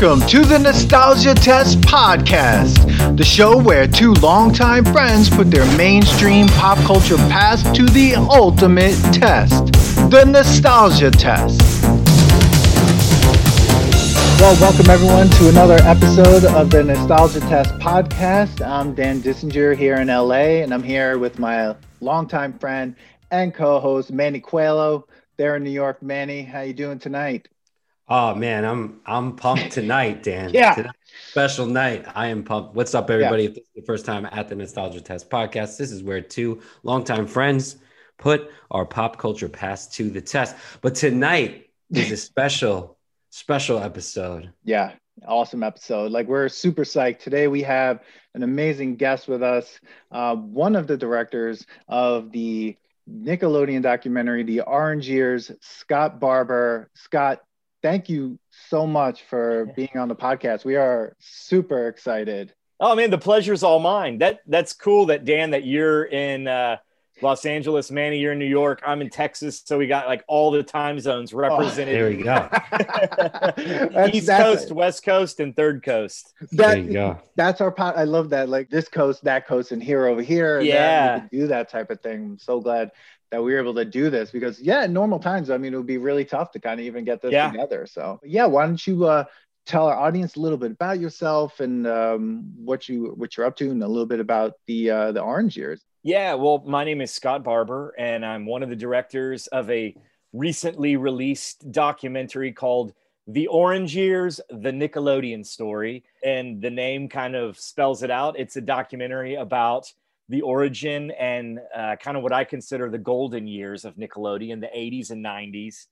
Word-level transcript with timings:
Welcome 0.00 0.28
to 0.28 0.44
the 0.44 0.60
Nostalgia 0.60 1.34
Test 1.34 1.80
Podcast, 1.80 3.16
the 3.16 3.24
show 3.24 3.60
where 3.60 3.88
two 3.88 4.12
longtime 4.12 4.84
friends 4.84 5.28
put 5.28 5.50
their 5.50 5.66
mainstream 5.76 6.46
pop 6.46 6.78
culture 6.86 7.16
past 7.16 7.74
to 7.74 7.84
the 7.84 8.14
ultimate 8.14 8.94
test 9.12 9.72
the 10.08 10.24
Nostalgia 10.24 11.10
Test. 11.10 11.60
Well, 14.40 14.60
welcome 14.60 14.88
everyone 14.88 15.30
to 15.30 15.48
another 15.48 15.78
episode 15.82 16.44
of 16.44 16.70
the 16.70 16.84
Nostalgia 16.84 17.40
Test 17.40 17.74
Podcast. 17.80 18.64
I'm 18.64 18.94
Dan 18.94 19.20
Dissinger 19.20 19.76
here 19.76 19.96
in 19.96 20.06
LA, 20.06 20.62
and 20.62 20.72
I'm 20.72 20.84
here 20.84 21.18
with 21.18 21.40
my 21.40 21.74
longtime 22.00 22.56
friend 22.60 22.94
and 23.32 23.52
co-host 23.52 24.12
Manny 24.12 24.38
Coelho 24.38 25.08
there 25.38 25.56
in 25.56 25.64
New 25.64 25.70
York. 25.70 26.00
Manny, 26.04 26.42
how 26.44 26.60
you 26.60 26.72
doing 26.72 27.00
tonight? 27.00 27.48
Oh 28.08 28.34
man, 28.34 28.64
I'm 28.64 29.00
I'm 29.04 29.36
pumped 29.36 29.72
tonight, 29.72 30.22
Dan. 30.22 30.50
yeah, 30.54 30.74
tonight, 30.74 30.96
special 31.28 31.66
night. 31.66 32.06
I 32.14 32.28
am 32.28 32.42
pumped. 32.42 32.74
What's 32.74 32.94
up, 32.94 33.10
everybody? 33.10 33.44
Yeah. 33.44 33.48
If 33.50 33.54
this 33.56 33.64
is 33.64 33.70
the 33.76 33.82
first 33.82 34.06
time 34.06 34.26
at 34.32 34.48
the 34.48 34.54
Nostalgia 34.54 35.00
Test 35.00 35.28
podcast, 35.28 35.76
this 35.76 35.90
is 35.92 36.02
where 36.02 36.20
two 36.20 36.62
longtime 36.82 37.26
friends 37.26 37.76
put 38.16 38.50
our 38.70 38.86
pop 38.86 39.18
culture 39.18 39.48
past 39.48 39.92
to 39.94 40.10
the 40.10 40.20
test. 40.20 40.56
But 40.80 40.94
tonight 40.94 41.70
is 41.92 42.10
a 42.10 42.16
special, 42.28 42.96
special 43.30 43.78
episode. 43.78 44.52
Yeah, 44.64 44.92
awesome 45.26 45.62
episode. 45.62 46.10
Like 46.10 46.26
we're 46.28 46.48
super 46.48 46.84
psyched. 46.84 47.18
Today 47.18 47.46
we 47.46 47.62
have 47.62 48.00
an 48.34 48.42
amazing 48.42 48.96
guest 48.96 49.28
with 49.28 49.42
us. 49.42 49.80
Uh, 50.10 50.34
one 50.34 50.76
of 50.76 50.86
the 50.86 50.96
directors 50.96 51.66
of 51.88 52.32
the 52.32 52.76
Nickelodeon 53.10 53.82
documentary, 53.82 54.42
The 54.42 54.62
Orange 54.62 55.08
Years, 55.08 55.50
Scott 55.60 56.20
Barber. 56.20 56.90
Scott, 56.94 57.40
thank 57.82 58.08
you 58.08 58.38
so 58.68 58.86
much 58.86 59.22
for 59.24 59.66
being 59.76 59.96
on 59.96 60.08
the 60.08 60.16
podcast. 60.16 60.64
We 60.64 60.76
are 60.76 61.16
super 61.18 61.88
excited. 61.88 62.54
Oh 62.80 62.94
man, 62.94 63.10
the 63.10 63.18
pleasure's 63.18 63.62
all 63.62 63.80
mine. 63.80 64.18
That 64.18 64.40
that's 64.46 64.72
cool 64.72 65.06
that 65.06 65.24
Dan 65.24 65.50
that 65.50 65.64
you're 65.64 66.04
in 66.04 66.46
uh, 66.46 66.76
Los 67.22 67.44
Angeles, 67.44 67.90
Manny, 67.90 68.18
you're 68.18 68.32
in 68.32 68.38
New 68.38 68.44
York. 68.44 68.80
I'm 68.86 69.00
in 69.00 69.10
Texas, 69.10 69.62
so 69.64 69.78
we 69.78 69.86
got 69.86 70.06
like 70.06 70.24
all 70.28 70.50
the 70.50 70.62
time 70.62 71.00
zones 71.00 71.34
oh, 71.34 71.38
represented. 71.38 71.94
Oh, 71.94 71.98
there 71.98 72.08
we 72.10 72.22
go. 72.22 74.08
East 74.16 74.26
that's 74.26 74.42
Coast, 74.42 74.70
it. 74.70 74.74
West 74.74 75.04
Coast, 75.04 75.40
and 75.40 75.56
Third 75.56 75.82
Coast. 75.82 76.34
That, 76.52 76.56
there 76.56 76.78
you 76.78 76.92
go. 76.92 77.20
That's 77.36 77.60
our 77.60 77.72
pot. 77.72 77.96
I 77.96 78.04
love 78.04 78.30
that. 78.30 78.48
Like 78.48 78.70
this 78.70 78.88
coast, 78.88 79.24
that 79.24 79.46
coast, 79.46 79.72
and 79.72 79.82
here 79.82 80.06
over 80.06 80.22
here. 80.22 80.60
Yeah, 80.60 81.26
do 81.30 81.48
that 81.48 81.68
type 81.68 81.90
of 81.90 82.00
thing. 82.00 82.24
I'm 82.24 82.38
so 82.38 82.60
glad 82.60 82.92
that 83.30 83.42
we 83.42 83.52
were 83.52 83.58
able 83.58 83.74
to 83.74 83.84
do 83.84 84.10
this 84.10 84.30
because 84.30 84.60
yeah, 84.60 84.84
in 84.84 84.92
normal 84.92 85.18
times, 85.18 85.50
I 85.50 85.58
mean, 85.58 85.74
it 85.74 85.76
would 85.76 85.86
be 85.86 85.98
really 85.98 86.24
tough 86.24 86.52
to 86.52 86.60
kind 86.60 86.80
of 86.80 86.86
even 86.86 87.04
get 87.04 87.20
this 87.22 87.32
yeah. 87.32 87.50
together. 87.50 87.86
So 87.86 88.20
yeah, 88.24 88.46
why 88.46 88.66
don't 88.66 88.86
you 88.86 89.04
uh, 89.04 89.24
tell 89.66 89.86
our 89.86 89.96
audience 89.96 90.36
a 90.36 90.40
little 90.40 90.58
bit 90.58 90.72
about 90.72 90.98
yourself 91.00 91.60
and 91.60 91.86
um, 91.86 92.52
what 92.56 92.88
you 92.88 93.12
what 93.16 93.36
you're 93.36 93.46
up 93.46 93.56
to, 93.56 93.70
and 93.70 93.82
a 93.82 93.88
little 93.88 94.06
bit 94.06 94.20
about 94.20 94.54
the 94.66 94.90
uh, 94.90 95.12
the 95.12 95.20
Orange 95.20 95.56
Years. 95.56 95.82
Yeah, 96.02 96.34
well, 96.34 96.62
my 96.66 96.84
name 96.84 97.00
is 97.00 97.10
Scott 97.10 97.42
Barber, 97.42 97.94
and 97.98 98.24
I'm 98.24 98.46
one 98.46 98.62
of 98.62 98.68
the 98.68 98.76
directors 98.76 99.46
of 99.48 99.68
a 99.70 99.94
recently 100.32 100.96
released 100.96 101.70
documentary 101.72 102.52
called 102.52 102.92
The 103.26 103.46
Orange 103.48 103.96
Years, 103.96 104.40
The 104.50 104.70
Nickelodeon 104.70 105.44
Story. 105.44 106.04
And 106.24 106.60
the 106.60 106.70
name 106.70 107.08
kind 107.08 107.34
of 107.34 107.58
spells 107.58 108.02
it 108.02 108.10
out. 108.10 108.38
It's 108.38 108.56
a 108.56 108.60
documentary 108.60 109.34
about 109.34 109.92
the 110.28 110.42
origin 110.42 111.10
and 111.12 111.58
uh, 111.74 111.96
kind 111.96 112.16
of 112.16 112.22
what 112.22 112.32
I 112.32 112.44
consider 112.44 112.90
the 112.90 112.98
golden 112.98 113.46
years 113.46 113.84
of 113.84 113.96
Nickelodeon, 113.96 114.60
the 114.60 114.70
80s 114.74 115.10
and 115.10 115.24
90s. 115.24 115.86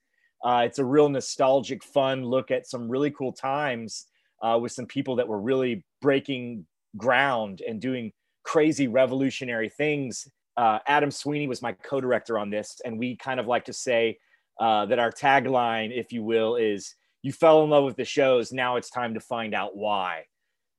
Uh, 0.45 0.63
it's 0.67 0.79
a 0.79 0.85
real 0.85 1.09
nostalgic, 1.09 1.83
fun 1.83 2.25
look 2.25 2.51
at 2.51 2.67
some 2.67 2.89
really 2.89 3.11
cool 3.11 3.33
times 3.33 4.07
uh, 4.43 4.59
with 4.61 4.73
some 4.73 4.87
people 4.87 5.17
that 5.17 5.27
were 5.27 5.41
really 5.41 5.85
breaking 6.03 6.67
ground 6.97 7.63
and 7.67 7.81
doing 7.81 8.13
crazy 8.43 8.89
revolutionary 8.89 9.69
things. 9.69 10.29
Uh, 10.57 10.79
Adam 10.87 11.11
Sweeney 11.11 11.49
was 11.49 11.63
my 11.63 11.73
co 11.73 12.01
director 12.01 12.39
on 12.39 12.51
this, 12.51 12.81
and 12.85 12.99
we 12.99 13.17
kind 13.17 13.41
of 13.41 13.47
like 13.47 13.65
to 13.65 13.73
say 13.73 14.19
uh, 14.61 14.87
that 14.87 14.99
our 14.99 15.11
tagline, 15.11 15.91
if 15.97 16.13
you 16.13 16.23
will, 16.23 16.57
is 16.57 16.95
you 17.23 17.33
fell 17.33 17.65
in 17.65 17.71
love 17.71 17.85
with 17.85 17.97
the 17.97 18.05
shows. 18.05 18.53
Now 18.53 18.77
it's 18.77 18.91
time 18.91 19.15
to 19.15 19.21
find 19.21 19.55
out 19.55 19.77
why. 19.77 20.25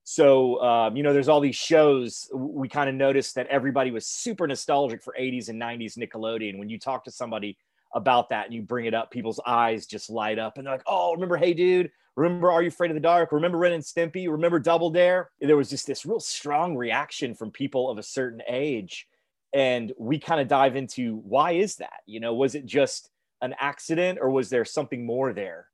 So, 0.09 0.61
um, 0.61 0.95
you 0.95 1.03
know, 1.03 1.11
there's 1.11 1.27
all 1.27 1.41
these 1.41 1.57
shows. 1.57 2.29
We 2.33 2.69
kind 2.69 2.87
of 2.87 2.95
noticed 2.95 3.35
that 3.35 3.47
everybody 3.47 3.91
was 3.91 4.07
super 4.07 4.47
nostalgic 4.47 5.03
for 5.03 5.13
80s 5.19 5.49
and 5.49 5.61
90s 5.61 5.97
Nickelodeon. 5.97 6.57
When 6.57 6.69
you 6.69 6.79
talk 6.79 7.03
to 7.03 7.11
somebody 7.11 7.57
about 7.93 8.29
that 8.29 8.45
and 8.45 8.53
you 8.53 8.61
bring 8.61 8.85
it 8.85 8.93
up, 8.93 9.11
people's 9.11 9.41
eyes 9.45 9.85
just 9.85 10.09
light 10.09 10.39
up 10.39 10.57
and 10.57 10.65
they're 10.65 10.75
like, 10.75 10.83
oh, 10.87 11.11
remember 11.11 11.35
Hey 11.35 11.53
Dude? 11.53 11.91
Remember 12.15 12.49
Are 12.49 12.61
You 12.61 12.69
Afraid 12.69 12.89
of 12.89 12.95
the 12.95 13.01
Dark? 13.01 13.33
Remember 13.33 13.57
Ren 13.57 13.73
and 13.73 13.83
Stimpy? 13.83 14.31
Remember 14.31 14.59
Double 14.59 14.91
Dare? 14.91 15.29
There 15.41 15.57
was 15.57 15.69
just 15.69 15.85
this 15.85 16.05
real 16.05 16.21
strong 16.21 16.77
reaction 16.77 17.35
from 17.35 17.51
people 17.51 17.89
of 17.89 17.97
a 17.97 18.03
certain 18.03 18.41
age. 18.47 19.09
And 19.53 19.91
we 19.99 20.19
kind 20.19 20.39
of 20.39 20.47
dive 20.47 20.77
into 20.77 21.17
why 21.17 21.51
is 21.51 21.75
that? 21.75 21.99
You 22.05 22.21
know, 22.21 22.33
was 22.33 22.55
it 22.55 22.65
just 22.65 23.09
an 23.41 23.55
accident 23.59 24.19
or 24.21 24.29
was 24.29 24.49
there 24.49 24.63
something 24.63 25.05
more 25.05 25.33
there? 25.33 25.67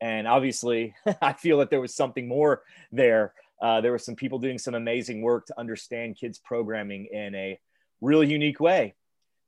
And 0.00 0.26
obviously, 0.26 0.94
I 1.20 1.34
feel 1.34 1.58
that 1.58 1.68
there 1.68 1.82
was 1.82 1.94
something 1.94 2.26
more 2.26 2.62
there 2.90 3.34
uh, 3.62 3.80
there 3.80 3.92
were 3.92 3.98
some 3.98 4.14
people 4.14 4.38
doing 4.38 4.58
some 4.58 4.74
amazing 4.74 5.22
work 5.22 5.46
to 5.46 5.58
understand 5.58 6.16
kids 6.18 6.38
programming 6.38 7.06
in 7.10 7.34
a 7.34 7.58
really 8.00 8.26
unique 8.26 8.60
way. 8.60 8.94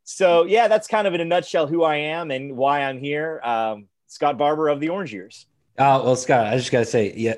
So 0.05 0.45
yeah, 0.45 0.69
that's 0.69 0.87
kind 0.87 1.07
of 1.07 1.15
in 1.15 1.21
a 1.21 1.25
nutshell 1.25 1.67
who 1.67 1.83
I 1.83 1.97
am 1.97 2.31
and 2.31 2.57
why 2.57 2.83
I'm 2.83 2.99
here. 2.99 3.41
Um, 3.43 3.89
Scott 4.07 4.39
Barber 4.39 4.69
of 4.69 4.81
the 4.81 4.89
Orange 4.89 5.13
Years. 5.13 5.47
Uh, 5.79 6.01
well, 6.05 6.17
Scott, 6.17 6.47
I 6.47 6.57
just 6.57 6.71
got 6.71 6.81
to 6.81 6.85
say, 6.85 7.13
yeah, 7.17 7.35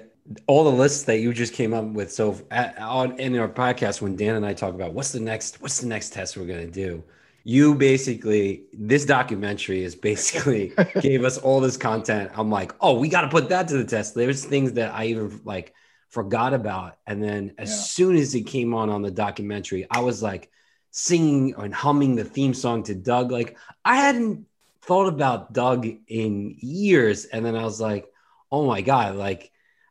all 0.46 0.64
the 0.64 0.72
lists 0.72 1.04
that 1.04 1.20
you 1.20 1.32
just 1.32 1.54
came 1.54 1.72
up 1.72 1.86
with. 1.86 2.12
So 2.12 2.38
at, 2.50 2.78
on 2.78 3.18
in 3.18 3.36
our 3.38 3.48
podcast, 3.48 4.02
when 4.02 4.16
Dan 4.16 4.36
and 4.36 4.44
I 4.44 4.52
talk 4.52 4.74
about 4.74 4.92
what's 4.92 5.12
the 5.12 5.20
next, 5.20 5.60
what's 5.62 5.80
the 5.80 5.86
next 5.86 6.12
test 6.12 6.36
we're 6.36 6.46
going 6.46 6.66
to 6.66 6.72
do, 6.72 7.02
you 7.44 7.74
basically 7.74 8.64
this 8.74 9.06
documentary 9.06 9.82
is 9.82 9.94
basically 9.94 10.72
gave 11.00 11.24
us 11.24 11.38
all 11.38 11.60
this 11.60 11.78
content. 11.78 12.30
I'm 12.34 12.50
like, 12.50 12.72
oh, 12.80 12.98
we 12.98 13.08
got 13.08 13.22
to 13.22 13.28
put 13.28 13.48
that 13.48 13.68
to 13.68 13.78
the 13.78 13.84
test. 13.84 14.14
There's 14.14 14.44
things 14.44 14.74
that 14.74 14.92
I 14.94 15.06
even 15.06 15.40
like 15.44 15.72
forgot 16.10 16.54
about. 16.54 16.96
And 17.06 17.22
then 17.22 17.54
as 17.58 17.70
yeah. 17.70 17.76
soon 17.76 18.16
as 18.16 18.34
it 18.34 18.42
came 18.42 18.74
on 18.74 18.90
on 18.90 19.02
the 19.02 19.10
documentary, 19.10 19.86
I 19.90 20.00
was 20.00 20.22
like 20.22 20.50
singing 20.90 21.54
and 21.56 21.74
humming 21.74 22.16
the 22.16 22.24
theme 22.24 22.54
song 22.54 22.82
to 22.84 22.94
Doug. 22.94 23.30
Like 23.30 23.56
I 23.84 23.96
hadn't 23.96 24.46
thought 24.82 25.08
about 25.08 25.52
Doug 25.52 25.86
in 26.06 26.56
years. 26.58 27.26
And 27.26 27.44
then 27.44 27.56
I 27.56 27.64
was 27.64 27.80
like, 27.80 28.10
oh 28.50 28.66
my 28.66 28.80
God, 28.80 29.16
like 29.16 29.50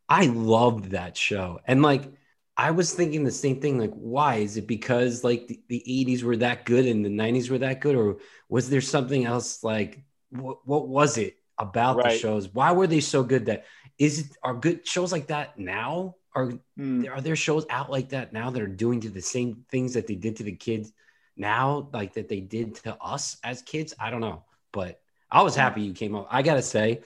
I 0.10 0.26
loved 0.28 0.92
that 0.92 1.16
show. 1.16 1.60
And 1.66 1.82
like, 1.82 2.12
I 2.60 2.72
was 2.72 2.92
thinking 2.92 3.24
the 3.24 3.30
same 3.30 3.62
thing. 3.62 3.78
Like, 3.78 3.94
why 3.94 4.38
is 4.38 4.58
it 4.58 4.66
because 4.66 5.24
like 5.24 5.48
the, 5.48 5.62
the 5.68 5.84
80s 5.88 6.24
were 6.24 6.38
that 6.38 6.66
good 6.66 6.88
and 6.88 7.06
the 7.06 7.10
90s 7.10 7.52
were 7.52 7.60
that 7.60 7.82
good? 7.82 7.96
Or 7.96 8.18
was 8.50 8.70
there 8.72 8.82
something 8.82 9.26
else 9.26 9.64
like 9.64 10.04
what, 10.32 10.68
what 10.68 10.88
was 10.88 11.20
it 11.20 11.38
about 11.60 11.98
right. 11.98 12.12
the 12.12 12.18
shows? 12.18 12.50
Why 12.50 12.72
were 12.72 12.88
they 12.88 13.00
so 13.00 13.22
good 13.24 13.46
that 13.46 13.66
is 13.98 14.20
it 14.20 14.38
are 14.44 14.54
good 14.54 14.88
shows 14.88 15.12
like 15.12 15.28
that 15.28 15.58
now? 15.58 16.16
Are 16.36 16.52
mm. 16.78 17.10
are 17.10 17.22
there 17.22 17.36
shows 17.36 17.66
out 17.70 17.90
like 17.90 18.10
that 18.10 18.32
now 18.32 18.50
that 18.52 18.62
are 18.62 18.68
doing 18.68 19.02
to 19.02 19.10
the 19.10 19.22
same 19.22 19.66
things 19.72 19.94
that 19.94 20.08
they 20.08 20.16
did 20.16 20.36
to 20.38 20.44
the 20.44 20.56
kids 20.56 20.92
now, 21.36 21.90
like 21.94 22.14
that 22.14 22.30
they 22.30 22.40
did 22.40 22.76
to 22.76 22.96
us 23.02 23.38
as 23.44 23.62
kids? 23.64 23.94
I 24.00 24.12
don't 24.12 24.22
know, 24.22 24.44
but 24.72 25.00
I 25.32 25.42
was 25.42 25.56
happy 25.56 25.82
you 25.82 25.94
came 25.94 26.16
up. 26.16 26.28
I 26.30 26.44
gotta 26.44 26.62
say, 26.62 27.02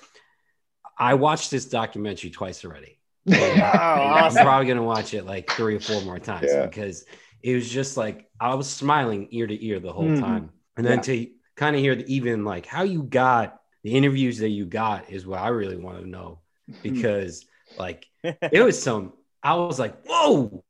I 0.97 1.13
watched 1.13 1.49
this 1.49 1.65
documentary 1.65 2.29
twice 2.29 2.65
already. 2.65 2.99
oh, 3.31 3.35
awesome. 3.35 4.39
I'm 4.39 4.45
probably 4.45 4.67
gonna 4.67 4.83
watch 4.83 5.13
it 5.13 5.25
like 5.25 5.49
three 5.51 5.75
or 5.75 5.79
four 5.79 6.01
more 6.01 6.19
times 6.19 6.49
yeah. 6.49 6.65
because 6.65 7.05
it 7.41 7.55
was 7.55 7.69
just 7.69 7.95
like 7.95 8.29
I 8.39 8.53
was 8.55 8.69
smiling 8.69 9.29
ear 9.31 9.47
to 9.47 9.65
ear 9.65 9.79
the 9.79 9.93
whole 9.93 10.05
mm-hmm. 10.05 10.21
time, 10.21 10.49
and 10.75 10.85
then 10.85 10.97
yeah. 10.97 11.03
to 11.03 11.27
kind 11.55 11.75
of 11.75 11.81
hear 11.81 11.95
the, 11.95 12.13
even 12.13 12.43
like 12.43 12.65
how 12.65 12.83
you 12.83 13.03
got 13.03 13.59
the 13.83 13.95
interviews 13.95 14.39
that 14.39 14.49
you 14.49 14.65
got 14.65 15.09
is 15.09 15.25
what 15.25 15.39
I 15.39 15.47
really 15.47 15.77
want 15.77 16.01
to 16.01 16.07
know 16.07 16.40
because 16.83 17.45
like 17.77 18.07
it 18.23 18.63
was 18.63 18.81
some 18.81 19.13
I 19.43 19.55
was 19.55 19.79
like, 19.79 20.05
whoa, 20.05 20.63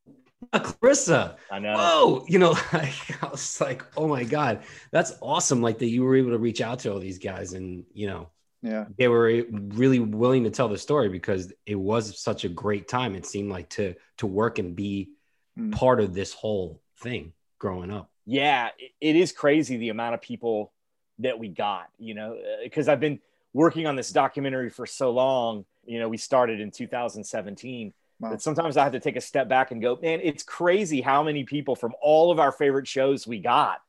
a 0.52 0.60
Clarissa. 0.60 1.36
I 1.50 1.58
know. 1.58 1.74
Whoa, 1.74 2.24
you 2.26 2.38
know, 2.38 2.50
like, 2.72 3.22
I 3.22 3.28
was 3.30 3.60
like, 3.60 3.84
oh 3.96 4.08
my 4.08 4.24
God, 4.24 4.62
that's 4.90 5.14
awesome. 5.20 5.60
Like 5.60 5.78
that 5.78 5.88
you 5.88 6.02
were 6.02 6.16
able 6.16 6.30
to 6.30 6.38
reach 6.38 6.60
out 6.60 6.80
to 6.80 6.92
all 6.92 6.98
these 6.98 7.18
guys 7.18 7.52
and 7.52 7.84
you 7.92 8.06
know, 8.06 8.30
yeah, 8.62 8.86
they 8.96 9.08
were 9.08 9.42
really 9.50 9.98
willing 9.98 10.44
to 10.44 10.50
tell 10.50 10.68
the 10.68 10.78
story 10.78 11.08
because 11.08 11.52
it 11.66 11.74
was 11.74 12.20
such 12.20 12.44
a 12.44 12.48
great 12.48 12.88
time. 12.88 13.14
It 13.14 13.26
seemed 13.26 13.50
like 13.50 13.68
to 13.70 13.94
to 14.18 14.26
work 14.26 14.58
and 14.58 14.76
be 14.76 15.10
mm. 15.58 15.72
part 15.72 16.00
of 16.00 16.14
this 16.14 16.32
whole 16.32 16.80
thing 17.00 17.32
growing 17.58 17.90
up. 17.90 18.10
Yeah, 18.24 18.68
it 19.00 19.16
is 19.16 19.32
crazy 19.32 19.76
the 19.76 19.88
amount 19.88 20.14
of 20.14 20.22
people 20.22 20.72
that 21.18 21.38
we 21.38 21.48
got, 21.48 21.88
you 21.98 22.14
know, 22.14 22.38
because 22.62 22.88
uh, 22.88 22.92
I've 22.92 23.00
been 23.00 23.20
working 23.52 23.86
on 23.86 23.96
this 23.96 24.10
documentary 24.10 24.70
for 24.70 24.86
so 24.86 25.10
long 25.10 25.64
you 25.84 25.98
know, 25.98 26.08
we 26.08 26.16
started 26.16 26.60
in 26.60 26.70
2017. 26.70 27.92
Wow. 28.20 28.30
But 28.30 28.42
sometimes 28.42 28.76
I 28.76 28.84
have 28.84 28.92
to 28.92 29.00
take 29.00 29.16
a 29.16 29.20
step 29.20 29.48
back 29.48 29.70
and 29.70 29.82
go, 29.82 29.98
man, 30.00 30.20
it's 30.22 30.42
crazy 30.42 31.00
how 31.00 31.22
many 31.22 31.44
people 31.44 31.74
from 31.74 31.92
all 32.00 32.30
of 32.30 32.38
our 32.38 32.52
favorite 32.52 32.86
shows 32.86 33.26
we 33.26 33.40
got. 33.40 33.80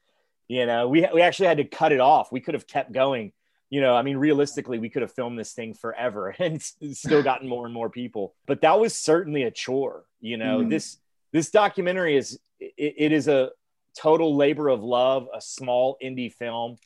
You 0.48 0.66
know, 0.66 0.88
we, 0.88 1.08
we 1.14 1.22
actually 1.22 1.48
had 1.48 1.58
to 1.58 1.64
cut 1.66 1.92
it 1.92 2.00
off. 2.00 2.32
We 2.32 2.42
could 2.42 2.54
have 2.54 2.68
kept 2.68 2.92
going, 2.92 3.32
you 3.70 3.80
know, 3.82 3.96
I 3.96 4.02
mean, 4.02 4.18
realistically, 4.18 4.80
we 4.80 4.90
could 4.90 5.02
have 5.02 5.12
filmed 5.12 5.38
this 5.38 5.54
thing 5.54 5.74
forever 5.74 6.30
and 6.40 6.62
still 6.62 7.24
gotten 7.24 7.48
more 7.48 7.66
and 7.66 7.74
more 7.74 7.90
people. 7.90 8.34
But 8.46 8.62
that 8.62 8.80
was 8.80 8.96
certainly 8.98 9.44
a 9.44 9.52
chore. 9.52 10.04
You 10.20 10.38
know, 10.38 10.60
mm-hmm. 10.60 10.70
this 10.70 10.98
this 11.32 11.50
documentary 11.50 12.16
is 12.18 12.40
it, 12.60 12.96
it 12.98 13.12
is 13.12 13.28
a 13.28 13.52
total 13.96 14.36
labor 14.36 14.70
of 14.70 14.84
love, 14.84 15.28
a 15.34 15.42
small 15.42 15.98
indie 16.04 16.34
film, 16.34 16.78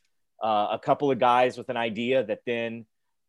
uh, 0.43 0.67
a 0.71 0.79
couple 0.79 1.11
of 1.11 1.19
guys 1.19 1.57
with 1.57 1.69
an 1.69 1.77
idea 1.77 2.23
that 2.23 2.41
then 2.45 2.85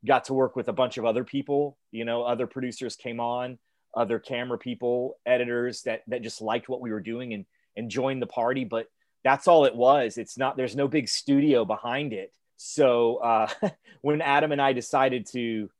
got 0.07 0.25
to 0.25 0.35
work 0.35 0.57
with 0.57 0.69
a 0.69 0.73
bunch 0.73 0.99
of 0.99 1.05
other 1.05 1.25
people. 1.25 1.77
You 1.91 2.05
know, 2.05 2.23
other 2.23 2.47
producers 2.47 2.97
came 2.97 3.21
on, 3.21 3.59
other 3.97 4.19
camera 4.19 4.59
people, 4.59 5.19
editors 5.27 5.83
that 5.83 6.03
that 6.09 6.23
just 6.23 6.41
liked 6.41 6.69
what 6.69 6.81
we 6.81 6.91
were 6.91 7.01
doing 7.01 7.33
and 7.35 7.47
and 7.77 7.91
joined 7.91 8.23
the 8.23 8.27
party. 8.27 8.65
But 8.65 8.87
that's 9.25 9.49
all 9.49 9.65
it 9.65 9.75
was. 9.75 10.19
It's 10.19 10.39
not. 10.39 10.57
There's 10.57 10.77
no 10.77 10.89
big 10.89 11.09
studio 11.09 11.65
behind 11.65 12.13
it 12.13 12.33
so 12.59 13.17
uh, 13.17 13.49
when 14.03 14.21
Adam 14.21 14.53
and 14.53 14.61
I 14.61 14.75
decided 14.75 15.27
to, 15.33 15.71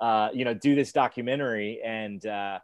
uh, 0.00 0.28
you 0.32 0.44
know, 0.44 0.54
do 0.54 0.74
this 0.74 0.92
documentary, 0.92 1.80
and 1.84 2.24
uh, 2.24 2.60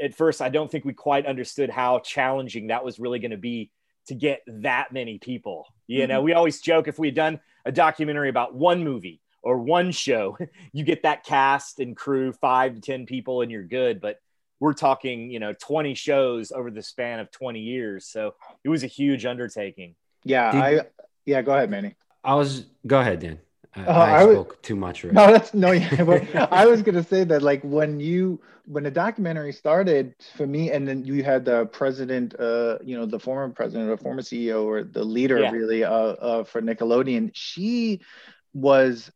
at 0.00 0.14
first 0.14 0.40
I 0.40 0.48
don't 0.48 0.70
think 0.70 0.84
we 0.84 0.94
quite 0.94 1.26
understood 1.26 1.68
how 1.68 1.98
challenging 1.98 2.68
that 2.68 2.84
was 2.84 2.98
really 2.98 3.18
going 3.18 3.32
to 3.32 3.36
be 3.36 3.70
to 4.06 4.14
get 4.14 4.42
that 4.46 4.92
many 4.92 5.18
people. 5.18 5.66
You 5.86 6.00
mm-hmm. 6.00 6.08
know, 6.08 6.22
we 6.22 6.32
always 6.32 6.60
joke 6.60 6.88
if 6.88 6.98
we 6.98 7.08
had 7.08 7.14
done 7.14 7.40
a 7.64 7.72
documentary 7.72 8.28
about 8.28 8.54
one 8.54 8.84
movie 8.84 9.20
or 9.42 9.58
one 9.58 9.92
show, 9.92 10.36
you 10.72 10.84
get 10.84 11.02
that 11.02 11.24
cast 11.24 11.80
and 11.80 11.96
crew, 11.96 12.32
five 12.32 12.74
to 12.74 12.80
ten 12.80 13.06
people, 13.06 13.42
and 13.42 13.50
you're 13.50 13.64
good. 13.64 14.00
But 14.00 14.18
we're 14.60 14.74
talking, 14.74 15.30
you 15.30 15.40
know, 15.40 15.54
20 15.54 15.94
shows 15.94 16.52
over 16.52 16.70
the 16.70 16.82
span 16.82 17.18
of 17.18 17.30
20 17.30 17.60
years. 17.60 18.06
So 18.06 18.34
it 18.62 18.68
was 18.68 18.84
a 18.84 18.86
huge 18.86 19.24
undertaking. 19.24 19.96
Yeah, 20.22 20.52
Did, 20.52 20.60
I 20.60 20.80
yeah, 21.24 21.42
go 21.42 21.54
ahead, 21.54 21.70
Manny. 21.70 21.96
I 22.22 22.34
was 22.34 22.66
go 22.86 23.00
ahead, 23.00 23.20
Dan. 23.20 23.38
I, 23.74 23.84
uh, 23.84 23.92
I, 23.92 24.16
I 24.16 24.22
spoke 24.22 24.48
was, 24.48 24.58
too 24.62 24.76
much. 24.76 25.04
Right? 25.04 25.12
No, 25.12 25.26
that's 25.26 25.54
no. 25.54 25.70
Yeah, 25.70 26.04
but 26.04 26.34
I 26.52 26.66
was 26.66 26.82
gonna 26.82 27.04
say 27.04 27.24
that 27.24 27.42
like 27.42 27.62
when 27.62 28.00
you 28.00 28.40
when 28.66 28.84
the 28.84 28.90
documentary 28.90 29.52
started 29.52 30.14
for 30.36 30.46
me, 30.46 30.70
and 30.70 30.86
then 30.86 31.04
you 31.04 31.22
had 31.24 31.44
the 31.44 31.66
president, 31.66 32.34
uh, 32.38 32.78
you 32.84 32.96
know, 32.96 33.06
the 33.06 33.18
former 33.18 33.52
president 33.52 33.90
or 33.90 33.96
former 33.96 34.22
CEO 34.22 34.64
or 34.64 34.84
the 34.84 35.02
leader 35.02 35.40
yeah. 35.40 35.50
really, 35.50 35.84
uh, 35.84 35.92
uh, 35.92 36.44
for 36.44 36.60
Nickelodeon. 36.60 37.30
She 37.32 38.00
was 38.52 39.10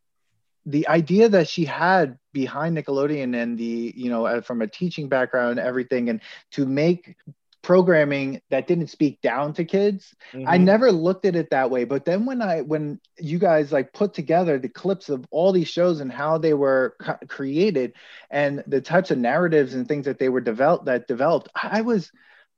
the 0.67 0.89
idea 0.89 1.29
that 1.29 1.49
she 1.49 1.65
had 1.65 2.19
behind 2.33 2.77
Nickelodeon 2.77 3.41
and 3.41 3.59
the 3.59 3.93
you 3.97 4.11
know 4.11 4.27
uh, 4.27 4.41
from 4.41 4.62
a 4.62 4.67
teaching 4.67 5.09
background 5.09 5.59
and 5.59 5.67
everything, 5.67 6.09
and 6.09 6.21
to 6.53 6.65
make 6.65 7.17
programming 7.64 8.43
that 8.50 8.66
didn't 8.66 8.88
speak 8.88 9.22
down 9.22 9.55
to 9.55 9.64
kids 9.64 10.14
mm-hmm. 10.34 10.46
i 10.46 10.58
never 10.58 10.93
looked 10.93 11.25
at 11.25 11.34
it 11.34 11.49
that 11.49 11.70
way 11.70 11.84
but 11.84 12.05
then 12.05 12.26
when 12.26 12.43
i 12.43 12.61
when 12.61 13.00
you 13.19 13.38
guys 13.38 13.72
like 13.72 13.90
put 13.94 14.12
together 14.12 14.58
the 14.58 14.69
clips 14.69 15.08
of 15.08 15.25
all 15.31 15.50
these 15.50 15.66
shows 15.66 16.00
and 16.00 16.12
how 16.12 16.37
they 16.37 16.52
were 16.52 16.94
created 17.26 17.94
and 18.31 18.62
the 18.66 18.82
types 18.82 19.11
of 19.11 19.16
narratives 19.16 19.72
and 19.72 19.88
things 19.88 20.05
that 20.05 20.19
they 20.19 20.28
were 20.28 20.43
developed 20.43 20.84
that 20.84 21.08
developed 21.08 21.49
i 21.61 21.81
was 21.81 22.12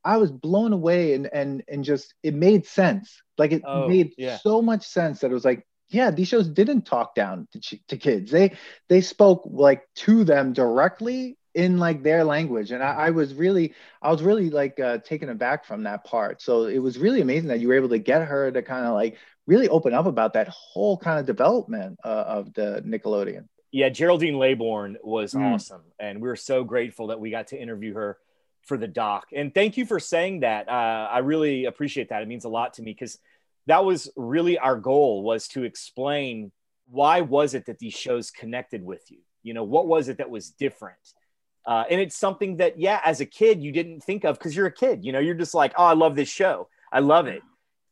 i 0.05 0.17
was 0.17 0.33
blown 0.33 0.73
away 0.73 1.15
and 1.15 1.31
and 1.33 1.63
and 1.69 1.85
just 1.85 2.13
it 2.25 2.35
made 2.35 2.67
sense 2.67 3.23
like 3.39 3.53
it 3.53 3.63
oh, 3.65 3.87
made 3.87 4.13
yeah. 4.19 4.39
so 4.39 4.61
much 4.61 4.85
sense 4.85 5.21
that 5.21 5.31
it 5.31 5.35
was 5.35 5.45
like 5.45 5.65
yeah 5.89 6.11
these 6.11 6.27
shows 6.27 6.49
didn't 6.49 6.83
talk 6.83 7.15
down 7.15 7.47
to, 7.53 7.79
to 7.87 7.97
kids 7.97 8.33
they 8.33 8.57
they 8.89 9.01
spoke 9.01 9.43
like 9.45 9.83
to 9.95 10.25
them 10.25 10.53
directly 10.53 11.39
in 11.57 11.79
like 11.79 12.03
their 12.03 12.23
language 12.23 12.71
and 12.71 12.83
I, 12.83 12.93
I, 13.07 13.11
was 13.11 13.33
really 13.33 13.73
i 14.03 14.13
was 14.13 14.23
really 14.23 14.51
like 14.51 14.79
uh, 14.79 14.99
taken 14.99 15.31
aback 15.31 15.65
from 15.65 15.85
that 15.85 16.05
part. 16.05 16.43
So 16.43 16.67
it 16.67 16.79
was 16.79 16.99
really 16.99 17.23
amazing 17.23 17.49
that 17.49 17.61
you 17.61 17.69
were 17.69 17.75
able 17.75 17.89
to 17.89 17.99
get 17.99 18.23
her 18.23 18.53
to 18.53 18.63
kind 18.63 18.85
of 18.85 18.93
like 18.93 19.17
really 19.47 19.67
open 19.69 19.95
up 19.95 20.05
about 20.05 20.35
that 20.35 20.49
whole 20.49 20.99
kind 20.99 21.19
of 21.19 21.25
development 21.25 21.99
uh, 22.05 22.25
of 22.27 22.53
the 22.53 22.83
nickelodeon. 22.87 23.49
Yeah 23.73 23.89
geraldine 23.89 24.35
laybourne 24.35 24.97
was 25.03 25.33
mm. 25.33 25.55
awesome 25.55 25.83
and 25.99 26.21
we 26.21 26.29
are 26.29 26.37
so 26.37 26.63
grateful 26.63 27.07
that 27.07 27.19
we 27.19 27.31
got 27.31 27.49
to 27.49 27.61
interview 27.61 27.95
her 27.95 28.19
for 28.63 28.77
the 28.77 28.89
doc. 28.89 29.29
And 29.35 29.55
thank 29.55 29.79
you 29.79 29.87
for 29.87 29.99
saying 29.99 30.41
that. 30.41 30.69
Uh, 30.69 31.09
i 31.11 31.19
really 31.19 31.65
appreciate 31.65 32.11
that. 32.11 32.21
It 32.21 32.29
means 32.29 32.45
a 32.45 32.51
lot 32.51 32.75
to 32.75 32.83
me 32.83 32.93
because 32.93 33.19
that 33.67 33.83
was 33.83 34.11
really 34.15 34.59
our 34.59 34.77
goal 34.77 35.23
was 35.23 35.49
to 35.49 35.65
explain 35.65 36.53
why 36.89 37.23
was 37.23 37.55
it 37.55 37.67
that 37.67 37.79
these 37.79 37.95
shows 37.95 38.31
connected 38.31 38.85
with 38.85 39.11
you? 39.11 39.21
You 39.43 39.55
know 39.55 39.65
what 39.65 39.87
was 39.87 40.09
it 40.09 40.19
that 40.19 40.29
was 40.29 40.51
different 40.51 40.99
uh, 41.67 41.85
and 41.91 42.01
it's 42.01 42.17
something 42.17 42.59
that, 42.59 42.79
yeah, 42.79 43.01
as 43.05 43.21
a 43.21 43.27
kid, 43.27 43.61
you 43.61 43.73
didn't 43.73 44.01
think 44.01 44.25
of 44.25 44.39
because 44.39 44.55
you're 44.55 44.67
a 44.67 44.73
kid. 44.73 45.05
You 45.05 45.13
know, 45.13 45.19
you're 45.19 45.35
just 45.35 45.55
like, 45.55 45.75
oh, 45.77 45.85
I 45.85 45.95
love 45.95 46.15
this 46.15 46.29
show. 46.29 46.69
I 46.93 47.01
love 47.01 47.27
it. 47.27 47.43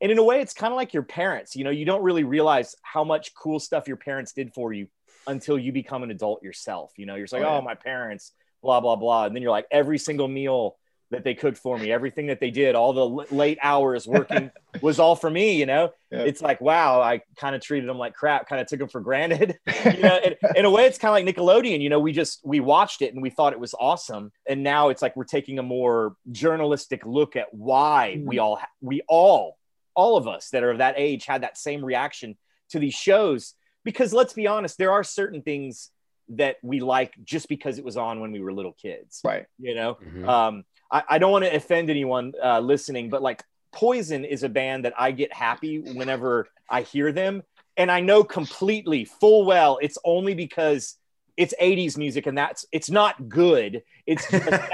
And 0.00 0.12
in 0.12 0.18
a 0.18 0.22
way, 0.22 0.40
it's 0.40 0.54
kind 0.54 0.72
of 0.72 0.76
like 0.76 0.94
your 0.94 1.02
parents. 1.02 1.56
You 1.56 1.64
know, 1.64 1.70
you 1.70 1.84
don't 1.84 2.02
really 2.02 2.24
realize 2.24 2.76
how 2.82 3.04
much 3.04 3.34
cool 3.34 3.58
stuff 3.58 3.88
your 3.88 3.96
parents 3.96 4.32
did 4.32 4.54
for 4.54 4.72
you 4.72 4.86
until 5.26 5.58
you 5.58 5.72
become 5.72 6.02
an 6.02 6.10
adult 6.10 6.42
yourself. 6.42 6.92
You 6.96 7.06
know, 7.06 7.16
you're 7.16 7.24
just 7.24 7.32
like, 7.32 7.42
oh, 7.42 7.46
yeah. 7.46 7.58
oh 7.58 7.62
my 7.62 7.74
parents, 7.74 8.32
blah, 8.62 8.80
blah, 8.80 8.96
blah. 8.96 9.24
And 9.24 9.34
then 9.34 9.42
you're 9.42 9.50
like, 9.50 9.66
every 9.70 9.98
single 9.98 10.28
meal 10.28 10.76
that 11.14 11.24
they 11.24 11.34
cooked 11.34 11.58
for 11.58 11.78
me, 11.78 11.90
everything 11.90 12.26
that 12.26 12.40
they 12.40 12.50
did, 12.50 12.74
all 12.74 12.92
the 12.92 13.34
late 13.34 13.58
hours 13.62 14.06
working 14.06 14.50
was 14.80 14.98
all 14.98 15.16
for 15.16 15.30
me. 15.30 15.56
You 15.56 15.66
know, 15.66 15.92
yeah. 16.10 16.20
it's 16.20 16.42
like, 16.42 16.60
wow, 16.60 17.00
I 17.00 17.22
kind 17.36 17.54
of 17.54 17.62
treated 17.62 17.88
them 17.88 17.98
like 17.98 18.14
crap, 18.14 18.48
kind 18.48 18.60
of 18.60 18.66
took 18.66 18.80
them 18.80 18.88
for 18.88 19.00
granted. 19.00 19.58
you 19.84 20.02
know, 20.02 20.18
in, 20.22 20.34
in 20.56 20.64
a 20.64 20.70
way, 20.70 20.86
it's 20.86 20.98
kind 20.98 21.10
of 21.10 21.24
like 21.24 21.34
Nickelodeon. 21.34 21.80
You 21.80 21.88
know, 21.88 22.00
we 22.00 22.12
just 22.12 22.40
we 22.44 22.60
watched 22.60 23.02
it 23.02 23.14
and 23.14 23.22
we 23.22 23.30
thought 23.30 23.52
it 23.52 23.60
was 23.60 23.74
awesome, 23.78 24.32
and 24.46 24.62
now 24.62 24.88
it's 24.88 25.02
like 25.02 25.16
we're 25.16 25.24
taking 25.24 25.58
a 25.58 25.62
more 25.62 26.16
journalistic 26.30 27.06
look 27.06 27.36
at 27.36 27.52
why 27.52 28.16
mm. 28.18 28.26
we 28.26 28.38
all 28.38 28.60
we 28.80 29.02
all 29.08 29.56
all 29.94 30.16
of 30.16 30.26
us 30.26 30.50
that 30.50 30.62
are 30.62 30.70
of 30.70 30.78
that 30.78 30.94
age 30.98 31.24
had 31.24 31.42
that 31.42 31.56
same 31.56 31.84
reaction 31.84 32.36
to 32.70 32.78
these 32.78 32.94
shows. 32.94 33.54
Because 33.84 34.12
let's 34.12 34.32
be 34.32 34.46
honest, 34.46 34.78
there 34.78 34.92
are 34.92 35.04
certain 35.04 35.42
things 35.42 35.90
that 36.30 36.56
we 36.62 36.80
like 36.80 37.14
just 37.22 37.48
because 37.48 37.78
it 37.78 37.84
was 37.84 37.96
on 37.96 38.20
when 38.20 38.32
we 38.32 38.40
were 38.40 38.52
little 38.52 38.72
kids. 38.72 39.20
Right. 39.24 39.46
You 39.58 39.74
know, 39.74 39.98
mm-hmm. 40.02 40.28
um, 40.28 40.64
I, 40.94 41.02
I 41.10 41.18
don't 41.18 41.32
want 41.32 41.44
to 41.44 41.54
offend 41.54 41.90
anyone 41.90 42.32
uh, 42.42 42.60
listening, 42.60 43.10
but 43.10 43.20
like 43.20 43.42
Poison 43.72 44.24
is 44.24 44.44
a 44.44 44.48
band 44.48 44.84
that 44.84 44.94
I 44.96 45.10
get 45.10 45.32
happy 45.32 45.80
whenever 45.80 46.48
I 46.70 46.82
hear 46.82 47.10
them. 47.12 47.42
And 47.76 47.90
I 47.90 48.00
know 48.00 48.22
completely 48.22 49.04
full 49.04 49.44
well 49.44 49.78
it's 49.82 49.98
only 50.04 50.34
because 50.34 50.96
it's 51.36 51.52
80s 51.60 51.98
music 51.98 52.26
and 52.26 52.38
that's 52.38 52.64
it's 52.70 52.88
not 52.88 53.28
good. 53.28 53.82
It's 54.06 54.30
just, 54.30 54.48
that's, 54.48 54.70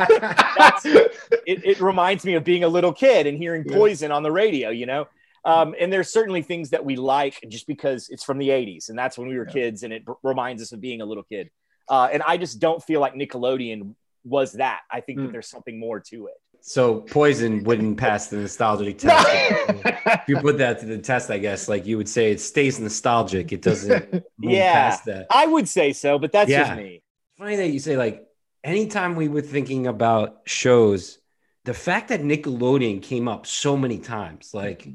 that's 0.58 0.84
it, 0.84 1.64
it, 1.64 1.80
reminds 1.80 2.26
me 2.26 2.34
of 2.34 2.44
being 2.44 2.64
a 2.64 2.68
little 2.68 2.92
kid 2.92 3.26
and 3.26 3.38
hearing 3.38 3.64
Poison 3.64 4.10
yeah. 4.10 4.16
on 4.16 4.22
the 4.22 4.30
radio, 4.30 4.68
you 4.68 4.84
know? 4.84 5.08
Um, 5.46 5.74
and 5.80 5.90
there's 5.90 6.12
certainly 6.12 6.42
things 6.42 6.68
that 6.70 6.84
we 6.84 6.96
like 6.96 7.42
just 7.48 7.66
because 7.66 8.10
it's 8.10 8.22
from 8.22 8.36
the 8.36 8.50
80s 8.50 8.90
and 8.90 8.98
that's 8.98 9.16
when 9.16 9.26
we 9.26 9.38
were 9.38 9.46
yeah. 9.46 9.54
kids 9.54 9.82
and 9.82 9.92
it 9.94 10.04
b- 10.04 10.12
reminds 10.22 10.60
us 10.60 10.72
of 10.72 10.82
being 10.82 11.00
a 11.00 11.06
little 11.06 11.22
kid. 11.22 11.48
Uh, 11.88 12.10
and 12.12 12.22
I 12.22 12.36
just 12.36 12.60
don't 12.60 12.82
feel 12.82 13.00
like 13.00 13.14
Nickelodeon 13.14 13.94
was 14.24 14.52
that. 14.52 14.80
I 14.90 15.00
think 15.00 15.18
mm. 15.18 15.22
that 15.22 15.26
hmm. 15.28 15.32
there's 15.32 15.48
something 15.48 15.78
more 15.78 16.00
to 16.00 16.26
it. 16.26 16.34
So 16.62 17.00
poison 17.00 17.64
wouldn't 17.64 17.96
pass 17.96 18.28
the 18.28 18.36
nostalgic 18.36 18.98
test. 18.98 19.26
if 19.30 20.28
you 20.28 20.36
put 20.36 20.58
that 20.58 20.78
to 20.80 20.86
the 20.86 20.98
test, 20.98 21.30
I 21.30 21.38
guess, 21.38 21.68
like 21.68 21.86
you 21.86 21.96
would 21.96 22.08
say, 22.08 22.30
it 22.32 22.40
stays 22.40 22.78
nostalgic. 22.78 23.52
It 23.52 23.62
doesn't. 23.62 24.24
yeah, 24.40 24.94
I 25.30 25.46
would 25.46 25.68
say 25.68 25.92
so, 25.92 26.18
but 26.18 26.32
that's 26.32 26.50
yeah. 26.50 26.64
just 26.64 26.76
me. 26.76 27.02
Funny 27.38 27.56
that 27.56 27.68
you 27.68 27.78
say 27.78 27.96
like 27.96 28.26
anytime 28.62 29.16
we 29.16 29.28
were 29.28 29.40
thinking 29.40 29.86
about 29.86 30.42
shows, 30.44 31.18
the 31.64 31.74
fact 31.74 32.08
that 32.08 32.20
Nickelodeon 32.20 33.02
came 33.02 33.28
up 33.28 33.46
so 33.46 33.76
many 33.76 33.98
times, 33.98 34.52
like 34.52 34.86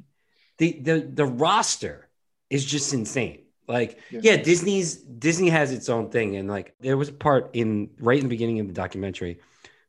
the 0.58 0.80
the 0.80 1.00
the 1.00 1.26
roster 1.26 2.10
is 2.50 2.64
just 2.64 2.94
insane. 2.94 3.45
Like, 3.68 4.00
yeah. 4.12 4.20
yeah, 4.24 4.38
Disney's 4.38 4.96
Disney 4.96 5.50
has 5.50 5.72
its 5.72 5.90
own 5.90 6.10
thing, 6.10 6.36
and 6.36 6.50
like 6.50 6.76
there 6.80 6.98
was 6.98 7.10
a 7.10 7.14
part 7.14 7.52
in 7.54 7.90
right 8.00 8.18
in 8.18 8.26
the 8.26 8.30
beginning 8.30 8.60
of 8.60 8.68
the 8.68 8.74
documentary 8.74 9.40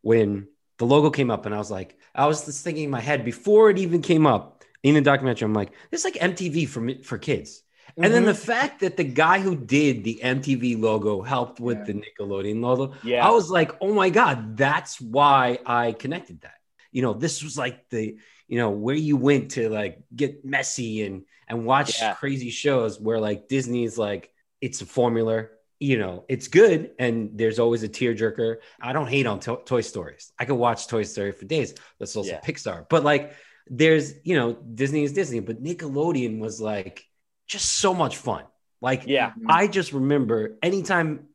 when 0.02 0.48
the 0.78 0.86
logo 0.86 1.10
came 1.10 1.30
up, 1.30 1.46
and 1.46 1.54
I 1.54 1.58
was 1.58 1.70
like, 1.70 1.98
I 2.14 2.26
was 2.26 2.44
just 2.44 2.64
thinking 2.64 2.84
in 2.84 2.90
my 2.90 3.00
head 3.00 3.24
before 3.24 3.70
it 3.70 3.78
even 3.78 4.02
came 4.02 4.26
up 4.26 4.64
in 4.82 4.94
the 4.94 5.00
documentary. 5.00 5.46
I'm 5.46 5.54
like, 5.54 5.72
this 5.90 6.04
is 6.04 6.04
like 6.04 6.14
MTV 6.14 6.68
for 6.68 7.04
for 7.04 7.18
kids. 7.18 7.62
Mm-hmm. 7.90 8.04
And 8.04 8.14
then 8.14 8.24
the 8.24 8.32
mm-hmm. 8.32 8.40
fact 8.40 8.80
that 8.80 8.96
the 8.96 9.04
guy 9.04 9.40
who 9.40 9.56
did 9.56 10.04
the 10.04 10.20
MTV 10.22 10.80
logo 10.80 11.22
helped 11.22 11.60
with 11.60 11.78
yeah. 11.78 11.84
the 11.84 11.92
Nickelodeon 11.94 12.62
logo, 12.62 12.94
yeah. 13.02 13.26
I 13.26 13.30
was 13.30 13.50
like, 13.50 13.72
oh 13.80 13.94
my 13.94 14.10
God, 14.10 14.56
that's 14.56 15.00
why 15.00 15.58
I 15.64 15.92
connected 15.92 16.42
that. 16.42 16.56
You 16.92 17.02
know, 17.02 17.12
this 17.14 17.42
was 17.42 17.56
like 17.56 17.88
the, 17.90 18.18
you 18.48 18.58
know, 18.58 18.70
where 18.70 18.94
you 18.94 19.16
went 19.16 19.52
to 19.52 19.68
like 19.68 19.98
get 20.14 20.44
messy 20.44 21.04
and 21.04 21.24
and 21.48 21.64
watch 21.64 22.00
yeah. 22.00 22.14
crazy 22.14 22.50
shows 22.50 23.00
where 23.00 23.20
like 23.20 23.48
Disney's 23.48 23.98
like 23.98 24.30
it's 24.60 24.80
a 24.80 24.86
formula, 24.86 25.46
you 25.78 25.98
know, 25.98 26.24
it's 26.28 26.48
good 26.48 26.92
and 26.98 27.30
there's 27.34 27.58
always 27.58 27.82
a 27.82 27.88
tearjerker. 27.88 28.56
I 28.80 28.92
don't 28.92 29.08
hate 29.08 29.26
on 29.26 29.40
to- 29.40 29.60
Toy 29.64 29.82
Stories. 29.82 30.32
I 30.38 30.44
could 30.44 30.54
watch 30.54 30.86
Toy 30.86 31.02
Story 31.02 31.32
for 31.32 31.44
days. 31.44 31.74
That's 31.98 32.16
also 32.16 32.30
yeah. 32.30 32.40
Pixar. 32.40 32.88
But 32.88 33.04
like 33.04 33.34
there's, 33.68 34.14
you 34.24 34.36
know, 34.36 34.52
Disney 34.52 35.04
is 35.04 35.12
Disney, 35.12 35.40
but 35.40 35.62
Nickelodeon 35.62 36.38
was 36.38 36.60
like 36.60 37.04
just 37.46 37.78
so 37.78 37.94
much 37.94 38.16
fun. 38.16 38.44
Like, 38.80 39.04
yeah, 39.06 39.30
mm-hmm. 39.30 39.50
I 39.50 39.66
just 39.66 39.92
remember 39.92 40.58
anytime 40.62 41.28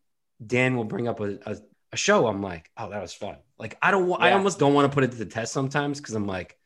Dan 0.45 0.75
will 0.75 0.85
bring 0.85 1.07
up 1.07 1.19
a, 1.19 1.37
a, 1.45 1.57
a 1.91 1.97
show, 1.97 2.27
I'm 2.27 2.41
like, 2.41 2.69
oh, 2.77 2.89
that 2.89 3.01
was 3.01 3.13
fun. 3.13 3.37
Like, 3.57 3.77
I 3.81 3.91
don't 3.91 4.07
want, 4.07 4.21
yeah. 4.21 4.29
I 4.29 4.33
almost 4.33 4.59
don't 4.59 4.73
want 4.73 4.91
to 4.91 4.93
put 4.93 5.03
it 5.03 5.11
to 5.11 5.17
the 5.17 5.25
test 5.25 5.53
sometimes 5.53 5.99
because 5.99 6.15
I'm 6.15 6.27
like, 6.27 6.57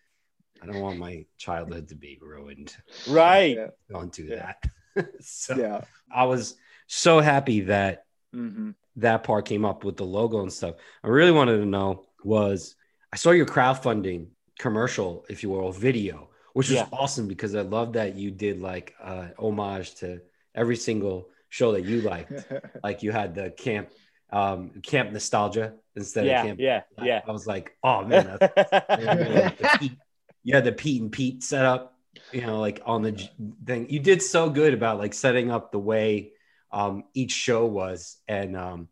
I 0.62 0.66
don't 0.66 0.82
want 0.82 1.00
my 1.00 1.26
childhood 1.38 1.90
to 1.90 1.96
be 1.96 2.18
ruined. 2.22 2.76
Right. 3.08 3.58
Don't 3.90 4.12
do 4.12 4.24
yeah. 4.24 4.54
that. 4.96 5.10
so 5.22 5.56
yeah. 5.56 5.82
I 6.12 6.24
was 6.26 6.56
so 6.88 7.20
happy 7.20 7.62
that 7.62 8.06
Mm-hmm. 8.36 8.72
that 8.98 9.24
part 9.24 9.46
came 9.46 9.64
up 9.64 9.86
with 9.86 9.96
the 9.96 10.04
logo 10.04 10.42
and 10.42 10.52
stuff. 10.52 10.76
I 11.04 11.08
really 11.08 11.32
wanted 11.32 11.58
to 11.58 11.66
know 11.66 12.04
was 12.22 12.76
I 13.14 13.16
saw 13.16 13.32
your 13.32 13.46
crowdfunding 13.46 14.28
commercial, 14.60 15.26
if 15.30 15.42
you 15.42 15.50
will, 15.50 15.72
video, 15.72 16.30
which 16.52 16.70
was 16.70 16.84
awesome 16.92 17.28
because 17.28 17.56
I 17.56 17.62
love 17.62 17.94
that 17.94 18.16
you 18.16 18.30
did 18.30 18.60
like 18.60 18.94
uh, 19.02 19.28
homage 19.40 19.96
to 19.96 20.20
every 20.54 20.76
single 20.76 21.30
show 21.50 21.72
that 21.72 21.86
you 21.86 22.02
liked. 22.02 22.34
like 22.84 23.04
you 23.04 23.14
had 23.14 23.36
the 23.36 23.52
camp, 23.52 23.90
um, 24.32 24.72
camp 24.84 25.12
nostalgia 25.14 25.76
instead 25.96 26.26
yeah, 26.26 26.42
of 26.42 26.48
camp. 26.48 26.60
yeah, 26.60 26.82
yeah. 27.02 27.22
I 27.26 27.32
was 27.32 27.48
like, 27.48 27.78
oh 27.84 28.04
man, 28.04 28.38
that's 28.38 28.72
like 28.90 29.58
the 29.58 29.78
Pete, 29.80 29.98
you 30.46 30.54
had 30.54 30.64
the 30.64 30.72
Pete 30.72 31.02
and 31.02 31.12
Pete 31.12 31.44
setup, 31.44 31.98
you 32.32 32.42
know, 32.42 32.62
like 32.62 32.82
on 32.86 33.02
the 33.02 33.30
thing. 33.66 33.90
You 33.90 34.00
did 34.00 34.22
so 34.22 34.50
good 34.50 34.74
about 34.74 35.00
like 35.00 35.14
setting 35.14 35.52
up 35.52 35.72
the 35.72 35.80
way 35.80 36.32
um, 36.72 37.04
each 37.14 37.32
show 37.32 37.66
was, 37.66 38.18
and 38.28 38.56
um, 38.56 38.88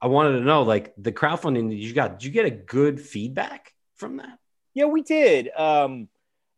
I 0.00 0.06
wanted 0.06 0.38
to 0.38 0.44
know, 0.44 0.62
like, 0.62 0.94
the 0.96 1.10
crowdfunding 1.10 1.70
that 1.70 1.74
you 1.74 1.92
got. 1.92 2.18
Did 2.18 2.24
you 2.24 2.30
get 2.30 2.44
a 2.46 2.50
good 2.50 3.00
feedback 3.00 3.72
from 3.96 4.18
that? 4.18 4.38
Yeah, 4.74 4.84
we 4.84 5.02
did. 5.02 5.48
Um, 5.56 6.08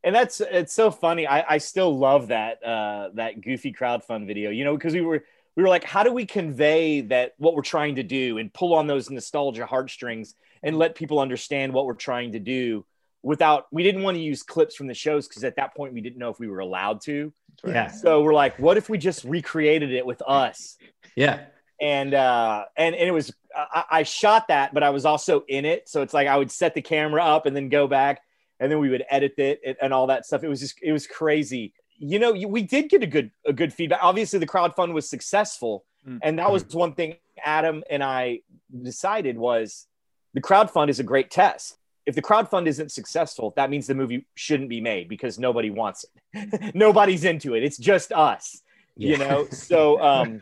and 0.03 0.15
that's 0.15 0.41
it's 0.41 0.73
so 0.73 0.91
funny. 0.91 1.27
I, 1.27 1.55
I 1.55 1.59
still 1.59 1.97
love 1.97 2.29
that 2.29 2.63
uh, 2.63 3.11
that 3.15 3.41
goofy 3.41 3.73
crowdfund 3.73 4.27
video. 4.27 4.51
You 4.51 4.65
know, 4.65 4.75
because 4.75 4.95
we 4.95 5.01
were 5.01 5.23
we 5.57 5.63
were 5.63 5.69
like, 5.69 5.85
how 5.85 6.03
do 6.03 6.13
we 6.13 6.27
convey 6.27 7.03
that 7.03 7.35
what 7.39 7.55
we're 7.55 7.63
trying 7.63 7.97
to 7.97 8.03
do 8.03 8.39
and 8.39 8.53
pull 8.53 8.75
on 8.75 8.87
those 8.87 9.11
nostalgia 9.11 9.65
heartstrings 9.65 10.35
and 10.63 10.77
let 10.77 10.95
people 10.95 11.21
understand 11.21 11.73
what 11.73 11.87
we're 11.87 11.95
trying 11.95 12.33
to 12.33 12.41
do 12.41 12.85
without 13.23 13.67
we 13.71 13.83
didn't 13.83 14.03
want 14.03 14.17
to 14.17 14.23
use 14.23 14.43
clips 14.43 14.75
from 14.77 14.87
the 14.87 14.95
shows 14.95 15.29
because 15.29 15.45
at 15.45 15.57
that 15.57 15.75
point 15.75 15.93
we 15.93 16.01
didn't 16.01 16.19
know 16.19 16.31
if 16.31 16.39
we 16.39 16.49
were 16.49 16.61
allowed 16.61 17.01
to. 17.03 17.33
Right. 17.63 17.75
Yeah, 17.75 17.91
So 17.91 18.23
we're 18.23 18.33
like, 18.35 18.59
what 18.59 18.77
if 18.79 18.89
we 18.89 18.97
just 18.99 19.25
recreated 19.25 19.93
it 19.93 20.07
with 20.07 20.23
us? 20.27 20.79
yeah, 21.17 21.45
and 21.81 22.15
uh 22.15 22.65
and, 22.77 22.95
and 22.95 23.09
it 23.09 23.13
was 23.13 23.33
I, 23.57 23.85
I 23.91 24.03
shot 24.05 24.49
that 24.49 24.73
but 24.75 24.83
i 24.83 24.91
was 24.91 25.05
also 25.07 25.45
in 25.49 25.65
it 25.65 25.89
so 25.89 26.03
it's 26.03 26.13
like 26.15 26.29
i 26.29 26.37
would 26.37 26.51
set 26.51 26.75
the 26.75 26.83
camera 26.83 27.25
up 27.25 27.47
and 27.47 27.57
then 27.57 27.69
go 27.71 27.87
back 27.89 28.21
and 28.61 28.71
then 28.71 28.79
we 28.79 28.91
would 28.91 29.03
edit 29.11 29.35
it 29.39 29.61
and, 29.67 29.77
and 29.83 29.93
all 29.95 30.07
that 30.09 30.27
stuff 30.27 30.45
it 30.45 30.49
was 30.49 30.61
just 30.61 30.77
it 30.83 30.93
was 30.93 31.07
crazy 31.07 31.73
you 31.99 32.19
know 32.19 32.35
you, 32.35 32.49
we 32.49 32.63
did 32.63 32.91
get 32.91 33.03
a 33.03 33.07
good 33.07 33.31
a 33.47 33.53
good 33.53 33.73
feedback 33.73 33.99
obviously 34.03 34.39
the 34.39 34.47
crowdfund 34.47 34.93
was 34.93 35.09
successful 35.09 35.85
Mm. 36.07 36.19
and 36.23 36.39
that 36.39 36.51
was 36.51 36.65
one 36.73 36.95
thing 36.95 37.17
adam 37.45 37.83
and 37.91 38.03
i 38.03 38.41
decided 38.83 39.37
was 39.37 39.87
the 40.33 40.41
crowdfund 40.41 40.89
is 40.89 40.99
a 41.01 41.03
great 41.03 41.31
test 41.31 41.77
if 42.07 42.15
the 42.15 42.23
crowdfund 42.23 42.67
isn't 42.67 42.91
successful 42.91 43.53
that 43.57 43.71
means 43.71 43.87
the 43.87 43.95
movie 43.95 44.27
shouldn't 44.35 44.69
be 44.69 44.81
made 44.81 45.09
because 45.09 45.39
nobody 45.39 45.71
wants 45.71 46.05
it. 46.05 46.75
Nobody's 46.75 47.25
into 47.25 47.55
it. 47.55 47.63
It's 47.63 47.79
just 47.79 48.13
us 48.13 48.63
yeah. 49.01 49.11
you 49.11 49.19
know? 49.19 49.47
So 49.51 50.01
um 50.03 50.41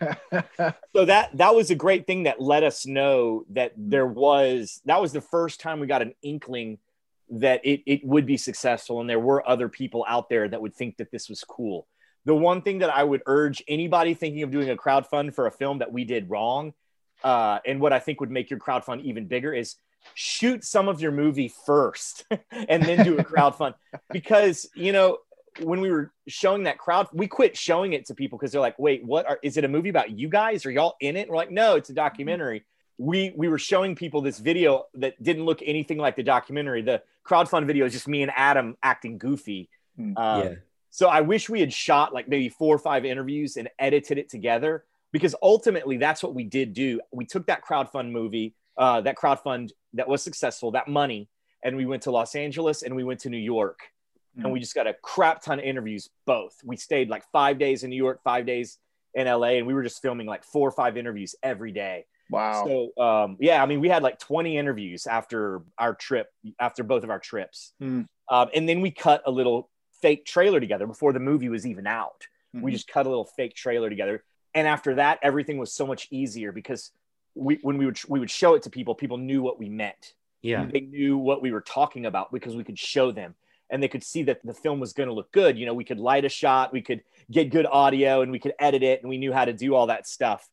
so 0.94 1.04
that 1.04 1.36
that 1.36 1.54
was 1.54 1.70
a 1.70 1.74
great 1.74 2.06
thing 2.06 2.24
that 2.24 2.40
let 2.40 2.62
us 2.62 2.86
know 2.86 3.44
that 3.50 3.72
there 3.76 4.06
was 4.06 4.80
that 4.84 5.00
was 5.00 5.12
the 5.12 5.20
first 5.20 5.60
time 5.60 5.80
we 5.80 5.86
got 5.86 6.02
an 6.02 6.14
inkling 6.22 6.78
that 7.30 7.64
it, 7.64 7.82
it 7.86 8.04
would 8.04 8.26
be 8.26 8.36
successful 8.36 9.00
and 9.00 9.08
there 9.08 9.20
were 9.20 9.46
other 9.48 9.68
people 9.68 10.04
out 10.08 10.28
there 10.28 10.48
that 10.48 10.60
would 10.60 10.74
think 10.74 10.96
that 10.96 11.10
this 11.10 11.28
was 11.28 11.44
cool. 11.44 11.86
The 12.24 12.34
one 12.34 12.62
thing 12.62 12.80
that 12.80 12.90
i 12.90 13.02
would 13.02 13.22
urge 13.26 13.62
anybody 13.68 14.14
thinking 14.14 14.42
of 14.42 14.50
doing 14.50 14.70
a 14.70 14.76
crowdfund 14.76 15.34
for 15.34 15.46
a 15.46 15.52
film 15.52 15.78
that 15.78 15.92
we 15.92 16.04
did 16.04 16.28
wrong 16.28 16.74
uh, 17.24 17.58
and 17.64 17.80
what 17.80 17.92
i 17.92 17.98
think 17.98 18.20
would 18.20 18.30
make 18.30 18.50
your 18.50 18.58
crowdfund 18.58 19.02
even 19.02 19.26
bigger 19.26 19.54
is 19.54 19.76
shoot 20.14 20.64
some 20.64 20.88
of 20.88 21.00
your 21.00 21.12
movie 21.12 21.52
first 21.66 22.26
and 22.68 22.82
then 22.82 23.04
do 23.04 23.18
a 23.18 23.24
crowdfund 23.24 23.74
because 24.12 24.68
you 24.74 24.92
know 24.92 25.18
when 25.60 25.80
we 25.80 25.90
were 25.90 26.12
showing 26.26 26.64
that 26.64 26.78
crowd, 26.78 27.08
we 27.12 27.26
quit 27.26 27.56
showing 27.56 27.92
it 27.92 28.06
to 28.06 28.14
people 28.14 28.38
because 28.38 28.52
they're 28.52 28.60
like, 28.60 28.78
"Wait, 28.78 29.04
what? 29.04 29.26
Are, 29.26 29.38
is 29.42 29.56
it 29.56 29.64
a 29.64 29.68
movie 29.68 29.88
about 29.88 30.10
you 30.10 30.28
guys? 30.28 30.64
Are 30.66 30.70
y'all 30.70 30.96
in 31.00 31.16
it?" 31.16 31.22
And 31.22 31.30
we're 31.30 31.36
like, 31.36 31.50
"No, 31.50 31.76
it's 31.76 31.90
a 31.90 31.94
documentary." 31.94 32.64
We 32.96 33.32
we 33.36 33.48
were 33.48 33.58
showing 33.58 33.94
people 33.94 34.20
this 34.20 34.38
video 34.38 34.86
that 34.94 35.22
didn't 35.22 35.44
look 35.44 35.60
anything 35.64 35.98
like 35.98 36.16
the 36.16 36.22
documentary. 36.22 36.82
The 36.82 37.02
crowdfund 37.24 37.66
video 37.66 37.86
is 37.86 37.92
just 37.92 38.08
me 38.08 38.22
and 38.22 38.32
Adam 38.34 38.76
acting 38.82 39.18
goofy. 39.18 39.68
Um, 39.98 40.14
yeah, 40.16 40.54
So 40.90 41.08
I 41.08 41.20
wish 41.20 41.48
we 41.48 41.60
had 41.60 41.72
shot 41.72 42.14
like 42.14 42.28
maybe 42.28 42.48
four 42.48 42.74
or 42.74 42.78
five 42.78 43.04
interviews 43.04 43.56
and 43.56 43.68
edited 43.78 44.18
it 44.18 44.28
together 44.28 44.84
because 45.12 45.34
ultimately 45.42 45.96
that's 45.96 46.22
what 46.22 46.34
we 46.34 46.44
did 46.44 46.72
do. 46.72 47.00
We 47.12 47.24
took 47.24 47.46
that 47.46 47.64
crowdfund 47.64 48.10
movie, 48.10 48.54
uh, 48.76 49.00
that 49.02 49.16
crowdfund 49.16 49.70
that 49.94 50.08
was 50.08 50.22
successful, 50.22 50.70
that 50.72 50.88
money, 50.88 51.28
and 51.64 51.76
we 51.76 51.86
went 51.86 52.02
to 52.04 52.10
Los 52.10 52.34
Angeles 52.34 52.82
and 52.82 52.94
we 52.94 53.04
went 53.04 53.20
to 53.20 53.30
New 53.30 53.38
York. 53.38 53.80
And 54.40 54.52
we 54.52 54.60
just 54.60 54.72
got 54.76 54.86
a 54.86 54.94
crap 55.02 55.42
ton 55.42 55.58
of 55.58 55.64
interviews 55.64 56.08
both. 56.24 56.54
We 56.62 56.76
stayed 56.76 57.10
like 57.10 57.24
five 57.32 57.58
days 57.58 57.82
in 57.82 57.90
new 57.90 57.96
york 57.96 58.20
five 58.22 58.46
days 58.46 58.78
in 59.12 59.26
la 59.26 59.42
and 59.48 59.66
we 59.66 59.74
were 59.74 59.82
just 59.82 60.00
filming 60.00 60.28
like 60.28 60.44
four 60.44 60.68
or 60.68 60.70
five 60.70 60.96
interviews 60.96 61.34
every 61.42 61.72
day. 61.72 62.06
Wow. 62.30 62.64
so 62.94 63.02
um, 63.02 63.36
yeah 63.40 63.60
i 63.60 63.66
mean 63.66 63.80
we 63.80 63.88
had 63.88 64.04
like 64.04 64.18
20 64.20 64.56
interviews 64.56 65.08
after 65.08 65.62
our 65.76 65.92
trip 65.94 66.28
after 66.60 66.84
both 66.84 67.02
of 67.02 67.10
our 67.10 67.18
trips. 67.18 67.72
Hmm. 67.80 68.02
um, 68.30 68.48
and 68.54 68.68
then 68.68 68.80
we 68.80 68.92
cut 68.92 69.22
a 69.26 69.30
little 69.32 69.70
fake 70.02 70.24
trailer 70.24 70.60
together 70.60 70.86
before 70.86 71.12
the 71.12 71.18
movie 71.20 71.48
was 71.48 71.66
even 71.66 71.88
out. 71.88 72.28
We 72.54 72.70
Mhm. 72.70 72.74
just 72.74 72.86
cut 72.86 73.06
a 73.06 73.08
little 73.08 73.24
fake 73.24 73.56
trailer 73.56 73.88
together. 73.90 74.22
And 74.54 74.68
after 74.68 74.94
that 74.96 75.18
everything 75.22 75.58
was 75.58 75.72
so 75.72 75.84
much 75.84 76.06
easier 76.12 76.52
because 76.52 76.92
we 77.38 77.58
when 77.62 77.78
we 77.78 77.86
would 77.86 77.98
we 78.08 78.20
would 78.20 78.30
show 78.30 78.54
it 78.54 78.62
to 78.62 78.70
people 78.70 78.94
people 78.94 79.16
knew 79.16 79.42
what 79.42 79.58
we 79.58 79.68
meant 79.68 80.14
yeah, 80.42 80.66
they 80.70 80.80
knew 80.80 81.18
what 81.18 81.42
we 81.42 81.50
were 81.50 81.60
talking 81.60 82.06
about 82.06 82.32
because 82.32 82.54
we 82.54 82.62
could 82.62 82.78
show 82.78 83.10
them 83.10 83.34
and 83.70 83.82
they 83.82 83.88
could 83.88 84.04
see 84.04 84.22
that 84.24 84.44
the 84.44 84.54
film 84.54 84.80
was 84.80 84.92
going 84.92 85.08
to 85.08 85.12
look 85.12 85.30
good. 85.32 85.58
You 85.58 85.66
know, 85.66 85.74
we 85.74 85.84
could 85.84 85.98
light 85.98 86.24
a 86.24 86.28
shot, 86.28 86.72
we 86.72 86.80
could 86.80 87.02
get 87.30 87.50
good 87.50 87.66
audio, 87.66 88.22
and 88.22 88.32
we 88.32 88.38
could 88.38 88.54
edit 88.58 88.82
it, 88.82 89.02
and 89.02 89.10
we 89.10 89.18
knew 89.18 89.32
how 89.32 89.44
to 89.44 89.52
do 89.52 89.74
all 89.74 89.88
that 89.88 90.06
stuff. 90.06 90.48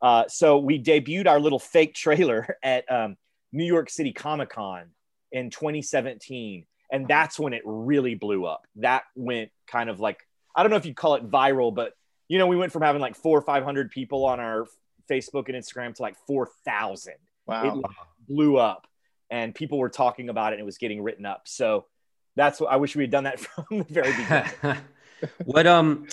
Uh, 0.00 0.24
so 0.28 0.58
we 0.58 0.82
debuted 0.82 1.26
our 1.26 1.40
little 1.40 1.58
fake 1.58 1.94
trailer 1.94 2.56
at 2.62 2.90
um, 2.90 3.16
New 3.52 3.64
York 3.64 3.90
City 3.90 4.12
Comic 4.12 4.50
Con 4.50 4.90
in 5.32 5.50
2017, 5.50 6.66
and 6.92 7.08
that's 7.08 7.38
when 7.38 7.52
it 7.52 7.62
really 7.64 8.14
blew 8.14 8.46
up. 8.46 8.66
That 8.76 9.02
went 9.14 9.50
kind 9.66 9.90
of 9.90 10.00
like 10.00 10.20
I 10.54 10.62
don't 10.62 10.70
know 10.70 10.76
if 10.76 10.86
you'd 10.86 10.96
call 10.96 11.14
it 11.14 11.30
viral, 11.30 11.74
but 11.74 11.94
you 12.28 12.38
know, 12.38 12.46
we 12.46 12.56
went 12.56 12.72
from 12.72 12.82
having 12.82 13.00
like 13.00 13.16
four 13.16 13.36
or 13.36 13.42
five 13.42 13.64
hundred 13.64 13.90
people 13.90 14.24
on 14.24 14.38
our 14.38 14.66
Facebook 15.10 15.48
and 15.48 15.56
Instagram 15.56 15.94
to 15.94 16.02
like 16.02 16.16
four 16.26 16.48
thousand 16.64 17.14
wow. 17.46 17.80
it 17.80 17.84
blew 18.28 18.56
up 18.56 18.86
and 19.30 19.54
people 19.54 19.78
were 19.78 19.88
talking 19.88 20.28
about 20.28 20.52
it 20.52 20.56
and 20.56 20.62
it 20.62 20.66
was 20.66 20.78
getting 20.78 21.02
written 21.02 21.24
up. 21.24 21.42
So 21.46 21.86
that's 22.36 22.60
what 22.60 22.72
I 22.72 22.76
wish 22.76 22.96
we 22.96 23.04
had 23.04 23.10
done 23.10 23.24
that 23.24 23.40
from 23.40 23.64
the 23.70 23.84
very 23.84 24.12
beginning. 24.12 24.82
what 25.44 25.66
um 25.66 26.06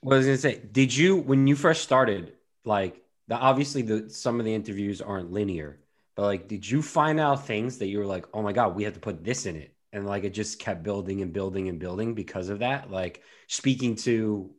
what 0.00 0.16
was 0.16 0.26
I 0.26 0.30
gonna 0.30 0.38
say? 0.38 0.60
Did 0.70 0.94
you 0.94 1.16
when 1.16 1.46
you 1.46 1.56
first 1.56 1.82
started, 1.82 2.34
like 2.64 3.02
the 3.28 3.36
obviously 3.36 3.82
the 3.82 4.10
some 4.10 4.38
of 4.38 4.44
the 4.44 4.54
interviews 4.54 5.00
aren't 5.00 5.32
linear, 5.32 5.78
but 6.16 6.22
like 6.22 6.48
did 6.48 6.68
you 6.68 6.82
find 6.82 7.20
out 7.20 7.46
things 7.46 7.78
that 7.78 7.86
you 7.86 7.98
were 7.98 8.06
like, 8.06 8.26
oh 8.34 8.42
my 8.42 8.52
god, 8.52 8.74
we 8.74 8.84
have 8.84 8.94
to 8.94 9.00
put 9.00 9.24
this 9.24 9.46
in 9.46 9.56
it? 9.56 9.74
And 9.92 10.06
like 10.06 10.24
it 10.24 10.30
just 10.30 10.58
kept 10.58 10.82
building 10.82 11.20
and 11.20 11.32
building 11.32 11.68
and 11.68 11.78
building 11.78 12.14
because 12.14 12.48
of 12.48 12.60
that. 12.60 12.90
Like 12.90 13.22
speaking 13.46 13.96
to, 13.96 14.50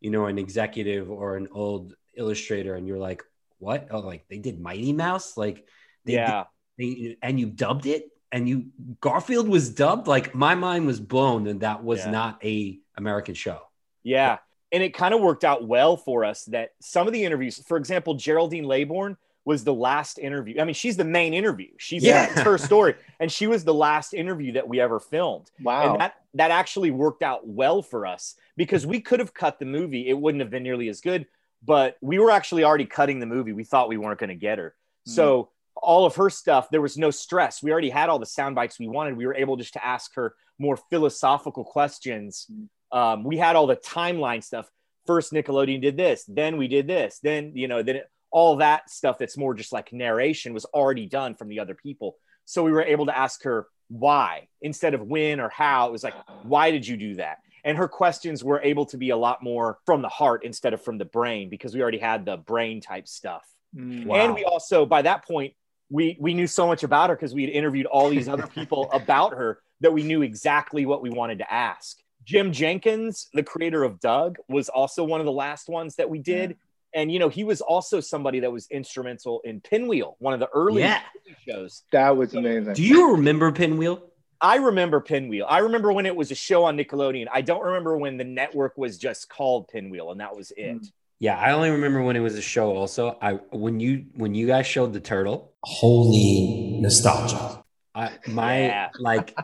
you 0.00 0.10
know, 0.10 0.26
an 0.26 0.38
executive 0.38 1.10
or 1.10 1.36
an 1.36 1.48
old 1.52 1.94
illustrator, 2.20 2.74
and 2.76 2.86
you're 2.86 2.98
like, 2.98 3.24
what? 3.58 3.88
Oh, 3.90 3.98
like 4.00 4.26
they 4.28 4.38
did 4.38 4.60
Mighty 4.60 4.92
Mouse? 4.92 5.36
Like 5.36 5.66
they 6.04 6.14
yeah. 6.14 6.44
they, 6.78 7.16
and 7.22 7.40
you 7.40 7.46
dubbed 7.46 7.86
it 7.86 8.08
and 8.32 8.48
you 8.48 8.66
Garfield 9.00 9.48
was 9.48 9.70
dubbed 9.70 10.06
like 10.06 10.34
my 10.34 10.54
mind 10.54 10.86
was 10.86 11.00
blown 11.00 11.46
and 11.46 11.60
that 11.60 11.82
was 11.82 12.00
Yeah. 12.00 12.10
not 12.10 12.44
a 12.44 12.78
American 12.96 13.34
show. 13.34 13.60
Yeah. 14.02 14.38
And 14.72 14.82
it 14.82 14.94
kind 14.94 15.12
of 15.14 15.20
worked 15.20 15.44
out 15.44 15.66
well 15.66 15.96
for 15.96 16.24
us 16.24 16.44
that 16.46 16.70
some 16.80 17.06
of 17.08 17.12
the 17.12 17.24
interviews, 17.24 17.62
for 17.66 17.76
example, 17.76 18.14
Geraldine 18.14 18.64
Laybourne 18.64 19.16
was 19.44 19.64
the 19.64 19.74
last 19.74 20.18
interview. 20.18 20.60
I 20.60 20.64
mean, 20.64 20.74
she's 20.74 20.96
the 20.96 21.04
main 21.04 21.34
interview. 21.34 21.70
She's 21.78 22.04
Yeah. 22.04 22.30
it's 22.30 22.40
her 22.42 22.56
story. 22.56 22.94
And 23.20 23.30
she 23.30 23.46
was 23.46 23.64
the 23.64 23.74
last 23.74 24.14
interview 24.14 24.52
that 24.52 24.66
we 24.66 24.80
ever 24.80 25.00
filmed. 25.00 25.50
wow. 25.62 25.92
And 25.92 26.00
that 26.00 26.14
that 26.34 26.50
actually 26.52 26.92
worked 26.92 27.22
out 27.22 27.46
well 27.46 27.82
for 27.82 28.06
us 28.06 28.36
because 28.56 28.86
we 28.86 29.00
could 29.00 29.18
have 29.20 29.34
cut 29.34 29.58
the 29.58 29.66
movie. 29.66 30.08
It 30.08 30.16
wouldn't 30.16 30.40
have 30.40 30.50
been 30.50 30.62
nearly 30.62 30.88
as 30.88 31.00
good, 31.00 31.26
but 31.64 31.96
we 32.00 32.18
were 32.18 32.30
actually 32.30 32.64
already 32.64 32.86
cutting 32.86 33.20
the 33.20 33.26
movie. 33.26 33.52
We 33.52 33.64
thought 33.64 33.88
we 33.88 33.98
weren't 33.98 34.18
going 34.18 34.28
to 34.28 34.34
get 34.34 34.58
her. 34.58 34.74
So 35.04 35.50
all 35.76 36.06
of 36.06 36.16
her 36.16 36.30
stuff, 36.30 36.68
there 36.70 36.80
was 36.80 36.96
no 36.96 37.10
stress. 37.10 37.62
We 37.62 37.72
already 37.72 37.90
had 37.90 38.08
all 38.08 38.18
the 38.18 38.26
sound 38.26 38.54
bites 38.54 38.78
we 38.78 38.88
wanted. 38.88 39.16
We 39.16 39.26
were 39.26 39.34
able 39.34 39.56
just 39.56 39.72
to 39.74 39.84
ask 39.84 40.14
her 40.14 40.34
more 40.58 40.76
philosophical 40.76 41.64
questions. 41.64 42.46
Um, 42.92 43.24
we 43.24 43.36
had 43.38 43.56
all 43.56 43.66
the 43.66 43.76
timeline 43.76 44.44
stuff. 44.44 44.70
First, 45.06 45.32
Nickelodeon 45.32 45.80
did 45.80 45.96
this, 45.96 46.24
then 46.28 46.56
we 46.56 46.68
did 46.68 46.86
this, 46.86 47.18
then 47.22 47.52
you 47.54 47.66
know, 47.66 47.82
then 47.82 47.96
it, 47.96 48.10
all 48.30 48.56
that 48.56 48.90
stuff 48.90 49.18
that's 49.18 49.36
more 49.36 49.54
just 49.54 49.72
like 49.72 49.92
narration 49.92 50.52
was 50.52 50.66
already 50.66 51.06
done 51.06 51.34
from 51.34 51.48
the 51.48 51.58
other 51.58 51.74
people. 51.74 52.16
So 52.44 52.62
we 52.62 52.70
were 52.70 52.82
able 52.82 53.06
to 53.06 53.16
ask 53.16 53.42
her 53.44 53.66
why 53.88 54.48
instead 54.62 54.94
of 54.94 55.02
when 55.02 55.40
or 55.40 55.48
how. 55.48 55.88
It 55.88 55.92
was 55.92 56.04
like, 56.04 56.14
why 56.42 56.70
did 56.70 56.86
you 56.86 56.96
do 56.96 57.16
that? 57.16 57.38
And 57.64 57.76
her 57.78 57.88
questions 57.88 58.42
were 58.42 58.60
able 58.62 58.86
to 58.86 58.96
be 58.96 59.10
a 59.10 59.16
lot 59.16 59.42
more 59.42 59.78
from 59.86 60.02
the 60.02 60.08
heart 60.08 60.44
instead 60.44 60.72
of 60.72 60.82
from 60.82 60.98
the 60.98 61.04
brain 61.04 61.48
because 61.48 61.74
we 61.74 61.82
already 61.82 61.98
had 61.98 62.24
the 62.24 62.36
brain 62.36 62.80
type 62.80 63.06
stuff. 63.06 63.46
Mm. 63.76 64.06
Wow. 64.06 64.16
And 64.16 64.34
we 64.34 64.44
also, 64.44 64.86
by 64.86 65.02
that 65.02 65.24
point, 65.26 65.54
we 65.90 66.16
we 66.20 66.34
knew 66.34 66.46
so 66.46 66.66
much 66.66 66.82
about 66.84 67.10
her 67.10 67.16
because 67.16 67.34
we 67.34 67.42
had 67.42 67.50
interviewed 67.50 67.86
all 67.86 68.08
these 68.08 68.28
other 68.28 68.46
people 68.54 68.88
about 68.92 69.32
her 69.34 69.60
that 69.80 69.92
we 69.92 70.02
knew 70.02 70.22
exactly 70.22 70.86
what 70.86 71.02
we 71.02 71.10
wanted 71.10 71.38
to 71.38 71.52
ask. 71.52 71.98
Jim 72.24 72.52
Jinkins, 72.52 73.28
the 73.32 73.42
creator 73.42 73.82
of 73.82 73.98
Doug, 73.98 74.36
was 74.48 74.68
also 74.68 75.04
one 75.04 75.20
of 75.20 75.26
the 75.26 75.32
last 75.32 75.68
ones 75.68 75.96
that 75.96 76.08
we 76.08 76.18
did. 76.18 76.56
And 76.94 77.10
you 77.10 77.18
know, 77.18 77.28
he 77.28 77.44
was 77.44 77.60
also 77.60 78.00
somebody 78.00 78.40
that 78.40 78.52
was 78.52 78.66
instrumental 78.70 79.40
in 79.44 79.60
Pinwheel, 79.60 80.16
one 80.18 80.34
of 80.34 80.40
the 80.40 80.48
early 80.52 80.82
Yeah. 80.82 81.00
shows. 81.48 81.84
That 81.92 82.16
was 82.16 82.34
amazing. 82.34 82.74
Do 82.74 82.82
you 82.82 83.12
remember 83.12 83.52
Pinwheel? 83.52 84.09
I 84.40 84.56
remember 84.56 85.00
Pinwheel. 85.00 85.46
I 85.48 85.58
remember 85.58 85.92
when 85.92 86.06
it 86.06 86.16
was 86.16 86.30
a 86.30 86.34
show 86.34 86.64
on 86.64 86.76
Nickelodeon. 86.76 87.26
I 87.32 87.42
don't 87.42 87.62
remember 87.62 87.96
when 87.96 88.16
the 88.16 88.24
network 88.24 88.78
was 88.78 88.96
just 88.96 89.28
called 89.28 89.68
Pinwheel, 89.68 90.10
and 90.12 90.20
that 90.20 90.34
was 90.34 90.50
it. 90.56 90.80
Mm. 90.80 90.92
Yeah, 91.18 91.38
I 91.38 91.52
only 91.52 91.68
remember 91.70 92.02
when 92.02 92.16
it 92.16 92.20
was 92.20 92.36
a 92.36 92.42
show. 92.42 92.74
Also, 92.74 93.18
I 93.20 93.34
when 93.52 93.78
you 93.78 94.06
when 94.14 94.34
you 94.34 94.46
guys 94.46 94.66
showed 94.66 94.94
the 94.94 95.00
turtle, 95.00 95.52
holy 95.62 96.78
nostalgia. 96.80 97.62
I 97.94 98.12
my 98.26 98.60
Yeah. 98.60 98.88
like 98.98 99.36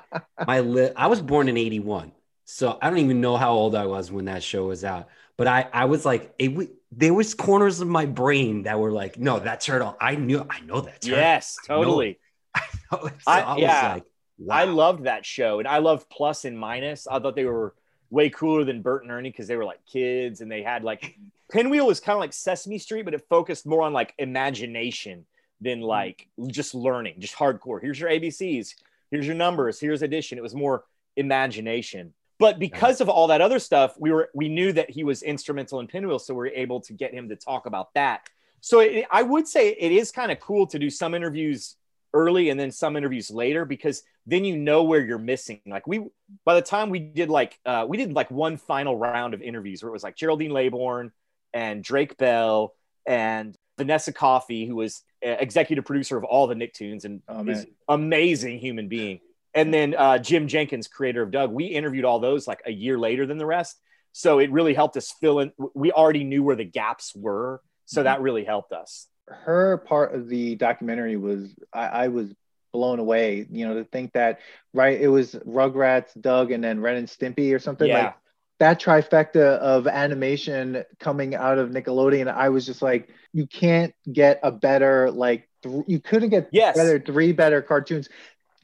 my 0.47 0.61
li- 0.61 0.93
I 0.97 1.09
was 1.09 1.21
born 1.21 1.49
in 1.49 1.59
'81, 1.59 2.13
so 2.47 2.79
I 2.81 2.89
don't 2.89 3.01
even 3.01 3.21
know 3.21 3.37
how 3.37 3.53
old 3.53 3.75
I 3.75 3.85
was 3.85 4.11
when 4.11 4.25
that 4.25 4.43
show 4.43 4.67
was 4.69 4.85
out. 4.85 5.09
But 5.37 5.49
I 5.49 5.69
I 5.71 5.85
was 5.85 6.07
like, 6.07 6.33
it, 6.39 6.49
w- 6.49 6.71
there 6.93 7.13
was 7.13 7.35
corners 7.35 7.81
of 7.83 7.89
my 7.89 8.07
brain 8.07 8.63
that 8.63 8.79
were 8.79 8.93
like, 8.93 9.19
no, 9.19 9.39
that 9.39 9.61
turtle. 9.61 9.99
I 10.01 10.15
knew 10.15 10.47
I 10.49 10.61
know 10.61 10.81
that 10.81 11.03
turtle. 11.03 11.19
Yes, 11.19 11.59
I 11.69 11.75
know 11.75 11.83
totally. 11.85 12.19
so 12.91 13.11
I- 13.27 13.41
I, 13.43 13.53
was 13.53 13.61
yeah. 13.61 13.93
like, 13.95 14.05
I 14.51 14.65
loved 14.65 15.05
that 15.05 15.25
show, 15.25 15.59
and 15.59 15.69
I 15.69 15.79
loved 15.79 16.09
Plus 16.11 16.45
and 16.45 16.59
Minus. 16.59 17.07
I 17.07 17.19
thought 17.19 17.37
they 17.37 17.45
were 17.45 17.75
way 18.11 18.31
cooler 18.31 18.65
than 18.65 18.83
Bert 18.83 19.03
and 19.03 19.11
Ernie 19.11 19.31
because 19.31 19.49
they 19.49 19.57
were 19.57 19.65
like 19.65 19.85
kids, 19.87 20.41
and 20.41 20.51
they 20.51 20.63
had 20.63 20.85
like 20.85 21.17
Pinwheel 21.51 21.87
was 21.87 22.01
kind 22.01 22.17
of 22.17 22.21
like 22.21 22.33
Sesame 22.33 22.79
Street, 22.79 23.05
but 23.05 23.15
it 23.15 23.27
focused 23.29 23.67
more 23.67 23.83
on 23.83 23.93
like 23.93 24.15
imagination 24.19 25.25
than 25.61 25.81
mm. 25.81 25.87
like 25.87 26.29
just 26.49 26.75
learning, 26.75 27.15
just 27.19 27.35
hardcore. 27.35 27.81
Here's 27.81 27.99
your 27.99 28.11
ABCs, 28.11 28.75
here's 29.11 29.27
your 29.27 29.37
numbers, 29.37 29.81
here's 29.81 30.03
addition. 30.03 30.39
It 30.39 30.43
was 30.43 30.55
more 30.55 30.85
imagination. 31.17 32.13
But 32.39 32.59
because 32.59 33.01
of 33.01 33.09
all 33.09 33.29
that 33.29 33.41
other 33.41 33.59
stuff, 33.59 33.95
we 33.99 34.11
were 34.11 34.29
we 34.35 34.49
knew 34.49 34.73
that 34.73 34.91
he 34.91 35.05
was 35.05 35.23
instrumental 35.23 35.81
in 35.81 35.87
Pinwheel, 35.87 36.19
so 36.19 36.35
we 36.35 36.39
were 36.39 36.47
able 36.49 36.81
to 36.81 36.93
get 36.93 37.15
him 37.15 37.29
to 37.31 37.37
talk 37.37 37.67
about 37.67 37.95
that. 37.95 38.29
So 38.61 38.81
it, 38.81 39.07
I 39.11 39.23
would 39.23 39.49
say 39.49 39.71
it 39.71 39.93
is 39.93 40.11
kind 40.11 40.31
of 40.31 40.41
cool 40.41 40.67
to 40.69 40.79
do 40.79 40.91
some 40.91 41.15
interviews 41.15 41.77
early 42.13 42.51
and 42.51 42.59
then 42.59 42.71
some 42.71 42.97
interviews 42.97 43.31
later 43.31 43.65
because 43.65 44.03
then 44.27 44.45
you 44.45 44.57
know 44.57 44.83
where 44.83 45.01
you're 45.01 45.19
missing. 45.19 45.61
Like 45.67 45.87
we, 45.87 46.07
by 46.45 46.55
the 46.55 46.63
time 46.63 46.91
we 46.91 46.99
did 46.99 47.31
like 47.31 47.59
uh, 47.65 47.87
we 47.89 47.97
did 47.97 48.13
like 48.13 48.31
one 48.31 48.57
final 48.57 48.97
round 48.97 49.35
of 49.35 49.43
interviews 49.43 49.83
where 49.83 49.91
it 49.91 49.93
was 49.93 50.03
like 50.03 50.17
Geraldine 50.17 50.51
Laybourne 50.51 51.11
and 51.55 51.83
Drake 51.83 52.17
Bell 52.17 52.75
and 53.07 53.57
Vanessa 53.79 54.13
Coffey, 54.13 54.67
who 54.67 54.77
was 54.77 55.03
executive 55.23 55.85
producer 55.85 56.17
of 56.17 56.25
all 56.25 56.47
the 56.47 56.55
Nicktoons 56.55 57.05
and 57.05 57.23
Oh, 57.29 57.47
is 57.47 57.67
amazing 57.89 58.59
human 58.59 58.89
being. 58.89 59.21
And 59.55 59.73
then 59.73 59.95
uh, 59.97 60.19
Jim 60.19 60.49
Jinkins, 60.49 60.87
creator 60.89 61.23
of 61.23 61.31
Doug, 61.31 61.51
we 61.51 61.67
interviewed 61.67 62.05
all 62.05 62.19
those 62.19 62.47
like 62.47 62.61
a 62.67 62.71
year 62.73 62.99
later 62.99 63.27
than 63.27 63.39
the 63.39 63.47
rest. 63.47 63.81
So 64.13 64.39
it 64.39 64.51
really 64.51 64.75
helped 64.75 64.97
us 64.97 65.13
fill 65.21 65.41
in. 65.41 65.53
We 65.75 65.93
already 65.93 66.25
knew 66.25 66.43
where 66.43 66.57
the 66.57 66.65
gaps 66.65 67.15
were. 67.15 67.61
So 67.87 68.03
that 68.03 68.21
really 68.21 68.45
helped 68.45 68.73
us. 68.73 69.07
her 69.29 69.79
part 69.79 70.15
of 70.15 70.29
the 70.29 70.57
documentary 70.57 71.17
was 71.17 71.55
I, 71.73 71.87
I 71.87 72.09
was 72.09 72.33
blown 72.77 72.99
away. 72.99 73.47
You 73.51 73.67
know, 73.67 73.75
to 73.75 73.85
think 73.85 74.13
that 74.13 74.41
right, 74.75 75.01
it 75.01 75.09
was 75.09 75.35
Rugrats, 75.35 76.19
Doug, 76.21 76.51
and 76.53 76.63
then 76.63 76.81
Ren 76.81 76.97
and 76.97 77.09
Stimpy 77.09 77.55
or 77.55 77.59
something 77.59 77.89
Yeah. 77.89 77.99
like 78.05 78.15
that 78.59 78.81
trifecta 78.81 79.59
of 79.59 79.87
animation 79.87 80.85
coming 80.99 81.35
out 81.35 81.59
of 81.59 81.71
Nickelodeon. 81.71 82.29
I 82.33 82.49
was 82.51 82.65
just 82.67 82.83
like, 82.83 83.09
you 83.33 83.47
can't 83.47 83.95
get 84.11 84.41
a 84.43 84.51
better 84.51 85.11
like 85.11 85.49
th- 85.63 85.85
you 85.87 86.01
couldn't 86.01 86.31
get 86.31 86.49
Yes. 86.53 86.77
better 86.77 86.99
three 86.99 87.33
better 87.33 87.63
cartoons. 87.63 88.09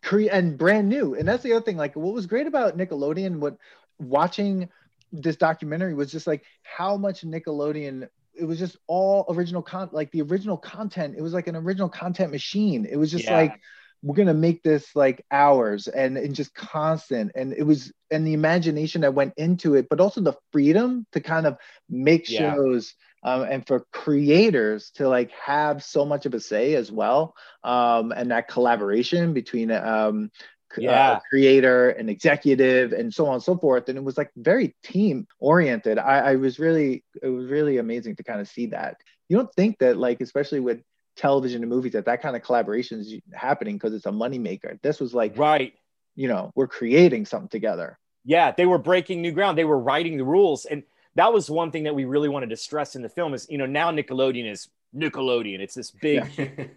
Cre- 0.03 0.31
and 0.33 0.59
brand 0.59 0.89
new. 0.89 1.15
And 1.15 1.27
that's 1.29 1.43
the 1.43 1.53
other 1.53 1.65
thing. 1.65 1.77
Like, 1.77 1.95
what 1.95 2.13
was 2.15 2.27
great 2.27 2.47
about 2.47 2.77
Nickelodeon, 2.77 3.39
what 3.39 3.57
watching 3.99 4.69
this 5.13 5.37
documentary 5.37 5.95
was 5.95 6.11
just 6.11 6.27
like 6.27 6.43
how 6.63 6.97
much 6.97 7.23
Nickelodeon. 7.23 8.09
It 8.35 8.47
was 8.47 8.59
just 8.59 8.79
all 8.87 9.27
original 9.29 9.61
con 9.63 9.91
like 9.93 10.11
the 10.11 10.23
original 10.23 10.57
content. 10.57 11.15
It 11.19 11.23
was 11.23 11.35
like 11.35 11.49
an 11.49 11.55
original 11.57 11.91
content 11.91 12.33
machine. 12.33 12.87
It 12.91 12.97
was 12.97 13.11
just 13.11 13.25
Yeah. 13.25 13.37
like 13.37 13.61
we're 14.03 14.17
gonna 14.17 14.35
make 14.35 14.63
this 14.63 14.95
like 14.95 15.25
ours 15.31 15.89
and, 15.89 16.17
and 16.17 16.35
just 16.35 16.55
constant. 16.55 17.33
And 17.35 17.53
it 17.53 17.63
was 17.65 17.93
and 18.11 18.27
the 18.27 18.35
imagination 18.35 19.03
that 19.03 19.15
went 19.15 19.35
into 19.37 19.75
it, 19.75 19.89
but 19.89 20.01
also 20.01 20.21
the 20.21 20.35
freedom 20.53 21.07
to 21.13 21.21
kind 21.21 21.47
of 21.47 21.57
make 21.89 22.27
Yeah. 22.27 22.57
shows 22.57 22.95
um, 23.25 23.43
and 23.43 23.67
for 23.67 23.87
creators 23.93 24.91
to 24.97 25.09
like 25.09 25.31
have 25.33 25.83
so 25.83 26.05
much 26.05 26.27
of 26.27 26.35
a 26.35 26.41
say 26.41 26.75
as 26.75 26.91
well 26.91 27.35
um, 27.65 28.13
and 28.13 28.31
that 28.31 28.49
collaboration 28.49 29.33
between 29.33 29.71
um, 29.71 30.31
Yeah. 30.77 30.89
uh, 30.89 31.17
creator 31.31 31.91
and 31.91 32.09
executive 32.09 32.93
and 32.93 33.13
so 33.13 33.27
on 33.27 33.35
and 33.35 33.43
so 33.43 33.57
forth 33.57 33.89
and 33.89 33.99
it 33.99 34.05
was 34.05 34.17
like 34.17 34.31
very 34.37 34.75
team 34.83 35.27
oriented 35.39 35.99
I, 35.99 36.33
I 36.33 36.37
was 36.37 36.59
really 36.59 37.05
it 37.23 37.29
was 37.29 37.51
really 37.51 37.79
amazing 37.79 38.17
to 38.17 38.25
kind 38.25 38.41
of 38.41 38.49
see 38.49 38.67
that 38.67 38.97
you 39.29 39.37
don't 39.37 39.53
think 39.55 39.79
that 39.81 39.97
like 39.97 40.21
especially 40.21 40.61
with 40.61 40.81
television 41.17 41.63
and 41.63 41.71
movies 41.71 41.93
that 41.93 42.05
that 42.07 42.23
kind 42.23 42.35
of 42.37 42.43
collaboration 42.43 43.01
is 43.01 43.15
happening 43.33 43.77
because 43.77 43.93
it's 43.95 44.07
a 44.07 44.11
moneymaker 44.11 44.81
this 44.83 44.99
was 45.01 45.13
like 45.15 45.37
Right. 45.37 45.75
you 46.15 46.29
know 46.29 46.51
we're 46.55 46.67
creating 46.69 47.27
something 47.27 47.49
together 47.49 47.99
Yeah, 48.25 48.53
they 48.53 48.67
were 48.67 48.79
breaking 48.79 49.21
new 49.21 49.33
ground. 49.33 49.59
They 49.59 49.65
were 49.65 49.79
writing 49.79 50.17
the 50.17 50.25
rules, 50.25 50.65
and 50.65 50.85
that 51.17 51.33
was 51.33 51.51
one 51.51 51.71
thing 51.73 51.83
that 51.85 51.95
we 51.95 52.05
really 52.05 52.29
wanted 52.29 52.51
to 52.51 52.57
stress 52.57 52.95
in 52.97 53.03
the 53.03 53.09
film. 53.09 53.35
Is 53.35 53.47
you 53.51 53.59
know 53.59 53.67
now 53.67 53.91
Nickelodeon 53.91 54.49
is 54.51 54.69
Nickelodeon. 54.95 55.59
It's 55.61 55.75
this 55.75 55.91
big 55.91 56.23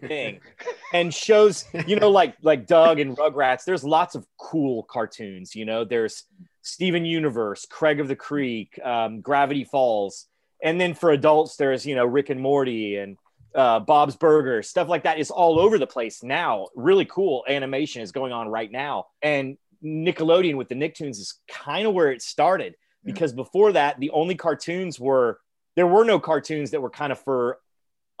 thing, 0.00 0.40
and 0.92 1.14
shows 1.14 1.64
you 1.86 1.96
know 1.96 2.10
like 2.10 2.34
like 2.42 2.66
Doug 2.66 2.98
and 2.98 3.16
Rugrats. 3.16 3.64
There's 3.64 3.84
lots 3.84 4.14
of 4.16 4.26
cool 4.38 4.82
cartoons. 4.82 5.54
You 5.54 5.64
know, 5.64 5.84
there's 5.84 6.24
Steven 6.62 7.04
Universe, 7.04 7.64
Craig 7.70 8.00
of 8.00 8.08
the 8.08 8.16
Creek, 8.16 8.78
um, 8.84 9.20
Gravity 9.20 9.64
Falls, 9.64 10.26
and 10.62 10.80
then 10.80 10.94
for 10.94 11.12
adults 11.12 11.56
there's 11.56 11.86
you 11.86 11.94
know 11.94 12.04
Rick 12.06 12.28
and 12.30 12.40
Morty 12.40 12.96
and 12.96 13.16
uh, 13.56 13.80
Bob's 13.80 14.14
Burger, 14.16 14.62
stuff 14.62 14.88
like 14.88 15.02
that 15.04 15.18
is 15.18 15.30
all 15.30 15.58
over 15.58 15.78
the 15.78 15.86
place 15.86 16.22
now. 16.22 16.68
Really 16.76 17.06
cool 17.06 17.44
animation 17.48 18.02
is 18.02 18.12
going 18.12 18.32
on 18.32 18.48
right 18.48 18.70
now, 18.70 19.06
and 19.22 19.56
Nickelodeon 19.82 20.56
with 20.56 20.68
the 20.68 20.74
Nicktoons 20.74 21.18
is 21.18 21.40
kind 21.48 21.86
of 21.86 21.94
where 21.94 22.12
it 22.12 22.22
started 22.22 22.74
Yeah. 23.02 23.12
because 23.12 23.32
before 23.32 23.72
that, 23.72 23.98
the 24.00 24.10
only 24.10 24.34
cartoons 24.34 25.00
were 25.00 25.40
there 25.74 25.86
were 25.86 26.04
no 26.04 26.18
cartoons 26.20 26.70
that 26.70 26.80
were 26.80 26.90
kind 26.90 27.12
of 27.12 27.18
for 27.18 27.58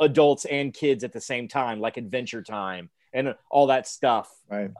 adults 0.00 0.44
and 0.44 0.74
kids 0.74 1.04
at 1.04 1.12
the 1.12 1.20
same 1.20 1.48
time, 1.48 1.80
like 1.80 1.96
Adventure 1.96 2.42
Time 2.42 2.90
and 3.14 3.34
all 3.50 3.68
that 3.68 3.86
stuff. 3.88 4.30
right 4.50 4.70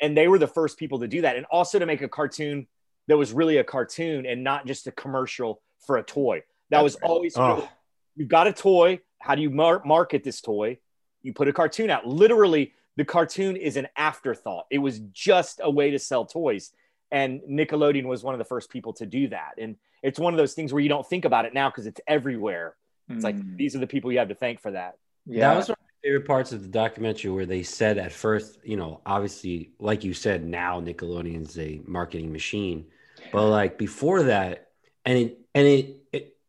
And 0.00 0.16
they 0.16 0.26
were 0.28 0.38
the 0.38 0.48
first 0.48 0.78
people 0.78 0.98
to 1.00 1.08
do 1.08 1.20
that, 1.22 1.36
and 1.36 1.46
also 1.46 1.78
to 1.78 1.86
make 1.86 2.02
a 2.02 2.08
cartoon 2.08 2.66
that 3.06 3.16
was 3.16 3.32
really 3.32 3.56
a 3.58 3.64
cartoon 3.64 4.26
and 4.26 4.42
not 4.44 4.66
just 4.66 4.86
a 4.86 4.92
commercial 4.92 5.62
for 5.86 5.96
a 5.96 6.02
toy. 6.02 6.38
That 6.70 6.78
That's 6.78 6.82
was 6.84 6.94
right. 7.00 7.08
always 7.10 7.36
Oh. 7.36 7.68
you've 8.16 8.28
got 8.28 8.46
a 8.48 8.52
toy. 8.52 9.00
How 9.20 9.34
do 9.34 9.42
you 9.42 9.50
mar- 9.50 9.82
market 9.84 10.24
this 10.24 10.40
toy? 10.40 10.78
You 11.22 11.32
put 11.32 11.48
a 11.48 11.52
cartoon 11.52 11.90
out. 11.90 12.06
Literally, 12.06 12.72
the 12.96 13.04
cartoon 13.04 13.56
is 13.56 13.76
an 13.76 13.88
afterthought. 13.96 14.66
It 14.70 14.78
was 14.78 15.00
just 15.12 15.60
a 15.62 15.70
way 15.70 15.90
to 15.90 15.98
sell 15.98 16.24
toys. 16.24 16.72
And 17.10 17.40
Nickelodeon 17.48 18.04
was 18.04 18.22
one 18.22 18.34
of 18.34 18.38
the 18.38 18.44
first 18.44 18.70
people 18.70 18.92
to 18.94 19.06
do 19.06 19.28
that. 19.28 19.52
And 19.58 19.76
it's 20.02 20.18
one 20.18 20.34
of 20.34 20.38
those 20.38 20.54
things 20.54 20.72
where 20.72 20.82
you 20.82 20.88
don't 20.88 21.06
think 21.08 21.24
about 21.24 21.44
it 21.44 21.54
now 21.54 21.70
because 21.70 21.86
it's 21.86 22.00
everywhere. 22.06 22.76
It's 23.10 23.24
like 23.24 23.36
Mm, 23.36 23.56
these 23.56 23.74
are 23.74 23.78
the 23.78 23.86
people 23.86 24.12
you 24.12 24.18
have 24.18 24.28
to 24.28 24.34
thank 24.34 24.60
for 24.60 24.70
that. 24.72 24.96
yeah 25.26 25.48
That 25.48 25.56
was 25.56 25.68
one 25.68 25.76
of 25.78 25.84
my 25.84 26.08
favorite 26.08 26.26
parts 26.26 26.52
of 26.52 26.62
the 26.62 26.68
documentary 26.68 27.30
where 27.30 27.46
they 27.46 27.62
said 27.62 27.98
at 27.98 28.12
first, 28.12 28.58
you 28.64 28.76
know, 28.76 29.00
obviously, 29.06 29.72
like 29.78 30.04
you 30.04 30.14
said, 30.14 30.44
now 30.44 30.80
Nickelodeon 30.80 31.46
is 31.46 31.58
a 31.58 31.80
marketing 31.86 32.32
machine, 32.32 32.86
but 33.32 33.48
like 33.48 33.78
before 33.78 34.24
that, 34.24 34.68
and 35.04 35.18
it 35.18 35.38
and 35.54 35.66
it 35.66 35.97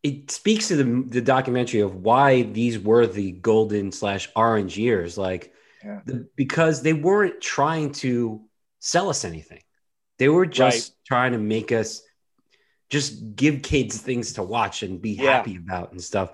it, 0.02 0.30
speaks 0.30 0.68
to 0.68 0.76
the 0.76 1.04
the 1.08 1.20
documentary 1.20 1.80
of 1.80 1.94
why 1.96 2.42
these 2.42 2.78
were 2.78 3.06
the 3.06 3.32
golden 3.32 3.92
slash 3.92 4.28
orange 4.36 4.78
years, 4.78 5.18
like 5.18 5.52
Yeah. 5.84 6.00
the, 6.06 6.28
because 6.36 6.82
they 6.82 6.92
weren't 6.92 7.40
trying 7.40 7.92
to 7.92 8.42
sell 8.78 9.08
us 9.10 9.24
anything, 9.24 9.62
they 10.18 10.28
were 10.28 10.46
just 10.46 10.94
trying 11.06 11.32
to 11.32 11.38
make 11.38 11.72
us 11.72 12.02
just 12.88 13.36
give 13.36 13.62
kids 13.62 13.98
things 13.98 14.34
to 14.34 14.42
watch 14.42 14.82
and 14.82 15.00
be 15.00 15.12
Yeah. 15.12 15.36
happy 15.38 15.56
about 15.56 15.92
and 15.92 16.02
stuff 16.02 16.32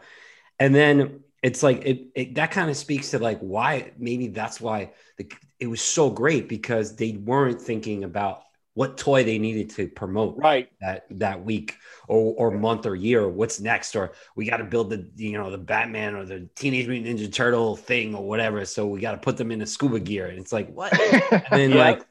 and 0.58 0.74
then 0.74 1.22
it's 1.42 1.62
like 1.62 1.82
it, 1.84 2.08
it 2.14 2.34
that 2.36 2.50
kind 2.50 2.70
of 2.70 2.76
speaks 2.76 3.10
to 3.10 3.18
like 3.18 3.38
why 3.40 3.92
maybe 3.98 4.28
that's 4.28 4.60
why 4.60 4.92
the, 5.18 5.30
it 5.60 5.66
was 5.66 5.80
so 5.82 6.10
great 6.10 6.48
because 6.48 6.96
they 6.96 7.12
weren't 7.12 7.60
thinking 7.60 8.04
about 8.04 8.42
what 8.76 8.98
toy 8.98 9.24
they 9.24 9.38
needed 9.38 9.70
to 9.70 9.88
promote 9.88 10.36
Right. 10.36 10.68
that 10.82 11.06
that 11.10 11.42
week 11.42 11.76
or 12.08 12.34
or 12.36 12.50
month 12.50 12.84
or 12.84 12.94
year 12.94 13.22
or 13.22 13.30
what's 13.30 13.58
next 13.58 13.96
or 13.96 14.12
we 14.36 14.44
got 14.44 14.58
to 14.58 14.64
build 14.64 14.90
the 14.90 15.08
you 15.16 15.32
know 15.38 15.50
the 15.50 15.56
batman 15.58 16.14
or 16.14 16.24
the 16.26 16.48
teenage 16.54 16.86
mutant 16.86 17.18
ninja 17.18 17.32
turtle 17.32 17.74
thing 17.74 18.14
or 18.14 18.22
whatever 18.28 18.64
so 18.66 18.86
we 18.86 19.00
got 19.00 19.12
to 19.12 19.18
put 19.18 19.36
them 19.38 19.50
in 19.50 19.62
a 19.62 19.66
scuba 19.66 19.98
gear 19.98 20.26
and 20.26 20.38
it's 20.38 20.52
like 20.52 20.68
what 20.74 20.92
and 21.32 21.42
then 21.50 21.70
Yeah. 21.70 21.78
like 21.86 22.06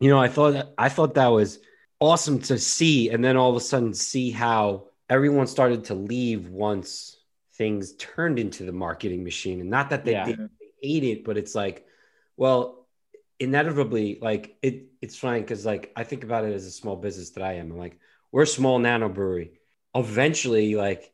you 0.00 0.10
know 0.10 0.18
i 0.18 0.28
thought 0.28 0.72
i 0.76 0.88
thought 0.88 1.14
that 1.14 1.28
was 1.28 1.60
awesome 2.00 2.40
to 2.40 2.58
see 2.58 3.10
and 3.10 3.24
then 3.24 3.36
all 3.36 3.50
of 3.50 3.56
a 3.56 3.60
sudden 3.60 3.94
see 3.94 4.30
how 4.32 4.88
everyone 5.08 5.46
started 5.46 5.84
to 5.84 5.94
leave 5.94 6.48
once 6.48 7.16
things 7.54 7.94
turned 7.94 8.40
into 8.40 8.64
the 8.64 8.72
marketing 8.72 9.22
machine 9.22 9.60
and 9.60 9.70
not 9.70 9.90
that 9.90 10.04
they 10.04 10.12
Yeah. 10.12 10.24
didn't 10.26 10.50
hate 10.82 11.04
it 11.04 11.24
but 11.24 11.38
it's 11.38 11.54
like 11.54 11.86
well 12.36 12.83
inevitably 13.40 14.18
like 14.22 14.56
it 14.62 14.84
it's 15.02 15.16
fine 15.16 15.42
because 15.42 15.66
like 15.66 15.92
i 15.96 16.04
think 16.04 16.24
about 16.24 16.44
it 16.44 16.54
as 16.54 16.66
a 16.66 16.70
small 16.70 16.96
business 16.96 17.30
that 17.30 17.42
i 17.42 17.54
am 17.54 17.72
I'm 17.72 17.78
like 17.78 17.98
we're 18.32 18.42
a 18.42 18.46
small 18.46 18.78
nano 18.78 19.08
brewery 19.08 19.52
eventually 19.94 20.76
like 20.76 21.12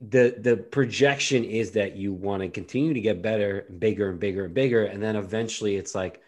the 0.00 0.36
the 0.38 0.56
projection 0.56 1.44
is 1.44 1.72
that 1.72 1.96
you 1.96 2.12
want 2.12 2.42
to 2.42 2.48
continue 2.48 2.94
to 2.94 3.00
get 3.00 3.22
better, 3.22 3.66
bigger 3.78 4.10
and 4.10 4.20
bigger 4.20 4.44
and 4.46 4.54
bigger, 4.54 4.84
and 4.84 5.02
then 5.02 5.16
eventually 5.16 5.76
it's 5.76 5.94
like, 5.94 6.20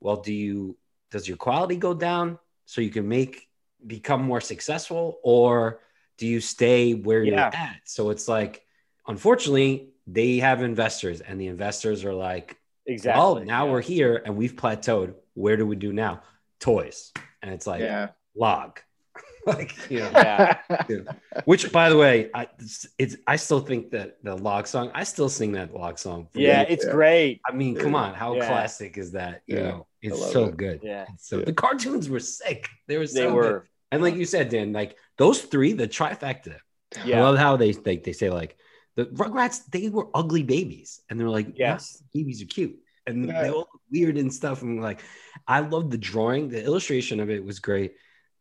well, 0.00 0.16
do 0.16 0.32
you 0.32 0.76
does 1.10 1.28
your 1.28 1.36
quality 1.36 1.76
go 1.76 1.94
down 1.94 2.38
so 2.66 2.80
you 2.80 2.90
can 2.90 3.08
make 3.08 3.48
become 3.86 4.22
more 4.22 4.40
successful, 4.40 5.20
or 5.22 5.80
do 6.18 6.26
you 6.26 6.40
stay 6.40 6.94
where 6.94 7.24
Yeah. 7.24 7.50
you're 7.50 7.54
at? 7.54 7.80
So 7.84 8.10
it's 8.10 8.28
like, 8.28 8.64
unfortunately, 9.06 9.90
they 10.06 10.38
have 10.38 10.62
investors, 10.62 11.20
and 11.20 11.40
the 11.40 11.46
investors 11.48 12.04
are 12.04 12.14
like, 12.14 12.56
Exactly. 12.90 13.22
oh, 13.22 13.34
now 13.44 13.66
yeah. 13.66 13.72
we're 13.72 13.80
here 13.80 14.22
and 14.24 14.36
we've 14.36 14.54
plateaued. 14.56 15.14
Where 15.34 15.56
do 15.56 15.66
we 15.66 15.76
do 15.76 15.92
now? 15.92 16.22
Toys, 16.58 17.12
and 17.42 17.52
it's 17.54 17.66
like 17.66 17.80
yeah. 17.80 18.08
log, 18.34 18.80
like 19.46 19.74
you 19.90 20.00
know. 20.00 20.10
Yeah. 20.88 21.02
Which, 21.44 21.72
by 21.72 21.88
the 21.88 21.96
way, 21.96 22.30
I 22.34 22.48
it's, 22.58 22.86
it's 22.98 23.16
I 23.26 23.36
still 23.36 23.60
think 23.60 23.90
that 23.92 24.18
the 24.22 24.36
log 24.36 24.66
song. 24.66 24.90
I 24.94 25.04
still 25.04 25.28
sing 25.28 25.52
that 25.52 25.72
log 25.72 25.98
song. 25.98 26.28
Yeah, 26.34 26.62
me. 26.64 26.66
it's 26.70 26.84
Yeah. 26.84 26.92
great. 26.92 27.40
I 27.48 27.52
mean, 27.54 27.76
come 27.76 27.94
on, 27.94 28.12
how 28.14 28.34
Yeah. 28.34 28.46
classic 28.48 28.98
is 28.98 29.12
that? 29.12 29.42
You 29.46 29.56
Yeah, 29.56 29.62
know, 29.62 29.86
it's 30.02 30.32
so 30.32 30.46
it. 30.46 30.56
good. 30.56 30.80
Yeah. 30.82 31.06
So 31.18 31.38
Yeah. 31.38 31.44
the 31.46 31.52
cartoons 31.54 32.10
were 32.10 32.20
sick. 32.20 32.68
They 32.88 32.98
were 32.98 33.06
so 33.06 33.20
They 33.20 33.26
good. 33.26 33.34
were. 33.34 33.66
and 33.92 34.02
like 34.02 34.16
you 34.16 34.24
said, 34.26 34.50
Dan, 34.50 34.72
like 34.72 34.96
those 35.16 35.42
three, 35.42 35.72
the 35.72 35.88
trifecta. 35.88 36.56
Yeah. 36.96 37.02
I 37.04 37.06
Yeah. 37.06 37.22
love 37.22 37.38
how 37.38 37.56
they 37.56 37.72
they, 37.72 37.96
they 37.96 38.12
say 38.12 38.28
like 38.30 38.56
the 38.96 39.06
Rugrats. 39.06 39.64
They 39.70 39.88
were 39.88 40.08
ugly 40.14 40.42
babies, 40.42 41.00
and 41.08 41.18
they're 41.18 41.28
like, 41.28 41.48
"No, 41.48 41.54
Yes. 41.56 42.02
babies 42.12 42.42
are 42.42 42.46
cute, 42.46 42.78
and 43.06 43.26
Yeah. 43.26 43.42
they 43.42 43.50
all 43.50 43.58
look 43.72 43.80
weird 43.90 44.18
and 44.18 44.32
stuff." 44.32 44.62
And 44.62 44.80
like, 44.82 45.00
I 45.46 45.60
love 45.60 45.90
the 45.90 45.98
drawing. 45.98 46.48
The 46.48 46.62
illustration 46.64 47.20
of 47.20 47.30
it 47.30 47.44
was 47.44 47.60
great. 47.60 47.94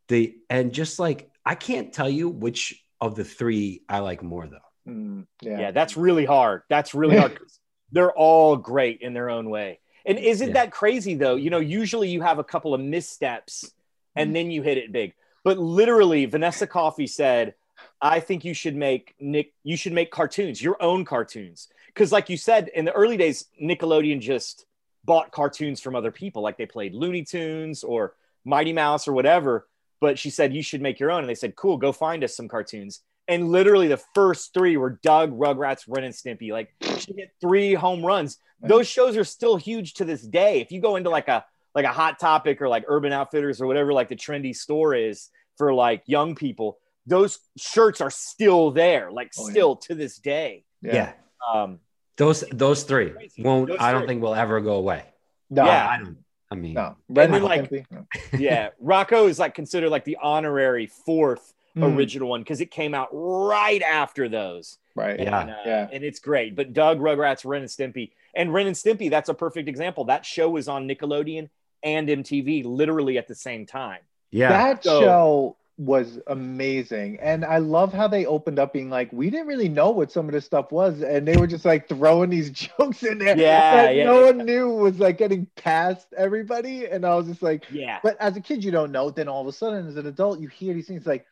The 0.08 0.38
and 0.50 0.74
just 0.74 1.00
like 1.00 1.30
I 1.46 1.56
can't 1.56 1.94
tell 1.94 2.10
you 2.10 2.30
which 2.30 2.84
of 3.02 3.16
the 3.16 3.24
three 3.24 3.84
I 3.88 4.00
like 4.00 4.22
more 4.24 4.48
though. 4.48 4.92
Mm, 4.92 5.28
Yeah. 5.42 5.60
yeah. 5.60 5.72
that's 5.72 5.96
really 5.96 6.26
hard. 6.26 6.64
That's 6.70 6.94
really 6.94 7.18
hard. 7.18 7.40
They're 7.92 8.12
all 8.12 8.56
great 8.58 9.02
in 9.02 9.14
their 9.14 9.30
own 9.30 9.50
way. 9.50 9.80
And 10.06 10.18
isn't 10.20 10.50
Yeah. 10.50 10.54
that 10.56 10.72
crazy 10.72 11.16
though? 11.16 11.36
You 11.36 11.50
know, 11.50 11.60
usually 11.60 12.10
you 12.10 12.22
have 12.22 12.40
a 12.40 12.44
couple 12.44 12.74
of 12.74 12.82
missteps 12.82 13.72
and 14.16 14.36
then 14.36 14.52
you 14.52 14.62
hit 14.64 14.78
it 14.78 14.92
big. 14.92 15.14
But 15.44 15.58
literally, 15.58 16.26
Vanessa 16.26 16.68
Coffey 16.68 17.08
said, 17.08 17.56
I 18.02 18.20
think 18.20 18.46
you 18.46 18.54
should 18.54 18.76
make 18.76 19.16
Nick, 19.20 19.54
you 19.64 19.76
should 19.76 19.94
make 19.94 20.12
cartoons, 20.12 20.62
your 20.62 20.82
own 20.82 21.06
cartoons. 21.06 21.68
Because, 21.88 22.12
like 22.12 22.30
you 22.30 22.38
said, 22.38 22.70
in 22.74 22.86
the 22.86 22.94
early 22.94 23.18
days, 23.18 23.46
Nickelodeon 23.62 24.22
just 24.22 24.66
bought 25.04 25.32
cartoons 25.32 25.82
from 25.82 25.96
other 25.96 26.12
people, 26.12 26.42
like 26.42 26.58
they 26.58 26.66
played 26.66 26.94
Looney 26.94 27.24
Tunes 27.24 27.84
or 27.84 28.14
Mighty 28.46 28.74
Mouse 28.74 29.08
or 29.08 29.14
whatever. 29.14 29.68
But 30.00 30.18
she 30.18 30.30
said, 30.30 30.54
You 30.54 30.64
should 30.64 30.82
make 30.82 31.00
your 31.00 31.12
own. 31.12 31.22
And 31.22 31.30
they 31.30 31.36
said, 31.36 31.56
Cool, 31.56 31.78
go 31.78 31.92
find 31.92 32.24
us 32.24 32.36
some 32.36 32.48
cartoons. 32.48 33.02
And 33.28 33.50
literally, 33.50 33.88
the 33.88 34.02
first 34.16 34.54
three 34.54 34.78
were 34.78 35.00
Doug, 35.04 35.38
Rugrats, 35.38 35.84
Ren, 35.88 36.06
and 36.06 36.14
Stimpy. 36.14 36.52
Like, 36.52 36.74
she 37.00 37.14
hit 37.14 37.32
three 37.42 37.74
home 37.74 38.04
runs. 38.06 38.38
Those 38.62 38.88
shows 38.88 39.16
are 39.18 39.24
still 39.24 39.56
huge 39.56 39.94
to 39.96 40.06
this 40.06 40.22
day. 40.22 40.62
If 40.62 40.72
you 40.72 40.82
go 40.82 40.96
into 40.96 41.10
like 41.10 41.28
a 41.28 41.46
like 41.76 41.86
a 41.86 41.94
hot 41.94 42.20
topic 42.20 42.62
or 42.62 42.68
like 42.68 42.84
urban 42.88 43.14
outfitters 43.14 43.62
or 43.62 43.68
whatever 43.68 43.94
like 43.94 44.10
the 44.10 44.16
trendy 44.16 44.56
store 44.56 44.96
is 44.96 45.30
for 45.58 45.74
like 45.74 46.04
young 46.08 46.36
people 46.36 46.80
those 47.10 47.40
shirts 47.58 48.00
are 48.02 48.12
still 48.12 48.72
there 48.72 49.12
like 49.12 49.32
Oh, 49.38 49.48
yeah. 49.48 49.52
still 49.52 49.76
to 49.88 49.96
this 49.96 50.18
day 50.20 50.64
Yeah, 50.82 51.14
um 51.54 51.80
those 52.18 52.42
those 52.52 52.84
three 52.84 53.10
Crazy. 53.12 53.44
won't. 53.44 53.70
Those 53.70 53.78
I 53.80 53.92
don't 53.92 54.02
three. 54.02 54.08
think 54.10 54.22
will 54.22 54.36
ever 54.36 54.60
go 54.62 54.74
away. 54.74 55.04
No, 55.50 55.66
Yeah. 55.66 55.88
I 55.90 55.98
don't. 55.98 56.18
I 56.52 56.56
mean, 56.56 56.74
no. 56.74 56.96
Ren 57.10 57.32
then, 57.32 57.34
and 57.36 57.44
like- 57.46 57.72
no. 57.92 58.06
yeah 58.40 58.70
Rocko 58.84 59.30
is 59.30 59.38
like 59.40 59.54
considered 59.56 59.90
like 59.90 60.04
the 60.06 60.18
honorary 60.22 60.88
fourth 60.88 61.54
Mm, 61.78 61.96
original 61.96 62.30
one 62.30 62.42
because 62.42 62.62
it 62.62 62.72
came 62.72 62.96
out 62.96 63.10
right 63.12 63.82
after 63.84 64.28
those 64.28 64.80
right. 64.96 65.20
Yeah. 65.20 65.40
and, 65.42 65.50
uh, 65.52 65.56
Yeah. 65.66 65.88
and 65.94 66.04
it's 66.04 66.20
great 66.20 66.56
but 66.56 66.74
doug 66.74 67.00
rugrats 67.00 67.46
ren 67.46 67.62
and 67.62 67.70
stimpy 67.70 68.10
and 68.34 68.52
ren 68.52 68.66
and 68.66 68.76
stimpy 68.76 69.08
that's 69.10 69.30
a 69.30 69.36
perfect 69.36 69.70
example 69.70 70.06
that 70.06 70.26
show 70.26 70.50
was 70.50 70.68
on 70.68 70.88
nickelodeon 70.90 71.48
and 71.84 72.10
mtv 72.10 72.66
literally 72.66 73.20
at 73.20 73.28
the 73.28 73.36
same 73.36 73.66
time 73.68 74.00
yeah, 74.32 74.50
That 74.50 74.84
So- 74.84 75.00
show 75.02 75.58
was 75.80 76.20
amazing. 76.28 77.18
And 77.22 77.46
I 77.46 77.58
love 77.60 77.94
how 77.94 78.08
they 78.08 78.26
opened 78.26 78.60
up 78.60 78.74
being 78.74 78.90
like, 78.90 79.12
we 79.14 79.30
didn't 79.32 79.48
really 79.48 79.70
know 79.70 79.90
what 79.92 80.12
some 80.12 80.28
of 80.28 80.34
this 80.34 80.46
stuff 80.46 80.72
was. 80.72 81.02
And 81.02 81.28
they 81.28 81.38
were 81.38 81.48
just 81.48 81.66
like 81.66 81.88
throwing 81.88 82.30
these 82.30 82.52
jokes 82.78 83.04
in 83.04 83.20
there 83.20 83.38
Yeah, 83.38 83.72
that 83.72 83.96
yeah, 83.96 84.04
no 84.04 84.20
yeah. 84.20 84.26
one 84.26 84.46
knew 84.46 84.70
was 84.70 85.00
like 85.00 85.18
getting 85.18 85.48
past 85.56 86.08
everybody. 86.18 86.86
And 86.86 87.06
I 87.06 87.16
was 87.16 87.28
just 87.28 87.42
like, 87.42 87.64
yeah 87.70 88.00
but 88.04 88.18
as 88.20 88.36
a 88.38 88.42
kid, 88.42 88.64
you 88.64 88.72
don't 88.72 88.92
know. 88.92 89.10
Then 89.10 89.28
all 89.30 89.42
of 89.42 89.48
a 89.48 89.54
sudden, 89.54 89.88
as 89.88 89.96
an 89.98 90.06
adult, 90.08 90.40
you 90.40 90.48
hear 90.50 90.74
these 90.74 90.88
things 90.88 91.06
like, 91.06 91.26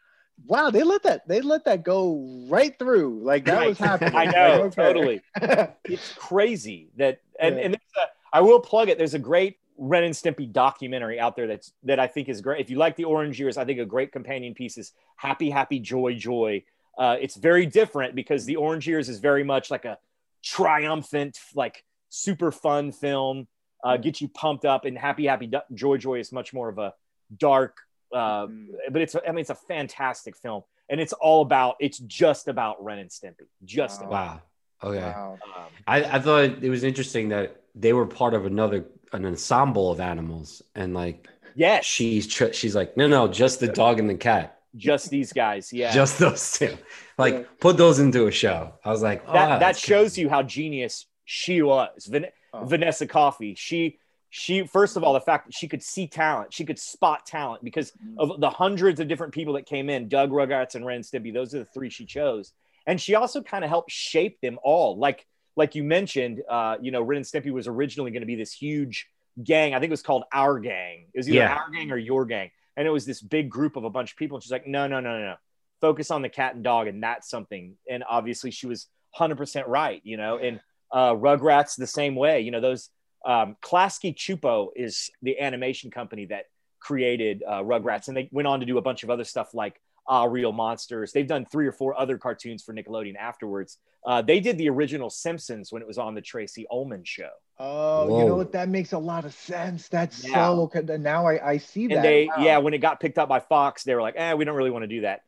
wow, 0.46 0.70
they 0.70 0.84
let 0.84 1.04
that 1.04 1.28
they 1.28 1.42
let 1.42 1.66
that 1.66 1.84
go 1.84 2.46
right 2.50 2.78
through. 2.80 3.20
Like 3.24 3.46
that 3.48 3.58
Right. 3.58 3.68
was 3.68 3.78
happening. 3.80 4.14
i 4.18 4.26
know 4.26 4.60
Like, 4.60 4.78
okay. 4.78 4.82
totally 4.84 5.24
it's 5.88 6.10
crazy 6.16 6.90
that 6.98 7.20
and, 7.40 7.58
Yeah. 7.58 7.66
and 7.66 7.74
there's 7.74 8.06
a, 8.06 8.08
I 8.38 8.42
will 8.42 8.60
plug 8.60 8.90
it. 8.90 8.98
There's 8.98 9.14
a 9.14 9.20
great 9.20 9.58
Ren 9.78 10.04
and 10.04 10.14
Stimpy 10.14 10.52
documentary 10.52 11.20
out 11.20 11.36
there 11.36 11.48
that's 11.48 11.72
that 11.84 12.00
I 12.00 12.08
think 12.08 12.30
is 12.30 12.42
great. 12.42 12.60
If 12.62 12.70
you 12.70 12.78
like 12.78 12.96
the 12.96 13.04
Orange 13.06 13.40
Years, 13.40 13.58
I 13.58 13.66
think 13.66 13.80
a 13.80 13.86
great 13.86 14.12
companion 14.12 14.54
piece 14.54 14.78
is 14.78 14.94
Happy 15.18 15.50
Happy 15.50 15.80
Joy 15.80 16.16
Joy. 16.16 16.64
Uh, 16.98 17.16
it's 17.22 17.36
very 17.36 17.66
different 17.66 18.16
because 18.16 18.46
the 18.46 18.56
Orange 18.56 18.88
Years 18.88 19.08
is 19.08 19.20
very 19.20 19.44
much 19.44 19.70
like 19.70 19.86
a 19.86 19.98
triumphant, 20.44 21.38
like 21.54 21.84
super 22.10 22.52
fun 22.52 22.92
film, 22.92 23.48
uh, 23.84 23.98
get 23.98 24.20
you 24.22 24.28
pumped 24.30 24.66
up, 24.66 24.86
and 24.86 24.98
Happy 24.98 25.26
Happy 25.28 25.48
Do- 25.48 25.62
Joy 25.74 25.98
Joy 25.98 26.20
is 26.20 26.32
much 26.32 26.54
more 26.54 26.70
of 26.70 26.78
a 26.80 26.94
dark. 27.38 27.78
Uh, 28.14 28.48
Mm. 28.48 28.68
but 28.92 29.02
it's 29.02 29.16
I 29.16 29.28
mean 29.32 29.40
it's 29.40 29.50
a 29.50 29.56
fantastic 29.56 30.38
film, 30.38 30.64
and 30.90 31.00
it's 31.02 31.14
all 31.14 31.42
about 31.42 31.76
it's 31.80 32.00
just 32.00 32.48
about 32.48 32.82
Ren 32.84 33.00
and 33.00 33.10
Stimpy, 33.10 33.48
just 33.66 34.02
Wow. 34.02 34.08
about. 34.08 34.36
wow. 34.84 34.90
Okay. 34.92 35.00
Wow. 35.02 35.38
Um, 35.44 35.64
I, 35.88 36.04
I 36.04 36.20
thought 36.20 36.44
it 36.64 36.70
was 36.70 36.84
interesting 36.84 37.30
that 37.30 37.62
they 37.80 37.94
were 37.94 38.06
part 38.06 38.34
of 38.34 38.46
another 38.46 38.86
an 39.14 39.26
ensemble 39.26 39.92
of 39.92 40.00
animals, 40.00 40.62
and 40.76 40.94
like 40.94 41.28
yes, 41.56 41.86
she's 41.86 42.28
tr- 42.28 42.52
she's 42.54 42.76
like, 42.76 42.98
no, 42.98 43.08
no, 43.08 43.28
just 43.28 43.60
the 43.60 43.68
dog 43.68 44.00
and 44.00 44.10
the 44.10 44.16
cat, 44.16 44.60
just 44.76 45.10
these 45.10 45.34
guys. 45.34 45.72
Yeah. 45.72 45.94
just 45.94 46.20
those 46.20 46.58
two. 46.58 46.78
Like, 47.18 47.34
Yeah. 47.34 47.44
put 47.60 47.78
those 47.78 48.00
into 48.00 48.28
a 48.28 48.32
show. 48.32 48.74
I 48.84 48.92
was 48.92 49.02
like, 49.02 49.24
oh, 49.28 49.34
that 49.34 49.60
that 49.60 49.78
shows 49.78 50.16
cool. 50.16 50.24
you 50.24 50.30
how 50.30 50.44
genius 50.44 51.06
she 51.26 51.62
was. 51.62 52.06
Van- 52.06 52.28
Oh. 52.54 52.64
Vanessa 52.64 53.06
Coffey 53.06 53.56
She 53.56 54.00
she 54.30 54.66
first 54.66 54.96
of 54.96 55.04
all 55.04 55.14
the 55.14 55.20
fact 55.20 55.48
that 55.48 55.54
she 55.54 55.68
could 55.68 55.84
see 55.84 56.08
talent, 56.08 56.54
she 56.54 56.64
could 56.66 56.80
spot 56.80 57.26
talent 57.26 57.64
because 57.64 57.92
mm-hmm. 57.92 58.20
of 58.20 58.40
the 58.40 58.50
hundreds 58.50 59.00
of 59.00 59.08
different 59.08 59.34
people 59.34 59.54
that 59.54 59.66
came 59.66 59.90
in. 59.90 60.08
Doug 60.08 60.32
Rugrats 60.32 60.76
and 60.76 60.86
Ren 60.86 61.02
Stimpy. 61.02 61.34
Those 61.34 61.54
are 61.54 61.60
the 61.60 61.66
three 61.66 61.90
she 61.90 62.06
chose, 62.06 62.54
and 62.86 63.00
she 63.00 63.16
also 63.16 63.42
kind 63.42 63.64
of 63.64 63.70
helped 63.70 63.92
shape 63.92 64.40
them 64.42 64.60
all. 64.64 64.98
Like 64.98 65.26
like 65.58 65.76
you 65.76 65.84
mentioned, 65.84 66.42
uh, 66.48 66.78
you 66.80 66.92
know, 66.92 67.02
Ren 67.02 67.18
and 67.18 67.26
Stimpy 67.26 67.52
was 67.52 67.68
originally 67.68 68.12
going 68.12 68.22
to 68.22 68.28
be 68.28 68.36
this 68.36 68.54
huge 68.54 69.10
gang. 69.44 69.74
I 69.74 69.80
think 69.80 69.90
it 69.90 69.92
was 69.92 70.04
called 70.04 70.24
Our 70.32 70.60
Gang. 70.60 71.08
It 71.14 71.18
was 71.18 71.28
either 71.28 71.40
Yeah. 71.40 71.56
Our 71.56 71.70
Gang 71.72 71.92
or 71.92 71.98
Your 71.98 72.26
Gang, 72.26 72.52
and 72.78 72.88
it 72.88 72.92
was 72.92 73.06
this 73.06 73.22
big 73.22 73.50
group 73.50 73.76
of 73.76 73.84
a 73.84 73.90
bunch 73.90 74.12
of 74.12 74.18
people. 74.18 74.38
And 74.38 74.44
she's 74.44 74.52
like, 74.52 74.68
no, 74.68 74.88
no, 74.88 75.00
no, 75.00 75.18
no, 75.18 75.26
no. 75.26 75.36
Focus 75.82 76.12
on 76.12 76.22
the 76.22 76.30
cat 76.30 76.56
and 76.56 76.64
dog, 76.64 76.88
and 76.88 77.04
that's 77.04 77.30
something. 77.30 77.76
And 77.90 78.04
obviously, 78.08 78.52
she 78.52 78.68
was 78.68 78.88
hundred 79.12 79.38
percent 79.38 79.68
right. 79.68 80.00
You 80.04 80.18
know, 80.18 80.38
and 80.38 80.60
uh, 80.92 81.14
Rugrats 81.14 81.76
the 81.76 81.88
same 81.88 82.16
way. 82.16 82.42
You 82.42 82.52
know, 82.52 82.62
those 82.62 82.90
um, 83.26 83.58
Klasky 83.62 84.16
Csupo 84.16 84.70
is 84.76 85.10
the 85.22 85.40
animation 85.40 85.92
company 85.92 86.26
that 86.28 86.46
created 86.80 87.44
uh, 87.48 87.62
Rugrats, 87.64 88.08
and 88.08 88.16
they 88.16 88.30
went 88.32 88.48
on 88.48 88.60
to 88.60 88.66
do 88.66 88.78
a 88.78 88.82
bunch 88.82 89.04
of 89.04 89.10
other 89.10 89.24
stuff 89.24 89.54
like 89.54 89.82
Ah 90.08 90.24
Real 90.26 90.52
Monsters. 90.52 91.12
They've 91.12 91.28
done 91.28 91.46
three 91.46 91.68
or 91.68 91.72
four 91.72 92.00
other 92.00 92.18
cartoons 92.18 92.64
for 92.64 92.74
Nickelodeon 92.74 93.16
afterwards. 93.18 93.78
Uh, 94.06 94.22
they 94.22 94.40
did 94.40 94.58
the 94.58 94.70
original 94.70 95.10
Simpsons 95.10 95.72
when 95.72 95.82
it 95.82 95.88
was 95.88 95.98
on 95.98 96.16
the 96.16 96.22
Tracey 96.22 96.66
Ullman 96.72 97.04
show, 97.04 97.30
Oh, 97.60 98.20
you 98.20 98.26
know 98.26 98.36
what? 98.36 98.52
That 98.54 98.70
makes 98.70 98.94
a 98.94 98.98
lot 98.98 99.26
of 99.26 99.34
sense. 99.34 99.88
That's 99.90 100.24
Yeah. 100.26 100.48
so. 100.48 100.70
Now 100.98 101.28
I, 101.28 101.52
I 101.54 101.58
see 101.58 101.88
that. 101.88 102.04
they 102.04 102.28
Wow. 102.28 102.44
yeah 102.44 102.58
when 102.60 102.74
it 102.74 102.78
got 102.78 103.00
picked 103.00 103.18
up 103.18 103.28
by 103.28 103.40
Fox, 103.40 103.84
they 103.84 103.96
were 103.96 104.02
like, 104.02 104.14
eh, 104.16 104.34
we 104.34 104.46
don't 104.46 104.56
really 104.56 104.70
want 104.72 104.84
to 104.84 104.88
do 104.88 105.02
that. 105.02 105.22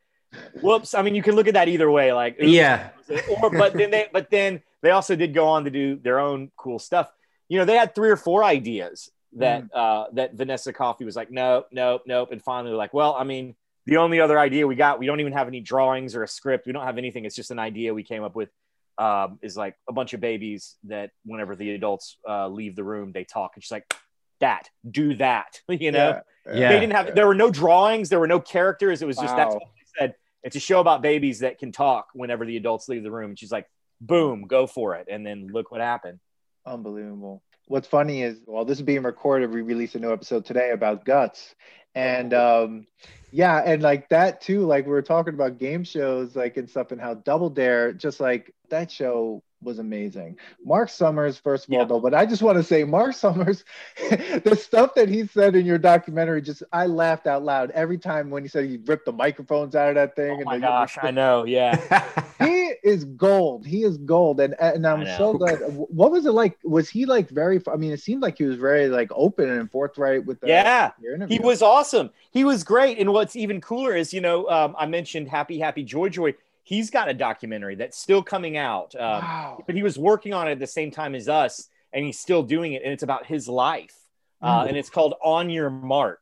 Whoops! 0.61 0.93
I 0.93 1.01
mean, 1.01 1.15
you 1.15 1.23
can 1.23 1.35
look 1.35 1.47
at 1.47 1.55
that 1.55 1.67
either 1.67 1.89
way, 1.89 2.13
like 2.13 2.35
oops. 2.39 2.49
Yeah. 2.49 2.89
or 3.41 3.49
but 3.49 3.73
then 3.73 3.89
they 3.91 4.07
but 4.13 4.29
then 4.29 4.61
they 4.81 4.91
also 4.91 5.15
did 5.15 5.33
go 5.33 5.47
on 5.47 5.63
to 5.65 5.71
do 5.71 5.95
their 5.95 6.19
own 6.19 6.51
cool 6.55 6.79
stuff. 6.79 7.11
You 7.47 7.57
know, 7.57 7.65
they 7.65 7.75
had 7.75 7.95
three 7.95 8.09
or 8.11 8.17
four 8.17 8.43
ideas 8.43 9.09
that 9.33 9.63
uh 9.73 10.05
that 10.13 10.35
Vanessa 10.35 10.71
Coffey 10.71 11.03
was 11.03 11.15
like, 11.15 11.31
nope, 11.31 11.67
nope, 11.71 12.03
nope. 12.05 12.31
And 12.31 12.41
finally 12.41 12.73
like, 12.75 12.93
well, 12.93 13.15
I 13.15 13.23
mean, 13.23 13.55
the 13.89 13.97
only 13.97 14.19
other 14.19 14.39
idea 14.39 14.65
we 14.67 14.75
got, 14.75 14.99
we 14.99 15.06
don't 15.06 15.19
even 15.19 15.34
have 15.34 15.47
any 15.47 15.60
drawings 15.62 16.15
or 16.15 16.23
a 16.23 16.28
script. 16.28 16.65
We 16.67 16.73
don't 16.73 16.86
have 16.86 16.97
anything. 16.97 17.25
It's 17.25 17.36
just 17.36 17.52
an 17.52 17.60
idea 17.60 17.93
we 17.93 18.04
came 18.04 18.23
up 18.23 18.36
with. 18.36 18.49
Um, 18.97 19.39
is 19.41 19.56
like 19.56 19.75
a 19.88 19.93
bunch 19.93 20.13
of 20.13 20.19
babies 20.19 20.75
that 20.84 21.12
whenever 21.23 21.56
the 21.56 21.71
adults 21.73 22.17
uh, 22.28 22.49
leave 22.49 22.75
the 22.75 22.84
room, 22.84 23.13
they 23.13 23.23
talk. 23.23 23.52
And 23.56 23.63
she's 23.63 23.71
like, 23.71 23.93
that, 24.41 24.69
do 24.89 25.15
that. 25.15 25.62
You 25.69 25.91
know, 25.93 26.21
Yeah. 26.45 26.54
Yeah. 26.54 26.69
they 26.73 26.80
didn't 26.82 26.93
have 26.93 27.15
there 27.15 27.28
were 27.28 27.36
no 27.36 27.49
drawings 27.52 28.10
there 28.10 28.19
were 28.19 28.28
no 28.28 28.39
characters 28.39 29.02
it 29.02 29.06
was 29.06 29.17
just 29.17 29.36
that's 29.36 29.54
Wow. 29.54 29.60
what 29.60 29.69
they 29.78 29.99
said 29.99 30.15
it's 30.43 30.56
a 30.56 30.60
show 30.60 30.80
about 30.80 31.02
babies 31.02 31.39
that 31.39 31.60
can 31.60 31.71
talk 31.71 32.08
whenever 32.13 32.43
the 32.45 32.58
adults 32.58 32.89
leave 32.89 33.04
the 33.04 33.12
room 33.12 33.32
and 33.32 33.38
she's 33.39 33.52
like 33.52 33.67
boom 34.02 34.47
go 34.47 34.65
for 34.65 34.95
it 34.95 35.08
and 35.12 35.23
then 35.25 35.47
look 35.52 35.69
what 35.71 35.80
happened 35.82 36.19
Unbelievable. 36.65 37.43
What's 37.67 37.88
funny 37.88 38.23
is 38.23 38.38
while 38.45 38.65
this 38.65 38.80
is 38.80 38.84
being 38.84 39.04
recorded, 39.04 39.52
we 39.54 39.62
released 39.62 39.95
a 39.95 39.99
new 39.99 40.12
episode 40.12 40.43
today 40.45 40.71
about 40.71 41.06
guts. 41.06 41.54
And 41.95 42.34
um, 42.34 42.88
Yeah, 43.32 43.62
and 43.65 43.82
like 43.82 44.10
that 44.10 44.41
too. 44.41 44.65
Like 44.65 44.86
we 44.86 44.91
were 44.91 45.02
talking 45.02 45.34
about 45.34 45.58
game 45.60 45.84
shows, 45.84 46.36
like 46.36 46.58
and 46.58 46.69
stuff, 46.69 46.91
and 46.91 46.99
how 47.02 47.15
Double 47.15 47.49
Dare, 47.49 47.93
just 47.93 48.19
like 48.19 48.54
that 48.69 48.89
show 48.91 49.43
was 49.62 49.78
amazing. 49.78 50.38
Marc 50.63 50.89
Summers, 50.89 51.38
first 51.38 51.65
of 51.67 51.73
Yeah. 51.73 51.80
all, 51.80 51.86
though, 51.86 51.99
but 51.99 52.13
I 52.13 52.25
just 52.25 52.41
want 52.41 52.58
to 52.58 52.63
say, 52.63 52.86
Marc 52.86 53.13
Summers, 53.13 53.65
the 54.10 54.56
stuff 54.60 54.95
that 54.95 55.10
he 55.10 55.28
said 55.28 55.54
in 55.56 55.65
your 55.65 55.78
documentary, 55.78 56.41
just 56.41 56.63
I 56.71 56.86
laughed 56.86 57.28
out 57.28 57.43
loud 57.43 57.69
every 57.71 57.97
time 57.97 58.30
when 58.30 58.41
he 58.43 58.47
said 58.49 58.65
he 58.65 58.78
ripped 58.86 59.06
the 59.06 59.12
microphones 59.12 59.75
out 59.75 59.89
of 59.89 59.95
that 59.95 60.15
thing. 60.15 60.32
Oh 60.32 60.36
and 60.38 60.45
my 60.45 60.60
gosh, 60.60 60.97
I 61.02 61.12
know. 61.12 61.43
Yeah. 61.43 61.75
he 62.39 62.45
is 62.89 63.06
gold. 63.06 63.65
He 63.65 63.84
is 63.84 63.97
gold, 63.97 64.39
and 64.41 64.56
and 64.60 64.86
I'm 64.86 65.06
so 65.17 65.34
glad. 65.34 65.60
What 65.73 66.12
was 66.12 66.25
it 66.25 66.32
like? 66.32 66.58
Was 66.63 66.89
he 66.89 67.06
like 67.06 67.30
very? 67.30 67.62
I 67.71 67.75
mean, 67.78 67.91
it 67.91 67.99
seemed 68.02 68.21
like 68.21 68.38
he 68.38 68.43
was 68.43 68.58
very 68.58 68.89
like 68.89 69.10
open 69.13 69.49
and 69.49 69.71
forthright 69.71 70.25
with 70.25 70.39
the 70.41 70.47
Yeah. 70.47 70.91
He 71.28 71.39
was 71.39 71.62
awesome. 71.62 72.10
He 72.32 72.43
was 72.43 72.63
great. 72.63 72.97
And 72.99 73.13
what's 73.13 73.36
even 73.36 73.62
cooler 73.62 73.95
is, 73.95 74.13
you 74.13 74.21
know, 74.21 74.47
um, 74.49 74.75
I 74.78 74.86
mentioned 74.86 75.30
Happy 75.30 75.58
Happy 75.60 75.84
Joy 75.84 76.10
Joy. 76.10 76.34
He's 76.63 76.89
got 76.91 77.10
a 77.10 77.13
documentary 77.13 77.75
that's 77.75 77.97
still 77.97 78.21
coming 78.21 78.56
out. 78.58 78.93
Um, 78.95 79.02
wow. 79.02 79.63
but 79.65 79.75
he 79.75 79.82
was 79.82 79.97
working 79.97 80.34
on 80.34 80.47
it 80.47 80.52
at 80.52 80.60
the 80.60 80.67
same 80.67 80.91
time 80.91 81.15
as 81.15 81.28
us, 81.30 81.67
and 81.93 82.06
he's 82.06 82.19
still 82.19 82.43
doing 82.43 82.73
it. 82.73 82.84
And 82.84 82.91
it's 82.93 83.04
about 83.04 83.25
his 83.25 83.47
life, 83.47 83.95
uh, 84.41 84.63
Mm. 84.63 84.67
and 84.69 84.78
it's 84.78 84.89
called 84.89 85.15
On 85.23 85.49
Your 85.49 85.69
Mark. 85.69 86.21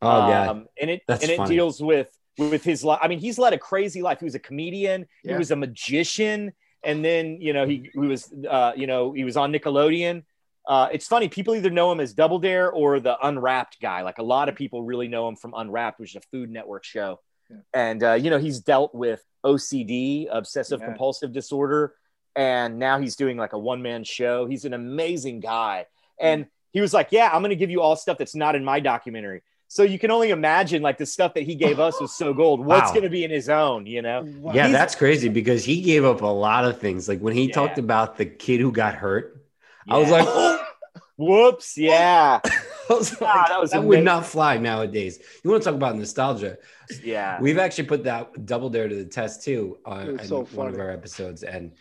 oh 0.00 0.28
yeah. 0.28 0.50
Um, 0.50 0.68
and 0.80 0.90
it 0.90 1.02
That's 1.06 1.22
and 1.22 1.32
it 1.32 1.36
funny. 1.36 1.54
deals 1.56 1.82
with 1.82 2.08
with 2.38 2.64
his 2.64 2.84
life. 2.84 2.98
I 3.02 3.08
mean, 3.08 3.18
he's 3.18 3.38
led 3.38 3.52
a 3.52 3.58
crazy 3.58 4.02
life. 4.02 4.18
He 4.18 4.24
was 4.24 4.34
a 4.34 4.40
comedian. 4.40 5.06
Yeah. 5.22 5.32
He 5.32 5.38
was 5.38 5.50
a 5.50 5.56
magician, 5.56 6.52
and 6.82 7.04
then 7.04 7.40
you 7.40 7.52
know 7.52 7.66
he 7.66 7.90
he 7.92 7.98
was 7.98 8.32
uh, 8.48 8.72
you 8.76 8.86
know 8.86 9.12
he 9.12 9.24
was 9.24 9.36
on 9.36 9.52
Nickelodeon. 9.52 10.24
Uh, 10.66 10.88
it's 10.92 11.06
funny. 11.06 11.28
People 11.28 11.54
either 11.54 11.70
know 11.70 11.92
him 11.92 12.00
as 12.00 12.14
Double 12.14 12.38
Dare 12.38 12.70
or 12.70 12.98
the 12.98 13.16
Unwrapped 13.26 13.80
guy. 13.80 14.00
Like 14.02 14.18
a 14.18 14.22
lot 14.22 14.48
of 14.48 14.54
people 14.54 14.82
really 14.82 15.08
know 15.08 15.28
him 15.28 15.36
from 15.36 15.52
Unwrapped, 15.54 16.00
which 16.00 16.10
is 16.10 16.16
a 16.16 16.26
Food 16.30 16.50
Network 16.50 16.84
show. 16.84 17.20
Yeah. 17.50 17.56
And 17.74 18.02
uh, 18.02 18.12
you 18.14 18.30
know 18.30 18.38
he's 18.38 18.60
dealt 18.60 18.94
with 18.94 19.22
OCD, 19.44 20.26
obsessive 20.30 20.80
Yeah. 20.80 20.86
compulsive 20.86 21.32
disorder, 21.32 21.94
and 22.34 22.78
now 22.78 22.98
he's 22.98 23.16
doing 23.16 23.36
like 23.36 23.52
a 23.52 23.58
one 23.58 23.82
man 23.82 24.04
show. 24.04 24.46
He's 24.46 24.64
an 24.64 24.72
amazing 24.74 25.40
guy, 25.40 25.86
and 26.18 26.46
he 26.72 26.80
was 26.80 26.92
like, 26.94 27.08
"Yeah, 27.12 27.30
I'm 27.32 27.42
going 27.42 27.50
to 27.50 27.56
give 27.56 27.70
you 27.70 27.80
all 27.82 27.94
stuff 27.96 28.18
that's 28.18 28.34
not 28.34 28.54
in 28.56 28.64
my 28.64 28.80
documentary." 28.80 29.42
So 29.74 29.82
you 29.82 29.98
can 29.98 30.12
only 30.12 30.30
imagine 30.30 30.82
like 30.82 30.98
the 30.98 31.04
stuff 31.06 31.34
that 31.34 31.42
he 31.42 31.56
gave 31.56 31.80
us 31.80 32.00
was 32.00 32.12
so 32.16 32.32
gold. 32.32 32.64
What's 32.64 32.90
Wow. 32.90 32.92
going 32.92 33.02
to 33.02 33.08
be 33.10 33.24
in 33.24 33.30
his 33.32 33.48
own? 33.48 33.86
You 33.86 34.02
know? 34.02 34.22
Wow. 34.38 34.52
Yeah, 34.54 34.68
He's- 34.68 34.72
that's 34.78 34.94
crazy 34.94 35.28
because 35.28 35.64
he 35.64 35.80
gave 35.80 36.04
up 36.04 36.22
a 36.22 36.26
lot 36.26 36.64
of 36.64 36.78
things. 36.78 37.08
Like 37.08 37.18
when 37.18 37.34
he 37.34 37.46
Yeah. 37.48 37.54
talked 37.54 37.78
about 37.78 38.16
the 38.16 38.24
kid 38.24 38.60
who 38.60 38.70
got 38.70 38.94
hurt, 38.94 39.44
I 39.88 39.98
was 39.98 40.10
like, 40.10 40.26
oh, 40.28 40.64
Whoops! 41.16 41.76
Yeah, 41.76 42.38
I 42.44 42.92
was 42.92 43.20
like, 43.20 43.30
Ah, 43.34 43.46
that 43.62 43.70
that, 43.72 43.82
would 43.84 44.04
not 44.04 44.24
fly 44.26 44.58
nowadays. 44.58 45.18
You 45.42 45.50
want 45.50 45.62
to 45.64 45.68
talk 45.70 45.76
about 45.76 45.96
nostalgia? 45.96 46.58
yeah. 47.02 47.40
We've 47.40 47.58
actually 47.58 47.84
put 47.88 48.04
that 48.04 48.46
double 48.46 48.70
dare 48.70 48.88
to 48.88 48.94
the 48.94 49.04
test 49.06 49.42
too 49.42 49.78
on 49.84 50.08
It 50.08 50.12
was 50.12 50.20
in 50.22 50.26
so 50.28 50.44
one 50.56 50.68
of 50.68 50.78
our 50.78 50.90
episodes, 50.92 51.42
and 51.42 51.72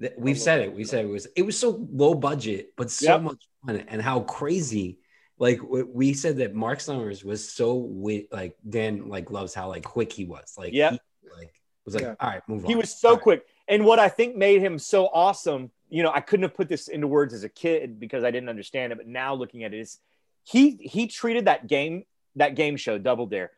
th- 0.00 0.12
we've 0.16 0.38
said 0.38 0.60
it. 0.62 0.74
We 0.74 0.84
said 0.84 1.04
it 1.04 1.08
was 1.08 1.26
it 1.36 1.42
was 1.42 1.58
so 1.58 1.86
low 1.92 2.14
budget, 2.14 2.72
but 2.78 2.90
so 2.90 3.12
Yep. 3.12 3.22
much 3.22 3.48
fun, 3.66 3.76
and 3.88 4.00
how 4.00 4.20
crazy. 4.20 4.98
Like 5.38 5.60
we 5.62 6.12
said 6.14 6.36
that 6.38 6.54
Marc 6.54 6.80
Summers 6.80 7.24
was 7.24 7.50
so 7.52 7.80
wi- 7.80 8.26
like 8.30 8.56
Dan 8.68 9.08
like 9.08 9.30
loves 9.30 9.54
how 9.54 9.68
like 9.68 9.82
quick 9.84 10.12
he 10.12 10.24
was. 10.24 10.54
Like 10.56 10.72
Yep. 10.72 10.92
he, 10.92 11.00
like 11.36 11.52
was 11.84 11.94
like 11.94 12.04
Yeah. 12.04 12.14
all 12.20 12.28
right, 12.30 12.42
move 12.48 12.64
on. 12.64 12.70
he 12.70 12.76
was 12.76 12.94
so 12.94 13.08
All 13.10 13.14
right. 13.14 13.22
quick. 13.22 13.46
And 13.68 13.84
what 13.84 13.98
I 13.98 14.08
think 14.08 14.36
made 14.36 14.60
him 14.60 14.78
so 14.78 15.06
awesome, 15.06 15.70
you 15.88 16.02
know, 16.02 16.12
I 16.12 16.20
couldn't 16.20 16.42
have 16.44 16.54
put 16.54 16.68
this 16.68 16.88
into 16.88 17.06
words 17.08 17.32
as 17.34 17.42
a 17.44 17.48
kid 17.48 17.98
because 17.98 18.22
I 18.24 18.30
didn't 18.30 18.48
understand 18.50 18.92
it, 18.92 18.98
but 18.98 19.06
now 19.08 19.34
looking 19.34 19.64
at 19.64 19.74
it 19.74 19.80
is 19.80 19.98
he 20.44 20.72
he 20.80 21.06
treated 21.08 21.46
that 21.46 21.66
game 21.66 22.04
that 22.36 22.54
game 22.54 22.76
show 22.76 22.98
Double 22.98 23.26
Dare 23.26 23.50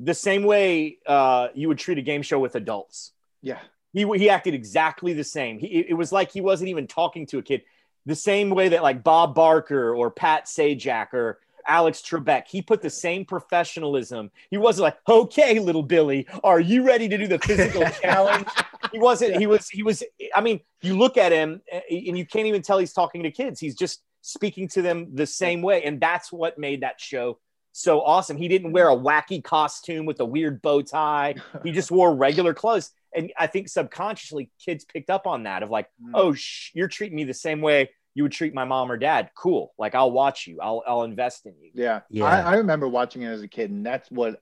the 0.00 0.14
same 0.14 0.42
way 0.44 0.98
uh, 1.06 1.48
you 1.54 1.68
would 1.68 1.78
treat 1.78 1.98
a 1.98 2.02
game 2.02 2.22
show 2.22 2.38
with 2.38 2.54
adults. 2.56 3.12
Yeah. 3.42 3.58
He 3.92 4.02
he 4.18 4.28
acted 4.28 4.52
exactly 4.54 5.12
the 5.12 5.22
same. 5.24 5.58
He 5.58 5.66
it 5.88 5.94
was 5.96 6.10
like 6.12 6.32
he 6.32 6.40
wasn't 6.40 6.68
even 6.70 6.86
talking 6.88 7.26
to 7.26 7.38
a 7.38 7.42
kid. 7.42 7.62
The 8.06 8.14
same 8.14 8.50
way 8.50 8.68
that 8.70 8.82
like 8.82 9.02
Bob 9.02 9.34
Barker 9.34 9.94
or 9.94 10.10
Pat 10.10 10.46
Sajak 10.46 11.14
or 11.14 11.40
Alex 11.66 12.02
Trebek, 12.02 12.46
he 12.46 12.60
put 12.60 12.82
the 12.82 12.90
same 12.90 13.24
professionalism. 13.24 14.30
He 14.50 14.58
wasn't 14.58 14.84
like, 14.84 14.98
"Okay, 15.08 15.58
little 15.58 15.82
Billy, 15.82 16.26
are 16.42 16.60
you 16.60 16.82
ready 16.82 17.08
to 17.08 17.16
do 17.16 17.26
the 17.26 17.38
physical 17.38 17.86
challenge?" 18.02 18.48
He 18.92 18.98
wasn't. 18.98 19.36
He 19.36 19.46
was. 19.46 19.68
He 19.68 19.82
was. 19.82 20.02
I 20.34 20.40
mean, 20.40 20.60
you 20.82 20.96
look 20.96 21.16
at 21.16 21.32
him 21.32 21.62
eh, 21.70 21.80
and 21.90 22.18
you 22.18 22.26
can't 22.26 22.46
even 22.46 22.62
tell 22.62 22.78
he's 22.78 22.92
talking 22.92 23.22
to 23.22 23.30
kids. 23.30 23.58
He's 23.58 23.74
just 23.74 24.02
speaking 24.20 24.68
to 24.68 24.82
them 24.82 25.14
the 25.14 25.26
same 25.26 25.62
way, 25.62 25.84
and 25.84 26.00
that's 26.00 26.30
what 26.30 26.58
made 26.58 26.82
that 26.82 27.00
show 27.00 27.38
so 27.74 28.02
awesome. 28.02 28.36
He 28.36 28.46
didn't 28.46 28.70
wear 28.70 28.88
a 28.88 28.96
wacky 28.96 29.42
costume 29.42 30.06
with 30.06 30.20
a 30.20 30.24
weird 30.24 30.62
bow 30.62 30.80
tie. 30.80 31.34
He 31.64 31.72
just 31.72 31.90
wore 31.90 32.14
regular 32.14 32.54
clothes, 32.54 32.92
and 33.14 33.32
I 33.38 33.46
think 33.46 33.68
subconsciously 33.68 34.50
kids 34.64 34.84
picked 34.84 35.10
up 35.10 35.26
on 35.26 35.44
that 35.44 35.62
of 35.62 35.70
like, 35.70 35.86
Mm. 36.02 36.10
oh, 36.14 36.32
sh- 36.34 36.70
you're 36.74 36.88
treating 36.88 37.16
me 37.16 37.24
the 37.24 37.34
same 37.34 37.60
way 37.60 37.90
you 38.16 38.22
would 38.22 38.32
treat 38.32 38.54
my 38.54 38.64
mom 38.64 38.92
or 38.92 38.96
dad. 38.96 39.30
Cool. 39.36 39.72
Like 39.78 39.94
I'll 39.94 40.10
watch 40.12 40.46
you. 40.46 40.58
I'll 40.60 40.82
I'll 40.86 41.02
invest 41.02 41.46
in 41.46 41.54
you. 41.60 41.70
Yeah. 41.74 42.00
Yeah. 42.10 42.24
I, 42.26 42.40
I 42.52 42.54
remember 42.56 42.86
watching 42.88 43.22
it 43.22 43.28
as 43.28 43.42
a 43.42 43.48
kid, 43.48 43.70
and 43.70 43.84
that's 43.84 44.08
what 44.10 44.40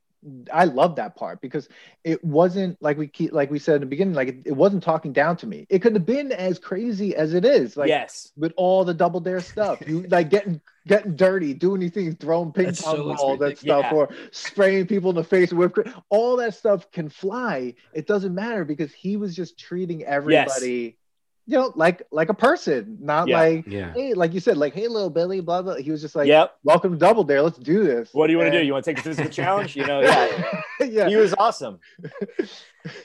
I 0.53 0.65
love 0.67 0.97
that 0.97 1.17
part 1.17 1.41
because 1.41 1.69
it 2.05 2.23
wasn't 2.25 2.81
like 2.81 2.97
we 2.97 3.09
keep 3.09 3.33
like 3.33 3.51
we 3.51 3.59
said 3.59 3.77
in 3.77 3.81
the 3.81 3.87
beginning, 3.87 4.15
like 4.15 4.29
it, 4.29 4.37
it 4.45 4.53
wasn't 4.53 4.83
talking 4.83 5.13
down 5.13 5.37
to 5.39 5.47
me. 5.47 5.67
It 5.69 5.81
could 5.81 5.95
have 5.95 6.07
been 6.07 6.31
as 6.31 6.59
crazy 6.59 7.17
as 7.17 7.35
it 7.35 7.45
is, 7.45 7.77
like 7.77 7.89
yes. 7.89 8.31
with 8.37 8.53
all 8.57 8.85
the 8.85 8.95
double 8.95 9.19
dare 9.21 9.41
stuff. 9.41 9.83
You 9.87 10.03
like 10.03 10.31
getting 10.31 10.61
getting 10.87 11.17
dirty, 11.17 11.55
doing 11.55 11.81
these 11.81 11.91
things, 11.93 12.15
throwing 12.21 12.53
ping 12.53 12.67
That's 12.67 12.83
pong 12.83 12.97
so 12.97 13.03
balls 13.15 13.41
and 13.41 13.51
expensive. 13.51 13.59
stuff, 13.59 13.87
Yeah. 13.91 13.97
or 13.97 14.09
spraying 14.31 14.87
people 14.87 15.11
in 15.11 15.17
the 15.17 15.25
face 15.25 15.53
with 15.53 15.59
whipped 15.59 15.75
cream. 15.75 16.03
All 16.09 16.37
that 16.37 16.55
stuff 16.55 16.91
can 16.93 17.09
fly. 17.09 17.75
It 17.93 18.07
doesn't 18.07 18.35
matter 18.35 18.65
because 18.65 18.93
he 18.93 19.17
was 19.17 19.35
just 19.35 19.59
treating 19.59 20.05
everybody, 20.05 20.99
you 21.47 21.59
know, 21.59 21.73
like 21.75 22.03
like 22.13 22.29
a 22.29 22.35
person, 22.35 22.99
not 23.01 23.27
Yeah. 23.29 23.39
like 23.41 23.67
Yeah. 23.67 23.93
hey, 23.93 24.15
like 24.15 24.33
you 24.33 24.41
said, 24.41 24.57
like 24.57 24.75
hey, 24.75 24.87
little 24.89 25.11
Billy, 25.11 25.41
blah 25.41 25.63
blah. 25.63 25.75
He 25.77 25.91
was 25.91 26.01
just 26.01 26.15
like, 26.15 26.29
yep. 26.29 26.57
welcome 26.65 26.93
to 26.93 26.99
Double 26.99 27.25
Dare. 27.25 27.43
Let's 27.43 27.59
do 27.59 27.83
this. 27.85 28.11
What 28.13 28.27
do 28.29 28.33
you 28.33 28.39
want 28.39 28.53
to 28.53 28.59
do? 28.61 28.65
You 28.65 28.73
want 28.73 28.85
to 28.85 28.91
take 28.95 29.03
the 29.03 29.11
physical 29.11 29.31
challenge? 29.41 29.75
You 29.77 29.87
know, 29.87 30.01
yeah. 30.01 30.63
yeah. 30.81 31.09
He 31.13 31.17
was 31.17 31.35
awesome. 31.39 31.81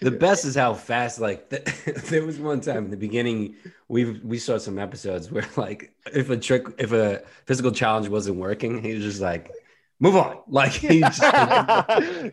The 0.02 0.10
best 0.10 0.44
is 0.46 0.56
how 0.56 0.74
fast. 0.74 1.20
Like 1.20 1.50
th- 1.52 1.64
there 2.10 2.26
was 2.26 2.40
one 2.40 2.62
time 2.62 2.86
in 2.86 2.90
the 2.92 2.98
beginning, 2.98 3.56
we 3.88 4.06
we 4.22 4.40
saw 4.40 4.58
some 4.58 4.80
episodes 4.80 5.30
where 5.32 5.46
like 5.56 5.94
if 6.14 6.30
a 6.32 6.38
trick, 6.38 6.66
if 6.80 6.92
a 6.94 7.22
physical 7.46 7.72
challenge 7.72 8.08
wasn't 8.08 8.38
working, 8.38 8.82
he 8.82 8.96
was 8.96 9.04
just 9.04 9.22
like, 9.22 9.52
"Move 10.00 10.16
on." 10.16 10.38
Like 10.50 10.72
he 10.74 11.02
just 11.02 11.22
like, 11.22 11.34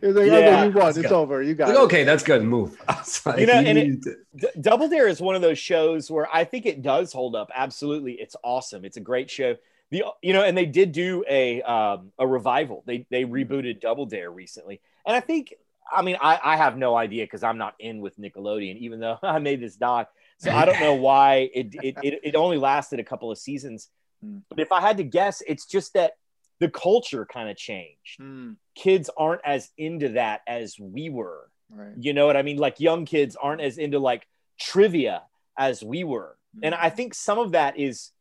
He 0.00 0.06
like, 0.06 0.26
Yeah. 0.30 0.36
okay, 0.36 0.66
you 0.66 0.72
won. 0.72 0.88
It's 0.90 1.02
go. 1.02 1.20
over. 1.20 1.42
You 1.42 1.54
got 1.54 1.68
like, 1.68 1.76
it. 1.76 1.80
okay, 1.82 2.04
that's 2.04 2.22
good. 2.22 2.42
Move. 2.44 2.80
I 2.88 2.94
was 2.98 3.26
like, 3.26 3.40
You 3.40 3.46
know, 3.46 3.54
and 3.54 3.78
it- 3.78 4.02
to- 4.02 4.16
D- 4.36 4.48
Double 4.60 4.88
Dare 4.88 5.08
is 5.08 5.20
one 5.20 5.34
of 5.34 5.42
those 5.42 5.58
shows 5.58 6.10
where 6.10 6.28
I 6.32 6.44
think 6.44 6.66
it 6.66 6.82
does 6.82 7.12
hold 7.12 7.34
up. 7.36 7.50
Absolutely, 7.54 8.12
it's 8.14 8.36
awesome. 8.44 8.84
It's 8.84 8.96
a 8.96 9.00
great 9.00 9.30
show. 9.30 9.56
The 9.90 10.04
you 10.22 10.32
know, 10.32 10.42
and 10.42 10.56
they 10.56 10.66
did 10.66 10.92
do 10.92 11.24
a 11.28 11.60
um, 11.62 12.12
a 12.18 12.26
revival. 12.26 12.82
They 12.86 13.06
they 13.10 13.24
rebooted 13.24 13.80
Double 13.80 14.06
Dare 14.06 14.30
recently, 14.30 14.80
and 15.06 15.14
I 15.16 15.20
think 15.20 15.54
I 15.94 16.02
mean 16.02 16.16
I 16.20 16.38
I 16.42 16.56
have 16.56 16.76
no 16.76 16.96
idea 16.96 17.24
because 17.24 17.42
I'm 17.42 17.58
not 17.58 17.74
in 17.78 18.00
with 18.00 18.18
Nickelodeon, 18.18 18.76
even 18.78 19.00
though 19.00 19.18
I 19.22 19.38
made 19.40 19.60
this 19.60 19.76
doc. 19.76 20.10
So 20.38 20.50
I 20.50 20.64
don't 20.64 20.80
know 20.80 20.94
why 20.94 21.50
it 21.54 21.74
it 21.82 21.96
it, 22.02 22.20
it 22.24 22.34
only 22.34 22.58
lasted 22.58 22.98
a 22.98 23.04
couple 23.04 23.30
of 23.30 23.38
seasons. 23.38 23.88
Hmm. 24.22 24.38
But 24.48 24.58
if 24.60 24.72
I 24.72 24.80
had 24.80 24.96
to 24.96 25.04
guess, 25.04 25.42
it's 25.46 25.66
just 25.66 25.92
that 25.94 26.12
the 26.60 26.68
culture 26.70 27.26
kind 27.26 27.48
of 27.48 27.56
changed. 27.56 28.18
Mm, 28.20 28.56
Kids 28.74 29.10
aren't 29.16 29.40
as 29.44 29.70
into 29.76 30.10
that 30.10 30.42
as 30.46 30.78
we 30.78 31.10
were. 31.10 31.50
right. 31.70 31.92
You 31.98 32.12
know 32.12 32.26
what 32.26 32.36
I 32.36 32.42
mean? 32.42 32.58
Like 32.58 32.80
young 32.80 33.04
kids 33.06 33.36
aren't 33.36 33.60
as 33.60 33.78
into 33.78 33.98
like 33.98 34.26
trivia 34.60 35.22
as 35.58 35.82
we 35.82 36.04
were. 36.04 36.36
And 36.62 36.72
I 36.74 36.88
think 36.90 37.14
some 37.14 37.38
of 37.40 37.52
that 37.52 37.78
is, 37.78 38.12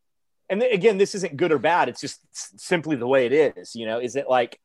and 0.49 0.63
again, 0.63 0.97
this 0.97 1.13
isn't 1.13 1.37
good 1.37 1.51
or 1.51 1.59
bad. 1.59 1.87
It's 1.89 2.01
just 2.01 2.19
simply 2.59 2.95
the 2.95 3.05
way 3.07 3.27
it 3.27 3.31
is. 3.57 3.75
You 3.75 3.85
know, 3.85 3.99
is 3.99 4.15
it 4.15 4.27
like, 4.27 4.59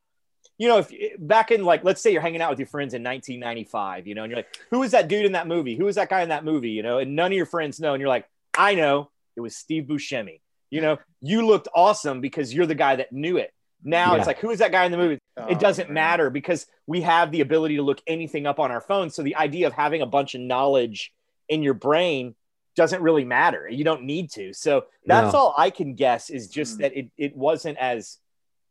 you 0.57 0.69
know, 0.69 0.79
if 0.79 0.91
back 1.19 1.51
in 1.51 1.65
like, 1.65 1.85
let's 1.85 2.01
say 2.01 2.11
you're 2.11 2.23
hanging 2.23 2.41
out 2.41 2.49
with 2.51 2.59
your 2.59 2.67
friends 2.67 2.95
in 2.95 3.03
1995, 3.05 4.07
you 4.07 4.15
know, 4.15 4.23
and 4.25 4.31
you're 4.31 4.39
like, 4.39 4.57
who 4.71 4.83
is 4.83 4.93
that 4.93 5.07
dude 5.09 5.27
in 5.27 5.33
that 5.33 5.47
movie? 5.47 5.77
Who 5.77 5.87
is 5.87 5.97
that 5.97 6.09
guy 6.09 6.23
in 6.23 6.31
that 6.31 6.45
movie? 6.45 6.71
You 6.71 6.83
know, 6.83 6.99
and 6.99 7.15
none 7.15 7.31
of 7.31 7.37
your 7.37 7.47
friends 7.47 7.79
know. 7.79 7.93
And 7.93 8.01
you're 8.01 8.09
like, 8.09 8.27
I 8.57 8.75
know 8.75 9.11
it 9.37 9.41
was 9.43 9.55
Steve 9.55 9.85
Buscemi. 9.85 10.41
You 10.71 10.81
know, 10.81 10.99
you 11.21 11.47
looked 11.47 11.69
awesome 11.75 12.21
because 12.23 12.53
you're 12.53 12.67
the 12.67 12.75
guy 12.75 12.97
that 12.97 13.13
knew 13.13 13.37
it. 13.37 13.53
Now 13.85 14.13
Yeah. 14.13 14.19
it's 14.19 14.27
like, 14.27 14.39
who 14.39 14.51
is 14.51 14.59
that 14.59 14.73
guy 14.73 14.85
in 14.85 14.93
the 14.93 14.99
movie? 14.99 15.19
Oh, 15.37 15.47
it 15.47 15.59
doesn't 15.61 15.89
man. 15.89 15.95
matter 15.95 16.31
because 16.31 16.67
we 16.87 17.01
have 17.03 17.31
the 17.31 17.41
ability 17.41 17.77
to 17.77 17.83
look 17.83 18.01
anything 18.07 18.47
up 18.47 18.59
on 18.59 18.71
our 18.71 18.81
phone. 18.81 19.11
So 19.11 19.23
the 19.23 19.37
idea 19.37 19.67
of 19.67 19.73
having 19.73 20.03
a 20.03 20.07
bunch 20.07 20.35
of 20.35 20.41
knowledge 20.41 21.13
in 21.49 21.63
your 21.63 21.75
brain 21.75 22.35
doesn't 22.75 23.03
really 23.03 23.25
matter. 23.25 23.69
You 23.69 23.85
don't 23.85 24.03
need 24.05 24.31
to. 24.33 24.53
So 24.53 24.87
that's 25.07 25.33
No. 25.33 25.39
all 25.39 25.55
I 25.57 25.71
can 25.71 25.95
guess 25.95 26.31
is 26.31 26.49
just 26.49 26.77
Hmm. 26.77 26.83
that 26.83 26.97
it, 26.97 27.11
it 27.17 27.37
wasn't 27.37 27.79
as 27.79 28.19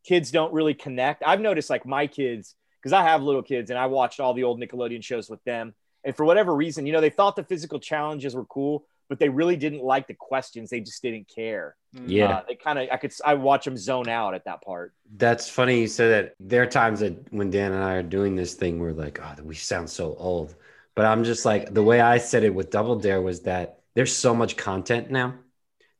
kids 0.05 0.31
don't 0.31 0.53
really 0.53 0.73
connect. 0.73 1.23
I've 1.25 1.41
noticed 1.41 1.69
like 1.69 1.85
my 1.85 2.07
kids, 2.07 2.55
because 2.79 2.93
I 2.93 3.03
have 3.03 3.21
little 3.23 3.43
kids 3.43 3.69
and 3.69 3.77
I 3.79 3.87
watched 3.87 4.19
all 4.19 4.33
the 4.33 4.43
old 4.43 4.59
Nickelodeon 4.61 5.03
shows 5.03 5.29
with 5.29 5.43
them. 5.43 5.73
And 6.05 6.15
for 6.15 6.25
whatever 6.25 6.55
reason, 6.55 6.85
you 6.85 6.93
know, 6.93 7.01
they 7.01 7.09
thought 7.09 7.35
the 7.35 7.43
physical 7.43 7.79
challenges 7.79 8.33
were 8.35 8.45
cool, 8.45 8.85
but 9.09 9.19
they 9.19 9.29
really 9.29 9.55
didn't 9.55 9.83
like 9.83 10.07
the 10.07 10.13
questions. 10.13 10.69
They 10.69 10.79
just 10.81 11.01
didn't 11.01 11.27
care. 11.33 11.75
Yeah. 11.93 12.29
Uh, 12.37 12.43
they 12.47 12.55
kind 12.55 12.77
of, 12.79 12.89
I 12.91 12.97
could, 12.97 13.13
I 13.25 13.33
watch 13.35 13.65
them 13.65 13.77
zone 13.77 14.07
out 14.09 14.33
at 14.33 14.45
that 14.45 14.61
part. 14.61 14.93
That's 15.15 15.49
funny 15.49 15.81
you 15.81 15.87
said 15.87 16.11
that. 16.25 16.35
There 16.39 16.61
are 16.63 16.67
times 16.67 16.99
that 16.99 17.31
when 17.31 17.49
Dan 17.49 17.71
and 17.71 17.83
I 17.83 17.93
are 17.95 18.03
doing 18.03 18.35
this 18.35 18.53
thing, 18.53 18.79
we're 18.79 18.91
like, 18.91 19.19
oh, 19.21 19.41
we 19.43 19.55
sound 19.55 19.89
so 19.89 20.15
old. 20.15 20.55
But 20.95 21.05
I'm 21.05 21.23
just 21.23 21.45
like, 21.45 21.73
the 21.73 21.83
way 21.83 22.01
I 22.01 22.17
said 22.17 22.43
it 22.43 22.53
with 22.53 22.69
Double 22.71 22.97
Dare 22.97 23.21
was 23.21 23.41
that 23.41 23.79
there's 23.95 24.15
so 24.15 24.33
much 24.35 24.57
content 24.57 25.09
now 25.11 25.35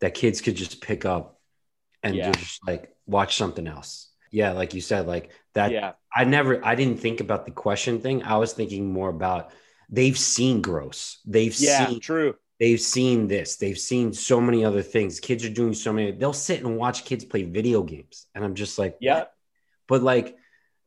that 0.02 0.14
kids 0.14 0.42
could 0.42 0.56
just 0.56 0.82
pick 0.82 1.06
up 1.06 1.40
and 2.04 2.16
Yeah. 2.16 2.32
just 2.32 2.66
like 2.68 2.96
watch 3.06 3.38
something 3.38 3.68
else. 3.68 4.10
Yeah, 4.32 4.52
like 4.52 4.74
you 4.74 4.82
said, 4.82 5.08
like 5.08 5.30
that. 5.54 5.72
yeah. 5.72 5.94
I 6.14 6.24
never, 6.26 6.64
I 6.66 6.76
didn't 6.76 7.00
think 7.00 7.22
about 7.22 7.46
the 7.46 7.52
question 7.52 8.02
thing. 8.02 8.24
I 8.24 8.38
was 8.38 8.54
thinking 8.54 8.92
more 8.92 9.10
about 9.10 9.52
they've 9.90 10.18
seen 10.18 10.62
gross. 10.62 11.20
They've 11.26 11.56
Yeah. 11.58 11.88
seen 11.88 12.00
True. 12.00 12.36
They've 12.60 12.82
seen 12.82 13.28
this 13.28 13.58
they've 13.58 13.78
seen 13.78 14.14
so 14.14 14.42
many 14.42 14.66
other 14.66 14.82
things 14.82 15.20
kids 15.20 15.46
are 15.46 15.50
doing 15.50 15.74
so 15.74 15.94
many 15.94 16.12
they'll 16.12 16.34
sit 16.34 16.64
and 16.64 16.78
watch 16.78 17.06
kids 17.06 17.24
play 17.26 17.44
video 17.44 17.84
games 17.84 18.26
and 18.34 18.44
i'm 18.44 18.56
just 18.56 18.78
like 18.80 18.98
Yeah. 19.00 19.20
what? 19.20 19.34
but 19.88 20.04
like 20.04 20.36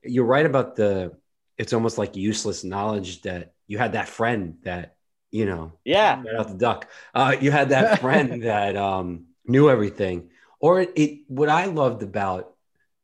you're 0.02 0.24
right 0.24 0.46
about 0.46 0.76
the 0.76 1.12
it's 1.58 1.72
almost 1.72 1.98
like 1.98 2.16
useless 2.16 2.64
knowledge 2.64 3.22
that 3.22 3.52
you 3.66 3.78
had 3.78 3.92
that 3.92 4.08
friend 4.08 4.56
that 4.62 4.96
you 5.30 5.46
know 5.46 5.72
Yeah. 5.84 6.22
out 6.38 6.48
the 6.48 6.54
duck 6.54 6.88
uh, 7.14 7.36
you 7.40 7.50
had 7.50 7.68
that 7.70 8.00
friend 8.00 8.42
that 8.50 8.76
um 8.76 9.26
knew 9.46 9.70
everything 9.70 10.30
or 10.60 10.80
it, 10.80 10.92
it 10.96 11.20
what 11.28 11.48
i 11.48 11.66
loved 11.66 12.02
about 12.02 12.54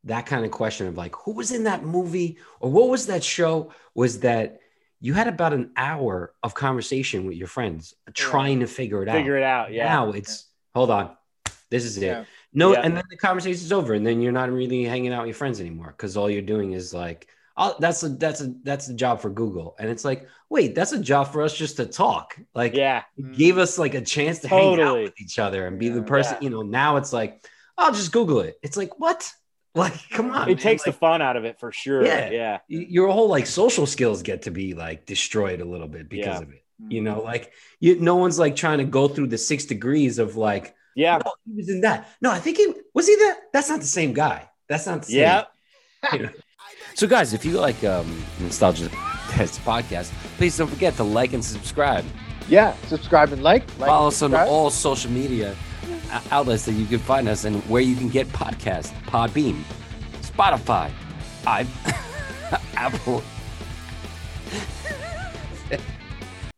that 0.04 0.26
kind 0.26 0.44
of 0.44 0.50
question 0.52 0.86
of 0.86 0.96
like 0.96 1.14
who 1.16 1.32
was 1.32 1.50
in 1.52 1.64
that 1.64 1.84
movie 1.84 2.38
or 2.60 2.70
what 2.70 2.88
was 2.88 3.06
that 3.06 3.24
show 3.24 3.72
was 3.94 4.20
that 4.20 4.60
you 5.00 5.14
had 5.14 5.28
about 5.28 5.52
an 5.52 5.70
hour 5.76 6.32
of 6.42 6.54
conversation 6.54 7.26
with 7.26 7.36
your 7.36 7.48
friends 7.48 7.94
trying 8.14 8.60
to 8.60 8.66
figure 8.66 9.02
it 9.02 9.08
out 9.08 9.16
Figure 9.16 9.36
it 9.36 9.42
out. 9.42 9.72
Yeah. 9.72 9.84
now 9.88 10.10
it's 10.12 10.46
hold 10.74 10.90
on 10.90 11.16
this 11.70 11.84
is 11.84 11.96
it 11.98 12.06
Yeah. 12.06 12.24
no 12.52 12.72
Yeah. 12.72 12.80
and 12.82 12.96
then 12.96 13.04
the 13.10 13.16
conversation's 13.16 13.72
over 13.72 13.94
and 13.94 14.06
then 14.06 14.20
you're 14.20 14.32
not 14.32 14.50
really 14.50 14.84
hanging 14.84 15.12
out 15.12 15.22
with 15.22 15.28
your 15.28 15.34
friends 15.34 15.60
anymore 15.60 15.92
because 15.96 16.16
all 16.16 16.30
you're 16.30 16.42
doing 16.42 16.72
is 16.72 16.94
like 16.94 17.28
oh 17.56 17.74
that's 17.78 18.02
a 18.02 18.08
that's 18.10 18.40
a 18.40 18.54
that's 18.62 18.88
a 18.88 18.94
job 18.94 19.20
for 19.20 19.30
google 19.30 19.74
and 19.78 19.88
it's 19.90 20.04
like 20.04 20.28
wait 20.48 20.74
that's 20.74 20.92
a 20.92 20.98
job 21.00 21.32
for 21.32 21.42
us 21.42 21.56
just 21.56 21.76
to 21.76 21.86
talk 21.86 22.38
like 22.54 22.74
Yeah. 22.74 23.02
it 23.16 23.22
mm-hmm. 23.22 23.32
gave 23.34 23.58
us 23.58 23.78
like 23.78 23.94
a 23.94 24.00
chance 24.02 24.38
to 24.40 24.48
hang 24.48 24.80
out 24.80 25.02
with 25.02 25.20
each 25.20 25.38
other 25.38 25.66
and 25.66 25.78
be 25.78 25.88
the 25.88 26.02
person 26.02 26.36
Yeah. 26.40 26.44
you 26.44 26.50
know 26.50 26.62
now 26.62 26.96
it's 26.96 27.12
like 27.12 27.44
i'll 27.78 27.92
just 27.92 28.12
google 28.12 28.40
it 28.40 28.58
it's 28.62 28.76
like 28.76 28.98
what 28.98 29.30
like 29.76 29.94
come 30.10 30.30
on 30.30 30.48
It 30.48 30.54
man. 30.54 30.56
takes 30.56 30.86
like, 30.86 30.94
the 30.94 30.98
fun 30.98 31.22
out 31.22 31.36
of 31.36 31.44
it 31.44 31.60
for 31.60 31.70
sure. 31.72 32.04
Yeah. 32.04 32.30
Yeah. 32.30 32.58
your 32.68 33.08
whole 33.08 33.28
like 33.28 33.46
social 33.46 33.86
skills 33.86 34.22
get 34.22 34.42
to 34.42 34.50
be 34.50 34.74
like 34.74 35.06
destroyed 35.06 35.60
a 35.60 35.64
little 35.64 35.88
bit 35.88 36.08
because 36.08 36.26
Yeah. 36.40 36.42
of 36.42 36.50
it 36.52 36.62
you 36.88 37.00
know 37.00 37.22
like 37.22 37.52
you 37.80 37.98
no 38.00 38.16
one's 38.16 38.38
like 38.38 38.54
trying 38.54 38.78
to 38.78 38.84
go 38.84 39.08
through 39.08 39.28
the 39.28 39.38
six 39.38 39.64
degrees 39.64 40.18
of 40.18 40.36
like 40.36 40.74
Yeah. 40.94 41.18
no, 41.24 41.32
he 41.46 41.52
was 41.60 41.68
in 41.68 41.80
that. 41.82 42.08
No, 42.20 42.30
I 42.30 42.38
think 42.40 42.56
he 42.56 42.66
was 42.94 43.06
he 43.06 43.14
that. 43.16 43.36
That's 43.52 43.68
not 43.68 43.80
the 43.80 43.86
same 44.00 44.12
guy. 44.14 44.48
That's 44.68 44.86
not 44.86 45.00
the 45.02 45.06
same. 45.12 45.20
Yeah. 45.20 45.44
you 46.12 46.18
know. 46.24 46.30
So, 46.94 47.06
guys, 47.06 47.34
if 47.34 47.44
you 47.44 47.52
like 47.60 47.84
um, 47.84 48.08
Nostalgia 48.40 48.88
Test 49.28 49.60
podcast, 49.60 50.08
please 50.38 50.56
don't 50.56 50.68
forget 50.76 50.94
to 50.96 51.04
like 51.04 51.34
and 51.34 51.44
subscribe. 51.44 52.04
Yeah, 52.48 52.72
subscribe 52.88 53.32
and 53.32 53.42
like. 53.42 53.64
like 53.78 53.88
Follow 53.88 54.06
and 54.08 54.14
us 54.14 54.22
on 54.22 54.34
all 54.34 54.70
social 54.70 55.10
media 55.10 55.54
outlets 56.30 56.64
that 56.66 56.72
you 56.72 56.86
can 56.86 56.98
find 56.98 57.28
us 57.28 57.44
and 57.44 57.62
where 57.68 57.82
you 57.82 57.94
can 57.96 58.08
get 58.08 58.26
podcasts 58.28 58.92
Podbean, 59.04 59.62
Spotify, 60.22 60.90
I, 61.46 61.66
Apple. 62.76 63.22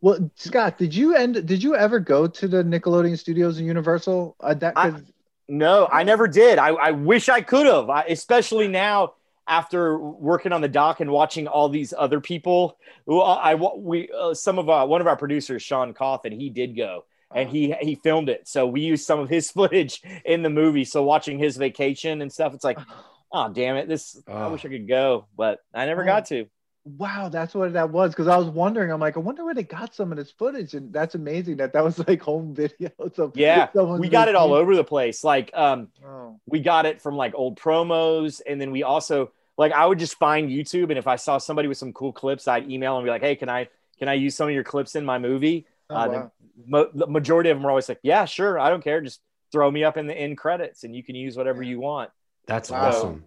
Well, 0.00 0.30
Scott, 0.36 0.78
did 0.78 0.94
you 0.94 1.16
end? 1.16 1.44
Did 1.44 1.60
you 1.60 1.74
ever 1.74 1.98
go 1.98 2.28
to 2.28 2.46
the 2.46 2.62
Nickelodeon 2.62 3.18
Studios 3.18 3.58
and 3.58 3.66
Universal? 3.66 4.36
Uh, 4.38 4.54
that 4.54 4.76
'cause- 4.76 5.02
No, 5.48 5.88
I 5.90 6.04
never 6.04 6.28
did. 6.28 6.58
I, 6.60 6.68
I 6.68 6.90
wish 6.92 7.28
I 7.28 7.40
could 7.40 7.66
have, 7.66 7.88
especially 8.08 8.68
now 8.68 9.14
after 9.48 9.98
working 9.98 10.52
on 10.52 10.60
the 10.60 10.68
doc 10.68 11.00
and 11.00 11.10
watching 11.10 11.48
all 11.48 11.68
these 11.68 11.92
other 11.98 12.20
people. 12.20 12.78
Who 13.06 13.20
I 13.20 13.56
we 13.56 14.08
uh, 14.16 14.34
some 14.34 14.58
of 14.60 14.68
our 14.68 14.86
one 14.86 15.00
of 15.00 15.08
our 15.08 15.16
producers, 15.16 15.62
Sean 15.62 15.92
Cawthon, 15.94 16.32
he 16.38 16.48
did 16.48 16.76
go 16.76 17.04
and 17.34 17.48
he 17.48 17.74
he 17.80 17.94
filmed 17.96 18.28
it. 18.28 18.48
So 18.48 18.66
we 18.66 18.80
used 18.80 19.06
some 19.06 19.20
of 19.20 19.28
his 19.28 19.50
footage 19.58 20.02
in 20.24 20.42
the 20.42 20.50
movie. 20.50 20.84
So 20.84 21.02
watching 21.02 21.38
his 21.38 21.56
vacation 21.56 22.22
and 22.22 22.32
stuff, 22.32 22.54
it's 22.54 22.64
like, 22.64 22.78
oh 23.32 23.52
damn 23.52 23.76
it, 23.76 23.88
this 23.88 24.20
I 24.26 24.46
Oh. 24.46 24.52
wish 24.52 24.64
I 24.64 24.68
could 24.68 24.88
go, 24.88 25.26
but 25.36 25.60
I 25.74 25.86
never 25.86 26.02
Oh. 26.02 26.06
got 26.06 26.26
to. 26.26 26.46
wow, 26.84 27.28
that's 27.28 27.54
what 27.54 27.74
that 27.74 27.90
was. 27.90 28.12
Because 28.12 28.28
I 28.28 28.36
was 28.38 28.46
wondering, 28.48 28.90
I'm 28.90 29.00
like, 29.00 29.16
I 29.16 29.20
wonder 29.20 29.44
where 29.44 29.54
they 29.54 29.62
got 29.62 29.94
some 29.94 30.10
of 30.10 30.16
this 30.16 30.30
footage, 30.30 30.72
and 30.74 30.90
that's 30.90 31.14
amazing 31.14 31.58
that 31.58 31.74
that 31.74 31.84
was 31.84 31.98
like 32.08 32.22
home 32.22 32.54
video. 32.54 32.90
So 33.14 33.30
Yeah, 33.34 33.68
we 33.74 34.08
got 34.08 34.28
it 34.28 34.34
all 34.34 34.54
over 34.54 34.74
the 34.74 34.84
place. 34.84 35.22
Like 35.22 35.50
um, 35.54 35.88
Oh, 36.04 36.40
we 36.46 36.60
got 36.60 36.86
it 36.86 37.02
from 37.02 37.16
like 37.16 37.34
old 37.34 37.58
promos 37.60 38.40
and 38.46 38.58
then 38.60 38.70
we 38.70 38.82
also 38.82 39.30
like 39.58 39.72
i 39.72 39.84
would 39.84 39.98
just 39.98 40.16
find 40.18 40.48
youtube 40.50 40.84
and 40.88 40.96
if 40.98 41.06
i 41.06 41.16
saw 41.16 41.36
somebody 41.36 41.68
with 41.68 41.76
some 41.76 41.92
cool 41.92 42.12
clips 42.12 42.48
i'd 42.48 42.70
email 42.70 42.96
and 42.96 43.04
be 43.04 43.10
like 43.10 43.20
hey 43.20 43.36
can 43.36 43.48
i 43.50 43.68
can 43.98 44.08
i 44.08 44.14
use 44.14 44.34
some 44.34 44.48
of 44.48 44.54
your 44.54 44.64
clips 44.64 44.94
in 44.94 45.04
my 45.04 45.18
movie 45.18 45.66
oh, 45.90 45.94
uh, 45.96 46.08
wow. 46.08 46.32
The, 46.58 46.64
mo- 46.66 46.90
the 46.94 47.06
majority 47.06 47.50
of 47.50 47.56
them 47.56 47.66
are 47.66 47.70
always 47.70 47.88
like 47.88 48.00
yeah 48.02 48.24
sure 48.24 48.58
i 48.58 48.68
don't 48.70 48.84
care 48.84 49.00
just 49.00 49.20
throw 49.52 49.70
me 49.70 49.84
up 49.84 49.96
in 49.96 50.06
the 50.06 50.14
end 50.14 50.36
credits 50.36 50.84
and 50.84 50.94
you 50.94 51.02
can 51.02 51.14
use 51.14 51.36
whatever 51.36 51.62
you 51.62 51.80
want 51.80 52.10
That's 52.46 52.70
Wow. 52.70 52.86
awesome. 52.88 53.24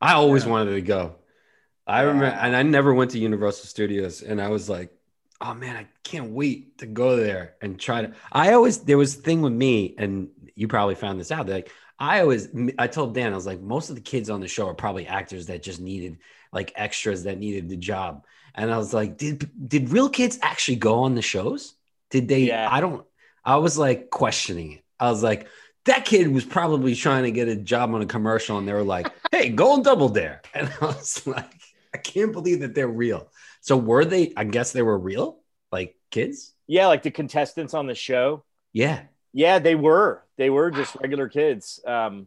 I 0.00 0.14
always 0.14 0.44
Yeah. 0.44 0.50
wanted 0.52 0.72
to 0.74 0.80
go. 0.82 1.16
I 1.86 2.02
Yeah. 2.02 2.08
remember, 2.08 2.26
and 2.26 2.56
I 2.56 2.62
never 2.62 2.94
went 2.94 3.10
to 3.12 3.18
Universal 3.18 3.66
Studios, 3.66 4.22
and 4.22 4.40
I 4.40 4.48
was 4.48 4.68
like, 4.68 4.90
"Oh 5.40 5.54
man, 5.54 5.76
I 5.76 5.86
can't 6.04 6.30
wait 6.32 6.78
to 6.78 6.86
go 6.86 7.16
there 7.16 7.54
and 7.62 7.78
try 7.80 8.02
to." 8.02 8.12
I 8.32 8.52
always 8.52 8.78
there 8.84 8.98
was 8.98 9.16
a 9.16 9.20
thing 9.20 9.42
with 9.42 9.52
me, 9.52 9.94
and 9.98 10.28
you 10.54 10.68
probably 10.68 10.94
found 10.94 11.18
this 11.20 11.30
out. 11.32 11.48
Like 11.48 11.70
I 11.98 12.20
always, 12.20 12.48
I 12.78 12.86
told 12.86 13.14
Dan, 13.14 13.32
I 13.32 13.36
was 13.36 13.46
like, 13.46 13.60
most 13.60 13.90
of 13.90 13.96
the 13.96 14.02
kids 14.02 14.30
on 14.30 14.40
the 14.40 14.48
show 14.48 14.66
are 14.68 14.74
probably 14.74 15.06
actors 15.06 15.46
that 15.46 15.62
just 15.62 15.80
needed 15.80 16.18
like 16.52 16.72
extras 16.76 17.24
that 17.24 17.38
needed 17.38 17.68
the 17.68 17.76
job, 17.76 18.24
and 18.54 18.70
I 18.72 18.78
was 18.78 18.92
like, 18.94 19.16
did 19.18 19.50
did 19.68 19.90
real 19.90 20.08
kids 20.10 20.38
actually 20.42 20.76
go 20.76 21.00
on 21.00 21.14
the 21.14 21.22
shows? 21.22 21.74
Did 22.10 22.28
they? 22.28 22.40
Yeah. 22.40 22.68
I 22.70 22.80
don't. 22.80 23.04
I 23.44 23.56
was 23.56 23.78
like 23.78 24.10
questioning 24.10 24.72
it. 24.72 24.84
I 24.98 25.10
was 25.10 25.22
like, 25.22 25.46
that 25.86 26.04
kid 26.04 26.28
was 26.32 26.44
probably 26.44 26.94
trying 26.94 27.22
to 27.24 27.30
get 27.30 27.48
a 27.48 27.56
job 27.56 27.94
on 27.94 28.02
a 28.02 28.06
commercial, 28.06 28.58
and 28.58 28.68
they 28.68 28.72
were 28.72 28.82
like, 28.84 29.10
"Hey, 29.32 29.48
go 29.48 29.74
and 29.74 29.84
double 29.84 30.08
dare," 30.08 30.42
and 30.54 30.70
I 30.80 30.86
was 30.86 31.26
like, 31.26 31.50
I 31.94 31.98
can't 31.98 32.32
believe 32.32 32.60
that 32.60 32.74
they're 32.74 32.88
real. 32.88 33.28
So 33.62 33.76
were 33.76 34.04
they? 34.04 34.32
I 34.36 34.44
guess 34.44 34.72
they 34.72 34.82
were 34.82 34.98
real, 34.98 35.38
like 35.72 35.96
kids. 36.10 36.52
yeah 36.66 36.86
like 36.88 37.02
the 37.02 37.10
contestants 37.10 37.72
on 37.74 37.86
the 37.86 37.94
show 37.94 38.42
Yeah. 38.72 39.02
yeah 39.32 39.58
they 39.60 39.74
were 39.76 40.24
they 40.36 40.50
were 40.50 40.70
just 40.70 40.96
regular 41.00 41.28
kids 41.28 41.80
um 41.86 42.26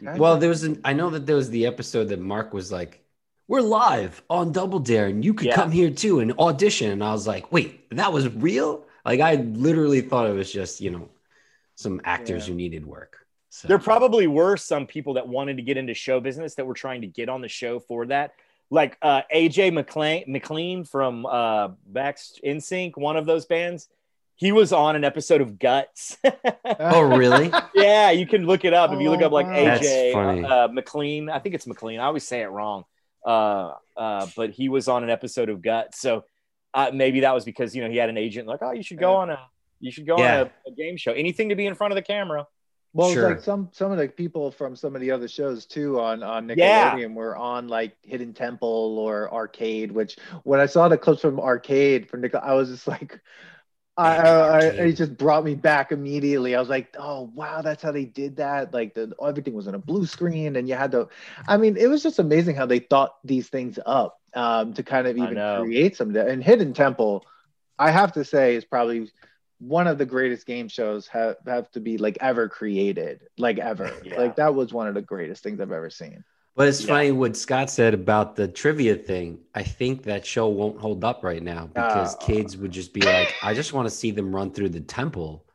Well, 0.00 0.36
there 0.38 0.48
was 0.48 0.64
an. 0.64 0.80
I 0.84 0.92
know 0.94 1.10
that 1.10 1.26
there 1.26 1.36
was 1.36 1.50
the 1.50 1.66
episode 1.66 2.08
that 2.08 2.18
Mark 2.20 2.52
was 2.52 2.72
like, 2.72 3.04
"We're 3.48 3.60
live 3.62 4.22
on 4.28 4.50
Double 4.52 4.80
Dare, 4.80 5.06
and 5.06 5.24
you 5.24 5.32
could 5.34 5.46
Yeah. 5.48 5.54
come 5.54 5.70
here 5.70 5.90
too 5.90 6.18
and 6.20 6.32
audition." 6.38 6.90
And 6.90 7.04
I 7.04 7.12
was 7.12 7.26
like, 7.26 7.52
"Wait, 7.52 7.88
that 7.90 8.12
was 8.12 8.28
real?" 8.34 8.84
Like 9.04 9.20
I 9.20 9.34
literally 9.36 10.00
thought 10.00 10.28
it 10.28 10.34
was 10.34 10.50
just 10.52 10.80
you 10.80 10.90
know 10.90 11.08
some 11.74 12.00
actors 12.04 12.46
Yeah. 12.46 12.52
who 12.52 12.56
needed 12.56 12.86
work. 12.86 13.18
So. 13.50 13.68
There 13.68 13.78
probably 13.78 14.26
were 14.26 14.56
some 14.56 14.86
people 14.86 15.14
that 15.14 15.28
wanted 15.28 15.56
to 15.58 15.62
get 15.62 15.76
into 15.76 15.92
show 15.94 16.20
business 16.20 16.54
that 16.54 16.66
were 16.66 16.74
trying 16.74 17.02
to 17.02 17.06
get 17.06 17.28
on 17.28 17.40
the 17.42 17.48
show 17.48 17.80
for 17.80 18.06
that. 18.06 18.32
Like 18.70 18.96
uh, 19.02 19.22
aj 19.34 19.72
mclean 19.74 20.24
mclean 20.28 20.84
from 20.84 21.26
uh 21.26 21.68
back 21.86 22.18
in 22.42 22.60
sync 22.60 22.96
one 22.96 23.16
of 23.18 23.26
those 23.26 23.44
bands. 23.44 23.88
He 24.36 24.50
was 24.50 24.72
on 24.72 24.96
an 24.96 25.04
episode 25.04 25.40
of 25.42 25.58
guts. 25.58 26.16
Oh 26.80 27.02
really? 27.02 27.50
yeah 27.74 28.10
you 28.12 28.26
can 28.26 28.46
look 28.46 28.64
it 28.64 28.72
up 28.72 28.92
if 28.92 29.00
you 29.00 29.10
look 29.10 29.20
Oh, 29.20 29.26
up 29.26 29.32
like 29.32 29.46
aj 29.46 30.14
uh, 30.44 30.68
mclean. 30.68 31.28
I 31.28 31.38
think 31.38 31.54
it's 31.54 31.66
mclean. 31.66 32.00
I 32.00 32.04
always 32.04 32.26
say 32.26 32.40
it 32.40 32.48
wrong. 32.48 32.84
Uh 33.26 33.72
uh 33.96 34.26
but 34.34 34.50
he 34.50 34.68
was 34.70 34.88
on 34.88 35.04
an 35.04 35.10
episode 35.10 35.48
of 35.50 35.60
guts. 35.60 36.00
So 36.00 36.24
uh, 36.74 36.90
maybe 36.92 37.20
that 37.20 37.34
was 37.34 37.44
because 37.44 37.74
you 37.74 37.82
know 37.82 37.90
he 37.90 37.96
had 37.96 38.08
an 38.08 38.16
agent 38.16 38.46
like 38.48 38.60
oh 38.62 38.72
you 38.72 38.82
should 38.82 38.98
go 38.98 39.12
Yeah. 39.12 39.18
on 39.18 39.30
a 39.30 39.38
you 39.80 39.90
should 39.90 40.06
go 40.06 40.16
Yeah. 40.18 40.40
on 40.42 40.50
a, 40.66 40.70
a 40.70 40.74
game 40.74 40.96
show 40.96 41.12
anything 41.12 41.48
to 41.50 41.56
be 41.56 41.66
in 41.66 41.74
front 41.74 41.92
of 41.92 41.96
the 41.96 42.02
camera 42.02 42.46
Well, 42.94 43.08
it's 43.08 43.14
Sure. 43.14 43.28
like 43.30 43.40
some 43.40 43.68
some 43.72 43.90
of 43.90 43.98
the 43.98 44.08
people 44.08 44.50
from 44.50 44.76
some 44.76 44.94
of 44.94 45.00
the 45.00 45.10
other 45.10 45.26
shows 45.28 45.64
too 45.66 45.98
on 46.00 46.22
on 46.22 46.48
Yeah. 46.48 46.94
Nickelodeon 46.94 47.14
were 47.14 47.36
on 47.36 47.68
like 47.68 47.96
Hidden 48.02 48.34
Temple 48.34 48.98
or 48.98 49.32
Arcade. 49.32 49.90
Which 49.92 50.16
when 50.44 50.60
I 50.60 50.66
saw 50.66 50.88
the 50.88 50.98
clips 50.98 51.22
from 51.22 51.40
Arcade 51.40 52.08
from 52.10 52.20
Nickel, 52.20 52.40
I 52.42 52.52
was 52.54 52.68
just 52.68 52.86
like, 52.86 53.18
I, 54.02 54.16
I, 54.16 54.58
I 54.58 54.60
it 54.86 54.92
just 54.94 55.16
brought 55.16 55.44
me 55.44 55.54
back 55.54 55.92
immediately. 55.92 56.54
I 56.54 56.60
was 56.60 56.68
like, 56.68 56.94
oh 56.98 57.30
wow, 57.34 57.62
that's 57.62 57.82
how 57.82 57.92
they 57.92 58.04
did 58.04 58.36
that. 58.36 58.72
Like 58.72 58.94
the 58.94 59.12
everything 59.24 59.54
was 59.54 59.68
on 59.68 59.74
a 59.74 59.78
blue 59.78 60.06
screen, 60.06 60.56
and 60.56 60.68
you 60.68 60.74
had 60.74 60.92
to. 60.92 61.08
I 61.46 61.56
mean, 61.56 61.76
it 61.76 61.88
was 61.88 62.02
just 62.02 62.18
amazing 62.18 62.56
how 62.56 62.66
they 62.66 62.80
thought 62.80 63.16
these 63.24 63.48
things 63.48 63.78
up 63.86 64.20
um, 64.34 64.74
to 64.74 64.82
kind 64.82 65.06
of 65.06 65.16
even 65.16 65.34
create 65.62 65.96
some. 65.96 66.14
And 66.16 66.42
Hidden 66.42 66.74
Temple, 66.74 67.24
I 67.78 67.90
have 67.90 68.12
to 68.12 68.24
say, 68.24 68.56
is 68.56 68.64
probably 68.64 69.10
one 69.58 69.86
of 69.86 69.96
the 69.96 70.06
greatest 70.06 70.46
game 70.46 70.68
shows 70.68 71.06
have 71.08 71.36
have 71.46 71.70
to 71.70 71.80
be 71.80 71.96
like 71.98 72.18
ever 72.20 72.48
created, 72.48 73.20
like 73.38 73.58
ever. 73.58 73.90
Yeah. 74.04 74.18
Like 74.18 74.36
that 74.36 74.54
was 74.54 74.72
one 74.72 74.88
of 74.88 74.94
the 74.94 75.02
greatest 75.02 75.42
things 75.42 75.60
I've 75.60 75.72
ever 75.72 75.90
seen. 75.90 76.24
But 76.54 76.68
it's 76.68 76.82
Yeah. 76.82 76.88
funny 76.88 77.12
what 77.12 77.36
Scott 77.36 77.70
said 77.70 77.94
about 77.94 78.36
the 78.36 78.46
trivia 78.46 78.94
thing. 78.96 79.38
I 79.54 79.62
think 79.62 80.02
that 80.04 80.26
show 80.26 80.48
won't 80.48 80.78
hold 80.78 81.02
up 81.02 81.24
right 81.24 81.42
now 81.42 81.66
because 81.66 82.14
Oh. 82.14 82.18
kids 82.26 82.56
would 82.56 82.72
just 82.72 82.92
be 82.92 83.00
like, 83.00 83.34
I 83.42 83.54
just 83.54 83.72
want 83.72 83.86
to 83.86 83.94
see 83.94 84.10
them 84.10 84.34
run 84.34 84.52
through 84.52 84.70
the 84.70 84.80
temple 84.80 85.46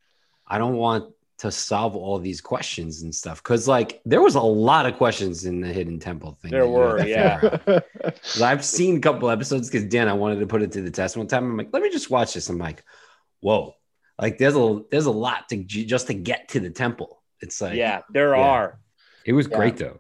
I 0.50 0.58
don't 0.58 0.78
want 0.78 1.14
to 1.40 1.52
solve 1.52 1.96
all 1.96 2.18
these 2.18 2.42
questions 2.42 3.04
and 3.04 3.14
stuff 3.14 3.44
because 3.44 3.68
like 3.68 4.02
there 4.06 4.22
was 4.22 4.36
a 4.36 4.42
lot 4.42 4.86
of 4.88 4.96
questions 4.98 5.46
in 5.46 5.62
the 5.62 5.68
hidden 5.68 6.00
temple 6.00 6.32
thing 6.42 6.50
there 6.50 6.68
were 6.68 7.06
yeah 7.06 7.60
i've 8.42 8.66
seen 8.66 8.98
a 8.98 9.00
couple 9.00 9.30
episodes 9.30 9.70
because 9.70 9.86
dan 9.86 10.08
i 10.08 10.14
wanted 10.14 10.40
to 10.40 10.48
put 10.48 10.64
it 10.64 10.72
to 10.72 10.82
the 10.82 10.90
test 10.90 11.16
one 11.16 11.28
time 11.28 11.44
i'm 11.44 11.58
like 11.58 11.70
let 11.74 11.84
me 11.84 11.92
just 11.92 12.10
watch 12.10 12.34
this 12.34 12.50
i'm 12.50 12.58
like 12.58 12.84
whoa 13.42 13.76
like 14.20 14.40
there's 14.40 14.56
a 14.56 14.82
there's 14.90 15.06
a 15.06 15.12
lot 15.12 15.48
to 15.48 15.58
just 15.64 16.08
to 16.08 16.16
get 16.16 16.48
to 16.50 16.60
the 16.60 16.72
temple 16.72 17.22
it's 17.40 17.62
like 17.62 17.76
yeah 17.76 18.02
there 18.10 18.36
yeah. 18.36 18.42
are 18.42 18.80
it 19.24 19.34
was 19.34 19.48
yeah. 19.48 19.58
great 19.58 19.78
though 19.78 20.00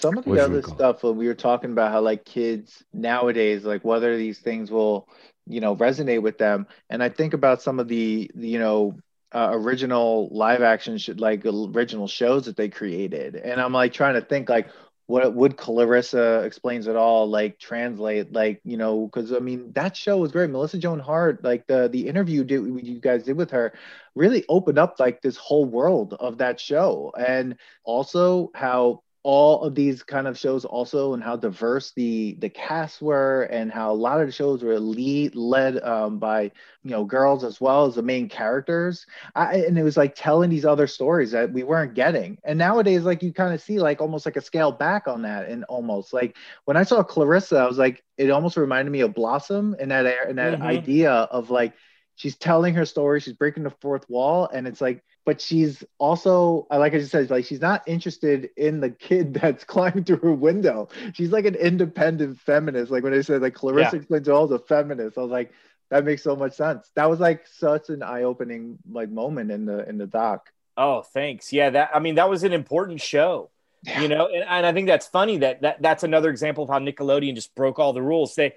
some 0.00 0.18
of 0.18 0.24
the 0.24 0.38
other 0.38 0.62
stuff 0.62 1.02
we 1.02 1.26
were 1.26 1.34
talking 1.34 1.72
about 1.72 1.92
how 1.92 2.00
like 2.00 2.24
kids 2.24 2.84
nowadays 2.92 3.64
like 3.64 3.84
whether 3.84 4.16
these 4.16 4.38
things 4.38 4.70
will 4.70 5.08
you 5.46 5.60
know 5.60 5.76
resonate 5.76 6.22
with 6.22 6.38
them. 6.38 6.66
And 6.90 7.02
i 7.02 7.08
think 7.08 7.34
about 7.34 7.62
some 7.62 7.78
of 7.78 7.88
the 7.88 8.30
you 8.34 8.58
know 8.58 8.96
uh, 9.34 9.50
original 9.52 10.28
live 10.32 10.62
action 10.62 10.98
sh- 10.98 11.10
like 11.16 11.44
original 11.44 12.08
shows 12.08 12.46
that 12.46 12.56
they 12.56 12.68
created. 12.68 13.36
And 13.36 13.60
i'm 13.60 13.72
like 13.72 13.92
trying 13.92 14.14
to 14.14 14.22
think 14.22 14.48
like 14.48 14.68
what 15.06 15.34
would 15.34 15.56
clarissa 15.56 16.40
explains 16.42 16.86
it 16.86 16.96
all 16.96 17.28
like 17.28 17.58
translate 17.58 18.32
like 18.32 18.60
you 18.64 18.76
know 18.76 19.06
because 19.06 19.32
i 19.32 19.38
mean 19.38 19.72
that 19.74 19.96
show 19.96 20.18
was 20.18 20.32
great. 20.32 20.50
Melissa 20.50 20.78
joan 20.78 21.00
hart 21.00 21.42
like 21.44 21.66
the 21.66 21.88
the 21.88 22.08
interview 22.08 22.44
did, 22.44 22.62
you 22.84 23.00
guys 23.00 23.24
did 23.24 23.36
with 23.36 23.50
her 23.50 23.72
really 24.14 24.44
opened 24.48 24.78
up 24.78 24.98
like 24.98 25.22
this 25.22 25.36
whole 25.36 25.64
world 25.64 26.14
of 26.18 26.38
that 26.38 26.60
show. 26.60 27.12
And 27.18 27.56
also 27.84 28.50
how 28.54 29.02
all 29.28 29.60
of 29.60 29.74
these 29.74 30.02
kind 30.02 30.26
of 30.26 30.38
shows 30.38 30.64
also 30.64 31.12
and 31.12 31.22
how 31.22 31.36
diverse 31.36 31.92
the 31.92 32.34
the 32.38 32.48
casts 32.48 33.02
were 33.02 33.42
and 33.50 33.70
how 33.70 33.92
a 33.92 33.92
lot 33.92 34.22
of 34.22 34.26
the 34.26 34.32
shows 34.32 34.62
were 34.62 34.80
lead 34.80 35.36
led 35.36 35.78
um, 35.82 36.18
by 36.18 36.44
you 36.82 36.90
know 36.90 37.04
girls 37.04 37.44
as 37.44 37.60
well 37.60 37.84
as 37.84 37.96
the 37.96 38.02
main 38.02 38.26
characters 38.26 39.04
I, 39.34 39.56
and 39.56 39.78
it 39.78 39.82
was 39.82 39.98
like 39.98 40.14
telling 40.14 40.48
these 40.48 40.64
other 40.64 40.86
stories 40.86 41.32
that 41.32 41.52
we 41.52 41.62
weren't 41.62 41.92
getting 41.92 42.38
and 42.42 42.58
nowadays 42.58 43.02
like 43.02 43.22
you 43.22 43.34
kind 43.34 43.52
of 43.52 43.60
see 43.60 43.78
like 43.78 44.00
almost 44.00 44.24
like 44.24 44.38
a 44.38 44.40
scale 44.40 44.72
back 44.72 45.06
on 45.06 45.20
that 45.20 45.50
and 45.50 45.62
almost 45.64 46.14
like 46.14 46.34
when 46.64 46.78
i 46.78 46.82
saw 46.82 47.02
clarissa 47.02 47.58
i 47.58 47.66
was 47.66 47.76
like 47.76 48.02
it 48.16 48.30
almost 48.30 48.56
reminded 48.56 48.90
me 48.90 49.00
of 49.00 49.12
blossom 49.12 49.76
and 49.78 49.90
that 49.90 50.06
in 50.30 50.36
that 50.36 50.54
mm-hmm. 50.54 50.62
idea 50.62 51.12
of 51.12 51.50
like 51.50 51.74
she's 52.14 52.38
telling 52.38 52.72
her 52.72 52.86
story 52.86 53.20
she's 53.20 53.34
breaking 53.34 53.64
the 53.64 53.74
fourth 53.82 54.08
wall 54.08 54.48
and 54.50 54.66
it's 54.66 54.80
like 54.80 55.04
but 55.28 55.42
she's 55.42 55.84
also 55.98 56.66
like 56.70 56.94
I 56.94 57.00
just 57.00 57.10
said, 57.10 57.28
like 57.28 57.44
she's 57.44 57.60
not 57.60 57.82
interested 57.86 58.48
in 58.56 58.80
the 58.80 58.88
kid 58.88 59.34
that's 59.42 59.62
climbing 59.62 60.04
through 60.04 60.20
her 60.20 60.32
window. 60.32 60.88
She's 61.12 61.30
like 61.30 61.44
an 61.44 61.54
independent 61.54 62.40
feminist. 62.40 62.90
Like 62.90 63.04
when 63.04 63.12
I 63.12 63.20
said 63.20 63.42
like 63.42 63.52
Clarissa 63.52 63.96
yeah. 63.96 63.98
explains 63.98 64.26
it 64.26 64.30
all 64.30 64.46
as 64.46 64.52
a 64.52 64.58
feminist, 64.58 65.18
I 65.18 65.20
was 65.20 65.30
like, 65.30 65.52
that 65.90 66.06
makes 66.06 66.22
so 66.22 66.34
much 66.34 66.54
sense. 66.54 66.90
That 66.94 67.10
was 67.10 67.20
like 67.20 67.46
such 67.46 67.90
an 67.90 68.02
eye-opening 68.02 68.78
like 68.90 69.10
moment 69.10 69.50
in 69.50 69.66
the 69.66 69.86
in 69.86 69.98
the 69.98 70.06
doc. 70.06 70.50
Oh, 70.78 71.02
thanks. 71.02 71.52
Yeah, 71.52 71.68
that 71.68 71.90
I 71.92 71.98
mean 71.98 72.14
that 72.14 72.30
was 72.30 72.42
an 72.42 72.54
important 72.54 73.02
show. 73.02 73.50
Yeah. 73.82 74.00
You 74.00 74.08
know, 74.08 74.28
and, 74.28 74.44
and 74.48 74.64
I 74.64 74.72
think 74.72 74.86
that's 74.86 75.08
funny 75.08 75.36
that, 75.36 75.60
that 75.60 75.82
that's 75.82 76.04
another 76.04 76.30
example 76.30 76.64
of 76.64 76.70
how 76.70 76.78
Nickelodeon 76.78 77.34
just 77.34 77.54
broke 77.54 77.78
all 77.78 77.92
the 77.92 78.00
rules. 78.00 78.34
They 78.34 78.54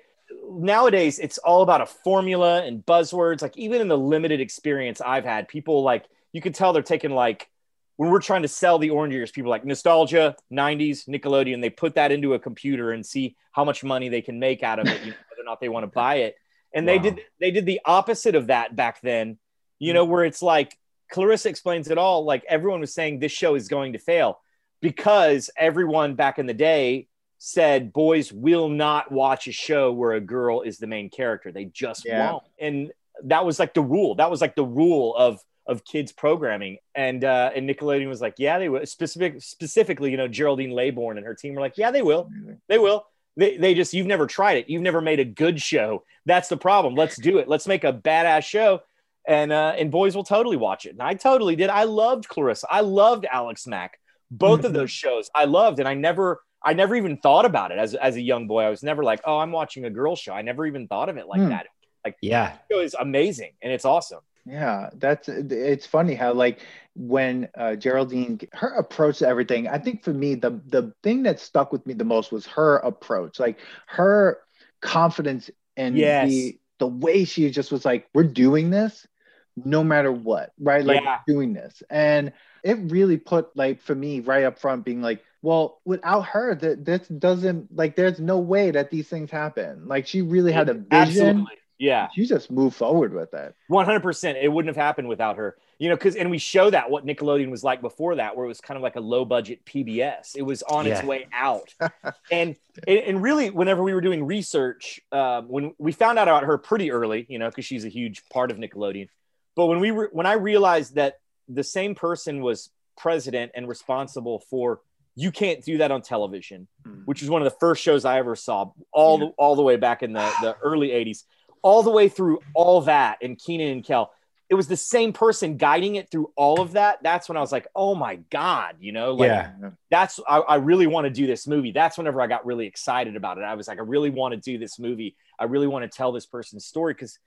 nowadays 0.49 1.19
it's 1.19 1.37
all 1.37 1.63
about 1.63 1.81
a 1.81 1.85
formula 1.85 2.63
and 2.63 2.85
buzzwords. 2.85 3.41
Like 3.41 3.57
even 3.57 3.81
in 3.81 3.89
the 3.89 3.97
limited 3.97 4.39
experience 4.39 5.01
I've 5.01 5.25
had, 5.25 5.49
people 5.49 5.83
like 5.83 6.05
you 6.33 6.41
could 6.41 6.55
tell 6.55 6.73
they're 6.73 6.81
taking 6.81 7.11
like 7.11 7.49
when 7.97 8.09
we're 8.09 8.19
trying 8.21 8.41
to 8.41 8.47
sell 8.47 8.79
the 8.79 8.89
orange 8.89 9.13
years, 9.13 9.31
people 9.31 9.51
like 9.51 9.63
nostalgia, 9.63 10.35
90s, 10.51 11.07
Nickelodeon, 11.07 11.61
they 11.61 11.69
put 11.69 11.95
that 11.95 12.11
into 12.11 12.33
a 12.33 12.39
computer 12.39 12.91
and 12.91 13.05
see 13.05 13.35
how 13.51 13.63
much 13.63 13.83
money 13.83 14.09
they 14.09 14.21
can 14.21 14.39
make 14.39 14.63
out 14.63 14.79
of 14.79 14.87
it, 14.87 15.01
you 15.01 15.11
know, 15.11 15.17
whether 15.29 15.41
or 15.41 15.45
not 15.45 15.59
they 15.59 15.69
want 15.69 15.83
to 15.83 15.87
buy 15.93 16.15
it. 16.15 16.35
And 16.73 16.87
wow. 16.87 16.93
they 16.93 16.99
did 16.99 17.21
they 17.39 17.51
did 17.51 17.65
the 17.65 17.81
opposite 17.85 18.35
of 18.35 18.47
that 18.47 18.75
back 18.75 19.01
then, 19.01 19.37
you 19.77 19.91
hmm. 19.91 19.95
know, 19.95 20.05
where 20.05 20.25
it's 20.25 20.41
like 20.41 20.77
Clarissa 21.11 21.49
explains 21.49 21.89
it 21.91 21.97
all. 21.97 22.25
Like 22.25 22.43
everyone 22.47 22.79
was 22.79 22.93
saying 22.93 23.19
this 23.19 23.31
show 23.31 23.55
is 23.55 23.67
going 23.67 23.93
to 23.93 23.99
fail 23.99 24.39
because 24.81 25.49
everyone 25.55 26.15
back 26.15 26.39
in 26.39 26.47
the 26.47 26.53
day 26.53 27.07
said 27.37 27.91
boys 27.91 28.31
will 28.31 28.69
not 28.69 29.11
watch 29.11 29.47
a 29.47 29.51
show 29.51 29.91
where 29.91 30.13
a 30.13 30.21
girl 30.21 30.61
is 30.61 30.77
the 30.77 30.87
main 30.87 31.09
character. 31.09 31.51
They 31.51 31.65
just 31.65 32.05
yeah. 32.05 32.31
won't. 32.31 32.43
And 32.59 32.91
that 33.25 33.45
was 33.45 33.59
like 33.59 33.73
the 33.73 33.81
rule. 33.81 34.15
That 34.15 34.31
was 34.31 34.41
like 34.41 34.55
the 34.55 34.65
rule 34.65 35.15
of 35.15 35.39
of 35.71 35.85
kids 35.85 36.11
programming. 36.11 36.77
And 36.93 37.23
uh, 37.23 37.51
and 37.55 37.67
Nickelodeon 37.67 38.07
was 38.07 38.21
like, 38.21 38.35
yeah, 38.37 38.59
they 38.59 38.69
will. 38.69 38.85
Specific, 38.85 39.41
specifically, 39.41 40.11
you 40.11 40.17
know, 40.17 40.27
Geraldine 40.27 40.71
Laybourne 40.71 41.17
and 41.17 41.25
her 41.25 41.33
team 41.33 41.55
were 41.55 41.61
like, 41.61 41.77
yeah, 41.77 41.89
they 41.89 42.01
will. 42.01 42.29
They 42.67 42.77
will. 42.77 43.05
They, 43.37 43.55
they 43.55 43.73
just 43.73 43.93
you've 43.93 44.07
never 44.07 44.27
tried 44.27 44.57
it. 44.57 44.69
You've 44.69 44.81
never 44.81 45.01
made 45.01 45.19
a 45.19 45.25
good 45.25 45.61
show. 45.61 46.03
That's 46.25 46.49
the 46.49 46.57
problem. 46.57 46.95
Let's 46.95 47.15
do 47.15 47.37
it. 47.37 47.47
Let's 47.47 47.65
make 47.65 47.85
a 47.85 47.93
badass 47.93 48.43
show. 48.43 48.81
And 49.27 49.51
uh, 49.51 49.73
and 49.77 49.89
boys 49.89 50.15
will 50.15 50.25
totally 50.25 50.57
watch 50.57 50.85
it. 50.85 50.91
And 50.91 51.01
I 51.01 51.13
totally 51.13 51.55
did. 51.55 51.69
I 51.69 51.85
loved 51.85 52.27
Clarissa. 52.27 52.67
I 52.69 52.81
loved 52.81 53.25
Alex 53.31 53.65
Mack. 53.65 53.97
Both 54.29 54.65
of 54.65 54.73
those 54.79 54.91
shows 54.91 55.29
I 55.33 55.45
loved, 55.45 55.79
and 55.79 55.87
I 55.87 55.93
never 55.93 56.41
I 56.61 56.73
never 56.73 56.95
even 56.95 57.17
thought 57.17 57.45
about 57.45 57.71
it 57.71 57.77
as 57.77 57.95
as 57.95 58.15
a 58.17 58.21
young 58.21 58.47
boy. 58.47 58.63
I 58.63 58.69
was 58.69 58.83
never 58.83 59.03
like, 59.03 59.21
oh, 59.25 59.37
I'm 59.37 59.51
watching 59.51 59.85
a 59.85 59.89
girl 59.89 60.15
show. 60.15 60.33
I 60.33 60.41
never 60.41 60.65
even 60.65 60.87
thought 60.87 61.07
of 61.07 61.17
it 61.17 61.27
like 61.27 61.41
mm. 61.41 61.49
that. 61.49 61.67
Like, 62.03 62.17
yeah, 62.21 62.57
it 62.69 62.75
was 62.75 62.95
amazing 62.99 63.51
and 63.61 63.71
it's 63.71 63.85
awesome. 63.85 64.21
Yeah, 64.45 64.89
that's 64.95 65.29
it's 65.29 65.85
funny 65.85 66.15
how 66.15 66.33
like 66.33 66.61
when 66.95 67.49
uh, 67.55 67.75
Geraldine 67.75 68.39
her 68.53 68.73
approach 68.75 69.19
to 69.19 69.27
everything. 69.27 69.67
I 69.67 69.77
think 69.77 70.03
for 70.03 70.13
me 70.13 70.35
the 70.35 70.61
the 70.67 70.93
thing 71.03 71.23
that 71.23 71.39
stuck 71.39 71.71
with 71.71 71.85
me 71.85 71.93
the 71.93 72.05
most 72.05 72.31
was 72.31 72.45
her 72.47 72.77
approach, 72.77 73.39
like 73.39 73.59
her 73.87 74.39
confidence 74.81 75.49
and 75.77 75.95
yes. 75.95 76.29
the 76.29 76.59
the 76.79 76.87
way 76.87 77.25
she 77.25 77.49
just 77.51 77.71
was 77.71 77.85
like, 77.85 78.09
"We're 78.13 78.23
doing 78.23 78.71
this, 78.71 79.07
no 79.55 79.83
matter 79.83 80.11
what," 80.11 80.51
right? 80.59 80.83
Like 80.83 81.01
yeah. 81.01 81.19
doing 81.27 81.53
this, 81.53 81.83
and 81.89 82.33
it 82.63 82.77
really 82.91 83.17
put 83.17 83.55
like 83.55 83.81
for 83.81 83.93
me 83.93 84.21
right 84.21 84.43
up 84.43 84.57
front, 84.57 84.83
being 84.83 85.03
like, 85.03 85.23
"Well, 85.43 85.79
without 85.85 86.21
her, 86.21 86.55
that 86.55 86.83
this 86.83 87.07
doesn't 87.07 87.75
like. 87.75 87.95
There's 87.95 88.19
no 88.19 88.39
way 88.39 88.71
that 88.71 88.89
these 88.89 89.07
things 89.07 89.29
happen. 89.29 89.87
Like 89.87 90.07
she 90.07 90.23
really 90.23 90.51
had 90.51 90.69
a 90.69 90.73
vision." 90.73 91.27
Absolutely 91.27 91.60
yeah. 91.81 92.09
You 92.15 92.27
just 92.27 92.51
move 92.51 92.75
forward 92.75 93.11
with 93.11 93.31
that. 93.31 93.55
100%. 93.71 94.41
It 94.41 94.47
wouldn't 94.47 94.75
have 94.75 94.81
happened 94.81 95.07
without 95.07 95.37
her. 95.37 95.57
You 95.79 95.89
know, 95.89 95.95
because, 95.95 96.15
and 96.15 96.29
we 96.29 96.37
show 96.37 96.69
that 96.69 96.91
what 96.91 97.07
Nickelodeon 97.07 97.49
was 97.49 97.63
like 97.63 97.81
before 97.81 98.15
that, 98.15 98.37
where 98.37 98.45
it 98.45 98.47
was 98.47 98.61
kind 98.61 98.77
of 98.77 98.83
like 98.83 98.97
a 98.97 98.99
low 98.99 99.25
budget 99.25 99.65
PBS. 99.65 100.35
It 100.35 100.43
was 100.43 100.61
on 100.61 100.85
yeah. 100.85 100.99
its 100.99 101.03
way 101.03 101.27
out. 101.33 101.73
and, 102.31 102.55
and 102.87 103.23
really, 103.23 103.49
whenever 103.49 103.81
we 103.81 103.95
were 103.95 104.01
doing 104.01 104.23
research, 104.23 105.01
um, 105.11 105.47
when 105.49 105.73
we 105.79 105.91
found 105.91 106.19
out 106.19 106.27
about 106.27 106.43
her 106.43 106.59
pretty 106.59 106.91
early, 106.91 107.25
you 107.27 107.39
know, 107.39 107.49
because 107.49 107.65
she's 107.65 107.83
a 107.83 107.89
huge 107.89 108.29
part 108.29 108.51
of 108.51 108.57
Nickelodeon. 108.57 109.07
But 109.55 109.65
when 109.65 109.79
we 109.79 109.89
were, 109.89 110.09
when 110.13 110.27
I 110.27 110.33
realized 110.33 110.95
that 110.95 111.19
the 111.49 111.63
same 111.63 111.95
person 111.95 112.43
was 112.43 112.69
president 112.95 113.53
and 113.55 113.67
responsible 113.67 114.43
for 114.51 114.81
you 115.15 115.31
can't 115.31 115.63
do 115.63 115.79
that 115.79 115.91
on 115.91 116.01
television, 116.01 116.67
mm. 116.87 117.01
which 117.05 117.21
is 117.21 117.29
one 117.29 117.41
of 117.41 117.45
the 117.45 117.57
first 117.59 117.81
shows 117.81 118.05
I 118.05 118.19
ever 118.19 118.35
saw 118.35 118.71
all 118.93 119.17
the 119.17 119.25
all 119.37 119.55
the 119.55 119.61
way 119.61 119.75
back 119.75 120.03
in 120.03 120.13
the, 120.13 120.31
the 120.41 120.55
early 120.63 120.89
80s 120.89 121.23
all 121.61 121.83
the 121.83 121.91
way 121.91 122.09
through 122.09 122.39
all 122.53 122.81
that 122.81 123.19
and 123.21 123.37
Kenan 123.37 123.69
and 123.69 123.83
Kel. 123.83 124.11
It 124.49 124.55
was 124.55 124.67
the 124.67 124.75
same 124.75 125.13
person 125.13 125.55
guiding 125.55 125.95
it 125.95 126.11
through 126.11 126.31
all 126.35 126.59
of 126.59 126.73
that. 126.73 126.99
That's 127.01 127.29
when 127.29 127.37
I 127.37 127.41
was 127.41 127.53
like, 127.53 127.67
oh 127.73 127.95
my 127.95 128.17
God, 128.29 128.75
you 128.81 128.91
know, 128.91 129.13
like 129.13 129.29
yeah. 129.29 129.51
that's, 129.89 130.19
I, 130.27 130.39
I 130.39 130.55
really 130.55 130.87
want 130.87 131.05
to 131.05 131.09
do 131.09 131.25
this 131.25 131.47
movie. 131.47 131.71
That's 131.71 131.97
whenever 131.97 132.21
I 132.21 132.27
got 132.27 132.45
really 132.45 132.67
excited 132.67 133.15
about 133.15 133.37
it. 133.37 133.45
I 133.45 133.53
was 133.53 133.69
like, 133.69 133.77
I 133.77 133.83
really 133.83 134.09
want 134.09 134.33
to 134.33 134.39
do 134.39 134.57
this 134.57 134.77
movie. 134.77 135.15
I 135.39 135.45
really 135.45 135.67
want 135.67 135.89
to 135.89 135.97
tell 135.97 136.11
this 136.11 136.25
person's 136.25 136.65
story 136.65 136.93
because 136.93 137.17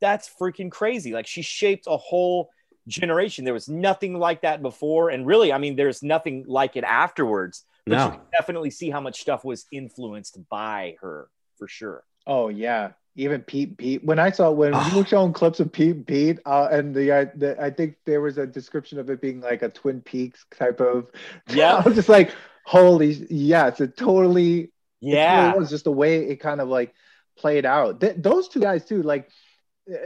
that's 0.00 0.28
freaking 0.28 0.72
crazy. 0.72 1.12
Like 1.12 1.28
she 1.28 1.42
shaped 1.42 1.86
a 1.86 1.96
whole 1.96 2.50
generation. 2.88 3.44
There 3.44 3.54
was 3.54 3.68
nothing 3.68 4.18
like 4.18 4.42
that 4.42 4.60
before. 4.60 5.10
And 5.10 5.24
really, 5.24 5.52
I 5.52 5.58
mean, 5.58 5.76
there's 5.76 6.02
nothing 6.02 6.44
like 6.48 6.76
it 6.76 6.82
afterwards. 6.82 7.64
But 7.86 7.96
no. 7.96 8.04
you 8.04 8.10
can 8.12 8.20
definitely 8.32 8.70
see 8.70 8.90
how 8.90 9.00
much 9.00 9.20
stuff 9.20 9.44
was 9.44 9.66
influenced 9.72 10.38
by 10.48 10.96
her 11.00 11.28
for 11.58 11.68
sure. 11.68 12.04
Oh 12.26 12.48
yeah, 12.48 12.90
even 13.14 13.42
Pete 13.42 13.76
Pete. 13.76 14.04
When 14.04 14.18
I 14.18 14.30
saw 14.30 14.50
when 14.50 14.74
oh. 14.74 14.90
we 14.90 15.00
were 15.00 15.06
showing 15.06 15.32
clips 15.32 15.60
of 15.60 15.72
Pete 15.72 16.06
Pete, 16.06 16.38
uh, 16.46 16.68
and 16.70 16.94
the, 16.94 17.12
uh, 17.12 17.26
the 17.36 17.62
I 17.62 17.70
think 17.70 17.96
there 18.04 18.20
was 18.20 18.38
a 18.38 18.46
description 18.46 18.98
of 18.98 19.10
it 19.10 19.20
being 19.20 19.40
like 19.40 19.62
a 19.62 19.68
Twin 19.68 20.00
Peaks 20.00 20.44
type 20.56 20.80
of. 20.80 21.10
Yeah, 21.48 21.76
I 21.76 21.80
was 21.82 21.94
just 21.94 22.08
like, 22.08 22.34
holy 22.64 23.26
yeah, 23.30 23.68
it's 23.68 23.80
a 23.80 23.88
totally. 23.88 24.72
Yeah, 25.00 25.52
it 25.52 25.58
was 25.58 25.70
just 25.70 25.84
the 25.84 25.92
way 25.92 26.28
it 26.28 26.36
kind 26.36 26.60
of 26.60 26.68
like 26.68 26.94
played 27.36 27.66
out. 27.66 28.00
Th- 28.00 28.14
those 28.16 28.48
two 28.48 28.60
guys 28.60 28.84
too, 28.84 29.02
like 29.02 29.28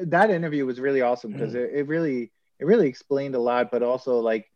that 0.02 0.30
interview 0.30 0.64
was 0.64 0.80
really 0.80 1.02
awesome 1.02 1.32
because 1.32 1.52
mm. 1.52 1.56
it, 1.56 1.70
it 1.74 1.86
really 1.86 2.32
it 2.58 2.64
really 2.64 2.88
explained 2.88 3.34
a 3.34 3.38
lot, 3.38 3.70
but 3.70 3.82
also 3.82 4.18
like 4.20 4.50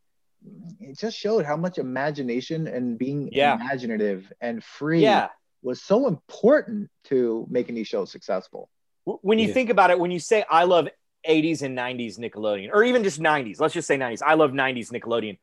it 0.81 0.99
just 0.99 1.17
showed 1.17 1.45
how 1.45 1.57
much 1.57 1.79
imagination 1.79 2.67
and 2.67 2.99
being 2.99 3.29
yeah. 3.33 3.55
imaginative 3.55 4.33
and 4.41 4.65
free 4.65 5.03
yeah 5.03 5.29
was 5.63 5.83
so 5.83 6.07
important 6.07 6.91
to 7.05 7.47
making 7.51 7.75
these 7.75 7.89
shows 7.89 8.11
successful. 8.11 8.69
When 9.05 9.39
you 9.39 9.49
yeah. 9.49 9.55
think 9.55 9.71
about 9.71 9.91
it, 9.91 9.99
when 9.99 10.11
you 10.11 10.21
say 10.21 10.45
I 10.51 10.65
love 10.65 10.89
80s 11.29 11.63
and 11.63 11.77
90s 11.77 12.19
Nickelodeon, 12.19 12.71
or 12.73 12.85
even 12.85 13.03
just 13.03 13.21
90s, 13.21 13.61
let's 13.61 13.75
just 13.75 13.89
say 13.89 13.99
90s, 13.99 14.23
I 14.25 14.35
love 14.35 14.53
90s 14.53 14.93
Nickelodeon. 14.93 15.39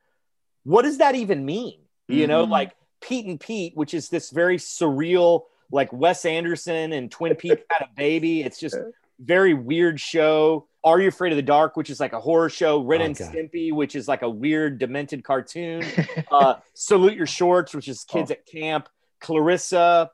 What 0.64 0.84
does 0.84 1.00
that 1.00 1.16
even 1.16 1.46
mean? 1.46 1.80
Mm-hmm. 2.10 2.20
You 2.20 2.28
know, 2.28 2.44
mm-hmm. 2.44 2.52
like 2.52 2.76
Pete 3.02 3.26
and 3.26 3.40
Pete, 3.40 3.76
which 3.76 3.94
is 3.94 4.10
this 4.10 4.30
very 4.30 4.58
surreal, 4.58 5.44
like 5.72 5.92
Wes 5.92 6.26
Anderson 6.26 6.94
and 6.94 7.12
Twin 7.12 7.36
Peaks 7.36 7.62
had 7.70 7.86
a 7.86 7.90
baby. 7.96 8.42
It's 8.42 8.60
just 8.60 8.78
very 9.20 9.54
weird 9.54 10.00
show. 10.00 10.68
Are 10.84 11.02
You 11.02 11.10
Afraid 11.10 11.34
of 11.34 11.36
the 11.36 11.42
Dark, 11.42 11.76
which 11.76 11.90
is 11.90 12.00
like 12.00 12.14
a 12.14 12.20
horror 12.20 12.50
show, 12.50 12.82
Ren 12.82 13.02
Oh, 13.02 13.06
and 13.06 13.18
God. 13.18 13.34
Stimpy, 13.34 13.74
which 13.74 13.96
is 13.96 14.08
like 14.08 14.22
a 14.22 14.30
weird, 14.30 14.80
demented 14.80 15.24
cartoon, 15.24 15.84
uh, 16.32 16.56
Salute 16.76 17.16
Your 17.16 17.26
Shorts, 17.28 17.74
which 17.74 17.88
is 17.90 18.06
kids 18.06 18.32
Oh. 18.32 18.36
at 18.36 18.46
camp, 18.46 18.88
Clarissa, 19.20 20.12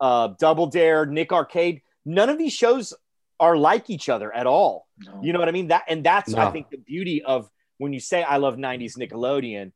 uh, 0.00 0.28
Double 0.38 0.66
Dare, 0.66 1.06
Nick 1.06 1.32
Arcade. 1.32 1.82
None 2.04 2.28
of 2.28 2.38
these 2.38 2.52
shows 2.52 2.94
are 3.38 3.56
like 3.56 3.90
each 3.90 4.08
other 4.08 4.32
at 4.32 4.46
all. 4.46 4.86
No. 4.98 5.20
You 5.22 5.32
know 5.32 5.38
what 5.38 5.48
I 5.48 5.52
mean? 5.52 5.68
That 5.68 5.84
and 5.88 6.04
that's 6.04 6.34
I 6.34 6.50
think 6.50 6.70
the 6.70 6.78
beauty 6.78 7.22
of 7.22 7.50
when 7.78 7.92
you 7.92 8.00
say 8.00 8.22
I 8.22 8.36
love 8.36 8.56
'90s 8.56 8.96
Nickelodeon. 8.96 9.72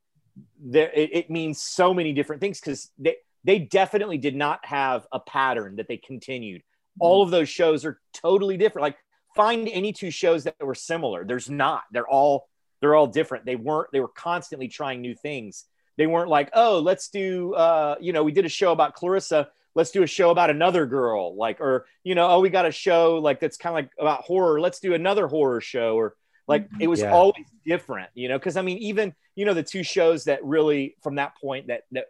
There, 0.60 0.90
it, 0.94 1.10
it 1.12 1.30
means 1.30 1.62
so 1.62 1.94
many 1.94 2.12
different 2.12 2.40
things 2.40 2.60
because 2.60 2.90
they 2.98 3.16
they 3.44 3.58
definitely 3.58 4.18
did 4.18 4.36
not 4.36 4.64
have 4.64 5.06
a 5.12 5.20
pattern 5.20 5.76
that 5.76 5.88
they 5.88 5.96
continued. 5.96 6.62
All 6.98 7.22
of 7.22 7.30
those 7.30 7.48
shows 7.48 7.84
are 7.84 8.00
totally 8.14 8.56
different. 8.56 8.82
Like 8.82 8.96
find 9.34 9.68
any 9.68 9.92
two 9.92 10.10
shows 10.10 10.44
that 10.44 10.56
were 10.60 10.74
similar. 10.74 11.24
There's 11.24 11.50
not. 11.50 11.82
They're 11.92 12.08
all 12.08 12.48
they're 12.80 12.94
all 12.94 13.06
different. 13.06 13.44
They 13.44 13.56
weren't. 13.56 13.90
They 13.92 14.00
were 14.00 14.08
constantly 14.08 14.68
trying 14.68 15.00
new 15.00 15.14
things. 15.14 15.64
They 15.96 16.06
weren't 16.06 16.28
like, 16.28 16.50
oh, 16.52 16.80
let's 16.80 17.08
do. 17.08 17.54
Uh, 17.54 17.96
you 18.00 18.12
know, 18.12 18.22
we 18.22 18.32
did 18.32 18.44
a 18.44 18.48
show 18.50 18.72
about 18.72 18.94
Clarissa. 18.94 19.48
Let's 19.74 19.90
do 19.90 20.02
a 20.02 20.06
show 20.06 20.30
about 20.30 20.50
another 20.50 20.86
girl. 20.86 21.36
Like, 21.36 21.60
or 21.60 21.86
you 22.04 22.14
know, 22.14 22.28
oh, 22.28 22.40
we 22.40 22.48
got 22.50 22.66
a 22.66 22.72
show 22.72 23.16
like 23.16 23.40
that's 23.40 23.56
kind 23.56 23.72
of 23.78 23.84
like 23.84 23.90
about 23.98 24.22
horror. 24.24 24.60
Let's 24.60 24.80
do 24.80 24.94
another 24.94 25.26
horror 25.26 25.60
show. 25.60 25.96
Or 25.96 26.14
like, 26.48 26.68
it 26.80 26.86
was 26.88 27.00
Yeah. 27.00 27.12
always 27.12 27.46
different. 27.66 28.08
You 28.14 28.28
know, 28.28 28.38
because 28.38 28.56
I 28.56 28.62
mean, 28.62 28.78
even 28.78 29.14
you 29.34 29.44
know, 29.44 29.54
the 29.54 29.62
two 29.62 29.82
shows 29.82 30.24
that 30.24 30.42
really 30.44 30.96
from 31.02 31.16
that 31.16 31.36
point 31.36 31.66
that 31.68 31.82
that 31.92 32.06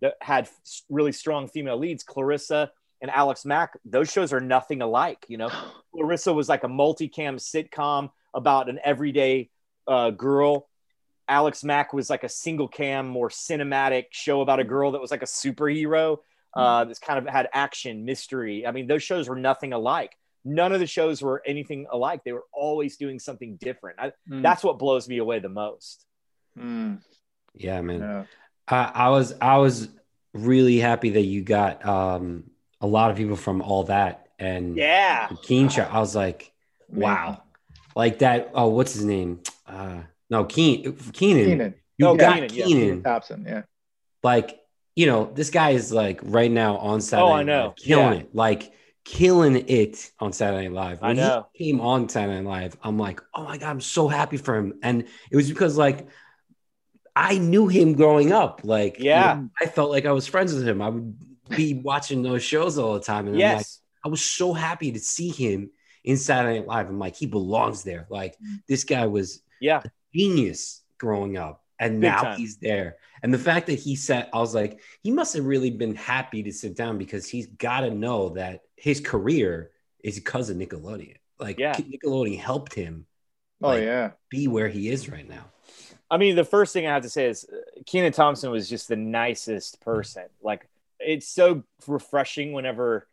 that 0.00 0.14
had 0.22 0.48
really 0.88 1.12
strong 1.12 1.46
female 1.48 1.76
leads, 1.76 2.02
Clarissa 2.02 2.72
and 3.02 3.10
Alex 3.10 3.44
Mack. 3.44 3.78
Those 3.84 4.10
shows 4.10 4.32
are 4.32 4.40
nothing 4.40 4.80
alike. 4.80 5.24
You 5.28 5.36
know, 5.38 5.50
Clarissa 5.94 6.32
was 6.32 6.48
like 6.48 6.64
a 6.64 6.68
multicam 6.68 7.36
sitcom 7.36 8.10
about 8.32 8.68
an 8.70 8.78
everyday 8.82 9.50
uh, 9.86 10.10
girl. 10.10 10.68
Alex 11.30 11.62
Mack 11.64 11.92
was 11.94 12.10
like 12.10 12.24
a 12.24 12.28
single 12.28 12.68
cam, 12.68 13.08
more 13.08 13.28
cinematic 13.30 14.06
show 14.10 14.40
about 14.42 14.58
a 14.60 14.64
girl 14.64 14.92
that 14.92 15.00
was 15.00 15.10
like 15.12 15.22
a 15.22 15.26
superhero. 15.26 16.18
Uh, 16.52 16.84
that's 16.84 16.98
kind 16.98 17.16
of 17.18 17.32
had 17.32 17.48
action, 17.52 18.04
mystery. 18.04 18.66
I 18.66 18.72
mean, 18.72 18.88
those 18.88 19.04
shows 19.04 19.28
were 19.28 19.36
nothing 19.36 19.72
alike. 19.72 20.16
None 20.44 20.72
of 20.72 20.80
the 20.80 20.86
shows 20.86 21.22
were 21.22 21.40
anything 21.46 21.86
alike. 21.92 22.22
They 22.24 22.32
were 22.32 22.46
always 22.52 22.96
doing 22.96 23.20
something 23.20 23.56
different. 23.56 24.00
I, 24.00 24.12
Mm, 24.28 24.42
That's 24.42 24.64
what 24.64 24.78
blows 24.78 25.08
me 25.08 25.18
away 25.18 25.38
the 25.38 25.48
most. 25.48 26.04
mm, 26.58 26.98
Yeah, 27.54 27.80
man. 27.82 28.00
yeah. 28.00 28.24
I, 28.66 28.90
I 29.06 29.08
was 29.10 29.34
I 29.40 29.58
was 29.58 29.88
really 30.32 30.78
happy 30.78 31.10
that 31.10 31.22
you 31.22 31.42
got 31.42 31.84
um 31.86 32.50
a 32.80 32.86
lot 32.86 33.10
of 33.12 33.16
people 33.16 33.36
from 33.36 33.62
all 33.62 33.84
that 33.84 34.28
and 34.38 34.76
Yeah. 34.76 35.28
Keen 35.42 35.68
Show. 35.68 35.82
I 35.82 36.00
was 36.00 36.16
like, 36.16 36.52
wow, 36.88 37.42
like 37.94 38.18
that. 38.20 38.50
Oh, 38.54 38.68
what's 38.68 38.94
his 38.94 39.04
name? 39.04 39.40
Uh, 39.66 40.02
no, 40.30 40.44
Keen 40.44 40.96
Kenan. 41.12 41.44
Kenan. 41.44 41.74
You 41.98 42.06
Oh, 42.08 42.16
got 42.16 42.48
Kenan, 42.48 42.96
yeah. 42.98 43.02
Thompson, 43.02 43.44
yeah. 43.46 43.62
Like 44.22 44.58
you 44.96 45.06
know, 45.06 45.30
this 45.34 45.50
guy 45.50 45.70
is 45.70 45.92
like 45.92 46.20
right 46.22 46.50
now 46.50 46.76
on 46.78 47.00
Saturday. 47.00 47.28
Oh, 47.28 47.32
I 47.32 47.42
know. 47.42 47.66
Live, 47.68 47.76
killing 47.76 48.12
Yeah. 48.14 48.20
it, 48.20 48.34
like 48.34 48.72
killing 49.04 49.56
it 49.68 50.10
on 50.18 50.32
Saturday 50.32 50.68
Night 50.68 50.74
Live. 50.74 50.98
I 51.02 51.12
know. 51.14 51.46
he 51.52 51.66
came 51.72 51.80
on 51.80 52.08
Saturday 52.08 52.40
Night 52.40 52.48
Live, 52.62 52.76
I'm 52.82 52.98
like, 52.98 53.20
oh 53.34 53.44
my 53.44 53.58
god, 53.58 53.68
I'm 53.68 53.80
so 53.80 54.08
happy 54.08 54.36
for 54.36 54.56
him, 54.56 54.74
and 54.82 55.04
it 55.30 55.36
was 55.36 55.48
because 55.48 55.76
like. 55.76 56.06
I 57.16 57.38
knew 57.38 57.66
him 57.66 57.94
growing 57.94 58.30
up. 58.32 58.60
Like, 58.62 58.98
you 59.00 59.06
Yeah. 59.06 59.34
know, 59.34 59.50
I 59.60 59.66
felt 59.66 59.90
like 59.90 60.06
I 60.06 60.12
was 60.12 60.28
friends 60.28 60.54
with 60.54 60.66
him. 60.66 60.80
I 60.80 60.88
would 60.90 61.16
be 61.50 61.74
watching 61.74 62.22
those 62.22 62.42
shows 62.44 62.78
all 62.78 62.94
the 62.94 63.00
time. 63.00 63.26
And 63.26 63.34
I'm 63.34 63.42
like, 63.42 63.58
Yes. 63.58 63.80
I 64.04 64.08
was 64.08 64.22
so 64.22 64.52
happy 64.52 64.92
to 64.92 64.98
see 65.00 65.28
him 65.28 65.70
in 66.04 66.16
Saturday 66.16 66.60
Night 66.60 66.68
Live. 66.68 66.88
I'm 66.88 67.00
like, 67.00 67.16
he 67.16 67.26
belongs 67.26 67.82
there. 67.82 68.06
Like, 68.10 68.34
mm-hmm. 68.34 68.54
this 68.68 68.84
guy 68.84 69.06
was 69.06 69.42
Yeah. 69.60 69.82
Genius 70.14 70.82
growing 70.98 71.36
up, 71.36 71.62
and 71.78 72.00
Big 72.00 72.10
now 72.10 72.22
time. 72.22 72.38
he's 72.38 72.56
there. 72.58 72.96
And 73.22 73.32
the 73.32 73.38
fact 73.38 73.66
that 73.66 73.78
he 73.78 73.96
sat, 73.96 74.28
I 74.32 74.38
was 74.38 74.54
like, 74.54 74.80
he 75.02 75.10
must 75.10 75.34
have 75.34 75.44
really 75.44 75.70
been 75.70 75.94
happy 75.94 76.42
to 76.44 76.52
sit 76.52 76.74
down 76.76 76.98
because 76.98 77.28
he's 77.28 77.46
got 77.46 77.80
to 77.80 77.90
know 77.90 78.30
that 78.30 78.60
his 78.76 79.00
career 79.00 79.70
is 80.02 80.16
because 80.16 80.48
of 80.50 80.56
Nickelodeon. 80.56 81.16
Like, 81.38 81.58
Yeah. 81.58 81.74
Nickelodeon 81.74 82.38
helped 82.38 82.74
him 82.74 83.06
Oh 83.62 83.68
Like- 83.68 83.82
yeah. 83.82 84.12
be 84.30 84.48
where 84.48 84.68
he 84.68 84.88
is 84.88 85.08
right 85.10 85.28
now. 85.28 85.50
I 86.10 86.16
mean, 86.16 86.34
the 86.34 86.44
first 86.44 86.72
thing 86.72 86.86
I 86.86 86.94
have 86.94 87.02
to 87.02 87.10
say 87.10 87.26
is 87.26 87.44
uh, 87.44 87.56
Kenan 87.86 88.12
Thompson 88.12 88.50
was 88.50 88.68
just 88.68 88.88
the 88.88 88.96
nicest 88.96 89.80
person. 89.82 90.24
Like, 90.42 90.66
it's 90.98 91.28
so 91.28 91.62
refreshing 91.86 92.52
whenever 92.52 93.06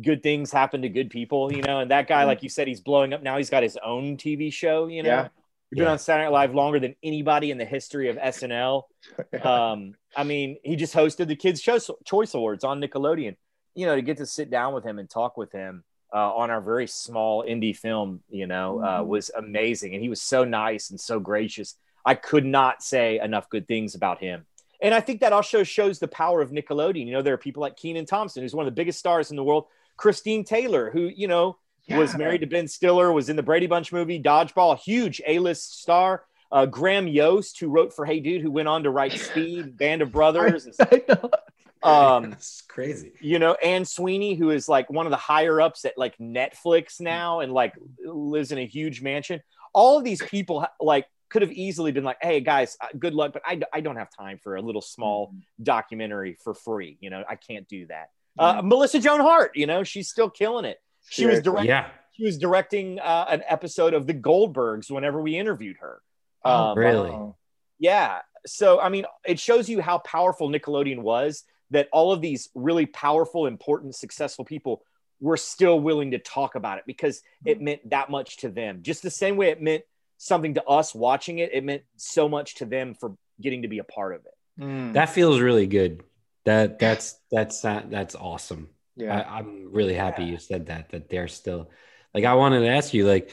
good 0.00 0.22
things 0.22 0.50
happen 0.50 0.82
to 0.82 0.88
good 0.88 1.10
people, 1.10 1.52
you 1.52 1.60
know. 1.62 1.80
And 1.80 1.90
that 1.90 2.08
guy, 2.08 2.24
Mhm. 2.24 2.26
like 2.26 2.42
you 2.42 2.48
said, 2.48 2.66
he's 2.68 2.80
blowing 2.80 3.12
up 3.12 3.22
now. 3.22 3.36
He's 3.36 3.50
got 3.50 3.62
his 3.62 3.76
own 3.76 4.16
TV 4.16 4.50
show, 4.50 4.86
you 4.86 5.02
know. 5.02 5.08
Yeah. 5.10 5.28
He's 5.72 5.78
been 5.78 5.86
Yeah. 5.86 5.92
on 5.92 5.98
Saturday 5.98 6.24
Night 6.26 6.32
Live 6.32 6.54
longer 6.54 6.78
than 6.78 6.94
anybody 7.02 7.50
in 7.50 7.56
the 7.56 7.64
history 7.64 8.10
of 8.10 8.18
SNL. 8.18 8.82
Um, 9.42 9.94
I 10.14 10.22
mean, 10.24 10.58
he 10.62 10.76
just 10.76 10.94
hosted 10.94 11.28
the 11.28 11.34
Kids 11.36 11.62
Choice, 11.62 11.88
Choice 12.04 12.34
Awards 12.34 12.62
on 12.62 12.78
Nickelodeon. 12.80 13.36
You 13.74 13.86
know, 13.86 13.96
to 13.96 14.02
get 14.02 14.18
to 14.18 14.26
sit 14.26 14.50
down 14.50 14.74
with 14.74 14.84
him 14.84 14.98
and 14.98 15.08
talk 15.08 15.38
with 15.38 15.50
him 15.50 15.82
uh, 16.14 16.34
on 16.36 16.50
our 16.50 16.60
very 16.60 16.86
small 16.86 17.42
indie 17.42 17.74
film, 17.74 18.20
you 18.28 18.46
know, 18.46 18.80
uh, 18.80 19.00
Mhm. 19.00 19.06
was 19.06 19.30
amazing. 19.34 19.94
And 19.94 20.02
he 20.02 20.10
was 20.10 20.20
so 20.20 20.44
nice 20.44 20.90
and 20.90 21.00
so 21.00 21.18
gracious. 21.18 21.74
I 22.04 22.14
could 22.16 22.44
not 22.44 22.82
say 22.82 23.18
enough 23.18 23.48
good 23.48 23.66
things 23.66 23.94
about 23.94 24.18
him. 24.18 24.44
And 24.82 24.92
I 24.92 25.00
think 25.00 25.20
that 25.22 25.32
also 25.32 25.62
shows 25.62 25.98
the 26.00 26.08
power 26.08 26.42
of 26.42 26.50
Nickelodeon. 26.50 27.06
You 27.06 27.12
know, 27.14 27.22
there 27.22 27.32
are 27.34 27.38
people 27.38 27.62
like 27.62 27.76
Kenan 27.78 28.04
Thompson, 28.04 28.42
who's 28.42 28.54
one 28.54 28.66
of 28.66 28.72
the 28.72 28.76
biggest 28.78 28.98
stars 28.98 29.30
in 29.30 29.36
the 29.36 29.44
world. 29.44 29.66
Christine 29.96 30.44
Taylor, 30.44 30.90
who, 30.90 31.00
you 31.06 31.28
know, 31.28 31.56
was 31.88 32.16
married 32.16 32.40
to 32.42 32.46
Ben 32.46 32.68
Stiller, 32.68 33.12
was 33.12 33.28
in 33.28 33.36
the 33.36 33.42
Brady 33.42 33.66
Bunch 33.66 33.92
movie, 33.92 34.20
Dodgeball, 34.22 34.78
huge 34.78 35.20
A-list 35.26 35.80
star. 35.80 36.24
Uh, 36.50 36.66
Graham 36.66 37.08
Yost, 37.08 37.58
who 37.60 37.68
wrote 37.68 37.94
for 37.94 38.04
Hey 38.04 38.20
Dude, 38.20 38.42
who 38.42 38.50
went 38.50 38.68
on 38.68 38.82
to 38.82 38.90
write 38.90 39.12
Speed, 39.12 39.78
Band 39.78 40.02
of 40.02 40.12
Brothers. 40.12 40.68
I 40.80 41.02
know. 41.08 41.30
Um, 41.84 42.34
It's 42.34 42.60
crazy. 42.68 43.10
you 43.20 43.40
know, 43.40 43.54
Anne 43.54 43.84
Sweeney, 43.84 44.34
who 44.36 44.50
is 44.50 44.68
like 44.68 44.88
one 44.88 45.04
of 45.04 45.10
the 45.10 45.16
higher 45.16 45.60
ups 45.60 45.84
at 45.84 45.98
like 45.98 46.16
Netflix 46.18 47.00
now 47.00 47.40
and 47.40 47.52
like 47.52 47.74
lives 48.04 48.52
in 48.52 48.58
a 48.58 48.66
huge 48.66 49.02
mansion. 49.02 49.42
All 49.74 49.98
of 49.98 50.04
these 50.04 50.22
people 50.22 50.64
like 50.78 51.06
could 51.28 51.42
have 51.42 51.50
easily 51.50 51.90
been 51.90 52.04
like, 52.04 52.18
hey 52.22 52.38
guys, 52.40 52.76
uh, 52.80 52.86
good 52.96 53.14
luck, 53.14 53.32
but 53.32 53.42
i, 53.44 53.60
I 53.72 53.80
don't 53.80 53.96
have 53.96 54.10
time 54.16 54.38
for 54.38 54.54
a 54.54 54.62
little 54.62 54.80
small 54.80 55.34
documentary 55.60 56.36
for 56.44 56.54
free. 56.54 56.98
You 57.00 57.10
know, 57.10 57.24
I 57.28 57.34
can't 57.34 57.66
do 57.66 57.86
that. 57.88 58.10
Uh, 58.38 58.62
Melissa 58.62 59.00
Joan 59.00 59.18
Hart, 59.18 59.56
you 59.56 59.66
know, 59.66 59.82
she's 59.82 60.08
still 60.08 60.30
killing 60.30 60.64
it. 60.64 60.78
She 61.08 61.26
was 61.26 61.36
Seriously. 61.36 61.42
direct- 61.52 61.66
Yeah. 61.66 61.90
she 62.12 62.24
was 62.24 62.38
directing 62.38 62.98
uh, 63.00 63.26
an 63.28 63.42
episode 63.48 63.94
of 63.94 64.06
The 64.06 64.14
Goldbergs 64.14 64.90
whenever 64.90 65.20
we 65.20 65.36
interviewed 65.38 65.76
her. 65.80 66.00
Oh, 66.44 66.70
Um, 66.72 66.78
really? 66.78 67.10
Wow. 67.10 67.36
yeah. 67.78 68.20
So, 68.46 68.80
I 68.80 68.88
mean, 68.88 69.04
it 69.24 69.38
shows 69.38 69.68
you 69.68 69.80
how 69.80 69.98
powerful 69.98 70.48
Nickelodeon 70.48 70.98
was 71.02 71.44
that 71.70 71.88
all 71.92 72.12
of 72.12 72.20
these 72.20 72.48
really 72.54 72.86
powerful, 72.86 73.46
important, 73.46 73.94
successful 73.94 74.44
people 74.44 74.82
were 75.20 75.36
still 75.36 75.78
willing 75.80 76.10
to 76.10 76.18
talk 76.18 76.54
about 76.56 76.78
it 76.78 76.84
because 76.86 77.22
it 77.44 77.60
meant 77.60 77.88
that 77.90 78.10
much 78.10 78.38
to 78.38 78.48
them. 78.48 78.80
Just 78.82 79.02
the 79.02 79.10
same 79.10 79.36
way 79.36 79.50
it 79.50 79.62
meant 79.62 79.84
something 80.18 80.54
to 80.54 80.64
us 80.64 80.94
watching 80.94 81.38
it, 81.38 81.50
it 81.52 81.62
meant 81.64 81.82
so 81.96 82.28
much 82.28 82.56
to 82.56 82.64
them 82.66 82.94
for 82.94 83.16
getting 83.40 83.62
to 83.62 83.68
be 83.68 83.78
a 83.78 83.84
part 83.84 84.14
of 84.14 84.22
it. 84.26 84.62
Mm, 84.62 84.92
That 84.94 85.08
feels 85.10 85.40
really 85.40 85.66
good. 85.68 86.02
That 86.44 86.78
that's 86.80 87.18
that's 87.30 87.64
uh, 87.64 87.82
that's 87.88 88.16
awesome. 88.16 88.68
Yeah. 88.96 89.20
I, 89.20 89.38
I'm 89.38 89.72
really 89.72 89.94
happy 89.94 90.24
Yeah. 90.24 90.32
you 90.32 90.38
said 90.38 90.66
that. 90.66 90.90
That 90.90 91.08
they're 91.08 91.28
still 91.28 91.70
like. 92.14 92.24
I 92.24 92.34
wanted 92.34 92.60
to 92.60 92.68
ask 92.68 92.92
you, 92.94 93.06
like, 93.06 93.32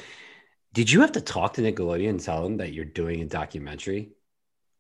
did 0.74 0.92
you 0.92 1.02
have 1.02 1.14
to 1.14 1.22
talk 1.22 1.54
to 1.54 1.62
Nickelodeon 1.62 2.10
and 2.10 2.20
tell 2.20 2.44
them 2.44 2.58
that 2.58 2.74
you're 2.74 2.86
doing 2.86 3.22
a 3.22 3.26
documentary? 3.26 4.12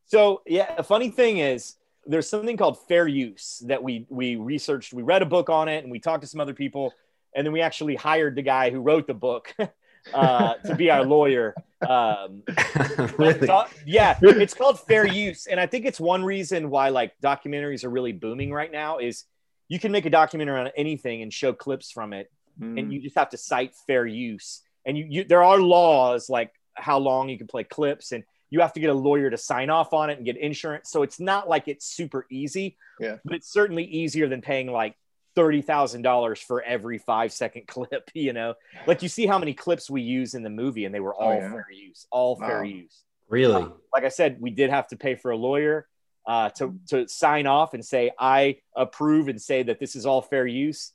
So 0.06 0.42
yeah, 0.46 0.76
the 0.76 0.84
funny 0.84 1.10
thing 1.10 1.38
is 1.40 1.76
there's 2.06 2.28
something 2.28 2.58
called 2.58 2.80
fair 2.88 3.08
use 3.08 3.62
that 3.68 3.82
we 3.84 4.06
we 4.10 4.36
researched. 4.36 4.94
We 4.94 5.04
read 5.04 5.22
a 5.22 5.26
book 5.26 5.50
on 5.50 5.68
it 5.68 5.84
and 5.84 5.92
we 5.92 6.00
talked 6.00 6.22
to 6.22 6.28
some 6.28 6.42
other 6.42 6.54
people, 6.54 6.94
and 7.36 7.46
then 7.46 7.54
we 7.54 7.62
actually 7.62 7.96
hired 7.96 8.36
the 8.36 8.42
guy 8.42 8.70
who 8.72 8.80
wrote 8.80 9.06
the 9.06 9.14
book 9.14 9.54
uh, 10.14 10.54
to 10.66 10.76
be 10.76 10.90
our 10.90 11.04
lawyer. 11.04 11.54
Um, 11.88 12.44
really? 13.18 13.48
Yeah, 13.86 14.18
it's 14.22 14.54
called 14.54 14.80
fair 14.80 15.06
use, 15.06 15.46
and 15.46 15.60
I 15.60 15.68
think 15.68 15.86
it's 15.86 16.00
one 16.00 16.24
reason 16.24 16.70
why 16.70 16.90
like 16.90 17.14
documentaries 17.22 17.84
are 17.84 17.90
really 17.90 18.12
booming 18.12 18.52
right 18.52 18.72
now 18.72 18.98
is 18.98 19.26
you 19.70 19.80
can 19.80 19.92
make 19.94 20.06
a 20.06 20.10
documentary 20.10 20.60
on 20.60 20.72
anything 20.76 21.22
and 21.22 21.34
show 21.34 21.54
clips 21.54 21.90
from 21.92 22.12
it, 22.14 22.30
Mm, 22.62 22.78
and 22.78 22.92
you 22.92 23.00
just 23.00 23.18
have 23.18 23.30
to 23.30 23.38
cite 23.38 23.74
fair 23.88 24.06
use. 24.06 24.62
And 24.86 24.98
you, 24.98 25.06
you 25.10 25.24
there 25.24 25.42
are 25.44 25.60
laws 25.62 26.30
like 26.30 26.52
how 26.74 26.98
long 26.98 27.30
you 27.30 27.38
can 27.38 27.48
play 27.48 27.64
clips, 27.64 28.12
and 28.12 28.26
you 28.50 28.60
have 28.60 28.74
to 28.74 28.82
get 28.82 28.90
a 28.90 28.94
lawyer 28.94 29.30
to 29.30 29.38
sign 29.38 29.70
off 29.70 29.94
on 29.94 30.10
it 30.10 30.18
and 30.18 30.26
get 30.26 30.36
insurance. 30.36 30.90
So 30.92 31.02
it's 31.04 31.22
not 31.22 31.48
like 31.48 31.70
it's 31.70 31.86
super 31.86 32.26
easy, 32.30 32.76
Yeah. 33.00 33.16
but 33.24 33.36
it's 33.36 33.50
certainly 33.50 33.86
easier 33.86 34.28
than 34.28 34.42
paying 34.42 34.70
like 34.70 34.98
thirty 35.36 35.62
thousand 35.62 36.02
dollars 36.02 36.42
for 36.42 36.62
every 36.62 36.98
five 36.98 37.32
second 37.32 37.66
clip. 37.74 38.10
You 38.14 38.34
know, 38.34 38.56
like 38.88 39.04
you 39.04 39.08
see 39.08 39.26
how 39.26 39.40
many 39.40 39.54
clips 39.54 39.90
we 39.90 40.02
use 40.02 40.34
in 40.34 40.44
the 40.44 40.50
movie, 40.50 40.84
and 40.84 40.94
they 40.94 41.00
were 41.00 41.16
Oh, 41.16 41.28
all 41.28 41.36
yeah. 41.36 41.52
fair 41.52 41.68
use, 41.72 42.08
all 42.12 42.36
fair 42.36 42.64
use 42.66 43.04
really? 43.30 43.68
like 43.94 44.04
I 44.04 44.10
said, 44.10 44.42
we 44.42 44.50
did 44.50 44.70
have 44.72 44.88
to 44.88 44.98
pay 44.98 45.16
for 45.16 45.32
a 45.32 45.38
lawyer 45.38 45.88
uh, 46.30 46.48
to 46.48 46.80
to 46.88 47.08
sign 47.08 47.48
off 47.48 47.74
and 47.74 47.84
say 47.84 48.12
I 48.20 48.58
approve 48.76 49.30
and 49.30 49.42
say 49.42 49.64
that 49.64 49.80
this 49.80 49.96
is 49.96 50.06
all 50.06 50.22
fair 50.22 50.46
use, 50.46 50.94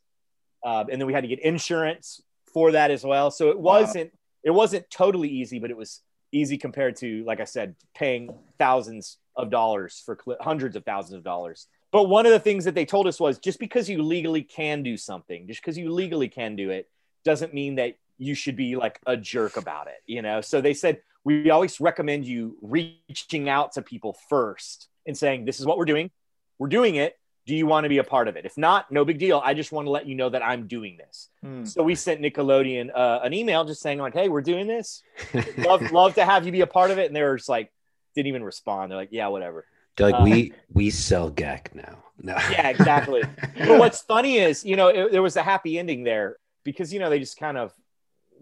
uh, 0.64 0.85
and 0.89 1.01
then 1.01 1.09
we 1.09 1.12
had 1.12 1.22
to 1.22 1.28
get 1.28 1.41
insurance 1.41 2.22
for 2.53 2.70
that 2.70 2.93
as 2.93 3.03
well. 3.03 3.32
So 3.32 3.51
it 3.51 3.59
wasn't 3.59 4.12
it 4.45 4.53
wasn't 4.53 4.89
totally 4.91 5.28
easy, 5.28 5.59
but 5.59 5.72
it 5.72 5.76
was 5.76 6.03
easy 6.30 6.57
compared 6.57 6.95
to, 6.97 7.24
like 7.24 7.41
I 7.41 7.45
said, 7.45 7.74
paying 7.97 8.30
thousands 8.59 9.18
of 9.35 9.51
dollars 9.51 10.01
for 10.07 10.14
cli- 10.14 10.37
hundreds 10.41 10.76
of 10.76 10.85
thousands 10.85 11.14
of 11.14 11.24
dollars. 11.24 11.66
But 11.91 12.05
one 12.05 12.26
of 12.26 12.32
the 12.32 12.39
things 12.39 12.64
that 12.66 12.76
they 12.76 12.85
told 12.85 13.09
us 13.09 13.18
was 13.18 13.41
just 13.41 13.59
because 13.59 13.89
you 13.89 14.03
legally 14.03 14.43
can 14.43 14.85
do 14.85 14.97
something, 14.97 15.49
just 15.49 15.61
because 15.61 15.76
you 15.76 15.91
legally 15.93 16.28
can 16.28 16.55
do 16.55 16.70
it, 16.70 16.89
doesn't 17.24 17.53
mean 17.53 17.76
that 17.76 17.97
you 18.18 18.37
should 18.37 18.55
be 18.55 18.76
like 18.76 19.01
a 19.07 19.16
jerk 19.16 19.57
about 19.57 19.89
it, 19.89 20.01
you 20.07 20.22
know? 20.22 20.41
So 20.41 20.61
they 20.61 20.74
said, 20.74 21.01
we 21.24 21.51
always 21.51 21.80
recommend 21.80 22.24
you 22.26 22.57
reaching 22.62 23.49
out 23.49 23.72
to 23.72 23.82
people 23.82 24.16
first 24.28 24.89
and 25.07 25.17
saying, 25.17 25.45
this 25.45 25.61
is 25.61 25.67
what 25.67 25.79
we're 25.79 25.85
doing. 25.85 26.11
We're 26.59 26.69
doing 26.69 26.97
it. 26.97 27.19
Do 27.47 27.55
you 27.55 27.67
want 27.67 27.85
to 27.85 27.89
be 27.91 27.99
a 27.99 28.05
part 28.05 28.29
of 28.29 28.37
it? 28.37 28.47
If 28.47 28.57
not, 28.57 28.91
no 28.91 29.05
big 29.05 29.19
deal. 29.19 29.43
I 29.45 29.53
just 29.53 29.71
want 29.71 29.87
to 29.87 29.91
let 29.91 30.07
you 30.07 30.15
know 30.15 30.31
that 30.31 30.43
I'm 30.43 30.67
doing 30.67 30.97
this. 30.97 31.29
Hmm. 31.43 31.65
So 31.67 31.83
we 31.83 31.95
sent 31.95 32.23
Nickelodeon 32.23 32.91
uh, 32.95 33.21
an 33.23 33.35
email 33.35 33.67
just 33.67 33.83
saying 33.83 33.99
like, 33.99 34.15
"Hey, 34.15 34.31
we're 34.31 34.41
doing 34.41 34.67
this. 34.67 35.03
Love, 35.59 35.93
love 35.93 36.15
to 36.15 36.25
have 36.25 36.47
you 36.47 36.53
be 36.53 36.63
a 36.63 36.67
part 36.67 36.91
of 36.91 36.97
it." 36.99 37.07
And 37.07 37.15
they 37.15 37.23
were 37.23 37.37
just 37.37 37.51
like, 37.51 37.71
didn't 38.15 38.29
even 38.29 38.45
respond. 38.45 38.91
They're 38.91 38.97
like, 38.97 39.11
"Yeah, 39.13 39.27
whatever." 39.27 39.67
They're 39.97 40.11
like, 40.11 40.21
Uh, 40.21 40.25
we 40.25 40.53
we 40.73 40.89
sell 40.89 41.31
Gak 41.31 41.75
now. 41.75 42.03
No. 42.23 42.35
Yeah, 42.51 42.69
exactly. 42.69 43.23
but 43.59 43.79
what's 43.79 44.01
funny 44.15 44.39
is, 44.39 44.65
you 44.65 44.77
know, 44.77 44.89
it, 44.89 45.13
there 45.13 45.23
was 45.23 45.37
a 45.37 45.43
happy 45.43 45.79
ending 45.79 46.05
there 46.05 46.37
because 46.65 46.93
you 46.95 47.01
know 47.01 47.11
they 47.11 47.19
just 47.19 47.39
kind 47.39 47.59
of 47.59 47.73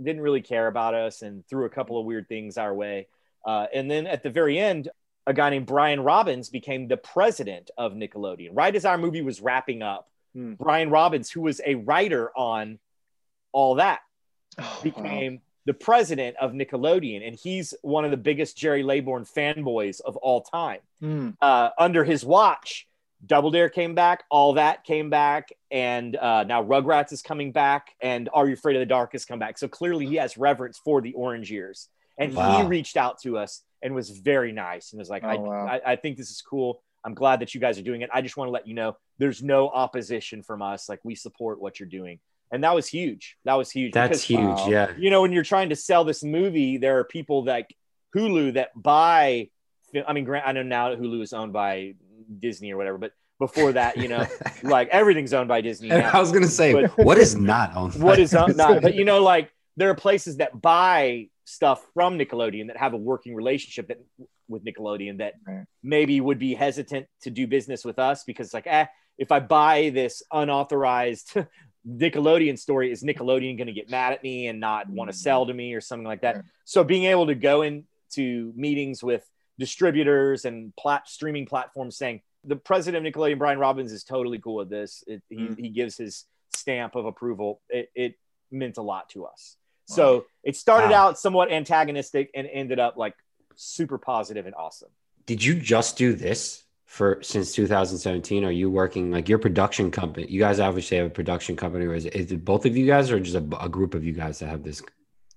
didn't 0.01 0.23
really 0.23 0.43
care 0.43 0.69
about 0.69 0.95
us 0.95 1.23
and 1.23 1.47
threw 1.49 1.65
a 1.65 1.71
couple 1.71 1.99
of 1.99 2.07
weird 2.07 2.29
things 2.29 2.57
our 2.57 2.73
way. 2.73 3.09
Uh, 3.45 3.67
and 3.75 3.91
then 3.91 4.07
at 4.07 4.23
the 4.23 4.31
very 4.31 4.59
end, 4.59 4.89
a 5.27 5.33
guy 5.35 5.51
named 5.51 5.67
Brian 5.67 6.01
Robbins 6.01 6.49
became 6.49 6.89
the 6.89 6.97
president 6.97 7.71
of 7.79 7.93
Nickelodeon. 7.93 8.51
Right 8.53 8.75
as 8.75 8.85
our 8.85 8.99
movie 8.99 9.23
was 9.23 9.41
wrapping 9.41 9.83
up, 9.83 10.09
Hmm. 10.35 10.55
Brian 10.55 10.89
Robbins, 10.89 11.31
who 11.31 11.43
was 11.43 11.61
a 11.67 11.75
writer 11.75 12.31
on 12.35 12.79
all 13.53 13.75
that, 13.75 14.01
Oh, 14.59 14.63
wow. 14.63 14.81
became 14.83 15.41
the 15.67 15.75
president 15.75 16.37
of 16.39 16.53
Nickelodeon, 16.53 17.27
and 17.27 17.37
he's 17.37 17.75
one 17.83 18.05
of 18.07 18.11
the 18.11 18.17
biggest 18.17 18.57
Jerry 18.57 18.83
Laybourne 18.83 19.31
fanboys 19.31 20.01
of 20.01 20.17
all 20.17 20.41
time. 20.41 20.81
Hmm. 21.01 21.31
Uh, 21.41 21.71
under 21.79 22.03
his 22.03 22.25
watch, 22.25 22.89
Double 23.25 23.51
Dare 23.53 23.69
came 23.69 23.95
back, 23.95 24.25
all 24.31 24.55
that 24.55 24.83
came 24.85 25.09
back, 25.11 25.51
and 25.71 26.17
uh, 26.17 26.43
now 26.45 26.65
Rugrats 26.65 27.13
is 27.13 27.23
coming 27.23 27.53
back, 27.53 27.95
and 28.01 28.29
Are 28.33 28.49
You 28.49 28.55
Afraid 28.55 28.75
of 28.77 28.81
the 28.81 28.87
Dark 28.87 29.13
has 29.13 29.25
come 29.25 29.39
back. 29.39 29.59
So 29.59 29.69
clearly, 29.69 30.07
he 30.07 30.17
has 30.17 30.37
reverence 30.39 30.79
for 30.79 31.01
the 31.03 31.13
Orange 31.13 31.51
Years, 31.51 31.89
and 32.19 32.35
Wow. 32.35 32.63
he 32.63 32.67
reached 32.67 32.97
out 32.97 33.21
to 33.21 33.39
us 33.39 33.63
and 33.83 33.95
was 33.95 34.11
very 34.11 34.53
nice 34.53 34.93
and 34.93 34.99
was 34.99 35.11
like, 35.11 35.25
Oh, 35.25 35.29
I, 35.29 35.37
wow. 35.37 35.67
I, 35.67 35.93
I 35.93 35.97
think 35.97 36.17
this 36.17 36.31
is 36.31 36.41
cool. 36.43 36.83
I'm 37.05 37.15
glad 37.15 37.41
that 37.41 37.55
you 37.55 37.61
guys 37.61 37.79
are 37.79 37.83
doing 37.83 38.03
it. 38.03 38.11
I 38.13 38.23
just 38.23 38.37
want 38.37 38.49
to 38.49 38.53
let 38.53 38.67
you 38.69 38.75
know 38.75 38.97
there's 39.19 39.43
no 39.43 39.69
opposition 39.69 40.43
from 40.43 40.63
us. 40.63 40.89
Like 40.89 41.01
we 41.03 41.15
support 41.17 41.61
what 41.61 41.81
you're 41.81 41.89
doing, 41.89 42.21
and 42.53 42.63
that 42.65 42.75
was 42.75 42.87
huge. 42.87 43.37
That 43.45 43.55
was 43.55 43.71
huge. 43.71 43.93
That's 43.93 44.09
because- 44.09 44.23
huge. 44.25 44.41
Wow. 44.41 44.69
Yeah. 44.69 44.93
you 44.97 45.11
know, 45.11 45.23
when 45.23 45.33
you're 45.33 45.43
trying 45.43 45.71
to 45.71 45.77
sell 45.77 46.05
this 46.05 46.23
movie, 46.23 46.77
there 46.77 46.99
are 46.99 47.05
people 47.05 47.45
like 47.45 47.75
Hulu 48.17 48.55
that 48.55 48.71
buy. 48.81 49.49
I 50.07 50.13
mean, 50.13 50.25
grant 50.25 50.47
I 50.47 50.53
know 50.53 50.63
now 50.63 50.91
that 50.91 51.01
Hulu 51.01 51.23
is 51.23 51.33
owned 51.33 51.53
by 51.53 51.95
Disney 52.39 52.73
or 52.73 52.77
whatever, 52.77 52.99
but 52.99 53.13
before 53.41 53.73
that, 53.73 53.97
you 53.97 54.07
know, 54.07 54.25
like 54.63 54.89
everything's 54.91 55.33
owned 55.35 55.49
by 55.49 55.61
Disney. 55.61 55.89
Now. 55.89 56.11
I 56.15 56.21
was 56.21 56.31
gonna 56.31 56.47
say, 56.47 56.73
But- 56.73 56.97
what 56.99 57.19
is 57.19 57.35
not 57.35 57.75
on? 57.75 57.91
What 57.93 58.21
is 58.21 58.33
owned, 58.35 58.57
not? 58.57 58.81
But 58.81 58.95
you 58.95 59.05
know, 59.05 59.23
like 59.23 59.51
there 59.77 59.91
are 59.91 59.95
places 59.95 60.37
that 60.39 60.61
buy 60.61 61.29
stuff 61.45 61.85
from 61.95 62.19
Nickelodeon 62.19 62.69
that 62.69 62.77
have 62.77 62.93
a 62.93 62.97
working 62.97 63.35
relationship 63.35 63.89
that 63.89 63.99
with 64.49 64.65
Nickelodeon 64.65 65.19
that 65.19 65.35
Right. 65.47 65.65
maybe 65.83 66.21
would 66.21 66.39
be 66.39 66.55
hesitant 66.55 67.07
to 67.23 67.31
do 67.31 67.47
business 67.47 67.85
with 67.85 67.99
us 67.99 68.25
because 68.25 68.53
like, 68.55 68.67
eh, 68.67 68.87
if 69.19 69.33
I 69.33 69.41
buy 69.41 69.91
this 69.91 70.23
unauthorized 70.33 71.35
Nickelodeon 71.89 72.59
story, 72.59 72.93
is 72.93 73.03
Nickelodeon 73.03 73.57
going 73.57 73.67
to 73.67 73.73
get 73.73 73.91
mad 73.91 74.13
at 74.13 74.23
me 74.23 74.47
and 74.47 74.61
not 74.61 74.89
want 74.89 75.11
to 75.11 75.17
sell 75.17 75.47
to 75.47 75.55
me 75.55 75.75
or 75.75 75.81
something 75.81 76.07
like 76.07 76.21
that? 76.23 76.37
Right. 76.37 76.45
So 76.65 76.85
being 76.85 77.05
able 77.05 77.27
to 77.27 77.35
go 77.35 77.63
into 77.63 78.53
meetings 78.55 79.03
with 79.03 79.29
distributors 79.59 80.45
and 80.45 80.75
plat- 80.77 81.09
streaming 81.09 81.47
platforms 81.47 81.97
saying 81.97 82.21
the 82.45 82.57
president 82.57 83.07
of 83.07 83.13
Nickelodeon, 83.13 83.39
Brian 83.39 83.59
Robbins, 83.59 83.93
is 83.93 84.05
totally 84.05 84.39
cool 84.39 84.57
with 84.57 84.71
this. 84.71 85.03
It, 85.07 85.23
he, 85.29 85.37
Mm. 85.37 85.59
he 85.59 85.69
gives 85.71 85.97
his 85.97 86.25
stamp 86.55 86.95
of 86.95 87.07
approval. 87.07 87.61
It, 87.69 87.91
it 87.95 88.15
meant 88.51 88.77
a 88.77 88.83
lot 88.83 89.09
to 89.11 89.25
us. 89.25 89.57
So 89.87 90.27
it 90.45 90.57
started 90.57 90.91
Wow. 90.91 91.09
out 91.09 91.19
somewhat 91.19 91.51
antagonistic 91.51 92.31
and 92.35 92.47
ended 92.51 92.79
up 92.79 92.97
like 92.97 93.15
super 93.55 93.99
positive 93.99 94.47
and 94.47 94.55
awesome. 94.55 94.91
Did 95.27 95.45
you 95.45 95.55
just 95.55 95.97
do 95.97 96.15
this 96.15 96.65
for 96.87 97.23
since 97.23 97.53
2017? 97.53 98.45
Are 98.45 98.51
you 98.51 98.71
working 98.71 99.11
like 99.11 99.29
your 99.29 99.39
production 99.39 99.91
company? 99.91 100.27
You 100.29 100.41
guys 100.41 100.61
obviously 100.61 100.97
have 100.99 101.07
a 101.07 101.11
production 101.11 101.57
company, 101.57 101.87
or 101.87 101.95
is 101.95 102.07
it, 102.07 102.15
is 102.15 102.33
it 102.33 102.45
both 102.45 102.67
of 102.67 102.77
you 102.77 102.87
guys, 102.87 103.11
or 103.11 103.21
just 103.21 103.37
a, 103.37 103.45
a 103.61 103.69
group 103.69 103.95
of 103.95 104.05
you 104.05 104.13
guys 104.13 104.39
that 104.41 104.49
have 104.49 104.63
this 104.63 104.83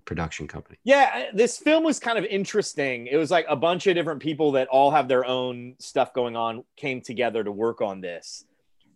production 0.05 0.47
company? 0.47 0.77
Yeah, 0.83 1.31
this 1.33 1.57
film 1.57 1.83
was 1.83 1.99
kind 1.99 2.17
of 2.17 2.25
interesting. 2.25 3.07
It 3.07 3.17
was 3.17 3.31
like 3.31 3.45
a 3.47 3.55
bunch 3.55 3.87
of 3.87 3.95
different 3.95 4.21
people 4.21 4.53
that 4.53 4.67
all 4.69 4.91
have 4.91 5.07
their 5.07 5.25
own 5.25 5.75
stuff 5.79 6.13
going 6.13 6.35
on 6.35 6.63
came 6.77 7.01
together 7.01 7.43
to 7.43 7.51
work 7.51 7.81
on 7.81 8.01
this. 8.01 8.45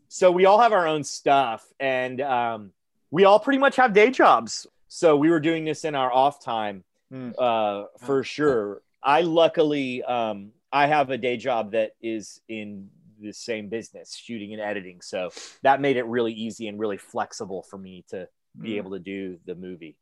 So 0.08 0.32
we 0.32 0.46
all 0.46 0.60
have 0.60 0.74
our 0.74 0.88
own 0.88 1.04
stuff, 1.04 1.66
and 1.80 2.20
um, 2.22 2.72
we 3.12 3.26
all 3.26 3.40
pretty 3.40 3.60
much 3.60 3.76
have 3.76 3.94
day 3.94 4.10
jobs. 4.10 4.66
So 4.90 5.16
we 5.16 5.30
were 5.30 5.40
doing 5.40 5.64
this 5.66 5.86
in 5.86 5.96
our 5.96 6.12
off 6.12 6.44
time, 6.44 6.84
Hmm. 7.12 7.32
uh, 7.38 7.86
for 8.00 8.24
sure. 8.24 8.82
I 9.02 9.22
luckily 9.22 10.04
um, 10.04 10.52
I 10.72 10.88
have 10.88 11.10
a 11.10 11.18
day 11.18 11.38
job 11.38 11.72
that 11.72 11.92
is 12.02 12.42
in 12.50 12.90
the 13.22 13.32
same 13.34 13.70
business, 13.70 14.16
shooting 14.16 14.54
and 14.54 14.62
editing. 14.62 15.02
So 15.02 15.32
that 15.64 15.80
made 15.82 15.98
it 15.98 16.06
really 16.06 16.34
easy 16.34 16.68
and 16.68 16.80
really 16.80 16.98
flexible 16.98 17.64
for 17.64 17.78
me 17.78 18.04
to 18.10 18.28
be 18.60 18.74
Hmm. 18.74 18.78
able 18.78 18.92
to 18.92 19.00
do 19.00 19.40
the 19.46 19.56
movie. 19.56 19.96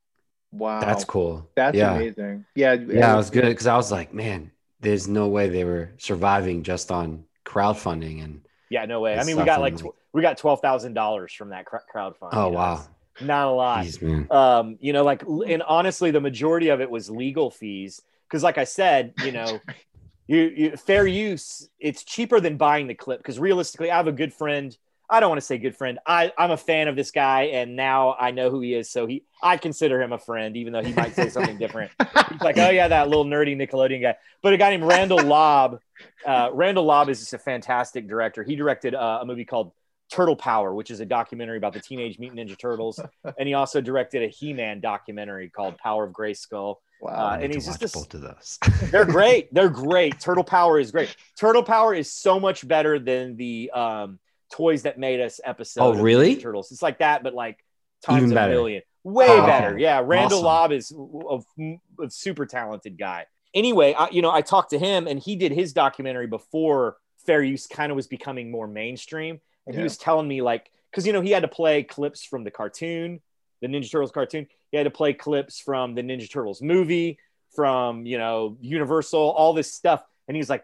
Wow. 0.51 0.79
That's 0.81 1.03
cool. 1.03 1.49
That's 1.55 1.75
yeah. 1.77 1.95
amazing. 1.95 2.45
Yeah. 2.55 2.73
Yeah, 2.73 3.13
I 3.13 3.15
was 3.17 3.29
good 3.29 3.43
because 3.45 3.67
I 3.67 3.75
was 3.75 3.91
like, 3.91 4.13
man, 4.13 4.51
there's 4.79 5.07
no 5.07 5.27
way 5.27 5.49
they 5.49 5.63
were 5.65 5.91
surviving 5.97 6.63
just 6.63 6.91
on 6.91 7.25
crowdfunding 7.45 8.23
and 8.23 8.41
Yeah, 8.69 8.85
no 8.85 8.99
way. 9.01 9.17
I 9.17 9.23
mean, 9.23 9.37
we 9.37 9.43
got 9.45 9.59
like 9.61 9.73
like- 9.73 9.83
tw- 9.83 9.95
we 10.13 10.21
got 10.21 10.37
twelve 10.37 10.61
thousand 10.61 10.93
dollars 10.93 11.33
from 11.33 11.49
that 11.49 11.65
cr- 11.65 11.77
crowdfunding. 11.93 12.29
oh 12.33 12.45
you 12.47 12.51
know, 12.53 12.57
wow, 12.57 12.73
it's 12.75 12.89
not 13.21 13.47
a 13.47 13.51
lot. 13.51 13.85
Jeez. 13.85 14.31
Um, 14.31 14.77
you 14.79 14.93
know, 14.93 15.03
like, 15.03 15.23
and 15.23 15.63
honestly, 15.63 16.11
the 16.11 16.21
majority 16.21 16.69
of 16.69 16.81
it 16.81 16.89
was 16.89 17.09
legal 17.09 17.51
fees 17.51 18.01
because, 18.27 18.43
like 18.43 18.57
I 18.57 18.63
said, 18.63 19.13
you 19.23 19.31
know, 19.31 19.59
you, 20.27 20.41
you 20.55 20.77
fair 20.77 21.07
use. 21.07 21.69
It's 21.79 22.03
cheaper 22.03 22.39
than 22.39 22.57
buying 22.57 22.87
the 22.87 22.95
clip 22.95 23.19
because 23.19 23.39
realistically, 23.39 23.91
I 23.91 23.97
have 23.97 24.07
a 24.07 24.11
good 24.11 24.33
friend. 24.33 24.75
I 25.09 25.21
don't 25.21 25.29
want 25.29 25.39
to 25.39 25.45
say 25.45 25.57
good 25.57 25.75
friend. 25.75 25.99
I, 26.05 26.33
I'm 26.37 26.51
a 26.51 26.57
fan 26.57 26.89
of 26.89 26.97
this 26.97 27.11
guy, 27.11 27.43
and 27.43 27.77
now 27.77 28.17
I 28.19 28.31
know 28.31 28.49
who 28.49 28.59
he 28.59 28.73
is. 28.73 28.89
So 28.89 29.05
he, 29.05 29.23
I 29.41 29.55
consider 29.55 30.01
him 30.01 30.11
a 30.11 30.17
friend, 30.17 30.57
even 30.57 30.73
though 30.73 30.83
he 30.83 30.91
might 30.91 31.15
say 31.15 31.29
something 31.29 31.57
different. 31.57 31.91
He's 32.29 32.41
like, 32.41 32.57
oh 32.57 32.69
yeah, 32.69 32.89
that 32.89 33.07
little 33.07 33.23
nerdy 33.23 33.55
Nickelodeon 33.55 34.01
guy. 34.01 34.17
But 34.41 34.53
a 34.53 34.57
guy 34.57 34.71
named 34.71 34.83
Randall 34.83 35.23
Lobb. 35.23 35.79
Uh, 36.25 36.49
Randall 36.51 36.83
Lobb 36.83 37.07
is 37.09 37.19
just 37.19 37.33
a 37.33 37.37
fantastic 37.37 38.09
director. 38.09 38.43
He 38.43 38.57
directed 38.57 38.95
uh, 38.95 39.19
a 39.21 39.25
movie 39.25 39.45
called 39.45 39.71
Turtle 40.11 40.35
Power, 40.35 40.73
which 40.73 40.89
is 40.91 40.99
a 40.99 41.05
documentary 41.05 41.57
about 41.57 41.73
the 41.73 41.79
Teenage 41.81 42.17
Mutant 42.19 42.39
Ninja 42.49 42.57
Turtles, 42.57 42.99
and 43.37 43.47
he 43.47 43.53
also 43.53 43.81
directed 43.81 44.23
a 44.23 44.27
He-Man 44.27 44.79
documentary 44.79 45.49
called 45.49 45.77
Power 45.77 46.05
of 46.05 46.13
Grayskull. 46.13 46.75
Wow. 47.01 47.11
Uh, 47.33 47.39
and 47.41 47.53
he's 47.53 47.65
just 47.65 47.79
this- 47.79 47.93
both 47.93 48.13
of 48.13 48.21
those. 48.21 48.57
They're 48.91 49.05
great. 49.05 49.53
They're 49.53 49.69
great. 49.69 50.19
Turtle 50.19 50.43
Power 50.43 50.79
is 50.79 50.91
great. 50.91 51.15
Turtle 51.39 51.63
Power 51.63 51.93
is 51.93 52.11
so 52.11 52.39
much 52.39 52.67
better 52.67 52.97
than 52.99 53.35
the 53.37 53.69
um, 53.71 54.19
Toys 54.51 54.83
That 54.83 54.97
Made 54.97 55.19
Us 55.21 55.39
episode. 55.43 55.81
Oh, 55.83 55.93
really? 56.01 56.37
Turtles. 56.37 56.71
It's 56.71 56.81
like 56.81 56.99
that, 56.99 57.21
but 57.21 57.33
like 57.33 57.63
times 58.03 58.23
Even 58.23 58.31
a 58.31 58.35
better. 58.35 58.53
million. 58.53 58.81
Way 59.03 59.27
Oh, 59.29 59.45
better. 59.45 59.77
Yeah. 59.77 60.01
Randall 60.03 60.39
Awesome. 60.39 60.45
Lobb 60.45 60.71
is 60.71 60.91
a, 60.91 62.03
a 62.03 62.09
super 62.09 62.45
talented 62.45 62.97
guy. 62.97 63.25
Anyway, 63.53 63.93
I, 63.93 64.09
you 64.09 64.21
know, 64.21 64.31
I 64.31 64.41
talked 64.41 64.71
to 64.71 64.79
him 64.79 65.07
and 65.07 65.19
he 65.19 65.35
did 65.35 65.51
his 65.51 65.73
documentary 65.73 66.27
before 66.27 66.97
Fair 67.25 67.41
Use 67.43 67.67
kind 67.67 67.91
of 67.91 67.95
was 67.95 68.07
becoming 68.07 68.49
more 68.51 68.67
mainstream. 68.67 69.39
And 69.67 69.75
he 69.75 69.83
was 69.83 69.97
telling 69.97 70.27
me 70.27 70.41
like, 70.41 70.71
because 70.91 71.05
you 71.05 71.13
know 71.13 71.21
he 71.21 71.31
had 71.31 71.41
to 71.43 71.47
play 71.47 71.83
clips 71.83 72.23
from 72.23 72.43
the 72.43 72.51
cartoon, 72.51 73.21
the 73.61 73.67
Ninja 73.67 73.91
Turtles 73.91 74.11
cartoon. 74.11 74.47
He 74.71 74.77
had 74.77 74.83
to 74.85 74.89
play 74.91 75.13
clips 75.13 75.59
from 75.59 75.93
the 75.95 76.01
Ninja 76.01 76.29
Turtles 76.31 76.61
movie, 76.61 77.19
from 77.55 78.05
you 78.05 78.17
know 78.17 78.57
Universal, 78.61 79.19
all 79.19 79.53
this 79.53 79.71
stuff. 79.71 80.03
And 80.27 80.35
he 80.35 80.39
was 80.39 80.49
like, 80.49 80.63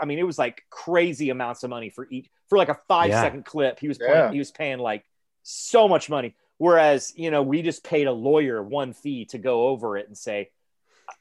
I 0.00 0.04
mean, 0.04 0.18
it 0.18 0.22
was 0.26 0.38
like 0.38 0.62
crazy 0.70 1.30
amounts 1.30 1.62
of 1.64 1.70
money 1.70 1.88
for 1.90 2.06
each 2.10 2.28
for 2.48 2.58
like 2.58 2.68
a 2.68 2.78
five 2.88 3.08
Yeah. 3.10 3.22
second 3.22 3.44
clip. 3.44 3.80
He 3.80 3.88
was 3.88 3.98
Yeah. 4.00 4.06
playing, 4.08 4.32
he 4.34 4.38
was 4.38 4.50
paying 4.50 4.78
like 4.78 5.04
so 5.42 5.88
much 5.88 6.08
money. 6.10 6.34
Whereas 6.58 7.12
you 7.16 7.30
know 7.30 7.42
we 7.42 7.62
just 7.62 7.82
paid 7.82 8.06
a 8.06 8.12
lawyer 8.12 8.62
one 8.62 8.92
fee 8.92 9.24
to 9.26 9.38
go 9.38 9.68
over 9.68 9.96
it 9.96 10.06
and 10.06 10.16
say. 10.16 10.50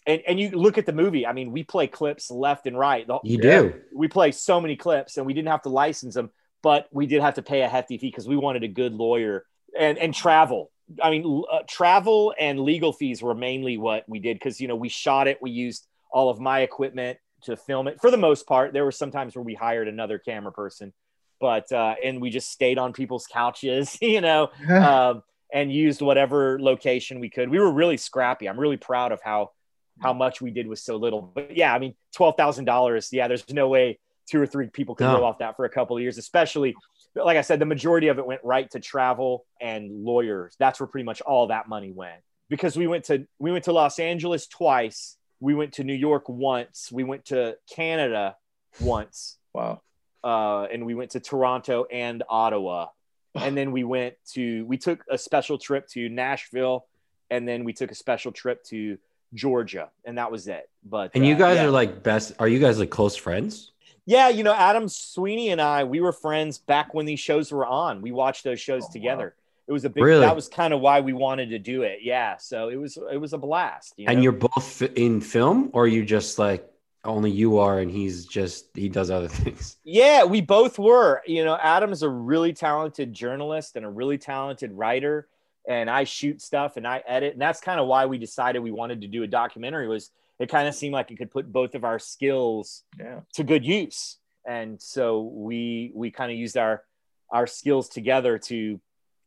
And, 0.07 0.21
and 0.27 0.39
you 0.39 0.51
look 0.51 0.77
at 0.77 0.85
the 0.85 0.93
movie. 0.93 1.25
I 1.27 1.33
mean, 1.33 1.51
we 1.51 1.63
play 1.63 1.87
clips 1.87 2.31
left 2.31 2.65
and 2.65 2.77
right. 2.77 3.05
The- 3.05 3.19
You 3.23 3.37
Yeah. 3.41 3.61
do. 3.61 3.81
we 3.93 4.07
play 4.07 4.31
so 4.31 4.61
many 4.61 4.75
clips 4.75 5.17
and 5.17 5.25
we 5.25 5.33
didn't 5.33 5.49
have 5.49 5.63
to 5.63 5.69
license 5.69 6.13
them 6.15 6.29
but 6.61 6.87
we 6.91 7.05
did 7.05 7.21
have 7.21 7.35
to 7.35 7.41
pay 7.41 7.61
a 7.61 7.67
hefty 7.67 7.97
fee 7.97 8.07
because 8.07 8.27
we 8.27 8.37
wanted 8.37 8.63
a 8.63 8.67
good 8.67 8.93
lawyer 8.93 9.45
and 9.77 9.97
and 9.97 10.13
travel 10.13 10.71
i 11.01 11.09
mean 11.09 11.43
uh, 11.51 11.59
travel 11.67 12.33
and 12.39 12.59
legal 12.59 12.91
fees 12.91 13.21
were 13.21 13.35
mainly 13.35 13.77
what 13.77 14.03
we 14.07 14.19
did 14.19 14.35
because 14.35 14.59
you 14.59 14.67
know 14.67 14.75
we 14.75 14.89
shot 14.89 15.27
it 15.27 15.37
we 15.41 15.51
used 15.51 15.87
all 16.11 16.29
of 16.29 16.39
my 16.39 16.61
equipment 16.61 17.17
to 17.43 17.55
film 17.55 17.87
it 17.87 17.99
for 18.01 18.11
the 18.11 18.17
most 18.17 18.45
part 18.45 18.73
there 18.73 18.83
were 18.83 18.91
some 18.91 19.11
times 19.11 19.35
where 19.35 19.43
we 19.43 19.55
hired 19.55 19.87
another 19.87 20.19
camera 20.19 20.51
person 20.51 20.93
but 21.39 21.71
uh 21.71 21.95
and 22.03 22.21
we 22.21 22.29
just 22.29 22.51
stayed 22.51 22.77
on 22.77 22.93
people's 22.93 23.25
couches 23.27 23.97
you 24.01 24.21
know 24.21 24.49
um, 24.69 25.23
and 25.51 25.71
used 25.71 26.01
whatever 26.01 26.59
location 26.59 27.19
we 27.19 27.29
could. 27.29 27.49
We 27.49 27.59
were 27.59 27.71
really 27.71 27.97
scrappy. 27.97 28.47
I'm 28.47 28.59
really 28.59 28.77
proud 28.77 29.11
of 29.11 29.21
how 29.21 29.51
how 29.99 30.13
much 30.13 30.41
we 30.41 30.49
did 30.49 30.67
with 30.67 30.79
so 30.79 30.95
little. 30.95 31.21
But 31.21 31.55
yeah, 31.55 31.73
I 31.73 31.79
mean, 31.79 31.95
twelve 32.15 32.35
thousand 32.37 32.65
dollars. 32.65 33.09
Yeah, 33.11 33.27
there's 33.27 33.47
no 33.51 33.67
way 33.67 33.99
two 34.29 34.41
or 34.41 34.45
three 34.47 34.67
people 34.67 34.95
could 34.95 35.05
No. 35.05 35.13
live 35.13 35.23
off 35.23 35.39
that 35.39 35.55
for 35.55 35.65
a 35.65 35.69
couple 35.69 35.95
of 35.97 36.01
years, 36.03 36.17
especially 36.17 36.75
like 37.13 37.35
I 37.37 37.41
said, 37.41 37.59
the 37.59 37.65
majority 37.65 38.07
of 38.07 38.19
it 38.19 38.25
went 38.25 38.41
right 38.43 38.71
to 38.71 38.79
travel 38.79 39.45
and 39.59 40.05
lawyers. 40.05 40.55
That's 40.59 40.79
where 40.79 40.87
pretty 40.87 41.03
much 41.03 41.19
all 41.21 41.47
that 41.47 41.67
money 41.67 41.91
went. 41.91 42.21
Because 42.49 42.77
we 42.77 42.87
went 42.87 43.03
to 43.05 43.27
we 43.39 43.51
went 43.51 43.65
to 43.65 43.73
Los 43.73 43.99
Angeles 43.99 44.47
twice, 44.47 45.17
we 45.41 45.53
went 45.53 45.73
to 45.73 45.83
New 45.83 45.93
York 45.93 46.29
once, 46.29 46.89
we 46.91 47.03
went 47.03 47.25
to 47.25 47.57
Canada 47.73 48.37
once, 48.79 49.37
Wow. 49.53 49.81
uh, 50.23 50.63
and 50.71 50.85
we 50.85 50.95
went 50.95 51.11
to 51.11 51.19
Toronto 51.19 51.85
and 51.91 52.23
Ottawa. 52.29 52.87
And 53.35 53.55
then 53.57 53.71
we 53.71 53.83
went 53.85 54.15
to 54.33 54.65
we 54.65 54.77
took 54.77 55.03
a 55.09 55.17
special 55.17 55.57
trip 55.57 55.87
to 55.89 56.09
Nashville, 56.09 56.85
and 57.29 57.47
then 57.47 57.63
we 57.63 57.71
took 57.73 57.91
a 57.91 57.95
special 57.95 58.31
trip 58.33 58.63
to 58.65 58.97
Georgia, 59.33 59.89
and 60.05 60.17
that 60.17 60.31
was 60.31 60.47
it. 60.49 60.69
But 60.83 61.11
And 61.15 61.25
you 61.25 61.35
uh, 61.35 61.37
guys 61.37 61.55
yeah. 61.57 61.65
are 61.65 61.71
like 61.71 62.03
best. 62.03 62.33
Are 62.39 62.47
you 62.49 62.59
guys 62.59 62.77
like 62.79 62.89
close 62.89 63.15
friends? 63.15 63.71
Yeah, 64.05 64.29
you 64.29 64.43
know, 64.43 64.53
Adam 64.53 64.89
Sweeney 64.89 65.49
and 65.49 65.61
I, 65.61 65.83
we 65.83 65.99
were 65.99 66.11
friends 66.11 66.57
back 66.57 66.93
when 66.93 67.05
these 67.05 67.19
shows 67.19 67.51
were 67.51 67.65
on. 67.65 68.01
We 68.01 68.11
watched 68.11 68.43
those 68.43 68.59
shows 68.59 68.83
Oh, 68.83 68.87
wow. 68.87 68.93
together. 68.93 69.35
It 69.67 69.71
was 69.73 69.85
a 69.85 69.89
big. 69.89 70.03
Really? 70.03 70.21
That 70.21 70.35
was 70.35 70.47
kind 70.49 70.73
of 70.73 70.81
why 70.81 70.99
we 71.01 71.13
wanted 71.13 71.49
to 71.51 71.59
do 71.59 71.83
it. 71.83 71.99
Yeah, 72.01 72.37
so 72.37 72.69
it 72.69 72.75
was 72.75 72.97
it 73.11 73.17
was 73.17 73.33
a 73.33 73.37
blast. 73.37 73.93
You 73.95 74.05
know? 74.07 74.11
And 74.11 74.23
you're 74.23 74.31
both 74.33 74.81
in 74.81 75.21
film, 75.21 75.69
or 75.73 75.87
you 75.87 76.03
just 76.03 76.39
like 76.39 76.67
only 77.05 77.31
you 77.31 77.59
are, 77.59 77.79
and 77.79 77.89
he's 77.89 78.25
just 78.25 78.65
he 78.73 78.89
does 78.89 79.09
other 79.11 79.27
things. 79.29 79.77
Yeah, 79.83 80.23
we 80.25 80.41
both 80.41 80.77
were. 80.77 81.21
You 81.25 81.45
know, 81.45 81.57
Adam's 81.61 82.03
a 82.03 82.09
really 82.09 82.53
talented 82.53 83.13
journalist 83.13 83.75
and 83.77 83.85
a 83.85 83.89
really 83.89 84.17
talented 84.17 84.73
writer, 84.73 85.27
and 85.69 85.89
I 85.89 86.03
shoot 86.03 86.41
stuff 86.41 86.75
and 86.75 86.85
I 86.85 87.01
edit, 87.07 87.33
and 87.33 87.41
that's 87.41 87.61
kind 87.61 87.79
of 87.79 87.87
why 87.87 88.07
we 88.07 88.17
decided 88.17 88.59
we 88.61 88.71
wanted 88.71 89.01
to 89.01 89.07
do 89.07 89.23
a 89.23 89.27
documentary. 89.27 89.87
Was 89.87 90.09
it 90.41 90.49
kind 90.49 90.67
of 90.67 90.75
seemed 90.75 90.93
like 90.93 91.11
it 91.11 91.17
could 91.17 91.31
put 91.31 91.51
both 91.51 91.75
of 91.75 91.83
our 91.83 91.99
skills 91.99 92.83
Yeah. 92.99 93.21
to 93.33 93.43
good 93.43 93.65
use, 93.65 94.17
and 94.47 94.81
so 94.81 95.21
we 95.21 95.91
we 95.93 96.11
kind 96.11 96.31
of 96.31 96.37
used 96.37 96.57
our 96.57 96.83
our 97.31 97.47
skills 97.47 97.89
together 97.89 98.37
to. 98.37 98.79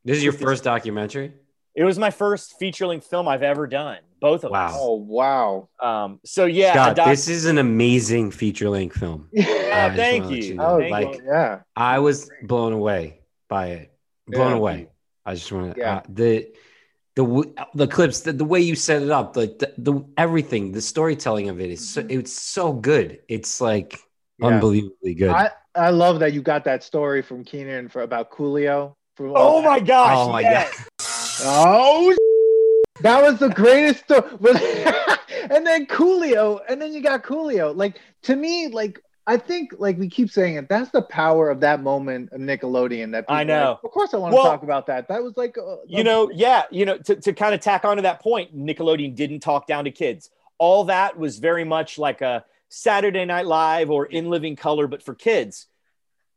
This 0.03 0.17
is 0.17 0.23
your 0.23 0.33
first 0.33 0.63
documentary. 0.63 1.33
It 1.75 1.83
was 1.83 1.97
my 1.99 2.11
first 2.11 2.57
feature 2.59 2.87
length 2.87 3.07
film 3.07 3.27
I've 3.27 3.43
ever 3.43 3.67
done. 3.67 3.97
Both 4.21 4.43
of 4.45 4.51
Wow. 4.51 4.71
Oh 4.79 4.95
wow. 4.95 5.69
Um, 5.81 6.19
so 6.23 6.45
yeah, 6.45 6.71
Scott, 6.73 6.95
doc- 6.95 7.07
this 7.07 7.27
is 7.27 7.45
an 7.45 7.57
amazing 7.57 8.31
feature 8.31 8.69
length 8.69 8.97
film. 8.97 9.29
Yeah, 9.33 9.91
I 9.91 9.95
thank 9.95 10.23
wanna 10.25 10.35
you. 10.37 10.53
know. 10.55 10.65
Oh 10.65 10.79
Thank 10.79 10.91
like 10.91 11.15
you. 11.17 11.23
yeah. 11.25 11.59
I 11.75 11.99
was 11.99 12.29
blown 12.43 12.71
away 12.73 13.19
by 13.49 13.67
it. 13.69 13.91
Blown 14.27 14.51
Yeah. 14.51 14.57
away. 14.57 14.87
I 15.25 15.33
just 15.33 15.51
want 15.51 15.73
to 15.75 15.79
Yeah. 15.79 15.95
uh, 15.97 16.01
the 16.07 16.47
the 17.15 17.53
the 17.73 17.87
clips, 17.87 18.21
the, 18.21 18.33
the 18.33 18.45
way 18.45 18.59
you 18.59 18.75
set 18.75 19.01
it 19.01 19.09
up, 19.09 19.37
like 19.37 19.59
the, 19.59 19.73
the 19.77 20.05
everything, 20.17 20.73
the 20.73 20.81
storytelling 20.81 21.49
of 21.49 21.59
it 21.59 21.71
is 21.71 21.87
so 21.87 22.01
mm-hmm. 22.01 22.19
it's 22.19 22.33
so 22.33 22.73
good. 22.73 23.19
It's 23.29 23.61
like 23.61 23.99
Yeah. 24.37 24.47
unbelievably 24.47 25.15
good. 25.15 25.29
I, 25.29 25.51
I 25.73 25.89
love 25.91 26.19
that 26.19 26.33
you 26.33 26.41
got 26.41 26.65
that 26.65 26.83
story 26.83 27.21
from 27.21 27.43
Kenan 27.43 27.89
for 27.89 28.01
about 28.01 28.31
Coolio. 28.31 28.93
From 29.15 29.31
Oh 29.33 29.61
my 29.61 29.79
gosh! 29.79 30.17
oh 30.17 30.31
my 30.31 30.41
yes. 30.41 30.89
Oh, 31.41 32.13
that 33.01 33.23
was 33.23 33.39
the 33.39 33.49
greatest 33.49 34.03
story. 34.03 34.23
and 35.49 35.65
then 35.65 35.85
Coolio, 35.85 36.59
and 36.67 36.81
then 36.81 36.91
you 36.91 37.01
got 37.01 37.23
Coolio. 37.23 37.73
Like 37.73 37.99
to 38.23 38.35
me, 38.35 38.67
like 38.67 38.99
I 39.27 39.37
think, 39.37 39.73
like 39.79 39.97
we 39.97 40.07
keep 40.07 40.29
saying 40.29 40.55
it, 40.55 40.69
that's 40.69 40.91
the 40.91 41.01
power 41.01 41.49
of 41.49 41.59
that 41.61 41.81
moment 41.81 42.31
of 42.31 42.39
Nickelodeon. 42.41 43.11
That 43.11 43.25
I 43.27 43.43
people 43.43 43.55
are 43.55 43.59
know. 43.59 43.69
like, 43.71 43.83
of 43.83 43.91
course, 43.91 44.13
I 44.13 44.17
want 44.17 44.35
Well, 44.35 44.43
to 44.43 44.49
talk 44.49 44.63
about 44.63 44.85
that. 44.87 45.07
That 45.07 45.23
was 45.23 45.35
like, 45.35 45.57
uh, 45.57 45.77
you 45.87 46.03
know, 46.03 46.29
yeah, 46.31 46.63
you 46.69 46.85
know, 46.85 46.97
to, 46.99 47.15
to 47.15 47.33
kind 47.33 47.55
of 47.55 47.61
tack 47.61 47.85
on 47.85 47.95
to 47.97 48.03
that 48.03 48.21
point, 48.21 48.55
Nickelodeon 48.55 49.15
didn't 49.15 49.39
talk 49.39 49.65
down 49.65 49.85
to 49.85 49.91
kids. 49.91 50.29
All 50.59 50.83
that 50.85 51.17
was 51.17 51.39
very 51.39 51.63
much 51.63 51.97
like 51.97 52.21
a 52.21 52.45
Saturday 52.69 53.25
Night 53.25 53.47
Live 53.47 53.89
or 53.89 54.05
In 54.05 54.29
Living 54.29 54.55
Color, 54.55 54.87
but 54.87 55.01
for 55.01 55.15
kids. 55.15 55.67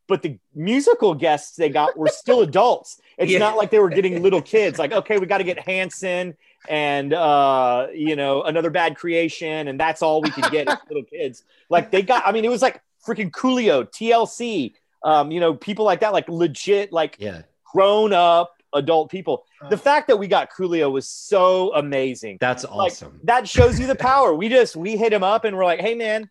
But 0.07 0.23
the 0.23 0.39
musical 0.55 1.15
guests 1.15 1.57
they 1.57 1.69
got 1.69 1.97
were 1.97 2.09
still 2.09 2.41
adults. 2.49 3.01
It's 3.19 3.31
Yeah. 3.31 3.39
not 3.41 3.59
like 3.59 3.71
they 3.71 3.79
were 3.81 3.91
getting 3.91 4.23
little 4.23 4.41
kids. 4.41 4.79
Like, 4.79 4.93
okay, 5.01 5.19
we 5.19 5.27
got 5.27 5.39
to 5.39 5.45
get 5.45 5.59
Hanson 5.59 6.35
and 6.69 7.13
uh, 7.13 7.89
you 7.93 8.17
know 8.17 8.43
another 8.43 8.71
bad 8.71 8.97
creation, 8.97 9.69
and 9.69 9.79
that's 9.79 10.03
all 10.03 10.23
we 10.23 10.31
could 10.31 10.51
get 10.51 10.69
as 10.69 10.79
little 10.89 11.05
kids. 11.11 11.45
Like 11.69 11.91
they 11.91 12.03
got. 12.03 12.27
I 12.27 12.33
mean, 12.33 12.45
it 12.45 12.51
was 12.51 12.63
like 12.63 12.81
freaking 13.07 13.31
Coolio, 13.31 13.85
TLC, 13.85 14.75
um, 15.03 15.31
you 15.31 15.41
know, 15.41 15.55
people 15.55 15.85
like 15.85 16.01
that, 16.01 16.13
like 16.13 16.29
legit, 16.29 16.93
like 16.93 17.17
yeah, 17.19 17.43
grown 17.65 18.13
up 18.13 18.55
adult 18.75 19.11
people. 19.11 19.45
The 19.71 19.77
fact 19.77 20.09
that 20.09 20.19
we 20.19 20.29
got 20.29 20.51
Coolio 20.53 20.91
was 20.91 21.09
so 21.09 21.75
amazing. 21.75 22.39
that's 22.41 22.65
Like, 22.65 22.93
awesome. 22.93 23.21
That 23.25 23.49
shows 23.49 23.79
you 23.81 23.87
the 23.87 23.95
power. 23.97 24.35
We 24.35 24.49
just 24.49 24.77
we 24.77 24.97
hit 24.97 25.13
him 25.13 25.23
up 25.23 25.45
and 25.45 25.57
we're 25.57 25.65
like, 25.65 25.81
hey 25.81 25.95
man, 25.95 26.29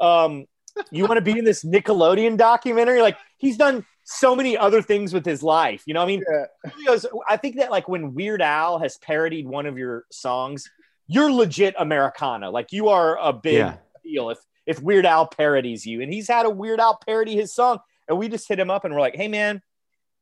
um, 0.00 0.46
you 0.90 1.06
want 1.06 1.18
to 1.18 1.22
be 1.22 1.38
in 1.38 1.44
this 1.44 1.64
Nickelodeon 1.64 2.36
documentary? 2.36 3.02
Like 3.02 3.16
he's 3.36 3.56
done 3.56 3.84
so 4.08 4.36
many 4.36 4.56
other 4.56 4.80
things 4.80 5.12
with 5.12 5.26
his 5.26 5.42
life. 5.42 5.82
You 5.86 5.94
know, 5.94 6.00
what 6.00 6.04
I 6.04 6.08
mean, 6.08 6.24
yeah. 6.30 6.70
Coolio's, 6.70 7.06
I 7.28 7.36
think 7.36 7.56
that 7.56 7.70
like 7.72 7.88
when 7.88 8.14
Weird 8.14 8.40
Al 8.40 8.78
has 8.78 8.96
parodied 8.98 9.46
one 9.48 9.66
of 9.66 9.76
your 9.76 10.04
songs, 10.12 10.70
you're 11.08 11.30
legit 11.30 11.74
Americana. 11.78 12.50
Like 12.50 12.72
you 12.72 12.88
are 12.88 13.18
a 13.18 13.32
big 13.32 13.54
Yeah. 13.58 13.76
deal 14.04 14.30
if 14.30 14.38
if 14.64 14.80
Weird 14.80 15.06
Al 15.06 15.26
parodies 15.26 15.84
you. 15.86 16.02
And 16.02 16.12
he's 16.12 16.28
had 16.28 16.46
a 16.46 16.50
Weird 16.50 16.80
Al 16.80 16.98
parody 17.06 17.34
his 17.36 17.52
song, 17.54 17.78
and 18.08 18.16
we 18.16 18.28
just 18.28 18.48
hit 18.48 18.58
him 18.58 18.70
up 18.70 18.84
and 18.84 18.94
we're 18.94 19.00
like, 19.00 19.16
hey 19.16 19.28
man, 19.28 19.60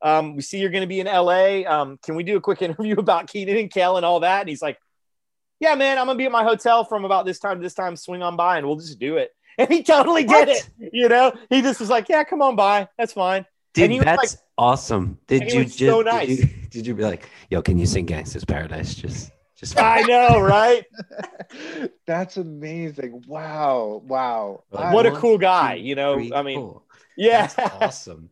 um, 0.02 0.34
we 0.36 0.42
see 0.42 0.58
you're 0.58 0.70
going 0.70 0.82
to 0.82 0.86
be 0.86 1.00
in 1.00 1.06
LA. 1.06 1.62
Um, 1.66 1.98
can 2.02 2.14
we 2.14 2.24
do 2.24 2.36
a 2.36 2.40
quick 2.40 2.60
interview 2.68 2.98
about 2.98 3.28
Kenan 3.30 3.56
and 3.56 3.70
Kel 3.70 3.96
and 3.98 4.04
all 4.04 4.20
that? 4.20 4.40
And 4.40 4.48
he's 4.48 4.60
like, 4.62 4.78
yeah, 5.60 5.74
man, 5.76 5.98
I'm 5.98 6.06
gonna 6.06 6.18
be 6.18 6.24
at 6.26 6.32
my 6.32 6.42
hotel 6.42 6.84
from 6.84 7.04
about 7.04 7.24
this 7.26 7.38
time 7.38 7.58
to 7.58 7.62
this 7.62 7.74
time. 7.74 7.96
Swing 7.96 8.22
on 8.22 8.36
by, 8.36 8.58
and 8.58 8.66
we'll 8.66 8.76
just 8.76 8.98
do 8.98 9.16
it. 9.18 9.30
And 9.56 9.70
he 9.70 9.84
totally 9.84 10.24
did 10.24 10.48
What? 10.48 10.48
it. 10.48 10.68
You 10.92 11.08
know, 11.08 11.32
he 11.48 11.62
just 11.62 11.78
was 11.78 11.88
like, 11.88 12.08
yeah, 12.08 12.24
come 12.24 12.42
on 12.42 12.56
by. 12.56 12.88
That's 12.98 13.12
fine. 13.12 13.46
Dude, 13.74 13.84
and 13.84 13.92
he 13.92 13.98
was 13.98 14.04
that's 14.06 14.36
awesome. 14.56 15.18
Did 15.26 15.42
and 15.42 15.50
he 15.50 15.56
you 15.58 15.64
was 15.64 15.76
just 15.76 15.90
so 15.90 16.02
did, 16.02 16.10
nice. 16.12 16.28
you, 16.28 16.48
did 16.70 16.86
you 16.86 16.94
be 16.94 17.02
like, 17.02 17.28
yo, 17.50 17.60
can 17.62 17.78
you 17.78 17.86
sing 17.86 18.06
Gangsta's 18.06 18.44
Paradise? 18.44 18.94
Just 18.94 19.30
just 19.56 19.78
I 19.80 20.02
know, 20.02 20.40
right? 20.40 20.84
That's 22.06 22.36
amazing. 22.36 23.24
Wow. 23.26 24.02
Wow. 24.06 24.64
Like, 24.70 24.84
I- 24.86 24.94
what 24.94 25.06
a 25.06 25.12
cool 25.12 25.38
guy. 25.38 25.76
two, 25.76 25.82
You 25.82 25.94
know, 25.94 26.14
three, 26.16 26.32
I 26.32 26.42
mean, 26.42 26.58
four. 26.60 26.82
yeah. 27.16 27.46
That's 27.48 27.74
awesome. 27.82 28.30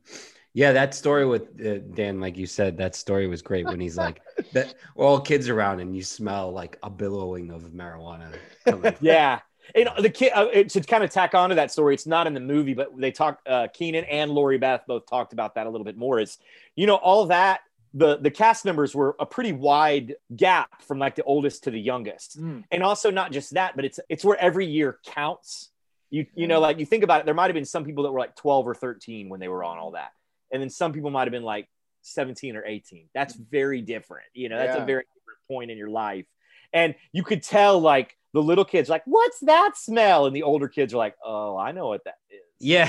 Yeah, 0.54 0.72
that 0.72 0.94
story 0.94 1.24
with 1.24 1.44
uh, 1.64 1.78
Dan, 1.94 2.20
like 2.20 2.36
you 2.36 2.46
said, 2.46 2.76
that 2.76 2.94
story 2.94 3.26
was 3.26 3.40
great 3.40 3.64
when 3.64 3.80
he's 3.80 3.96
like, 3.96 4.20
that 4.52 4.74
all 4.96 5.18
kids 5.18 5.48
around 5.48 5.80
and 5.80 5.96
you 5.96 6.02
smell 6.02 6.52
like 6.52 6.78
a 6.82 6.90
billowing 6.90 7.50
of 7.50 7.62
marijuana. 7.72 8.34
Coming. 8.66 8.94
yeah. 9.00 9.40
And 9.74 9.88
the 9.98 10.10
kid 10.10 10.32
uh, 10.34 10.46
to 10.64 10.80
kind 10.82 11.04
of 11.04 11.10
tack 11.10 11.34
on 11.34 11.48
to 11.50 11.54
that 11.56 11.70
story, 11.70 11.94
it's 11.94 12.06
not 12.06 12.26
in 12.26 12.34
the 12.34 12.40
movie, 12.40 12.74
but 12.74 12.96
they 12.98 13.10
talk. 13.12 13.40
Uh, 13.46 13.68
Kenan 13.72 14.04
and 14.04 14.30
Lori 14.30 14.58
Beth 14.58 14.82
both 14.86 15.06
talked 15.06 15.32
about 15.32 15.54
that 15.54 15.66
a 15.66 15.70
little 15.70 15.84
bit 15.84 15.96
more. 15.96 16.18
Is 16.20 16.38
you 16.76 16.86
know 16.86 16.96
all 16.96 17.26
that 17.26 17.60
the 17.94 18.16
the 18.18 18.30
cast 18.30 18.64
members 18.64 18.94
were 18.94 19.14
a 19.20 19.26
pretty 19.26 19.52
wide 19.52 20.16
gap 20.34 20.82
from 20.82 20.98
like 20.98 21.14
the 21.14 21.22
oldest 21.24 21.64
to 21.64 21.70
the 21.70 21.80
youngest, 21.80 22.40
Mm. 22.40 22.64
and 22.70 22.82
also 22.82 23.10
not 23.10 23.32
just 23.32 23.54
that, 23.54 23.76
but 23.76 23.84
it's 23.84 24.00
it's 24.08 24.24
where 24.24 24.36
every 24.38 24.66
year 24.66 24.98
counts. 25.06 25.70
You 26.10 26.26
you 26.34 26.46
know 26.46 26.60
like 26.60 26.78
you 26.78 26.86
think 26.86 27.04
about 27.04 27.20
it, 27.20 27.24
there 27.26 27.34
might 27.34 27.46
have 27.46 27.54
been 27.54 27.64
some 27.64 27.84
people 27.84 28.04
that 28.04 28.12
were 28.12 28.18
like 28.20 28.36
twelve 28.36 28.66
or 28.66 28.74
thirteen 28.74 29.28
when 29.28 29.40
they 29.40 29.48
were 29.48 29.62
on 29.64 29.78
all 29.78 29.92
that, 29.92 30.10
and 30.50 30.60
then 30.60 30.70
some 30.70 30.92
people 30.92 31.10
might 31.10 31.24
have 31.28 31.32
been 31.32 31.42
like 31.44 31.68
seventeen 32.02 32.56
or 32.56 32.64
eighteen. 32.66 33.08
That's 33.14 33.34
very 33.34 33.80
different. 33.80 34.26
You 34.34 34.48
know 34.48 34.58
that's 34.58 34.76
Yeah. 34.76 34.82
a 34.82 34.86
very 34.86 35.04
different 35.14 35.38
point 35.48 35.70
in 35.70 35.78
your 35.78 35.88
life 35.90 36.26
and 36.72 36.94
you 37.12 37.22
could 37.22 37.42
tell 37.42 37.80
like 37.80 38.16
the 38.32 38.42
little 38.42 38.64
kids 38.64 38.88
like 38.88 39.02
what's 39.04 39.40
that 39.40 39.76
smell 39.76 40.26
and 40.26 40.34
the 40.34 40.42
older 40.42 40.68
kids 40.68 40.94
are 40.94 40.98
like 40.98 41.14
oh 41.24 41.56
i 41.56 41.72
know 41.72 41.88
what 41.88 42.02
that 42.04 42.14
is 42.30 42.40
yeah. 42.60 42.88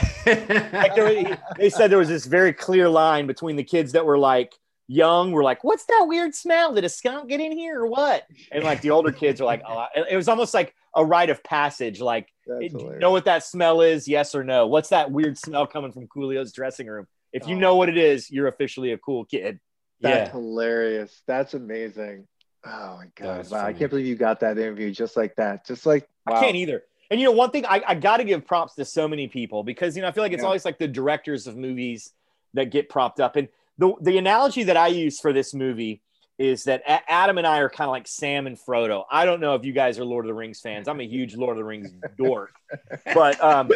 like 0.73 0.95
there, 0.95 1.39
they 1.57 1.69
said 1.69 1.89
there 1.89 1.97
was 1.97 2.07
this 2.07 2.25
very 2.25 2.53
clear 2.53 2.87
line 2.87 3.25
between 3.25 3.55
the 3.55 3.63
kids 3.63 3.93
that 3.93 4.05
were 4.05 4.17
like 4.19 4.53
young 4.87 5.31
were 5.31 5.43
like 5.43 5.63
what's 5.63 5.85
that 5.85 6.05
weird 6.07 6.35
smell 6.35 6.73
did 6.73 6.83
a 6.83 6.89
skunk 6.89 7.29
get 7.29 7.39
in 7.39 7.51
here 7.51 7.79
or 7.79 7.87
what 7.87 8.23
and 8.51 8.63
like 8.63 8.81
the 8.81 8.91
older 8.91 9.11
kids 9.11 9.41
are 9.41 9.45
like 9.45 9.63
oh 9.67 9.85
it 10.09 10.15
was 10.15 10.27
almost 10.27 10.53
like 10.53 10.75
a 10.95 11.03
rite 11.03 11.29
of 11.29 11.41
passage 11.43 11.99
like 12.01 12.27
you 12.59 12.97
know 12.99 13.09
what 13.09 13.25
that 13.25 13.43
smell 13.43 13.81
is 13.81 14.07
yes 14.07 14.35
or 14.35 14.43
no 14.43 14.67
what's 14.67 14.89
that 14.89 15.09
weird 15.09 15.37
smell 15.37 15.65
coming 15.65 15.91
from 15.91 16.05
coolio's 16.07 16.51
dressing 16.51 16.87
room 16.87 17.07
if 17.31 17.47
you 17.47 17.55
Oh. 17.55 17.59
know 17.59 17.75
what 17.77 17.89
it 17.89 17.97
is 17.97 18.29
you're 18.29 18.47
officially 18.47 18.91
a 18.91 18.97
cool 18.97 19.25
kid 19.25 19.59
That's 20.01 20.27
yeah. 20.27 20.31
hilarious. 20.33 21.21
That's 21.27 21.53
amazing. 21.53 22.27
Oh 22.65 22.97
my 22.97 23.07
god! 23.15 23.49
Wow, 23.49 23.65
I 23.65 23.73
can't 23.73 23.89
believe 23.89 24.05
you 24.05 24.15
got 24.15 24.39
that 24.39 24.57
interview 24.57 24.91
just 24.91 25.17
like 25.17 25.35
that. 25.35 25.65
Just 25.65 25.85
like 25.85 26.07
wow. 26.25 26.35
I 26.37 26.39
can't 26.39 26.55
either. 26.55 26.83
And 27.11 27.19
you 27.19 27.25
know, 27.25 27.33
one 27.33 27.51
thing 27.51 27.65
I, 27.65 27.81
I 27.85 27.95
got 27.95 28.17
to 28.17 28.23
give 28.23 28.45
props 28.45 28.75
to 28.75 28.85
so 28.85 29.07
many 29.07 29.27
people 29.27 29.63
because 29.63 29.95
you 29.95 30.01
know 30.01 30.07
I 30.07 30.11
feel 30.11 30.23
like 30.23 30.31
it's 30.31 30.41
Yeah. 30.41 30.47
always 30.47 30.65
like 30.65 30.77
the 30.79 30.87
directors 30.87 31.45
of 31.47 31.57
movies 31.57 32.11
that 32.53 32.71
get 32.71 32.89
propped 32.89 33.19
up. 33.19 33.35
And 33.35 33.49
the 33.77 33.93
the 34.01 34.17
analogy 34.17 34.63
that 34.63 34.77
I 34.77 34.87
use 34.87 35.19
for 35.19 35.33
this 35.33 35.53
movie 35.53 36.01
is 36.39 36.63
that 36.63 36.81
A- 36.87 37.11
Adam 37.11 37.37
and 37.37 37.45
I 37.45 37.59
are 37.59 37.69
kind 37.69 37.87
of 37.87 37.91
like 37.91 38.07
Sam 38.07 38.47
and 38.47 38.57
Frodo. 38.57 39.03
I 39.11 39.25
don't 39.25 39.39
know 39.41 39.53
if 39.55 39.65
you 39.65 39.73
guys 39.73 39.99
are 39.99 40.05
Lord 40.05 40.25
of 40.25 40.27
the 40.29 40.33
Rings 40.33 40.61
fans. 40.61 40.87
I'm 40.87 40.99
a 41.01 41.05
huge 41.05 41.35
Lord 41.37 41.51
of 41.51 41.57
the 41.57 41.63
Rings 41.65 41.91
dork, 42.17 42.53
but 43.13 43.43
um, 43.43 43.69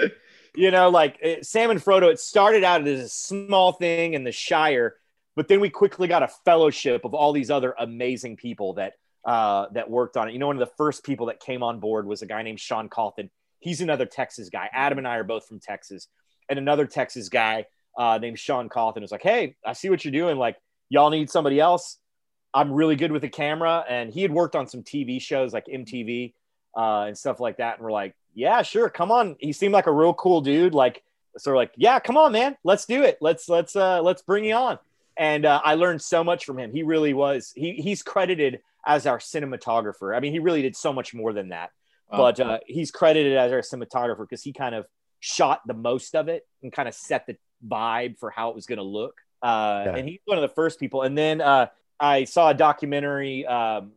you 0.55 0.71
know, 0.71 0.89
like 0.89 1.19
eh, 1.21 1.37
Sam 1.41 1.69
and 1.71 1.83
Frodo. 1.83 2.11
It 2.11 2.19
started 2.19 2.63
out 2.63 2.87
as 2.87 2.99
a 3.01 3.09
small 3.09 3.73
thing 3.73 4.13
in 4.13 4.23
the 4.23 4.31
Shire, 4.31 4.95
But 5.37 5.47
then 5.47 5.59
we 5.59 5.69
quickly 5.69 6.07
got 6.07 6.23
a 6.23 6.27
fellowship 6.45 7.05
of 7.05 7.13
all 7.13 7.31
these 7.31 7.51
other 7.51 7.75
amazing 7.77 8.37
people 8.37 8.73
that 8.73 8.93
uh, 9.23 9.67
that 9.73 9.87
worked 9.87 10.17
on 10.17 10.27
it. 10.27 10.33
You 10.33 10.39
know, 10.39 10.47
one 10.47 10.55
of 10.55 10.67
the 10.67 10.73
first 10.77 11.03
people 11.03 11.27
that 11.27 11.39
came 11.39 11.61
on 11.61 11.79
board 11.79 12.07
was 12.07 12.23
a 12.23 12.25
guy 12.25 12.41
named 12.41 12.59
Sean 12.59 12.89
Cawthon. 12.89 13.29
He's 13.59 13.79
another 13.79 14.07
Texas 14.07 14.49
guy. 14.49 14.67
Adam 14.73 14.97
and 14.97 15.07
I 15.07 15.17
are 15.17 15.23
both 15.23 15.47
from 15.47 15.59
Texas, 15.59 16.07
and 16.49 16.57
another 16.57 16.87
Texas 16.87 17.29
guy 17.29 17.67
uh, 17.95 18.17
named 18.19 18.39
Sean 18.39 18.67
Cawthon 18.67 19.01
was 19.01 19.11
like, 19.11 19.21
"Hey, 19.21 19.55
I 19.63 19.73
see 19.73 19.91
what 19.91 20.03
you're 20.03 20.11
doing. 20.11 20.37
Like, 20.37 20.57
y'all 20.89 21.11
need 21.11 21.29
somebody 21.29 21.59
else. 21.59 21.99
I'm 22.51 22.71
really 22.71 22.95
good 22.95 23.11
with 23.11 23.21
the 23.21 23.29
camera." 23.29 23.85
And 23.87 24.11
he 24.11 24.23
had 24.23 24.31
worked 24.31 24.55
on 24.55 24.65
some 24.65 24.81
TV 24.81 25.21
shows 25.21 25.53
like 25.53 25.67
MTV 25.67 26.33
uh, 26.75 27.01
and 27.03 27.15
stuff 27.15 27.39
like 27.39 27.57
that. 27.57 27.75
And 27.75 27.83
we're 27.83 27.91
like, 27.91 28.15
"Yeah, 28.33 28.63
sure, 28.63 28.89
come 28.89 29.11
on." 29.11 29.35
He 29.39 29.53
seemed 29.53 29.73
like 29.75 29.85
a 29.85 29.93
real 29.93 30.15
cool 30.15 30.41
dude. 30.41 30.73
Like, 30.73 31.03
so 31.37 31.51
we're 31.51 31.57
like, 31.57 31.73
"Yeah, 31.77 31.99
come 31.99 32.17
on, 32.17 32.31
man, 32.31 32.57
let's 32.63 32.85
do 32.85 33.03
it. 33.03 33.19
Let's 33.21 33.47
let's 33.47 33.75
uh, 33.75 34.01
let's 34.01 34.23
bring 34.23 34.43
you 34.43 34.55
on." 34.55 34.79
And 35.17 35.45
uh, 35.45 35.61
I 35.63 35.75
learned 35.75 36.01
so 36.01 36.23
much 36.23 36.45
from 36.45 36.59
him. 36.59 36.71
He 36.71 36.83
really 36.83 37.13
was. 37.13 37.51
He 37.55 37.73
he's 37.73 38.03
credited 38.03 38.61
as 38.85 39.05
our 39.05 39.19
cinematographer. 39.19 40.15
I 40.15 40.19
mean, 40.19 40.31
he 40.31 40.39
really 40.39 40.61
did 40.61 40.75
so 40.75 40.93
much 40.93 41.13
more 41.13 41.33
than 41.33 41.49
that. 41.49 41.71
Oh, 42.09 42.17
but 42.17 42.39
uh, 42.39 42.59
he's 42.65 42.91
credited 42.91 43.35
as 43.37 43.51
our 43.51 43.59
cinematographer 43.59 44.19
because 44.19 44.41
he 44.41 44.53
kind 44.53 44.75
of 44.75 44.85
shot 45.19 45.61
the 45.67 45.73
most 45.73 46.15
of 46.15 46.29
it 46.29 46.47
and 46.63 46.71
kind 46.71 46.87
of 46.87 46.93
set 46.93 47.25
the 47.27 47.35
vibe 47.67 48.17
for 48.17 48.29
how 48.29 48.49
it 48.49 48.55
was 48.55 48.65
going 48.65 48.77
to 48.77 48.83
look. 48.83 49.19
Uh, 49.41 49.83
yeah. 49.85 49.95
And 49.95 50.07
he's 50.07 50.19
one 50.25 50.37
of 50.37 50.41
the 50.41 50.53
first 50.55 50.79
people. 50.79 51.01
And 51.01 51.17
then 51.17 51.41
uh, 51.41 51.67
I 51.99 52.23
saw 52.23 52.49
a 52.49 52.53
documentary, 52.53 53.45
um, 53.45 53.91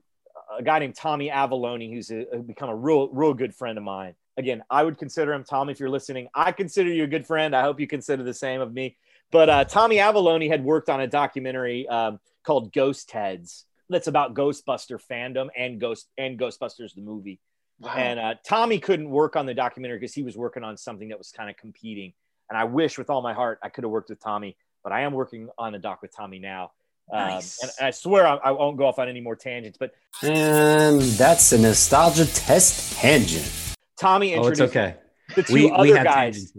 a 0.58 0.62
guy 0.62 0.78
named 0.80 0.96
Tommy 0.96 1.30
Avallone, 1.30 1.92
who's 1.92 2.10
a, 2.10 2.24
become 2.38 2.68
a 2.68 2.74
real, 2.74 3.08
real 3.08 3.34
good 3.34 3.54
friend 3.54 3.78
of 3.78 3.84
mine. 3.84 4.14
Again, 4.36 4.62
I 4.70 4.82
would 4.82 4.98
consider 4.98 5.32
him, 5.32 5.44
Tommy, 5.44 5.72
if 5.72 5.80
you're 5.80 5.90
listening, 5.90 6.28
I 6.34 6.52
consider 6.52 6.90
you 6.90 7.04
a 7.04 7.06
good 7.06 7.26
friend. 7.26 7.54
I 7.54 7.62
hope 7.62 7.78
you 7.78 7.86
consider 7.86 8.22
the 8.22 8.34
same 8.34 8.60
of 8.60 8.72
me. 8.72 8.96
But 9.30 9.48
uh, 9.48 9.64
Tommy 9.64 9.96
Avallone 9.96 10.48
had 10.48 10.64
worked 10.64 10.88
on 10.88 11.00
a 11.00 11.06
documentary 11.06 11.88
um, 11.88 12.18
called 12.44 12.72
Ghostheads 12.72 13.64
that's 13.88 14.06
about 14.06 14.34
Ghostbuster 14.34 15.00
fandom 15.10 15.48
and 15.56 15.80
Ghost 15.80 16.08
and 16.16 16.38
Ghostbusters 16.38 16.94
the 16.94 17.02
movie. 17.02 17.40
Wow. 17.80 17.94
And 17.96 18.20
uh, 18.20 18.34
Tommy 18.44 18.78
couldn't 18.78 19.08
work 19.08 19.36
on 19.36 19.46
the 19.46 19.54
documentary 19.54 19.98
because 19.98 20.14
he 20.14 20.22
was 20.22 20.36
working 20.36 20.62
on 20.62 20.76
something 20.76 21.08
that 21.08 21.18
was 21.18 21.32
kind 21.32 21.48
of 21.48 21.56
competing. 21.56 22.12
And 22.48 22.58
I 22.58 22.64
wish 22.64 22.98
with 22.98 23.10
all 23.10 23.22
my 23.22 23.32
heart 23.32 23.58
I 23.62 23.68
could 23.68 23.84
have 23.84 23.90
worked 23.90 24.10
with 24.10 24.20
Tommy, 24.20 24.56
but 24.82 24.92
I 24.92 25.02
am 25.02 25.12
working 25.12 25.48
on 25.56 25.74
a 25.74 25.78
doc 25.78 26.02
with 26.02 26.14
Tommy 26.14 26.38
now. 26.38 26.72
Um, 27.12 27.28
nice. 27.28 27.62
Um, 27.62 27.70
and 27.78 27.86
I 27.86 27.90
swear 27.90 28.26
I, 28.26 28.36
I, 28.36 28.50
won't 28.52 28.76
go 28.76 28.86
off 28.86 28.98
on 28.98 29.08
any 29.08 29.20
more 29.20 29.34
tangents, 29.34 29.78
but 29.78 29.92
and 30.22 31.00
that's 31.00 31.50
a 31.52 31.58
nostalgia 31.58 32.26
test 32.26 32.92
tangent. 32.92 33.50
Tommy 33.98 34.32
introduced 34.34 34.60
oh, 34.60 34.64
it's 34.64 34.76
okay. 34.76 34.96
the 35.34 35.42
two 35.42 35.54
we, 35.54 35.70
other 35.70 35.82
we 35.82 35.92
guys 35.92 36.52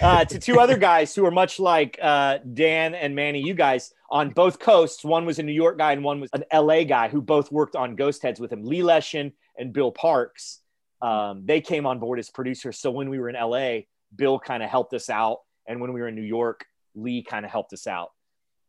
uh, 0.00 0.24
to 0.24 0.38
two 0.38 0.60
other 0.60 0.76
guys 0.76 1.14
who 1.14 1.24
are 1.26 1.30
much 1.30 1.58
like 1.58 1.98
uh, 2.00 2.38
Dan 2.52 2.94
and 2.94 3.14
Manny, 3.14 3.40
you 3.40 3.54
guys 3.54 3.92
on 4.10 4.30
both 4.30 4.58
coasts. 4.58 5.04
One 5.04 5.26
was 5.26 5.38
a 5.38 5.42
New 5.42 5.52
York 5.52 5.78
guy 5.78 5.92
and 5.92 6.04
one 6.04 6.20
was 6.20 6.30
an 6.32 6.44
LA 6.52 6.84
guy 6.84 7.08
who 7.08 7.20
both 7.20 7.50
worked 7.50 7.76
on 7.76 7.96
Ghostheads 7.96 8.40
with 8.40 8.52
him. 8.52 8.64
Lee 8.64 8.82
Leshin 8.82 9.32
and 9.58 9.72
Bill 9.72 9.90
Parks. 9.90 10.60
Um, 11.02 11.42
they 11.44 11.60
came 11.60 11.86
on 11.86 11.98
board 11.98 12.18
as 12.18 12.30
producers. 12.30 12.78
So 12.78 12.90
when 12.90 13.10
we 13.10 13.18
were 13.18 13.28
in 13.28 13.36
LA, 13.36 13.80
Bill 14.14 14.38
kind 14.38 14.62
of 14.62 14.70
helped 14.70 14.94
us 14.94 15.10
out. 15.10 15.40
And 15.66 15.80
when 15.80 15.92
we 15.92 16.00
were 16.00 16.08
in 16.08 16.14
New 16.14 16.22
York, 16.22 16.64
Lee 16.94 17.22
kind 17.22 17.44
of 17.44 17.50
helped 17.50 17.72
us 17.72 17.86
out. 17.86 18.10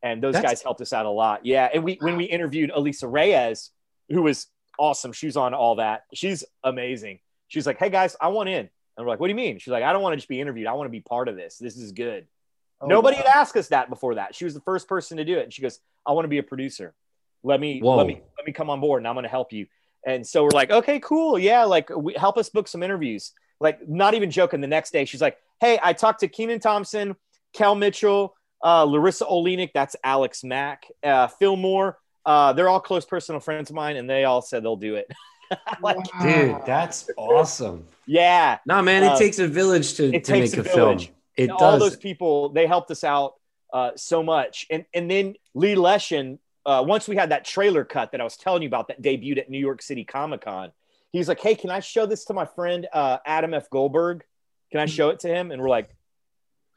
And 0.01 0.21
those 0.21 0.33
That's... 0.33 0.45
guys 0.45 0.61
helped 0.61 0.81
us 0.81 0.93
out 0.93 1.05
a 1.05 1.09
lot. 1.09 1.45
Yeah. 1.45 1.69
And 1.73 1.83
we 1.83 1.97
when 2.01 2.17
we 2.17 2.25
interviewed 2.25 2.71
Alisa 2.71 3.11
Reyes, 3.11 3.71
who 4.09 4.21
was 4.21 4.47
awesome, 4.77 5.13
she's 5.13 5.37
on 5.37 5.53
all 5.53 5.75
that. 5.75 6.03
She's 6.13 6.43
amazing. 6.63 7.19
She's 7.47 7.65
like, 7.65 7.77
hey 7.77 7.89
guys, 7.89 8.15
I 8.19 8.29
want 8.29 8.49
in. 8.49 8.69
And 8.97 9.05
we're 9.05 9.11
like, 9.11 9.19
what 9.19 9.27
do 9.27 9.31
you 9.31 9.35
mean? 9.35 9.59
She's 9.59 9.71
like, 9.71 9.83
I 9.83 9.93
don't 9.93 10.01
want 10.01 10.13
to 10.13 10.17
just 10.17 10.29
be 10.29 10.39
interviewed. 10.39 10.67
I 10.67 10.73
want 10.73 10.87
to 10.87 10.91
be 10.91 11.01
part 11.01 11.27
of 11.27 11.35
this. 11.35 11.57
This 11.57 11.77
is 11.77 11.91
good. 11.91 12.27
Oh, 12.81 12.87
Nobody 12.87 13.17
wow. 13.17 13.23
had 13.25 13.39
asked 13.41 13.55
us 13.57 13.69
that 13.69 13.89
before 13.89 14.15
that. 14.15 14.35
She 14.35 14.45
was 14.45 14.53
the 14.53 14.61
first 14.61 14.87
person 14.87 15.17
to 15.17 15.25
do 15.25 15.37
it. 15.37 15.43
And 15.43 15.53
she 15.53 15.61
goes, 15.61 15.79
I 16.05 16.13
want 16.13 16.25
to 16.25 16.29
be 16.29 16.37
a 16.37 16.43
producer. 16.43 16.93
Let 17.43 17.59
me 17.59 17.79
Whoa. 17.79 17.95
let 17.97 18.07
me 18.07 18.21
let 18.37 18.45
me 18.45 18.53
come 18.53 18.69
on 18.69 18.79
board 18.79 19.01
and 19.01 19.07
I'm 19.07 19.15
going 19.15 19.23
to 19.23 19.29
help 19.29 19.53
you. 19.53 19.67
And 20.05 20.25
so 20.25 20.43
we're 20.43 20.49
like, 20.49 20.71
okay, 20.71 20.99
cool. 20.99 21.37
Yeah, 21.37 21.63
like 21.63 21.89
we, 21.89 22.13
help 22.13 22.37
us 22.37 22.49
book 22.49 22.67
some 22.67 22.83
interviews. 22.83 23.33
Like, 23.59 23.87
not 23.87 24.13
even 24.13 24.31
joking. 24.31 24.61
The 24.61 24.67
next 24.67 24.91
day, 24.91 25.05
she's 25.05 25.21
like, 25.21 25.37
hey, 25.59 25.79
I 25.81 25.93
talked 25.93 26.19
to 26.19 26.27
Kenan 26.27 26.59
Thompson, 26.59 27.15
Kel 27.53 27.73
Mitchell, 27.73 28.35
uh, 28.61 28.85
Larisa 28.85 29.29
Oleynik, 29.29 29.71
that's 29.73 29.95
Alex 30.03 30.43
Mack, 30.43 30.85
uh, 31.03 31.27
Phil 31.27 31.55
Moore. 31.55 31.97
Uh, 32.25 32.53
they're 32.53 32.69
all 32.69 32.79
close 32.79 33.05
personal 33.05 33.39
friends 33.39 33.69
of 33.69 33.75
mine, 33.75 33.95
and 33.95 34.09
they 34.09 34.25
all 34.25 34.41
said 34.41 34.63
they'll 34.63 34.75
do 34.75 34.95
it. 34.95 35.07
like, 35.81 35.97
wow. 36.13 36.23
dude, 36.23 36.65
that's 36.65 37.09
awesome. 37.17 37.85
Yeah. 38.05 38.59
No, 38.65 38.81
man, 38.81 39.03
it 39.03 39.07
uh, 39.07 39.17
takes 39.17 39.39
a 39.39 39.47
village 39.47 39.95
to, 39.95 40.19
to 40.19 40.31
make 40.31 40.55
a, 40.55 40.61
a 40.61 40.63
film. 40.63 40.99
It 41.35 41.49
and 41.49 41.49
does. 41.49 41.61
All 41.61 41.79
those 41.79 41.97
people, 41.97 42.49
they 42.49 42.67
helped 42.67 42.91
us 42.91 43.03
out 43.03 43.35
uh, 43.73 43.91
so 43.95 44.23
much. 44.23 44.65
And 44.69 44.85
and 44.93 45.09
then 45.09 45.35
Lee 45.53 45.75
Leshin, 45.75 46.39
uh, 46.65 46.83
once 46.87 47.07
we 47.07 47.15
had 47.15 47.31
that 47.31 47.45
trailer 47.45 47.83
cut 47.83 48.11
that 48.11 48.21
I 48.21 48.23
was 48.23 48.37
telling 48.37 48.61
you 48.61 48.67
about 48.67 48.87
that 48.87 49.01
debuted 49.01 49.37
at 49.39 49.49
New 49.49 49.59
York 49.59 49.81
City 49.81 50.03
Comic 50.03 50.41
Con, 50.41 50.71
he's 51.11 51.27
like, 51.27 51.41
"Hey, 51.41 51.55
can 51.55 51.69
I 51.69 51.81
show 51.81 52.05
this 52.05 52.25
to 52.25 52.33
my 52.33 52.45
friend 52.45 52.87
uh, 52.93 53.17
Adam 53.25 53.53
F. 53.53 53.69
Goldberg? 53.69 54.23
Can 54.71 54.79
I 54.79 54.85
show 54.85 55.09
it 55.09 55.19
to 55.21 55.27
him?" 55.27 55.51
And 55.51 55.61
we're 55.61 55.69
like, 55.69 55.89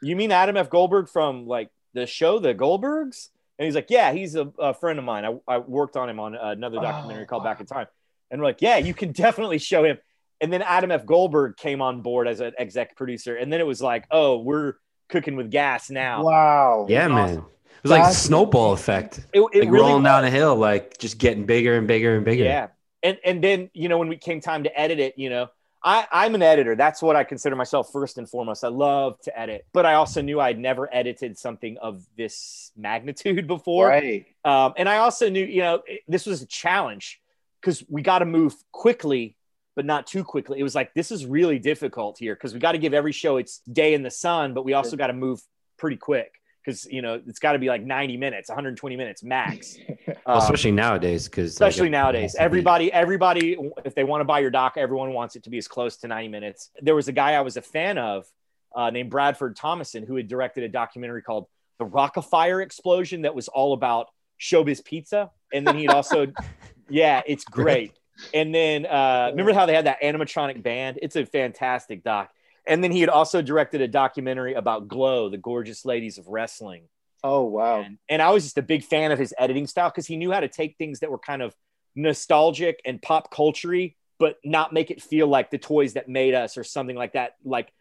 "You 0.02 0.16
mean 0.16 0.32
Adam 0.32 0.56
F. 0.56 0.70
Goldberg 0.70 1.08
from 1.08 1.46
like 1.46 1.70
the 1.94 2.06
show 2.06 2.38
The 2.38 2.54
Goldbergs?" 2.54 3.28
And 3.58 3.66
he's 3.66 3.74
like, 3.74 3.90
"Yeah, 3.90 4.12
he's 4.12 4.34
a, 4.34 4.50
a 4.58 4.74
friend 4.74 4.98
of 4.98 5.04
mine. 5.04 5.24
I, 5.24 5.38
I, 5.46 5.58
worked 5.58 5.96
on 5.96 6.08
him 6.08 6.20
on 6.20 6.34
another 6.34 6.76
documentary 6.80 7.24
oh, 7.24 7.26
called 7.26 7.44
wow. 7.44 7.52
Back 7.52 7.60
in 7.60 7.66
Time." 7.66 7.86
And 8.30 8.40
we're 8.40 8.48
like, 8.48 8.62
"Yeah, 8.62 8.78
you 8.78 8.94
can 8.94 9.12
definitely 9.24 9.58
show 9.58 9.84
him." 9.84 9.98
And 10.40 10.52
then 10.52 10.62
Adam 10.62 10.90
F. 10.90 11.04
Goldberg 11.04 11.56
came 11.56 11.82
on 11.82 12.00
board 12.02 12.28
as 12.28 12.40
an 12.40 12.52
exec 12.58 12.96
producer, 12.96 13.36
and 13.36 13.52
then 13.52 13.60
it 13.60 13.66
was 13.66 13.82
like, 13.82 14.06
"Oh, 14.10 14.38
we're." 14.38 14.74
cooking 15.08 15.36
with 15.36 15.50
gas 15.50 15.90
now. 15.90 16.22
Wow. 16.22 16.86
Yeah, 16.88 17.08
man. 17.08 17.18
Awesome. 17.18 17.46
It 17.78 17.84
was 17.84 17.90
like 17.92 18.10
a 18.10 18.14
snowball 18.14 18.72
effect. 18.72 19.18
It, 19.32 19.40
it 19.40 19.40
like 19.40 19.52
really 19.54 19.68
rolling 19.68 20.02
was. 20.02 20.10
down 20.10 20.24
a 20.24 20.30
hill, 20.30 20.56
like 20.56 20.98
just 20.98 21.18
getting 21.18 21.46
bigger 21.46 21.76
and 21.76 21.86
bigger 21.86 22.16
and 22.16 22.24
bigger. 22.24 22.44
Yeah. 22.44 22.68
And 23.02 23.18
and 23.24 23.42
then, 23.42 23.70
you 23.72 23.88
know, 23.88 23.98
when 23.98 24.08
we 24.08 24.16
came 24.16 24.40
time 24.40 24.64
to 24.64 24.78
edit 24.80 24.98
it, 24.98 25.16
you 25.16 25.30
know, 25.30 25.48
I, 25.82 26.06
I'm 26.10 26.34
an 26.34 26.42
editor. 26.42 26.74
That's 26.74 27.00
what 27.00 27.14
I 27.14 27.22
consider 27.22 27.54
myself 27.54 27.92
first 27.92 28.18
and 28.18 28.28
foremost. 28.28 28.64
I 28.64 28.68
love 28.68 29.20
to 29.22 29.38
edit, 29.38 29.64
but 29.72 29.86
I 29.86 29.94
also 29.94 30.20
knew 30.20 30.40
I'd 30.40 30.58
never 30.58 30.92
edited 30.92 31.38
something 31.38 31.78
of 31.78 32.04
this 32.16 32.72
magnitude 32.76 33.46
before. 33.46 33.86
Right. 33.86 34.26
Um, 34.44 34.74
and 34.76 34.88
I 34.88 34.98
also 34.98 35.30
knew, 35.30 35.44
you 35.44 35.60
know, 35.60 35.82
this 36.08 36.26
was 36.26 36.42
a 36.42 36.46
challenge 36.46 37.20
because 37.60 37.84
we 37.88 38.02
got 38.02 38.20
to 38.20 38.24
move 38.24 38.54
quickly 38.72 39.36
but 39.78 39.86
not 39.86 40.08
too 40.08 40.24
quickly. 40.24 40.58
It 40.58 40.64
was 40.64 40.74
like 40.74 40.92
this 40.94 41.12
is 41.12 41.24
really 41.24 41.60
difficult 41.60 42.18
here 42.18 42.34
because 42.34 42.52
we 42.52 42.58
got 42.58 42.72
to 42.72 42.78
give 42.78 42.92
every 42.92 43.12
show 43.12 43.36
its 43.36 43.60
day 43.72 43.94
in 43.94 44.02
the 44.02 44.10
sun, 44.10 44.52
but 44.52 44.64
we 44.64 44.72
also 44.72 44.96
got 44.96 45.06
to 45.06 45.12
move 45.12 45.40
pretty 45.78 45.96
quick 45.96 46.32
because 46.64 46.84
you 46.86 47.00
know 47.00 47.22
it's 47.28 47.38
got 47.38 47.52
to 47.52 47.60
be 47.60 47.68
like 47.68 47.84
90 47.84 48.16
minutes 48.16 48.48
120 48.48 48.96
minutes 48.96 49.22
max. 49.22 49.76
Well, 50.26 50.38
especially 50.38 50.70
um, 50.70 50.76
nowadays 50.76 51.26
because 51.26 51.52
especially 51.52 51.84
like, 51.84 51.92
nowadays 51.92 52.36
everybody 52.38 52.92
everybody 52.92 53.56
if 53.84 53.94
they 53.94 54.04
want 54.04 54.20
to 54.20 54.26
buy 54.26 54.40
your 54.40 54.50
doc 54.50 54.74
everyone 54.76 55.14
wants 55.14 55.36
it 55.36 55.44
to 55.44 55.50
be 55.50 55.56
as 55.56 55.68
close 55.68 55.96
to 55.98 56.08
90 56.08 56.28
minutes. 56.28 56.70
There 56.82 56.94
was 56.94 57.08
a 57.08 57.12
guy 57.12 57.32
i 57.32 57.40
was 57.40 57.56
a 57.56 57.62
fan 57.62 57.96
of 57.96 58.26
uh, 58.76 58.90
named 58.90 59.10
bradford 59.10 59.56
thomason 59.56 60.04
who 60.04 60.16
had 60.16 60.28
directed 60.28 60.64
a 60.64 60.68
documentary 60.68 61.22
called 61.22 61.46
the 61.78 61.86
rock-afire 61.86 62.60
explosion 62.60 63.22
that 63.22 63.34
was 63.34 63.48
all 63.48 63.72
about 63.72 64.08
showbiz 64.40 64.84
pizza. 64.84 65.30
And 65.52 65.66
then 65.66 65.78
he'd 65.78 65.90
also 65.90 66.26
yeah 66.88 67.22
it's 67.26 67.44
great 67.50 67.92
and 68.34 68.54
then 68.54 68.86
uh, 68.86 69.28
remember 69.30 69.52
how 69.52 69.66
they 69.66 69.74
had 69.74 69.86
that 69.86 70.00
animatronic 70.02 70.62
band? 70.62 70.98
It's 71.02 71.16
a 71.16 71.24
fantastic 71.24 72.02
doc. 72.02 72.30
And 72.66 72.84
then 72.84 72.90
he 72.90 73.00
had 73.00 73.08
also 73.08 73.40
directed 73.40 73.80
a 73.80 73.88
documentary 73.88 74.54
about 74.54 74.88
Glow, 74.88 75.28
the 75.28 75.38
gorgeous 75.38 75.84
ladies 75.84 76.18
of 76.18 76.26
wrestling. 76.26 76.84
Oh 77.24 77.42
wow! 77.44 77.80
And, 77.80 77.98
and 78.08 78.22
I 78.22 78.30
was 78.30 78.44
just 78.44 78.58
a 78.58 78.62
big 78.62 78.84
fan 78.84 79.10
of 79.10 79.18
his 79.18 79.34
editing 79.38 79.66
style 79.66 79.90
because 79.90 80.06
he 80.06 80.16
knew 80.16 80.30
how 80.30 80.40
to 80.40 80.48
take 80.48 80.76
things 80.76 81.00
that 81.00 81.10
were 81.10 81.18
kind 81.18 81.42
of 81.42 81.54
nostalgic 81.96 82.80
and 82.84 83.00
pop 83.02 83.32
culturey, 83.32 83.96
but 84.18 84.36
not 84.44 84.72
make 84.72 84.90
it 84.90 85.02
feel 85.02 85.26
like 85.26 85.50
the 85.50 85.58
toys 85.58 85.94
that 85.94 86.08
made 86.08 86.34
us 86.34 86.56
or 86.56 86.62
something 86.62 86.94
like 86.94 87.14
that. 87.14 87.32
Like 87.44 87.72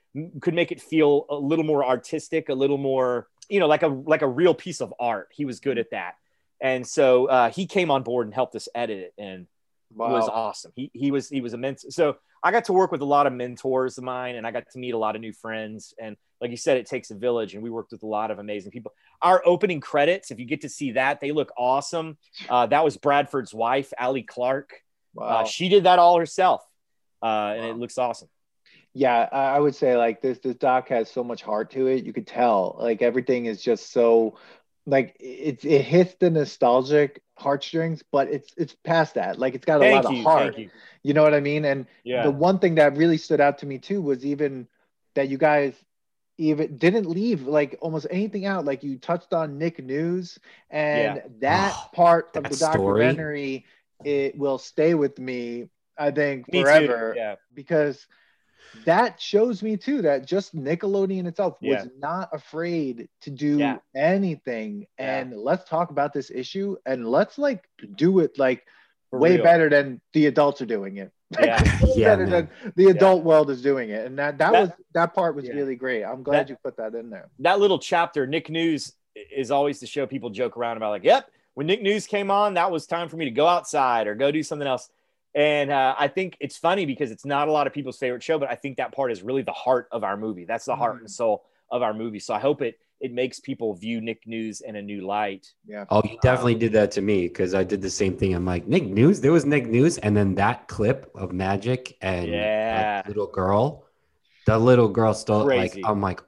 could 0.41 0.55
make 0.55 0.72
it 0.72 0.82
feel 0.82 1.26
a 1.30 1.36
little 1.36 1.66
more 1.66 1.86
artistic, 1.86 2.49
a 2.49 2.53
little 2.55 2.80
more, 2.80 3.28
you 3.49 3.60
know, 3.60 3.68
like 3.68 3.84
a 3.84 3.88
like 3.88 4.24
a 4.24 4.28
real 4.28 4.55
piece 4.55 4.82
of 4.82 4.93
art. 4.99 5.28
He 5.32 5.45
was 5.45 5.60
good 5.60 5.78
at 5.78 5.91
that. 5.91 6.16
And 6.62 6.86
so 6.88 7.28
uh, 7.28 7.49
he 7.49 7.68
came 7.68 7.91
on 7.91 8.03
board 8.03 8.28
and 8.28 8.34
helped 8.34 8.55
us 8.55 8.68
edit 8.74 8.99
it. 8.99 9.14
And 9.18 9.47
wow. 9.93 10.12
was 10.12 10.30
awesome. 10.30 10.72
He 10.76 10.91
he 10.93 11.12
was 11.12 11.30
he 11.30 11.41
was 11.41 11.53
immense. 11.53 11.86
So 11.89 12.18
I 12.43 12.51
got 12.51 12.66
to 12.66 12.74
work 12.74 12.91
with 12.91 13.01
a 13.01 13.05
lot 13.05 13.28
of 13.28 13.34
mentors 13.34 13.97
of 13.97 14.03
mine, 14.03 14.36
and 14.36 14.45
I 14.45 14.51
got 14.51 14.70
to 14.72 14.80
meet 14.80 14.93
a 14.93 14.97
lot 14.97 15.16
of 15.16 15.22
new 15.22 15.34
friends. 15.34 15.93
And 15.99 16.16
like 16.39 16.51
you 16.51 16.58
said, 16.58 16.78
it 16.78 16.86
takes 16.86 17.10
a 17.10 17.16
village, 17.16 17.53
and 17.55 17.64
we 17.64 17.70
worked 17.70 17.91
with 17.91 18.03
a 18.03 18.08
lot 18.08 18.32
of 18.32 18.39
amazing 18.39 18.72
people. 18.72 18.93
Our 19.22 19.41
opening 19.45 19.80
credits, 19.80 20.30
if 20.30 20.39
you 20.39 20.45
get 20.45 20.62
to 20.62 20.70
see 20.70 20.91
that, 20.91 21.20
they 21.20 21.32
look 21.32 21.51
awesome. 21.58 22.18
Uh, 22.47 22.68
that 22.68 22.84
was 22.84 22.95
Bradford's 22.97 23.53
wife, 23.53 23.91
Allie 23.97 24.24
Clark. 24.24 24.72
Uh, 25.18 25.22
wow. 25.22 25.28
Uh, 25.28 25.43
she 25.45 25.68
did 25.70 25.86
that 25.86 25.99
all 25.99 26.20
herself, 26.20 26.62
uh, 27.24 27.53
and 27.58 27.66
it 27.66 27.78
looks 27.78 27.97
awesome. 27.97 28.30
Yeah, 28.93 29.28
I 29.32 29.60
would 29.60 29.76
say 29.76 29.95
like 29.95 30.22
this. 30.22 30.39
This 30.39 30.55
doc 30.55 30.89
has 30.89 31.10
so 31.10 31.24
much 31.24 31.43
heart 31.43 31.72
to 31.72 31.88
it. 31.88 32.03
You 32.03 32.14
could 32.14 32.28
tell, 32.28 32.78
like 32.80 33.01
everything 33.01 33.45
is 33.45 33.62
just 33.62 33.91
so 33.91 34.38
like 34.88 35.17
it, 35.19 35.65
it 35.65 35.83
hits 35.83 36.15
the 36.15 36.31
nostalgic 36.31 37.23
heartstrings, 37.38 38.03
but 38.11 38.29
it's 38.29 38.53
it's 38.57 38.75
past 38.75 39.15
that. 39.15 39.39
Like 39.39 39.55
it's 39.55 39.65
got 39.65 39.81
a 39.81 39.85
thank 39.85 40.05
lot 40.05 40.13
you, 40.13 40.19
of 40.19 40.25
heart. 40.25 40.57
You. 40.57 40.71
you. 41.03 41.13
know 41.13 41.23
what 41.23 41.35
I 41.35 41.41
mean? 41.41 41.65
And 41.65 41.88
yeah. 42.03 42.23
the 42.23 42.31
one 42.31 42.59
thing 42.59 42.75
that 42.75 42.97
really 42.97 43.17
stood 43.17 43.41
out 43.41 43.59
to 43.59 43.67
me 43.67 43.79
too 43.79 44.01
was 44.01 44.25
even 44.25 44.67
that 45.15 45.29
you 45.29 45.38
guys 45.38 45.85
even 46.38 46.77
didn't 46.77 47.07
leave 47.07 47.47
like 47.47 47.77
almost 47.81 48.07
anything 48.11 48.45
out. 48.45 48.65
Like 48.65 48.83
you 48.83 48.97
touched 48.97 49.33
on 49.33 49.59
Nick 49.59 49.83
News, 49.83 50.39
and 50.71 51.17
Yeah. 51.17 51.23
that 51.39 51.73
Oh, 51.75 51.89
part 51.93 52.35
of 52.35 52.43
that 52.43 52.51
the 52.51 52.55
story. 52.55 53.21
documentary, 53.21 53.65
it 54.03 54.38
will 54.38 54.57
stay 54.59 54.93
with 54.95 55.19
me. 55.19 55.69
I 55.97 56.11
think 56.11 56.51
Me 56.51 56.63
forever 56.63 57.13
too. 57.13 57.19
Yeah. 57.19 57.35
because 57.53 58.07
that 58.86 59.19
shows 59.21 59.61
me 59.63 59.78
too 59.78 60.01
that 60.03 60.25
just 60.25 60.55
Nickelodeon 60.55 61.25
itself 61.28 61.57
Yeah. 61.61 61.84
was 61.84 61.89
not 61.99 62.30
afraid 62.34 63.07
to 63.21 63.30
do 63.30 63.57
Yeah. 63.57 63.78
anything. 63.95 64.88
Yeah. 64.99 65.19
And 65.19 65.38
let's 65.38 65.67
talk 65.69 65.89
about 65.91 66.13
this 66.13 66.32
issue 66.32 66.75
and 66.86 67.07
let's 67.09 67.38
like 67.38 67.67
do 67.95 68.19
it 68.19 68.38
like 68.38 68.65
For 69.09 69.19
way 69.19 69.36
real. 69.36 69.43
better 69.43 69.69
than 69.69 70.01
the 70.13 70.25
adults 70.28 70.61
are 70.61 70.65
doing 70.65 70.97
it. 70.97 71.11
Like, 71.32 71.45
Yeah. 71.45 71.80
Yeah, 71.95 72.07
better 72.15 72.28
man. 72.28 72.49
than 72.63 72.73
the 72.78 72.86
adult 72.91 73.23
world 73.25 73.49
is 73.49 73.61
doing 73.61 73.89
it. 73.89 74.05
And 74.05 74.17
that 74.19 74.38
that, 74.38 74.51
That- 74.53 74.61
was 74.61 74.69
that 74.93 75.13
part 75.13 75.36
was 75.36 75.45
Yeah. 75.45 75.53
really 75.55 75.75
great. 75.75 76.03
I'm 76.03 76.23
glad 76.23 76.47
That- 76.47 76.49
you 76.51 76.57
put 76.63 76.78
that 76.78 76.95
in 76.95 77.09
there. 77.09 77.30
that 77.39 77.59
little 77.59 77.80
chapter, 77.80 78.25
Nick 78.25 78.49
News 78.49 78.93
is 79.36 79.51
always 79.51 79.80
the 79.80 79.88
show 79.88 80.05
people 80.07 80.30
joke 80.30 80.55
around 80.55 80.78
about, 80.78 80.91
like, 80.91 81.03
yep, 81.03 81.30
when 81.55 81.65
Nick 81.67 81.82
News 81.82 82.05
came 82.07 82.30
on, 82.32 82.53
that 82.53 82.71
was 82.71 82.86
time 82.86 83.09
for 83.09 83.17
me 83.17 83.25
to 83.25 83.32
go 83.32 83.47
outside 83.47 84.07
or 84.07 84.13
go 84.15 84.32
do 84.32 84.43
something 84.43 84.67
else. 84.67 84.89
And 85.36 85.71
uh, 85.71 85.95
I 85.97 86.07
think 86.07 86.38
it's 86.39 86.57
funny 86.57 86.86
because 86.86 87.11
it's 87.11 87.25
not 87.25 87.47
a 87.47 87.51
lot 87.51 87.67
of 87.67 87.73
people's 87.73 87.97
favorite 87.97 88.23
show, 88.23 88.39
but 88.39 88.49
I 88.49 88.55
think 88.55 88.78
that 88.78 88.91
part 88.93 89.11
is 89.11 89.21
really 89.21 89.43
the 89.43 89.51
heart 89.51 89.88
of 89.91 90.03
our 90.03 90.17
movie. 90.17 90.45
That's 90.45 90.65
the 90.65 90.75
heart 90.75 90.99
and 90.99 91.09
soul 91.09 91.45
of 91.69 91.82
our 91.82 91.93
movie. 91.93 92.19
So 92.19 92.34
I 92.34 92.39
hope 92.39 92.61
it 92.61 92.80
it 92.99 93.13
makes 93.13 93.39
people 93.39 93.75
view 93.75 94.01
Nick 94.01 94.25
News 94.25 94.61
in 94.61 94.75
a 94.75 94.82
new 94.82 95.05
light. 95.05 95.53
Yeah. 95.67 95.86
Oh, 95.91 96.01
you 96.03 96.17
definitely 96.23 96.55
did 96.55 96.73
that 96.73 96.89
to 96.91 97.01
me 97.01 97.28
because 97.28 97.53
I 97.53 97.63
did 97.63 97.80
the 97.80 97.91
same 97.91 98.17
thing. 98.17 98.34
I'm 98.34 98.45
like, 98.45 98.67
Nick 98.67 98.86
News, 98.88 99.21
there 99.21 99.32
was 99.32 99.45
Nick 99.45 99.67
News, 99.67 99.99
and 99.99 100.17
then 100.17 100.34
that 100.36 100.67
clip 100.67 101.11
of 101.13 101.32
Magic 101.32 101.95
and 102.01 102.28
Yeah. 102.28 103.01
that 103.03 103.07
little 103.07 103.28
girl, 103.28 103.86
the 104.47 104.57
little 104.57 104.88
girl 104.89 105.13
still 105.13 105.45
Crazy. 105.45 105.82
like, 105.84 105.89
I'm 105.89 106.01
like, 106.01 106.21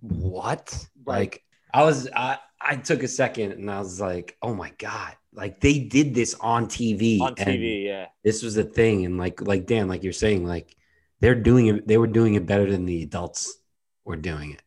what? 0.00 0.88
Right. 1.04 1.18
Like, 1.18 1.44
I 1.72 1.84
was, 1.84 2.08
I, 2.14 2.38
I 2.60 2.76
took 2.76 3.02
a 3.02 3.08
second 3.08 3.52
and 3.52 3.70
I 3.70 3.78
was 3.78 4.00
like, 4.00 4.36
oh 4.42 4.54
my 4.54 4.72
god, 4.78 5.14
like 5.32 5.60
they 5.60 5.78
did 5.78 6.14
this 6.14 6.34
on 6.40 6.66
TV, 6.66 7.20
On 7.20 7.34
TV, 7.34 7.84
yeah. 7.84 8.06
This 8.24 8.42
was 8.42 8.54
the 8.54 8.64
thing, 8.64 9.04
and 9.04 9.18
like, 9.18 9.40
like 9.40 9.66
Dan, 9.66 9.88
like 9.88 10.02
you're 10.02 10.12
saying, 10.12 10.46
like 10.46 10.76
they're 11.20 11.34
doing 11.34 11.66
it, 11.66 11.86
they 11.86 11.98
were 11.98 12.06
doing 12.06 12.34
it 12.34 12.46
better 12.46 12.70
than 12.70 12.86
the 12.86 13.02
adults 13.02 13.58
were 14.04 14.16
doing 14.16 14.52
it. 14.52 14.62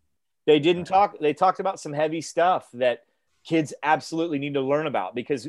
They 0.45 0.59
didn't 0.59 0.85
talk. 0.85 1.17
They 1.19 1.33
talked 1.33 1.59
about 1.59 1.79
some 1.79 1.93
heavy 1.93 2.21
stuff 2.21 2.67
that 2.73 3.03
kids 3.45 3.73
absolutely 3.83 4.39
need 4.39 4.53
to 4.55 4.61
learn 4.61 4.87
about 4.87 5.15
because, 5.15 5.47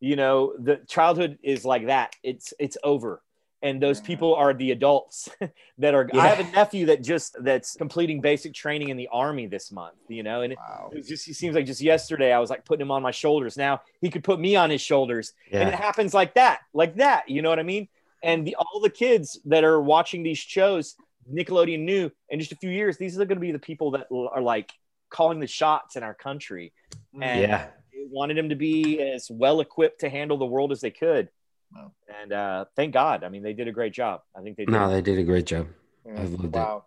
you 0.00 0.16
know, 0.16 0.54
the 0.58 0.76
childhood 0.88 1.38
is 1.42 1.64
like 1.64 1.86
that. 1.86 2.14
It's 2.22 2.54
it's 2.58 2.76
over, 2.82 3.22
and 3.62 3.82
those 3.82 4.00
people 4.00 4.34
are 4.34 4.54
the 4.54 4.70
adults 4.70 5.28
that 5.78 5.94
are. 5.94 6.08
I 6.14 6.28
have 6.28 6.40
a 6.40 6.50
nephew 6.50 6.86
that 6.86 7.02
just 7.02 7.36
that's 7.42 7.74
completing 7.76 8.20
basic 8.20 8.54
training 8.54 8.88
in 8.88 8.96
the 8.96 9.08
army 9.12 9.46
this 9.46 9.70
month. 9.70 9.96
You 10.08 10.22
know, 10.22 10.42
and 10.42 10.52
it, 10.52 10.58
Wow. 10.58 10.90
it 10.92 11.06
just 11.06 11.28
it 11.28 11.34
seems 11.34 11.54
like 11.54 11.66
just 11.66 11.80
yesterday 11.80 12.32
I 12.32 12.38
was 12.38 12.50
like 12.50 12.64
putting 12.64 12.82
him 12.82 12.90
on 12.90 13.02
my 13.02 13.10
shoulders. 13.10 13.56
Now 13.56 13.82
he 14.00 14.10
could 14.10 14.24
put 14.24 14.40
me 14.40 14.56
on 14.56 14.70
his 14.70 14.80
shoulders, 14.80 15.32
and 15.52 15.68
it 15.68 15.74
happens 15.74 16.14
like 16.14 16.34
that, 16.34 16.60
like 16.72 16.96
that. 16.96 17.28
You 17.28 17.42
know 17.42 17.50
what 17.50 17.58
I 17.58 17.64
mean? 17.64 17.88
And 18.22 18.46
the, 18.46 18.56
all 18.56 18.80
the 18.80 18.90
kids 18.90 19.40
that 19.46 19.64
are 19.64 19.80
watching 19.80 20.22
these 20.22 20.38
shows, 20.38 20.94
Nickelodeon 21.32 21.80
knew 21.80 22.10
in 22.28 22.38
just 22.38 22.52
a 22.52 22.56
few 22.56 22.70
years, 22.70 22.98
these 22.98 23.18
are 23.18 23.24
going 23.24 23.38
to 23.38 23.40
be 23.40 23.52
the 23.52 23.58
people 23.58 23.92
that 23.92 24.08
are 24.10 24.42
like 24.42 24.70
calling 25.10 25.40
the 25.40 25.46
shots 25.46 25.96
in 25.96 26.02
our 26.02 26.14
country. 26.14 26.72
Mm. 27.14 27.24
And 27.24 27.40
yeah. 27.42 27.66
wanted 28.10 28.36
them 28.36 28.50
to 28.50 28.56
be 28.56 29.00
as 29.00 29.28
well 29.30 29.60
equipped 29.60 30.00
to 30.00 30.08
handle 30.08 30.36
the 30.36 30.46
world 30.46 30.72
as 30.72 30.80
they 30.80 30.90
could. 30.90 31.28
Wow. 31.74 31.92
And 32.22 32.32
uh, 32.32 32.64
thank 32.76 32.92
God. 32.94 33.24
I 33.24 33.28
mean, 33.28 33.42
they 33.42 33.52
did 33.52 33.68
a 33.68 33.72
great 33.72 33.92
job. 33.92 34.22
I 34.36 34.40
think 34.42 34.56
they 34.56 34.64
did. 34.64 34.72
No, 34.72 34.90
they 34.90 35.00
did 35.00 35.18
a 35.18 35.22
great 35.24 35.46
job. 35.46 35.68
Yeah. 36.06 36.20
I've 36.20 36.30
loved 36.32 36.44
it. 36.44 36.52
wow. 36.52 36.84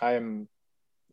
I 0.00 0.12
am 0.12 0.48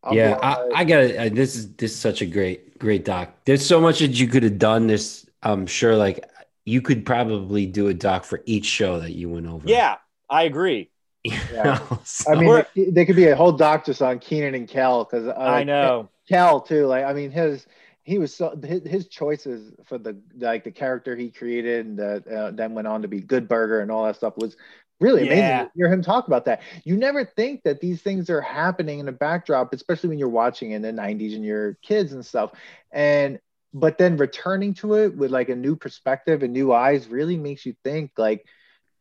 I'm 0.03 0.15
yeah, 0.15 0.37
I. 0.41 0.69
I 0.75 0.83
got 0.85 1.01
it. 1.03 1.35
This 1.35 1.55
is 1.55 1.73
this 1.75 1.91
is 1.91 1.97
such 1.99 2.21
a 2.21 2.25
great 2.25 2.77
great 2.79 3.03
doc. 3.03 3.33
There's 3.45 3.65
so 3.65 3.81
much 3.81 3.99
that 3.99 4.11
you 4.19 4.27
could 4.27 4.43
have 4.43 4.59
done. 4.59 4.87
This, 4.87 5.25
I'm 5.41 5.65
sure, 5.65 5.95
like 5.95 6.23
you 6.65 6.81
could 6.81 7.05
probably 7.05 7.65
do 7.65 7.87
a 7.87 7.93
doc 7.93 8.23
for 8.23 8.41
each 8.45 8.65
show 8.65 8.99
that 8.99 9.11
you 9.13 9.29
went 9.29 9.47
over. 9.47 9.67
yeah, 9.67 9.95
I 10.29 10.43
agree. 10.43 10.91
Yeah. 11.25 11.79
so- 12.05 12.31
I 12.31 12.35
mean, 12.35 12.47
We're- 12.47 12.65
there, 12.75 12.91
there 12.91 13.05
could 13.05 13.15
be 13.15 13.27
a 13.27 13.35
whole 13.35 13.51
doc 13.51 13.85
just 13.85 14.01
on 14.01 14.19
Kenan 14.19 14.53
and 14.55 14.67
Kel 14.67 15.03
because 15.03 15.27
I 15.27 15.63
know. 15.63 16.09
Kel 16.29 16.61
too. 16.61 16.85
Like, 16.85 17.03
I 17.05 17.13
mean, 17.13 17.31
his 17.31 17.65
he 18.07 18.19
was 18.19 18.35
so 18.35 18.57
his, 18.63 18.83
his 18.87 19.07
choices 19.09 19.73
for 19.85 19.99
the 19.99 20.17
like 20.39 20.63
the 20.63 20.71
character 20.71 21.15
he 21.15 21.31
created 21.31 21.85
and 21.85 21.99
that 21.99 22.27
uh, 22.27 22.51
then 22.51 22.73
went 22.73 22.87
on 22.87 23.03
to 23.03 23.09
be 23.09 23.21
Good 23.21 23.49
Burger 23.49 23.81
and 23.81 23.91
all 23.91 24.05
that 24.05 24.17
stuff 24.17 24.37
was 24.37 24.57
really 25.01 25.23
amazing 25.23 25.57
Yeah. 25.57 25.65
to 25.65 25.69
hear 25.75 25.91
him 25.91 26.01
talk 26.01 26.27
about 26.27 26.45
that. 26.45 26.61
You 26.85 26.97
never 26.97 27.25
think 27.25 27.63
that 27.63 27.81
these 27.81 28.01
things 28.01 28.29
are 28.29 28.41
happening 28.41 28.99
in 28.99 29.05
the 29.07 29.11
backdrop, 29.13 29.73
especially 29.73 30.09
when 30.09 30.19
you're 30.19 30.29
watching 30.29 30.71
in 30.71 30.81
the 30.81 30.93
90s 30.93 31.35
and 31.35 31.45
you're 31.45 31.75
kids 31.83 32.13
and 32.13 32.25
stuff. 32.25 32.51
And 32.91 33.39
but 33.73 33.97
then 33.97 34.17
returning 34.17 34.73
to 34.75 34.95
it 34.95 35.15
with 35.15 35.31
like 35.31 35.49
a 35.49 35.55
new 35.55 35.75
perspective 35.75 36.43
and 36.43 36.53
new 36.53 36.73
eyes 36.73 37.07
really 37.09 37.37
makes 37.37 37.65
you 37.65 37.75
think 37.83 38.11
like 38.17 38.45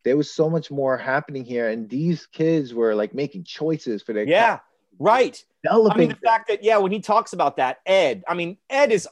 there 0.03 0.17
was 0.17 0.31
so 0.33 0.49
much 0.49 0.71
more 0.71 0.97
happening 0.97 1.45
here 1.45 1.69
and 1.69 1.89
these 1.89 2.27
kids 2.27 2.73
were 2.73 2.95
like 2.95 3.13
making 3.13 3.43
choices 3.45 4.03
for 4.03 4.13
their 4.13 4.27
Yeah, 4.27 4.59
right. 4.99 5.43
I 5.69 5.97
mean, 5.97 6.09
the 6.09 6.15
fact 6.15 6.47
that, 6.47 6.63
yeah, 6.63 6.77
when 6.77 6.91
he 6.91 6.99
talks 6.99 7.33
about 7.33 7.57
that, 7.57 7.79
Ed, 7.85 8.23
I 8.27 8.33
mean, 8.33 8.57
Ed 8.69 8.91
is 8.91 9.07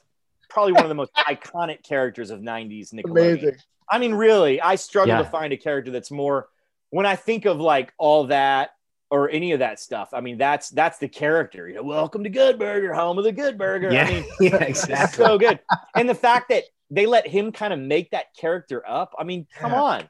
probably 0.49 0.71
one 0.73 0.83
of 0.83 0.89
the 0.89 0.95
most 0.95 1.13
iconic 1.17 1.83
characters 1.83 2.29
of 2.29 2.39
90s 2.39 2.93
Nickelodeon. 2.93 3.11
amazing. 3.33 3.55
I 3.89 3.97
mean, 3.99 4.13
really, 4.13 4.61
I 4.61 4.75
struggle 4.75 5.15
Yeah. 5.15 5.21
to 5.23 5.29
find 5.29 5.51
a 5.53 5.57
character 5.57 5.91
that's 5.91 6.11
more 6.11 6.47
when 6.91 7.05
I 7.05 7.15
think 7.15 7.45
of 7.45 7.59
like 7.59 7.93
all 7.97 8.25
that 8.27 8.71
or 9.11 9.29
any 9.29 9.51
of 9.51 9.59
that 9.59 9.79
stuff. 9.79 10.09
I 10.13 10.21
mean, 10.21 10.37
that's 10.37 10.69
that's 10.69 10.97
the 10.97 11.07
character. 11.07 11.67
You 11.67 11.75
know, 11.75 11.83
welcome 11.83 12.23
to 12.23 12.29
Good 12.29 12.57
Burger, 12.57 12.93
home 12.93 13.17
of 13.17 13.23
the 13.23 13.31
Good 13.31 13.57
Burger. 13.57 13.91
yeah, 13.91 14.05
I 14.05 14.09
mean, 14.11 14.25
yeah, 14.39 14.55
exactly. 14.63 15.23
so 15.25 15.37
good. 15.37 15.59
And 15.95 16.07
the 16.09 16.15
fact 16.15 16.49
that 16.49 16.63
they 16.89 17.05
let 17.05 17.27
him 17.27 17.51
kind 17.51 17.73
of 17.73 17.79
make 17.79 18.11
that 18.11 18.33
character 18.35 18.83
up. 18.87 19.13
I 19.19 19.23
mean, 19.23 19.45
come 19.55 19.71
Yeah. 19.71 19.81
on. 19.81 20.09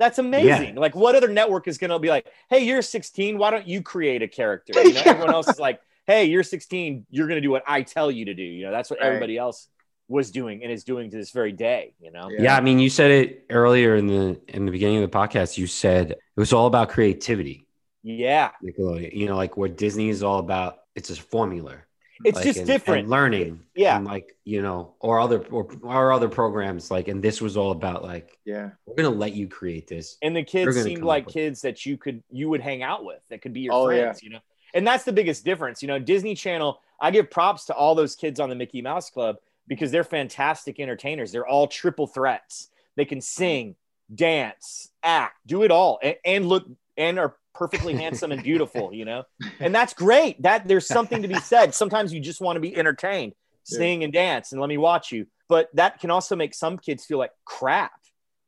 That's 0.00 0.18
amazing. 0.18 0.74
Like, 0.74 0.96
what 0.96 1.14
other 1.14 1.28
network 1.28 1.68
is 1.68 1.78
going 1.78 1.90
to 1.90 1.98
be 2.00 2.08
like, 2.08 2.26
hey, 2.48 2.64
you're 2.64 2.82
16. 2.82 3.38
Why 3.38 3.50
don't 3.52 3.68
you 3.68 3.82
create 3.82 4.22
a 4.22 4.28
character? 4.28 4.72
You 4.82 4.94
know, 4.94 5.02
everyone 5.04 5.32
else 5.34 5.46
is 5.46 5.60
like, 5.60 5.80
hey, 6.06 6.24
you're 6.24 6.42
16. 6.42 7.06
You're 7.10 7.28
going 7.28 7.36
to 7.36 7.42
do 7.42 7.50
what 7.50 7.62
I 7.68 7.82
tell 7.82 8.10
you 8.10 8.24
to 8.24 8.34
do. 8.34 8.42
You 8.42 8.64
know, 8.64 8.70
that's 8.72 8.90
what 8.90 8.98
Right. 8.98 9.06
everybody 9.06 9.36
else 9.36 9.68
was 10.08 10.30
doing 10.32 10.62
and 10.64 10.72
is 10.72 10.82
doing 10.84 11.10
to 11.10 11.16
this 11.16 11.30
very 11.30 11.52
day. 11.52 11.92
You 12.00 12.10
know, 12.10 12.28
Yeah. 12.30 12.42
Yeah, 12.42 12.56
I 12.56 12.60
mean, 12.62 12.78
you 12.80 12.88
said 12.90 13.10
it 13.12 13.44
earlier 13.50 13.94
in 13.94 14.06
the 14.08 14.40
in 14.48 14.64
the 14.64 14.72
beginning 14.72 15.02
of 15.04 15.10
the 15.10 15.16
podcast. 15.16 15.56
You 15.58 15.68
said 15.68 16.12
it 16.12 16.18
was 16.34 16.52
all 16.52 16.66
about 16.66 16.88
creativity, 16.88 17.68
yeah. 18.02 18.50
Nickelodeon. 18.64 19.12
You 19.14 19.26
know, 19.28 19.36
like 19.36 19.56
what 19.56 19.76
Disney 19.76 20.08
is 20.08 20.22
all 20.22 20.38
about. 20.40 20.78
It's 20.96 21.10
a 21.10 21.16
formula. 21.16 21.76
It's 22.24 22.36
like, 22.36 22.44
just 22.44 22.58
and- 22.60 22.66
different. 22.66 23.00
and 23.02 23.10
learning. 23.10 23.60
Yeah. 23.74 23.96
and 23.96 24.04
like 24.06 24.36
you 24.44 24.62
know, 24.62 24.94
or 25.00 25.20
other 25.20 25.44
or, 25.50 25.68
or 25.82 26.12
other 26.12 26.28
programs. 26.28 26.90
Like, 26.90 27.08
and 27.08 27.22
this 27.22 27.40
was 27.40 27.56
all 27.56 27.70
about 27.72 28.02
like 28.02 28.38
Yeah. 28.44 28.70
we're 28.86 28.94
gonna 28.94 29.10
let 29.10 29.32
you 29.34 29.48
create 29.48 29.86
this. 29.88 30.16
and 30.22 30.36
the 30.36 30.42
kids 30.42 30.74
gonna 30.74 30.84
seemed 30.84 31.02
like 31.04 31.28
kids 31.28 31.62
that 31.62 31.86
you 31.86 31.96
could 31.96 32.22
you 32.30 32.48
would 32.50 32.60
hang 32.60 32.82
out 32.82 33.04
with 33.04 33.20
that 33.30 33.40
could 33.42 33.52
be 33.52 33.60
your 33.60 33.72
Oh, 33.74 33.86
friends 33.86 34.22
you 34.22 34.30
know 34.30 34.40
and 34.74 34.86
that's 34.86 35.04
the 35.04 35.12
biggest 35.12 35.44
difference 35.44 35.82
you 35.82 35.88
know 35.88 35.98
disney 35.98 36.34
channel 36.34 36.80
i 37.00 37.10
give 37.10 37.28
props 37.30 37.64
to 37.66 37.74
all 37.74 37.94
those 37.96 38.14
kids 38.14 38.38
on 38.38 38.48
the 38.48 38.54
mickey 38.54 38.80
mouse 38.82 39.10
club 39.10 39.36
because 39.66 39.90
they're 39.90 40.04
fantastic 40.04 40.78
entertainers 40.78 41.32
they're 41.32 41.46
all 41.46 41.66
triple 41.66 42.06
threats 42.06 42.68
they 42.96 43.04
can 43.04 43.20
sing 43.20 43.74
dance 44.14 44.90
act 45.02 45.36
do 45.46 45.62
it 45.62 45.70
all 45.70 45.98
and, 46.02 46.16
and 46.24 46.46
look 46.46 46.66
and 46.96 47.18
are 47.18 47.36
perfectly 47.54 47.94
handsome 47.96 48.32
and 48.32 48.42
beautiful 48.42 48.92
you 48.92 49.04
know? 49.04 49.24
And 49.60 49.74
that's 49.74 49.92
great. 49.92 50.40
That 50.42 50.66
there's 50.66 50.86
something 50.86 51.20
to 51.20 51.28
be 51.28 51.38
said. 51.38 51.74
Sometimes 51.74 52.14
you 52.14 52.20
just 52.20 52.40
want 52.40 52.56
to 52.56 52.60
be 52.60 52.74
entertained 52.74 53.34
Yeah. 53.68 53.76
sing 53.78 54.04
and 54.04 54.12
dance 54.12 54.52
and 54.52 54.60
let 54.60 54.68
me 54.68 54.78
watch 54.78 55.12
you. 55.12 55.26
But 55.48 55.68
that 55.74 56.00
can 56.00 56.10
also 56.10 56.34
make 56.34 56.54
some 56.54 56.78
kids 56.78 57.04
feel 57.04 57.18
like 57.18 57.32
crap 57.44 57.92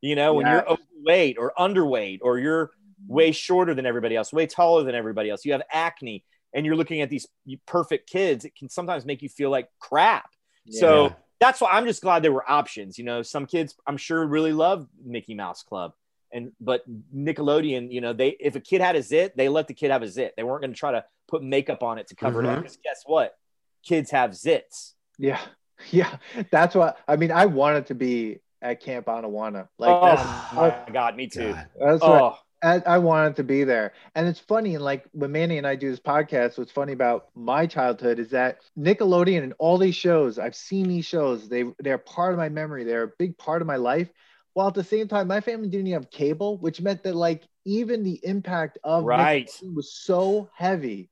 you 0.01 0.15
know 0.15 0.33
when 0.33 0.45
Yeah. 0.45 0.53
you're 0.53 0.69
overweight 0.69 1.37
or 1.37 1.53
underweight 1.57 2.19
or 2.21 2.39
you're 2.39 2.71
way 3.07 3.31
shorter 3.31 3.73
than 3.75 3.85
everybody 3.85 4.15
else 4.15 4.33
way 4.33 4.47
taller 4.47 4.83
than 4.83 4.95
everybody 4.95 5.29
else. 5.29 5.45
You 5.45 5.51
have 5.51 5.61
acne 5.71 6.25
and 6.53 6.65
you're 6.65 6.75
looking 6.75 7.01
at 7.01 7.09
these 7.09 7.27
perfect 7.67 8.09
kids. 8.09 8.43
It 8.45 8.55
can 8.55 8.69
sometimes 8.69 9.05
make 9.05 9.21
you 9.21 9.29
feel 9.29 9.49
like 9.51 9.67
crap. 9.79 10.29
So 10.71 11.13
that's 11.39 11.59
why 11.59 11.69
i'm 11.73 11.85
just 11.85 12.01
glad 12.01 12.23
there 12.23 12.31
were 12.31 12.49
options 12.49 12.97
you 12.97 13.03
know? 13.03 13.21
Some 13.21 13.45
kids 13.45 13.75
i'm 13.85 13.97
sure 13.97 14.25
really 14.25 14.53
love 14.53 14.87
mickey 15.03 15.35
mouse 15.35 15.61
club 15.61 15.91
and 16.33 16.51
but 16.59 16.83
nickelodeon 17.15 17.91
you 17.91 18.01
know 18.01 18.13
they 18.13 18.29
if 18.39 18.55
a 18.55 18.59
kid 18.59 18.81
had 18.81 18.95
a 18.95 19.01
zit 19.01 19.35
they 19.37 19.47
let 19.47 19.67
the 19.67 19.73
kid 19.73 19.91
have 19.91 20.01
a 20.01 20.07
zit 20.07 20.33
they 20.35 20.43
weren't 20.43 20.61
going 20.61 20.73
to 20.73 20.77
try 20.77 20.91
to 20.91 21.03
put 21.27 21.43
makeup 21.43 21.83
on 21.83 21.97
it 21.97 22.07
to 22.07 22.15
cover 22.15 22.41
it 22.41 22.45
up 22.45 22.53
mm-hmm. 22.53 22.61
because 22.61 22.77
guess 22.83 23.03
what 23.05 23.35
kids 23.83 24.11
have 24.11 24.31
zits 24.31 24.93
Yeah. 25.17 25.39
Yeah. 25.91 26.15
That's 26.49 26.75
what 26.75 26.97
I 27.09 27.17
mean. 27.17 27.31
I 27.31 27.45
wanted 27.47 27.87
to 27.87 27.95
be 27.95 28.39
at 28.61 28.79
Camp 28.79 29.07
Anawanna. 29.07 29.67
Like 29.77 29.89
oh 29.89 30.05
that's, 30.05 30.53
my 30.53 30.93
god 30.93 31.17
me 31.17 31.27
too 31.27 31.51
God. 31.51 31.67
that's 31.77 32.01
what 32.01 32.21
oh 32.21 32.37
I, 32.63 32.81
I 32.85 32.97
wanted 32.97 33.35
to 33.35 33.43
be 33.43 33.65
there. 33.65 33.91
And 34.15 34.27
it's 34.27 34.39
funny, 34.39 34.75
and 34.75 34.83
like 34.83 35.05
when 35.11 35.33
Manny 35.33 35.57
and 35.57 35.67
I 35.67 35.75
do 35.75 35.91
this 35.91 35.99
podcast, 35.99 36.57
what's 36.57 36.71
funny 36.71 36.93
about 36.93 37.27
my 37.35 37.67
childhood 37.67 38.19
is 38.19 38.29
that 38.29 38.59
Nickelodeon 38.79 39.43
and 39.43 39.53
all 39.59 39.77
these 39.77 39.95
shows, 39.95 40.39
I've 40.39 40.55
seen 40.55 40.87
these 40.87 41.05
shows, 41.05 41.49
they 41.49 41.65
they're 41.79 41.97
part 41.97 42.31
of 42.31 42.39
my 42.39 42.49
memory, 42.49 42.85
they're 42.85 43.03
a 43.03 43.11
big 43.19 43.37
part 43.37 43.61
of 43.61 43.67
my 43.67 43.75
life. 43.75 44.09
While 44.53 44.67
at 44.67 44.73
the 44.75 44.83
same 44.83 45.07
time, 45.07 45.27
my 45.27 45.41
family 45.41 45.69
didn't 45.69 45.87
even 45.87 46.01
have 46.01 46.11
cable, 46.11 46.57
which 46.57 46.81
meant 46.81 47.03
that 47.03 47.15
like 47.15 47.43
even 47.65 48.03
the 48.03 48.19
impact 48.23 48.77
of 48.83 49.03
Right. 49.05 49.49
Was 49.61 49.93
so 49.93 50.49
heavy 50.55 51.09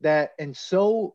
that 0.00 0.30
and 0.38 0.56
so 0.56 1.14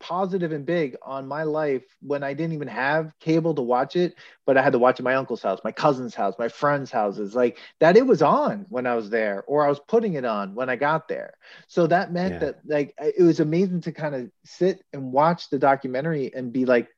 positive 0.00 0.52
and 0.52 0.64
big 0.64 0.96
on 1.02 1.26
my 1.28 1.42
life 1.42 1.82
when 2.00 2.22
I 2.22 2.32
didn't 2.32 2.54
even 2.54 2.68
have 2.68 3.12
cable 3.20 3.54
to 3.54 3.60
watch 3.62 3.96
it, 3.96 4.14
but 4.46 4.56
I 4.56 4.62
had 4.62 4.72
to 4.72 4.78
watch 4.78 4.96
it 4.96 5.02
at 5.02 5.04
my 5.04 5.14
uncle's 5.14 5.42
house, 5.42 5.60
my 5.62 5.72
cousin's 5.72 6.14
house, 6.14 6.34
my 6.38 6.48
friends' 6.48 6.90
houses, 6.90 7.34
like 7.34 7.58
that 7.80 7.96
it 7.96 8.06
was 8.06 8.22
on 8.22 8.64
when 8.70 8.86
I 8.86 8.94
was 8.94 9.10
there, 9.10 9.44
or 9.46 9.64
I 9.64 9.68
was 9.68 9.80
putting 9.80 10.14
it 10.14 10.24
on 10.24 10.54
when 10.54 10.70
I 10.70 10.76
got 10.76 11.08
there. 11.08 11.34
So 11.66 11.86
that 11.88 12.12
meant 12.12 12.34
Yeah. 12.34 12.38
that 12.40 12.60
like 12.66 12.94
it 12.98 13.22
was 13.22 13.40
amazing 13.40 13.82
to 13.82 13.92
kind 13.92 14.14
of 14.14 14.30
sit 14.44 14.82
and 14.94 15.12
watch 15.12 15.50
the 15.50 15.58
documentary 15.58 16.32
and 16.34 16.52
be 16.52 16.64
like, 16.64 16.88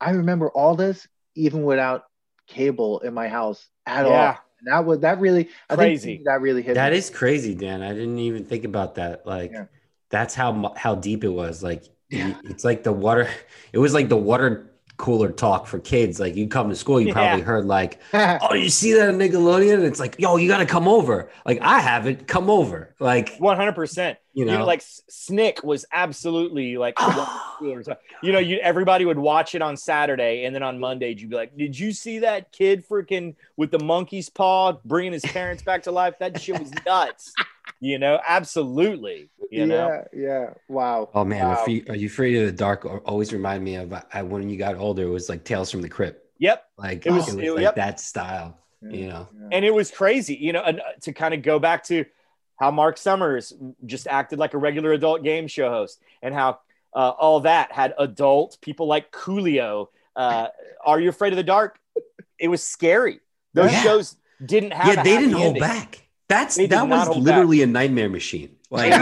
I 0.00 0.10
remember 0.10 0.50
all 0.50 0.76
this 0.76 1.08
even 1.34 1.64
without 1.64 2.04
cable 2.46 3.00
in 3.00 3.14
my 3.14 3.28
house 3.28 3.68
at 3.86 4.06
Yeah. 4.06 4.12
all. 4.12 4.36
And 4.60 4.68
that 4.72 4.84
was 4.86 5.00
that 5.00 5.20
really 5.20 5.48
I 5.70 5.74
Crazy. 5.76 6.16
think 6.16 6.26
that 6.26 6.40
really 6.40 6.62
hit 6.62 6.74
That 6.74 6.92
me. 6.92 6.98
is 6.98 7.10
crazy, 7.10 7.54
Dan. 7.54 7.82
I 7.82 7.92
didn't 7.92 8.18
even 8.18 8.44
think 8.44 8.64
about 8.64 8.94
that. 8.96 9.26
Like, 9.26 9.52
Yeah. 9.52 9.66
that's 10.10 10.34
how 10.34 10.72
how 10.76 10.94
deep 10.94 11.24
it 11.24 11.28
was. 11.28 11.62
Like, 11.62 11.84
y- 12.10 12.34
it's 12.44 12.64
like 12.64 12.82
the 12.82 12.92
water. 12.92 13.28
It 13.72 13.78
was 13.78 13.92
like 13.94 14.08
the 14.08 14.16
water 14.16 14.70
cooler 14.96 15.30
talk 15.30 15.66
for 15.66 15.78
kids. 15.78 16.18
Like, 16.20 16.34
you 16.36 16.48
come 16.48 16.68
to 16.70 16.76
school, 16.76 17.00
you 17.00 17.08
Yeah. 17.08 17.12
probably 17.14 17.42
heard 17.42 17.66
like, 17.66 18.00
"Oh, 18.12 18.54
you 18.54 18.68
see 18.70 18.92
that 18.94 19.08
on 19.08 19.18
Nickelodeon?" 19.18 19.74
And 19.74 19.84
it's 19.84 20.00
like, 20.00 20.16
"Yo, 20.18 20.36
you 20.36 20.48
got 20.48 20.58
to 20.58 20.66
come 20.66 20.88
over." 20.88 21.30
Like, 21.44 21.60
I 21.60 21.80
haven't 21.80 22.26
come 22.26 22.48
over. 22.50 22.94
Like, 22.98 23.38
100%. 23.38 24.16
you 24.34 24.44
You 24.44 24.50
know, 24.50 24.58
know, 24.58 24.64
like 24.66 24.82
Snick 25.08 25.62
was 25.64 25.84
absolutely 25.92 26.76
like, 26.78 26.94
you 27.60 28.32
know, 28.32 28.38
you 28.38 28.58
everybody 28.62 29.04
would 29.04 29.18
watch 29.18 29.54
it 29.54 29.62
on 29.62 29.76
Saturday, 29.76 30.44
and 30.44 30.54
then 30.54 30.62
on 30.62 30.78
Monday 30.78 31.10
you'd 31.16 31.30
be 31.30 31.36
like, 31.36 31.56
"Did 31.56 31.78
you 31.78 31.92
see 31.92 32.18
that 32.20 32.52
kid 32.52 32.86
freaking 32.88 33.34
with 33.56 33.70
the 33.70 33.78
monkey's 33.78 34.28
paw 34.28 34.72
bringing 34.84 35.12
his 35.12 35.22
parents 35.24 35.62
back 35.62 35.82
to 35.84 35.90
life? 35.92 36.14
That 36.20 36.40
shit 36.40 36.58
was 36.58 36.70
nuts." 36.86 37.32
You 37.80 37.98
know, 37.98 38.18
absolutely. 38.26 39.28
You 39.50 39.66
know, 39.66 40.02
yeah, 40.12 40.20
yeah. 40.28 40.50
Wow. 40.68 41.10
oh 41.14 41.24
man, 41.24 41.46
Wow. 41.46 41.62
Are, 41.62 41.70
you, 41.70 41.84
are 41.88 41.94
you 41.96 42.06
afraid 42.06 42.36
of 42.36 42.46
the 42.46 42.52
dark? 42.52 42.84
Always 43.06 43.32
remind 43.32 43.62
me 43.62 43.76
of 43.76 43.92
I, 44.12 44.22
when 44.22 44.48
you 44.48 44.56
got 44.56 44.76
older. 44.76 45.02
It 45.04 45.10
was 45.10 45.28
like 45.28 45.44
Tales 45.44 45.70
from 45.70 45.82
the 45.82 45.88
Crypt. 45.88 46.24
yep. 46.38 46.64
Like 46.78 47.06
It 47.06 47.10
it 47.10 47.12
was- 47.12 47.26
was, 47.26 47.34
it- 47.36 47.52
like 47.52 47.62
yep. 47.62 47.74
that 47.76 48.00
style. 48.00 48.58
Yeah, 48.82 48.90
You 48.96 49.06
know, 49.08 49.28
yeah. 49.40 49.48
and 49.52 49.64
it 49.64 49.72
was 49.72 49.90
crazy 49.90 50.34
you 50.36 50.52
know 50.52 50.62
and 50.62 50.80
uh, 50.80 50.84
to 51.00 51.12
kind 51.12 51.32
of 51.32 51.40
go 51.42 51.58
back 51.58 51.82
to 51.84 52.04
how 52.60 52.70
marc 52.70 52.98
summers 52.98 53.54
just 53.86 54.06
acted 54.06 54.38
like 54.38 54.52
a 54.52 54.58
regular 54.58 54.92
adult 54.92 55.22
game 55.24 55.48
show 55.48 55.70
host 55.70 55.98
and 56.22 56.34
how 56.34 56.58
uh, 56.94 57.08
all 57.18 57.40
that 57.40 57.72
had 57.72 57.94
adult 57.98 58.58
people 58.60 58.86
like 58.86 59.10
coolio 59.10 59.86
uh, 60.14 60.48
are 60.84 61.00
you 61.00 61.08
afraid 61.08 61.32
of 61.32 61.38
the 61.38 61.42
dark 61.42 61.78
it 62.38 62.48
was 62.48 62.62
scary 62.62 63.18
those 63.54 63.72
Yeah. 63.72 63.82
shows 63.82 64.16
didn't 64.44 64.74
have 64.74 64.94
yeah, 64.94 65.00
a 65.00 65.04
they 65.04 65.16
didn't 65.16 65.30
happy 65.30 65.42
hold 65.42 65.58
back. 65.58 66.05
That's 66.28 66.56
They 66.56 66.66
that 66.66 66.88
was 66.88 67.06
hold 67.08 67.22
literally 67.22 67.62
a 67.62 67.66
nightmare 67.66 68.08
machine. 68.08 68.50
Like 68.70 68.92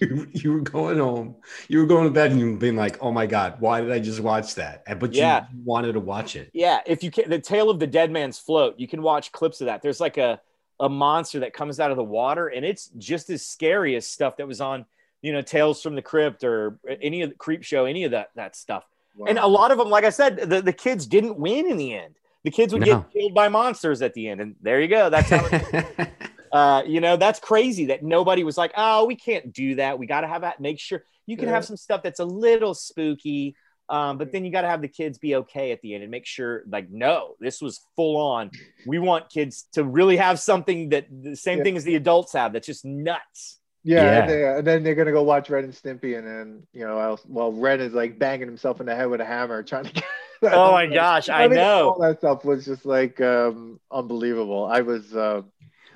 you, 0.00 0.06
you, 0.06 0.28
you 0.32 0.52
were 0.52 0.60
going 0.60 0.98
home, 0.98 1.36
you 1.68 1.78
were 1.78 1.86
going 1.86 2.04
to 2.04 2.10
bed, 2.10 2.32
and 2.32 2.38
you 2.40 2.50
were 2.52 2.56
being 2.58 2.76
like, 2.76 2.98
"Oh 3.02 3.10
my 3.10 3.24
god, 3.26 3.60
why 3.60 3.80
did 3.80 3.90
I 3.90 3.98
just 3.98 4.20
watch 4.20 4.54
that?" 4.56 4.82
But 5.00 5.14
Yeah. 5.14 5.46
you 5.52 5.62
wanted 5.64 5.92
to 5.94 6.00
watch 6.00 6.36
it. 6.36 6.50
yeah 6.52 6.80
if 6.86 7.02
you 7.02 7.10
can 7.10 7.30
the 7.30 7.38
tale 7.38 7.70
of 7.70 7.78
the 7.78 7.86
dead 7.86 8.10
man's 8.10 8.38
float 8.38 8.74
you 8.78 8.86
can 8.86 9.00
watch 9.00 9.32
clips 9.32 9.62
of 9.62 9.66
that 9.66 9.80
there's 9.80 10.00
like 10.00 10.18
a 10.18 10.38
a 10.80 10.88
monster 10.88 11.40
that 11.40 11.52
comes 11.54 11.80
out 11.80 11.90
of 11.90 11.96
the 11.96 12.04
water 12.04 12.48
and 12.48 12.64
it's 12.64 12.90
just 12.98 13.30
as 13.30 13.46
scary 13.46 13.96
as 13.96 14.06
stuff 14.06 14.36
that 14.36 14.46
was 14.46 14.60
on 14.60 14.84
you 15.22 15.32
know 15.32 15.40
tales 15.42 15.82
from 15.82 15.94
the 15.94 16.02
crypt 16.02 16.44
or 16.44 16.78
any 17.00 17.22
of 17.22 17.30
the 17.30 17.36
creep 17.36 17.62
show 17.62 17.84
any 17.86 18.04
of 18.04 18.10
that 18.10 18.30
that 18.34 18.54
stuff 18.56 18.84
Wow. 19.16 19.26
And 19.28 19.38
a 19.38 19.46
lot 19.46 19.72
of 19.72 19.76
them, 19.76 19.90
like 19.90 20.04
I 20.04 20.10
said, 20.10 20.36
the, 20.48 20.62
the 20.62 20.72
kids 20.72 21.04
didn't 21.04 21.36
win 21.36 21.68
in 21.68 21.76
the 21.76 21.94
end. 21.94 22.14
The 22.44 22.50
kids 22.50 22.72
would 22.72 22.80
No. 22.80 22.86
get 23.00 23.12
killed 23.12 23.34
by 23.34 23.48
monsters 23.48 24.00
at 24.02 24.14
the 24.14 24.28
end. 24.28 24.40
And 24.40 24.56
there 24.62 24.80
you 24.80 24.88
go. 24.88 25.10
That's 25.10 25.28
how, 25.30 25.46
it, 25.50 26.08
uh, 26.52 26.82
you 26.86 27.00
know, 27.00 27.16
that's 27.16 27.38
crazy 27.40 27.86
that 27.86 28.02
nobody 28.02 28.44
was 28.44 28.56
like, 28.56 28.72
oh, 28.76 29.04
we 29.06 29.14
can't 29.16 29.52
do 29.52 29.74
that. 29.76 29.98
We 29.98 30.06
got 30.06 30.22
to 30.22 30.26
have 30.26 30.40
that. 30.42 30.60
Make 30.60 30.80
sure 30.80 31.04
you 31.26 31.36
can 31.36 31.48
Yeah. 31.48 31.54
have 31.54 31.64
some 31.64 31.76
stuff 31.76 32.02
that's 32.02 32.20
a 32.20 32.24
little 32.24 32.74
spooky. 32.74 33.54
Um, 33.88 34.18
but 34.18 34.30
then 34.32 34.44
you 34.44 34.52
got 34.52 34.62
to 34.62 34.68
have 34.68 34.82
the 34.82 34.88
kids 34.88 35.18
be 35.18 35.34
okay 35.34 35.72
at 35.72 35.80
the 35.82 35.94
end 35.94 36.02
and 36.04 36.10
make 36.10 36.24
sure, 36.24 36.62
like, 36.70 36.88
no, 36.90 37.34
this 37.40 37.60
was 37.60 37.80
full 37.96 38.16
on. 38.16 38.50
We 38.86 38.98
want 39.00 39.28
kids 39.30 39.66
to 39.72 39.84
really 39.84 40.16
have 40.16 40.38
something 40.40 40.90
that 40.90 41.06
the 41.10 41.34
same 41.36 41.58
Yeah. 41.58 41.64
thing 41.64 41.76
as 41.76 41.84
the 41.84 41.96
adults 41.96 42.32
have 42.32 42.52
that's 42.52 42.66
just 42.66 42.84
nuts. 42.84 43.59
Yeah, 43.82 44.02
Yeah. 44.02 44.20
And, 44.20 44.30
they, 44.30 44.44
and 44.58 44.66
then 44.66 44.82
they're 44.82 44.94
gonna 44.94 45.12
go 45.12 45.22
watch 45.22 45.48
Ren 45.50 45.64
and 45.64 45.72
Stimpy, 45.72 46.18
and 46.18 46.26
then 46.26 46.66
you 46.72 46.86
know, 46.86 46.98
else, 46.98 47.22
well, 47.26 47.52
Ren 47.52 47.80
is 47.80 47.92
like 47.94 48.18
banging 48.18 48.46
himself 48.46 48.80
in 48.80 48.86
the 48.86 48.94
head 48.94 49.08
with 49.08 49.20
a 49.20 49.24
hammer, 49.24 49.62
trying 49.62 49.84
to. 49.84 49.92
Get, 49.92 50.04
Oh 50.42 50.72
my 50.72 50.86
gosh, 50.86 51.28
I 51.30 51.48
mean, 51.48 51.58
know. 51.58 51.90
all 51.90 52.00
that 52.00 52.18
stuff 52.18 52.44
was 52.46 52.64
just 52.64 52.86
like 52.86 53.20
um, 53.20 53.78
unbelievable. 53.92 54.64
I 54.64 54.80
was, 54.80 55.14
uh, 55.14 55.42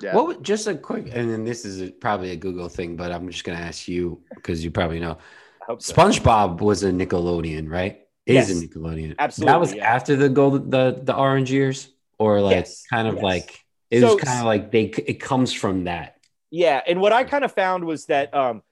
yeah. 0.01 0.13
What? 0.15 0.27
would- 0.27 0.43
Just 0.43 0.67
a 0.67 0.75
quick, 0.75 1.09
and 1.11 1.29
then 1.31 1.45
this 1.45 1.65
is 1.65 1.81
a, 1.81 1.89
probably 1.91 2.29
a 2.31 2.35
Google 2.35 2.69
thing, 2.69 2.95
but 2.95 3.11
I'm 3.11 3.27
just 3.29 3.43
gonna 3.43 3.57
ask 3.57 3.87
you 3.87 4.21
because 4.35 4.63
you 4.63 4.69
probably 4.71 4.99
know. 4.99 5.17
So. 5.79 5.93
SpongeBob 5.93 6.61
was 6.61 6.83
a 6.83 6.91
Nickelodeon, 6.91 7.69
right? 7.71 8.01
Is 8.27 8.49
Yes. 8.49 8.51
a 8.51 8.67
Nickelodeon. 8.67 9.15
Absolutely, 9.17 9.51
That 9.51 9.59
was 9.59 9.73
yeah. 9.73 9.95
after 9.95 10.15
the 10.15 10.29
gold, 10.29 10.69
the 10.69 10.99
the 11.03 11.15
orange 11.15 11.51
years, 11.51 11.89
or 12.19 12.39
like 12.41 12.55
Yes, 12.55 12.83
kind 12.87 13.07
of 13.07 13.15
yes. 13.15 13.23
like 13.23 13.59
it 13.89 14.01
So- 14.01 14.13
was 14.15 14.23
kind 14.23 14.39
of 14.39 14.45
like 14.45 14.69
they. 14.71 14.85
It 14.85 15.19
comes 15.19 15.53
from 15.53 15.85
that. 15.85 16.14
Yeah, 16.55 16.81
and 16.87 17.01
what 17.01 17.11
I 17.11 17.25
kind 17.25 17.43
of 17.43 17.51
found 17.51 17.83
was 17.83 18.05
that 18.05 18.33
um, 18.33 18.63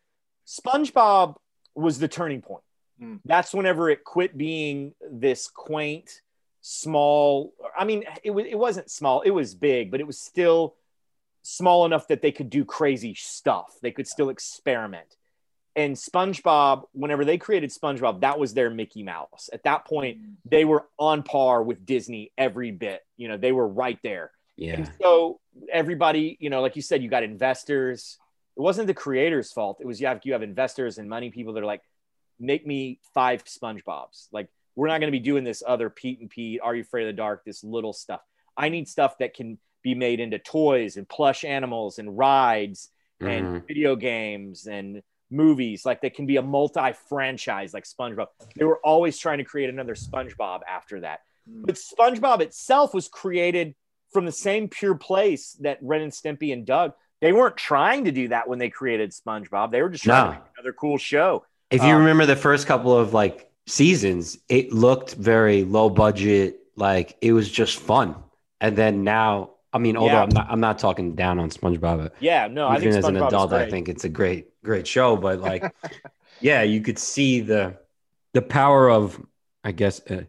SpongeBob 0.48 1.36
was 1.76 2.00
the 2.00 2.08
turning 2.08 2.42
point. 2.42 2.64
Mm. 3.02 3.20
That's 3.26 3.54
whenever 3.54 3.90
it 3.90 4.06
quit 4.06 4.38
being 4.38 4.94
this 5.12 5.50
quaint, 5.50 6.22
small. 6.62 7.54
I 7.78 7.84
mean, 7.84 8.06
it 8.24 8.32
was 8.32 8.46
it 8.46 8.58
wasn't 8.58 8.90
small; 8.90 9.20
it 9.20 9.32
was 9.32 9.54
big, 9.54 9.92
but 9.92 10.00
it 10.00 10.08
was 10.08 10.18
still 10.18 10.76
small 11.42 11.86
enough 11.86 12.08
that 12.08 12.22
they 12.22 12.32
could 12.32 12.50
do 12.50 12.64
crazy 12.64 13.16
stuff. 13.16 13.76
They 13.82 13.92
could 13.92 14.08
still 14.08 14.30
experiment. 14.30 15.18
And 15.76 15.98
SpongeBob, 15.98 16.84
whenever 16.94 17.26
they 17.26 17.38
created 17.38 17.72
SpongeBob, 17.72 18.22
that 18.22 18.40
was 18.40 18.54
their 18.54 18.70
Mickey 18.70 19.04
Mouse. 19.04 19.50
At 19.52 19.64
that 19.64 19.84
point, 19.84 20.20
they 20.46 20.64
were 20.64 20.88
on 20.98 21.22
par 21.22 21.62
with 21.62 21.86
Disney 21.86 22.32
every 22.38 22.72
bit. 22.72 23.02
You 23.18 23.28
know, 23.28 23.36
they 23.36 23.52
were 23.52 23.68
right 23.68 24.00
there. 24.04 24.32
Yeah. 24.56 24.76
And 24.76 24.92
so 25.02 25.40
everybody, 25.72 26.38
you 26.40 26.50
know, 26.50 26.62
like 26.62 26.76
you 26.76 26.82
said, 26.82 27.02
you 27.02 27.10
got 27.10 27.24
investors. 27.24 28.18
It 28.56 28.62
wasn't 28.62 28.88
the 28.88 28.94
creator's 28.94 29.52
fault. 29.52 29.78
It 29.80 29.88
was 29.88 30.00
you 30.00 30.08
have 30.08 30.22
you 30.24 30.34
have 30.34 30.44
investors 30.44 30.98
and 30.98 31.10
money 31.10 31.32
people 31.32 31.54
that 31.54 31.64
are 31.64 31.66
like, 31.66 31.82
make 32.40 32.66
me 32.66 33.00
five 33.14 33.44
SpongeBob's. 33.46 34.30
Like 34.32 34.50
we're 34.76 34.88
not 34.88 35.00
going 35.00 35.08
to 35.12 35.18
be 35.18 35.20
doing 35.20 35.44
this 35.44 35.64
other 35.66 35.90
Pete 35.90 36.20
and 36.20 36.30
Pete. 36.30 36.60
Are 36.62 36.76
you 36.76 36.82
afraid 36.82 37.04
of 37.04 37.08
the 37.08 37.18
dark? 37.18 37.46
This 37.46 37.64
little 37.64 37.94
stuff. 37.94 38.22
I 38.56 38.70
need 38.70 38.88
stuff 38.88 39.18
that 39.20 39.34
can 39.34 39.58
be 39.82 39.96
made 39.96 40.20
into 40.20 40.40
toys 40.40 40.98
and 40.98 41.08
plush 41.10 41.44
animals 41.44 42.00
and 42.00 42.18
rides 42.18 42.90
and 43.20 43.46
Mhm. 43.46 43.68
video 43.68 43.96
games 43.96 44.68
and 44.68 45.02
movies. 45.30 45.86
Like 45.86 46.02
that 46.02 46.14
can 46.14 46.26
be 46.26 46.38
a 46.38 46.42
multi-franchise 46.42 47.74
like 47.74 47.86
SpongeBob. 47.86 48.28
They 48.56 48.66
were 48.66 48.80
always 48.84 49.18
trying 49.18 49.40
to 49.40 49.44
create 49.44 49.70
another 49.70 49.96
SpongeBob 49.96 50.62
after 50.68 51.02
that. 51.02 51.22
Mm. 51.50 51.66
But 51.66 51.76
SpongeBob 51.76 52.42
itself 52.42 52.94
was 52.94 53.08
created 53.08 53.76
from 54.14 54.26
the 54.26 54.32
same 54.32 54.68
pure 54.70 54.96
place 54.96 55.54
that 55.62 55.80
Ren 55.82 56.02
and 56.02 56.12
Stimpy 56.12 56.54
and 56.54 56.66
Doug. 56.66 56.94
They 57.22 57.34
weren't 57.34 57.58
trying 57.58 58.06
to 58.06 58.12
do 58.12 58.28
that 58.30 58.48
when 58.50 58.60
they 58.60 58.70
created 58.70 59.12
SpongeBob. 59.12 59.72
They 59.72 59.82
were 59.82 59.90
just 59.90 60.04
trying 60.04 60.26
No. 60.26 60.32
to 60.34 60.40
make 60.40 60.48
another 60.58 60.74
cool 60.74 60.98
show. 60.98 61.46
If 61.72 61.82
you 61.82 61.90
Um, 61.94 62.00
remember 62.00 62.26
the 62.26 62.36
first 62.36 62.68
couple 62.68 62.96
of 62.98 63.14
like 63.14 63.50
seasons, 63.66 64.38
it 64.50 64.72
looked 64.74 65.16
very 65.16 65.64
low 65.64 65.90
budget, 65.90 66.60
like 66.76 67.16
it 67.22 67.32
was 67.34 67.50
just 67.50 67.80
fun. 67.80 68.16
And 68.62 68.76
then 68.76 69.04
now, 69.04 69.52
I 69.72 69.78
mean, 69.80 69.96
although 69.98 70.14
Yeah. 70.14 70.24
I'm 70.24 70.30
not, 70.30 70.48
I'm 70.50 70.60
not 70.60 70.80
talking 70.80 71.16
down 71.16 71.40
on 71.40 71.50
SpongeBob. 71.50 71.98
but 72.04 72.14
Yeah, 72.20 72.48
no, 72.48 72.68
I 72.68 72.80
think 72.80 72.90
as 72.94 73.06
an 73.06 73.16
SpongeBob 73.16 73.28
is 73.28 73.34
adult, 73.34 73.54
I 73.54 73.70
think 73.70 73.90
it's 73.90 74.04
a 74.04 74.10
great, 74.10 74.62
great 74.64 74.86
show. 74.86 75.16
But 75.16 75.40
like, 75.40 75.64
yeah, 76.42 76.62
you 76.64 76.82
could 76.82 77.00
see 77.00 77.40
the 77.40 77.78
the 78.34 78.42
power 78.42 78.90
of, 78.90 79.20
I 79.64 79.72
guess, 79.72 80.02
uh, 80.10 80.24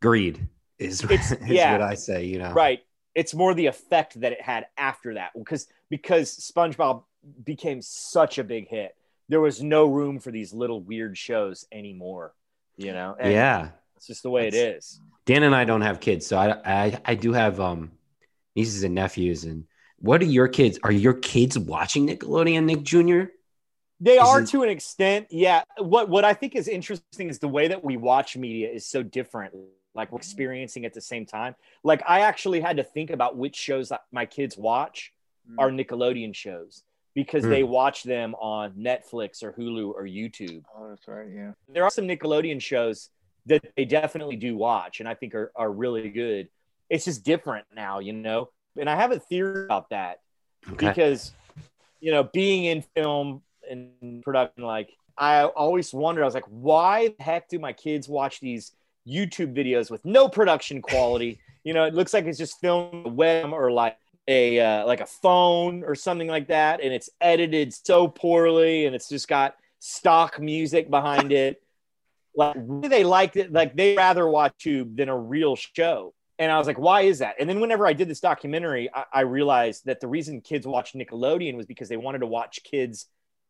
greed 0.00 0.46
is, 0.78 1.02
is 1.10 1.36
yeah. 1.46 1.72
what 1.72 1.82
I 1.82 1.94
say. 1.94 2.24
You 2.26 2.38
know, 2.38 2.52
right. 2.52 2.80
It's 3.14 3.34
more 3.34 3.54
the 3.54 3.66
effect 3.66 4.20
that 4.20 4.32
it 4.32 4.40
had 4.40 4.66
after 4.76 5.14
that 5.14 5.32
because 5.36 5.66
because 5.90 6.34
SpongeBob 6.38 7.04
became 7.44 7.82
such 7.82 8.38
a 8.38 8.44
big 8.44 8.68
hit. 8.68 8.94
There 9.28 9.40
was 9.40 9.62
no 9.62 9.86
room 9.86 10.18
for 10.18 10.30
these 10.30 10.52
little 10.52 10.80
weird 10.80 11.16
shows 11.16 11.66
anymore. 11.70 12.34
You 12.76 12.92
know, 12.92 13.14
And 13.18 13.32
Yeah. 13.32 13.70
it's 13.96 14.06
just 14.06 14.22
the 14.22 14.30
way 14.30 14.48
it 14.48 14.54
is. 14.54 15.00
Dan 15.26 15.42
and 15.42 15.54
I 15.54 15.64
don't 15.64 15.82
have 15.82 16.00
kids, 16.00 16.26
so 16.26 16.36
I, 16.38 16.56
I 16.64 17.00
I 17.04 17.14
do 17.14 17.32
have 17.32 17.60
um 17.60 17.92
nieces 18.56 18.82
and 18.82 18.94
nephews. 18.94 19.44
And 19.44 19.64
what 19.98 20.20
are 20.22 20.26
your 20.26 20.48
kids? 20.48 20.78
Are 20.82 20.90
your 20.92 21.14
kids 21.14 21.58
watching 21.58 22.08
Nickelodeon, 22.08 22.64
Nick 22.64 22.82
Jr.? 22.82 23.30
They 24.00 24.18
Is 24.18 24.28
are 24.28 24.40
it- 24.40 24.48
to 24.48 24.62
an 24.64 24.68
extent, 24.70 25.28
yeah. 25.30 25.62
What 25.78 26.08
what 26.08 26.24
I 26.24 26.34
think 26.34 26.56
is 26.56 26.66
interesting 26.66 27.28
is 27.28 27.38
the 27.38 27.46
way 27.48 27.68
that 27.68 27.84
we 27.84 27.96
watch 27.96 28.36
media 28.36 28.68
is 28.70 28.84
so 28.86 29.02
different. 29.04 29.54
Like 29.94 30.10
we're 30.12 30.18
experiencing 30.18 30.84
at 30.84 30.94
the 30.94 31.00
same 31.00 31.26
time. 31.26 31.54
Like 31.84 32.02
I 32.08 32.20
actually 32.20 32.60
had 32.60 32.76
to 32.78 32.84
think 32.84 33.10
about 33.10 33.36
which 33.36 33.56
shows 33.56 33.88
that 33.90 34.02
my 34.12 34.26
kids 34.26 34.56
watch 34.56 35.12
are 35.58 35.70
Nickelodeon 35.70 36.34
shows 36.34 36.82
because 37.14 37.44
Hmm. 37.44 37.50
they 37.50 37.62
watch 37.62 38.04
them 38.04 38.34
on 38.36 38.72
Netflix 38.72 39.42
or 39.42 39.52
Hulu 39.52 39.88
or 39.94 40.04
YouTube. 40.04 40.62
Oh, 40.76 40.88
that's 40.88 41.06
right. 41.08 41.28
Yeah. 41.34 41.52
There 41.68 41.84
are 41.84 41.90
some 41.90 42.06
Nickelodeon 42.06 42.60
shows 42.62 43.10
that 43.46 43.62
they 43.76 43.84
definitely 43.84 44.36
do 44.36 44.56
watch 44.56 45.00
and 45.00 45.08
I 45.08 45.14
think 45.14 45.34
are, 45.34 45.52
are 45.56 45.70
really 45.70 46.08
good. 46.08 46.48
It's 46.88 47.04
just 47.04 47.24
different 47.24 47.66
now, 47.74 47.98
you 47.98 48.12
know. 48.12 48.50
And 48.78 48.88
I 48.88 48.96
have 48.96 49.12
a 49.12 49.18
theory 49.18 49.64
about 49.64 49.90
that 49.90 50.20
Okay. 50.70 50.88
because 50.88 51.32
you 52.00 52.12
know 52.12 52.24
being 52.24 52.64
in 52.64 52.82
film 52.94 53.42
and 53.68 54.22
production. 54.22 54.64
Like 54.64 54.90
I 55.18 55.44
always 55.44 55.92
wondered, 55.92 56.22
I 56.22 56.24
was 56.24 56.34
like, 56.34 56.46
why 56.48 57.08
the 57.08 57.22
heck 57.22 57.48
do 57.48 57.58
my 57.58 57.72
kids 57.74 58.08
watch 58.08 58.40
these 58.40 58.72
YouTube 59.06 59.56
videos 59.56 59.90
with 59.90 60.04
no 60.04 60.28
production 60.28 60.82
quality? 60.82 61.40
you 61.64 61.74
know, 61.74 61.84
it 61.84 61.94
looks 61.94 62.12
like 62.12 62.24
it's 62.26 62.38
just 62.38 62.60
filmed 62.60 63.06
web 63.06 63.52
or 63.52 63.70
like 63.70 63.96
a 64.28 64.60
uh, 64.60 64.86
like 64.86 65.00
a 65.00 65.06
phone 65.06 65.84
or 65.84 65.94
something 65.94 66.28
like 66.28 66.48
that, 66.48 66.80
and 66.82 66.92
it's 66.92 67.10
edited 67.20 67.72
so 67.74 68.08
poorly, 68.08 68.86
and 68.86 68.94
it's 68.94 69.08
just 69.08 69.28
got 69.28 69.56
stock 69.78 70.40
music 70.40 70.90
behind 70.90 71.32
it. 71.32 71.62
Like 72.34 72.56
they 72.82 73.04
liked 73.04 73.36
it, 73.36 73.52
like 73.52 73.76
they 73.76 73.94
rather 73.94 74.26
watch 74.26 74.54
YouTube 74.64 74.96
than 74.96 75.08
a 75.08 75.18
real 75.18 75.56
show. 75.56 76.14
And 76.38 76.50
I 76.50 76.58
was 76.58 76.66
like, 76.66 76.78
why 76.78 77.02
is 77.02 77.18
that? 77.18 77.36
And 77.38 77.48
then 77.48 77.60
whenever 77.60 77.86
I 77.86 77.92
did 77.92 78.08
this 78.08 78.20
documentary, 78.20 78.88
I, 78.92 79.04
I 79.12 79.20
realized 79.20 79.84
that 79.84 80.00
the 80.00 80.08
reason 80.08 80.40
kids 80.40 80.66
watched 80.66 80.96
Nickelodeon 80.96 81.56
was 81.56 81.66
because 81.66 81.88
they 81.88 81.98
wanted 81.98 82.20
to 82.20 82.26
watch 82.26 82.60
kids 82.64 83.06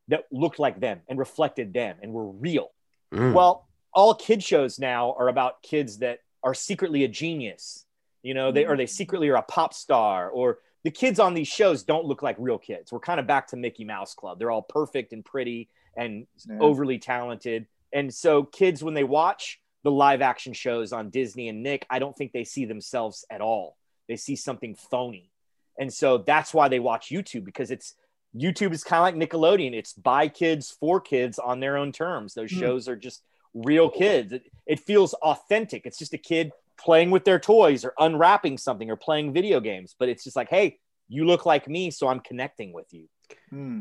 that 0.09 0.25
looked 0.33 0.59
like 0.59 0.81
them 0.81 1.01
and 1.09 1.19
reflected 1.19 1.73
them 1.73 1.97
and 2.03 2.13
were 2.13 2.29
real. 2.29 2.71
Mm. 3.15 3.33
Well, 3.33 3.69
all 3.95 4.15
kid 4.15 4.43
shows 4.43 4.79
now 4.79 5.15
are 5.19 5.29
about 5.29 5.63
kids 5.63 5.99
that 5.99 6.21
are 6.43 6.55
secretly 6.55 7.05
a 7.05 7.09
genius. 7.09 7.85
You 8.23 8.35
know 8.35 8.53
they 8.53 8.65
or 8.65 8.77
they 8.77 8.87
secretly 8.87 9.29
are 9.31 9.37
a 9.37 9.43
pop 9.43 9.75
star 9.75 10.31
or 10.31 10.59
the 10.85 10.91
kids 10.91 11.19
on 11.21 11.35
these 11.35 11.49
shows 11.49 11.83
don't 11.83 12.07
look 12.07 12.23
like 12.23 12.37
real 12.39 12.59
kids. 12.59 12.93
We're 12.93 13.01
kind 13.01 13.21
of 13.21 13.27
back 13.27 13.49
to 13.49 13.57
mickey 13.57 13.85
mouse 13.85 14.15
club. 14.15 14.39
They're 14.39 14.51
all 14.51 14.63
perfect 14.63 15.13
and 15.13 15.25
pretty 15.25 15.69
and 15.97 16.27
yeah. 16.49 16.59
overly 16.61 16.99
talented. 16.99 17.67
And 17.93 18.13
so 18.13 18.45
kids 18.45 18.83
when 18.83 18.95
they 18.95 19.05
watch 19.05 19.61
the 19.83 19.91
live 19.91 20.23
action 20.23 20.53
shows 20.53 20.93
on 20.93 21.11
disney 21.11 21.49
and 21.49 21.65
nick 21.65 21.85
i 21.91 21.99
don't 21.99 22.17
think 22.17 22.31
they 22.31 22.45
see 22.45 22.65
themselves 22.65 23.25
at 23.31 23.41
all. 23.41 23.77
They 24.09 24.17
see 24.17 24.37
something 24.37 24.75
phony. 24.75 25.31
And 25.79 25.93
so 25.93 26.19
that's 26.19 26.55
why 26.55 26.69
they 26.69 26.81
watch 26.81 27.09
youtube 27.09 27.45
because 27.45 27.71
it's 27.73 27.95
youtube 28.37 28.73
is 28.73 28.85
kind 28.85 29.01
of 29.01 29.21
like 29.21 29.31
nickelodeon. 29.31 29.75
It's 29.75 29.93
by 29.93 30.29
kids 30.29 30.71
for 30.71 31.01
kids 31.01 31.41
on 31.41 31.59
their 31.59 31.77
own 31.77 31.91
terms. 31.91 32.35
Those 32.35 32.53
mm. 32.53 32.61
shows 32.61 32.89
are 32.89 32.97
just 32.97 33.23
real 33.55 33.91
kids 33.91 34.33
it, 34.33 34.43
it 34.67 34.81
feels 34.81 35.15
authentic 35.15 35.85
it's 35.85 35.99
just 35.99 36.15
a 36.15 36.19
kid 36.19 36.53
playing 36.83 37.11
with 37.11 37.25
their 37.25 37.39
toys 37.39 37.85
or 37.85 37.95
unwrapping 37.99 38.59
something 38.59 38.91
or 38.91 38.97
playing 38.97 39.33
video 39.33 39.61
games. 39.61 39.95
But 39.99 40.09
it's 40.09 40.25
just 40.25 40.37
like, 40.37 40.49
hey, 40.49 40.79
you 41.09 41.25
look 41.25 41.47
like 41.47 41.69
me, 41.69 41.91
so 41.91 42.09
I'm 42.09 42.21
connecting 42.21 42.73
with 42.73 42.93
you. 42.93 43.09
Hmm. 43.51 43.81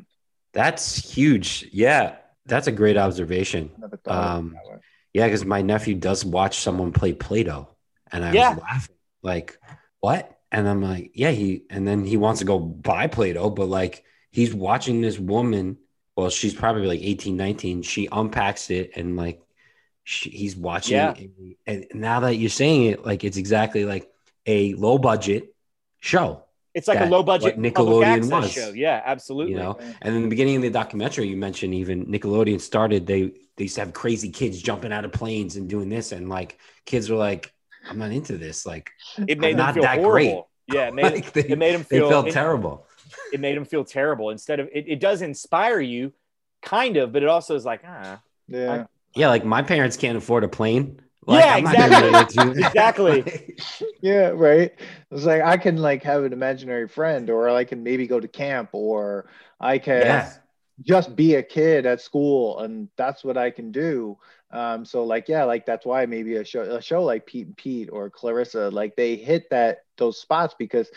That's 0.53 0.97
huge. 0.97 1.69
Yeah, 1.71 2.17
that's 2.45 2.67
a 2.67 2.71
great 2.71 2.97
observation. 2.97 3.71
Um, 4.05 4.57
yeah, 5.13 5.27
because 5.27 5.45
my 5.45 5.61
nephew 5.61 5.95
does 5.95 6.25
watch 6.25 6.59
someone 6.59 6.91
play 6.91 7.13
Play-Doh, 7.13 7.69
and 8.11 8.25
I 8.25 8.33
yeah. 8.33 8.55
was 8.55 8.63
laughing 8.63 8.95
like, 9.23 9.57
"What?" 10.01 10.37
And 10.51 10.67
I'm 10.67 10.81
like, 10.81 11.11
"Yeah." 11.13 11.31
He 11.31 11.63
and 11.69 11.87
then 11.87 12.03
he 12.05 12.17
wants 12.17 12.39
to 12.39 12.45
go 12.45 12.59
buy 12.59 13.07
Play-Doh, 13.07 13.51
but 13.51 13.67
like 13.67 14.03
he's 14.31 14.53
watching 14.53 14.99
this 14.99 15.17
woman. 15.17 15.77
Well, 16.17 16.29
she's 16.29 16.53
probably 16.53 16.85
like 16.85 17.01
18, 17.01 17.37
19. 17.37 17.83
She 17.83 18.09
unpacks 18.11 18.69
it 18.69 18.91
and 18.97 19.15
like 19.15 19.41
he's 20.03 20.55
watching 20.55 20.95
yeah. 20.95 21.13
and 21.67 21.85
now 21.93 22.21
that 22.21 22.35
you're 22.35 22.49
saying 22.49 22.85
it 22.85 23.05
like 23.05 23.23
it's 23.23 23.37
exactly 23.37 23.85
like 23.85 24.09
a 24.45 24.73
low 24.73 24.97
budget 24.97 25.53
show 25.99 26.43
it's 26.73 26.87
like 26.87 26.99
a 26.99 27.05
low 27.05 27.21
budget 27.21 27.59
nickelodeon 27.59 28.31
was 28.31 28.51
show. 28.51 28.71
Yeah 28.71 29.01
absolutely. 29.05 29.53
you 29.53 29.59
know? 29.59 29.77
And 30.01 30.15
in 30.15 30.21
the 30.21 30.29
beginning 30.29 30.55
of 30.55 30.61
the 30.61 30.69
documentary 30.69 31.27
you 31.27 31.37
mentioned 31.37 31.73
even 31.75 32.05
nickelodeon 32.05 32.59
started 32.59 33.05
they 33.05 33.33
they 33.57 33.65
used 33.65 33.75
to 33.75 33.81
have 33.81 33.93
crazy 33.93 34.29
kids 34.29 34.61
jumping 34.61 34.91
out 34.91 35.05
of 35.05 35.11
planes 35.11 35.55
and 35.55 35.69
doing 35.69 35.89
this 35.89 36.11
and 36.11 36.29
like 36.29 36.57
kids 36.85 37.09
were 37.09 37.17
like 37.17 37.53
i'm 37.87 37.99
not 37.99 38.11
into 38.11 38.37
this 38.37 38.65
like 38.65 38.89
it 39.27 39.37
made 39.37 39.59
I'm 39.59 39.75
them 39.75 39.83
feel 39.83 40.01
horrible 40.01 40.49
great. 40.67 40.75
yeah 40.77 40.87
it 40.87 40.93
made, 40.95 41.13
like 41.13 41.33
they, 41.33 41.41
it 41.41 41.57
made 41.57 41.75
them 41.75 41.83
feel 41.83 42.07
they 42.07 42.11
felt 42.11 42.27
it, 42.27 42.31
terrible. 42.31 42.87
it 43.33 43.39
made 43.39 43.57
them 43.57 43.65
feel 43.65 43.83
terrible. 43.83 44.29
Instead 44.29 44.59
of 44.59 44.69
it, 44.73 44.85
it 44.87 44.99
does 44.99 45.21
inspire 45.21 45.79
you 45.79 46.13
kind 46.61 46.97
of 46.97 47.11
but 47.11 47.23
it 47.23 47.29
also 47.29 47.55
is 47.55 47.65
like 47.65 47.81
ah 47.85 48.21
yeah 48.47 48.85
yeah, 49.15 49.27
like 49.27 49.45
my 49.45 49.61
parents 49.61 49.97
can't 49.97 50.17
afford 50.17 50.43
a 50.43 50.47
plane. 50.47 51.01
Like, 51.25 51.43
yeah, 51.43 51.57
exactly. 51.57 52.63
exactly. 52.63 53.55
yeah, 54.01 54.29
right. 54.29 54.71
It's 55.11 55.23
like 55.23 55.41
I 55.41 55.57
can 55.57 55.77
like 55.77 56.03
have 56.03 56.23
an 56.23 56.33
imaginary 56.33 56.87
friend, 56.87 57.29
or 57.29 57.49
I 57.49 57.63
can 57.63 57.83
maybe 57.83 58.07
go 58.07 58.19
to 58.19 58.27
camp, 58.27 58.69
or 58.73 59.29
I 59.59 59.77
can 59.77 60.01
yeah. 60.01 60.33
just 60.81 61.15
be 61.15 61.35
a 61.35 61.43
kid 61.43 61.85
at 61.85 62.01
school, 62.01 62.59
and 62.59 62.89
that's 62.97 63.23
what 63.23 63.37
I 63.37 63.51
can 63.51 63.71
do. 63.71 64.17
Um, 64.51 64.83
so 64.83 65.03
like 65.03 65.29
yeah, 65.29 65.43
like 65.43 65.65
that's 65.65 65.85
why 65.85 66.05
maybe 66.05 66.37
a 66.37 66.43
show 66.43 66.61
a 66.61 66.81
show 66.81 67.03
like 67.03 67.25
Pete 67.25 67.47
and 67.47 67.57
Pete 67.57 67.89
or 67.91 68.09
Clarissa, 68.09 68.69
like 68.69 68.95
they 68.95 69.15
hit 69.15 69.49
that 69.51 69.83
those 69.97 70.19
spots 70.19 70.55
because 70.57 70.89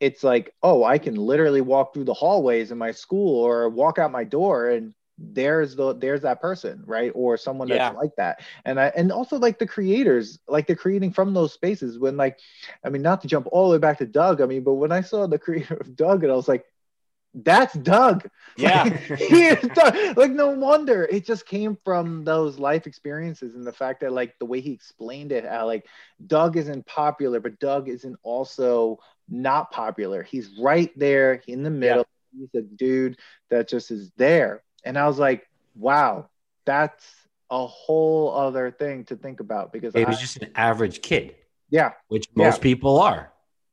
it's 0.00 0.24
like, 0.24 0.54
oh, 0.62 0.82
I 0.82 0.98
can 0.98 1.14
literally 1.14 1.60
walk 1.60 1.92
through 1.92 2.04
the 2.04 2.14
hallways 2.14 2.72
in 2.72 2.78
my 2.78 2.90
school 2.90 3.38
or 3.38 3.68
walk 3.68 3.98
out 3.98 4.10
my 4.10 4.24
door 4.24 4.70
and 4.70 4.94
there's 5.20 5.76
the 5.76 5.94
there's 5.94 6.22
that 6.22 6.40
person 6.40 6.82
right? 6.86 7.12
Or 7.14 7.36
someone 7.36 7.68
that's 7.68 7.78
yeah. 7.78 7.90
like 7.90 8.16
that. 8.16 8.40
And 8.64 8.80
i 8.80 8.86
and 8.96 9.12
also 9.12 9.38
like 9.38 9.58
the 9.58 9.66
creators 9.66 10.38
like 10.48 10.66
they're 10.66 10.76
creating 10.76 11.12
from 11.12 11.34
those 11.34 11.52
spaces 11.52 11.98
when 11.98 12.16
like 12.16 12.38
i 12.84 12.88
mean 12.88 13.02
not 13.02 13.20
to 13.22 13.28
jump 13.28 13.46
all 13.52 13.68
the 13.68 13.76
way 13.76 13.78
back 13.78 13.98
to 13.98 14.06
doug 14.06 14.40
i 14.40 14.46
mean 14.46 14.62
but 14.62 14.74
when 14.74 14.92
i 14.92 15.00
saw 15.00 15.26
the 15.26 15.38
creator 15.38 15.74
of 15.74 15.94
doug 15.94 16.22
and 16.22 16.32
i 16.32 16.36
was 16.36 16.48
like 16.48 16.64
that's 17.34 17.74
doug. 17.74 18.28
Yeah. 18.56 18.82
Like, 19.08 19.74
doug. 19.74 20.18
like 20.18 20.32
no 20.32 20.48
wonder. 20.48 21.04
It 21.04 21.24
just 21.24 21.46
came 21.46 21.78
from 21.84 22.24
those 22.24 22.58
life 22.58 22.86
experiences 22.86 23.54
and 23.54 23.66
the 23.66 23.72
fact 23.72 24.00
that 24.00 24.12
like 24.12 24.38
the 24.38 24.44
way 24.44 24.60
he 24.60 24.72
explained 24.72 25.32
it 25.32 25.44
how 25.44 25.66
like 25.66 25.86
doug 26.26 26.56
isn't 26.56 26.84
popular 26.84 27.40
but 27.40 27.58
doug 27.58 27.88
isn't 27.88 28.16
also 28.22 28.98
not 29.28 29.70
popular. 29.70 30.22
He's 30.22 30.58
right 30.58 30.90
there 30.98 31.40
in 31.46 31.62
the 31.62 31.70
middle. 31.70 32.06
Yeah. 32.34 32.40
he's 32.40 32.60
a 32.60 32.66
dude 32.66 33.18
that 33.50 33.68
just 33.68 33.90
is 33.92 34.10
there 34.16 34.62
and 34.84 34.98
I 34.98 35.06
was 35.06 35.18
like, 35.18 35.48
wow, 35.74 36.28
that's 36.64 37.04
a 37.50 37.66
whole 37.66 38.34
other 38.34 38.70
thing 38.70 39.04
to 39.04 39.16
think 39.16 39.40
about 39.40 39.72
because 39.72 39.94
it 39.94 40.06
was 40.06 40.20
just 40.20 40.36
an 40.38 40.50
average 40.54 41.02
kid. 41.02 41.34
Yeah. 41.70 41.92
Which 42.08 42.28
most 42.34 42.58
yeah. 42.58 42.62
people 42.62 43.00
are. 43.00 43.32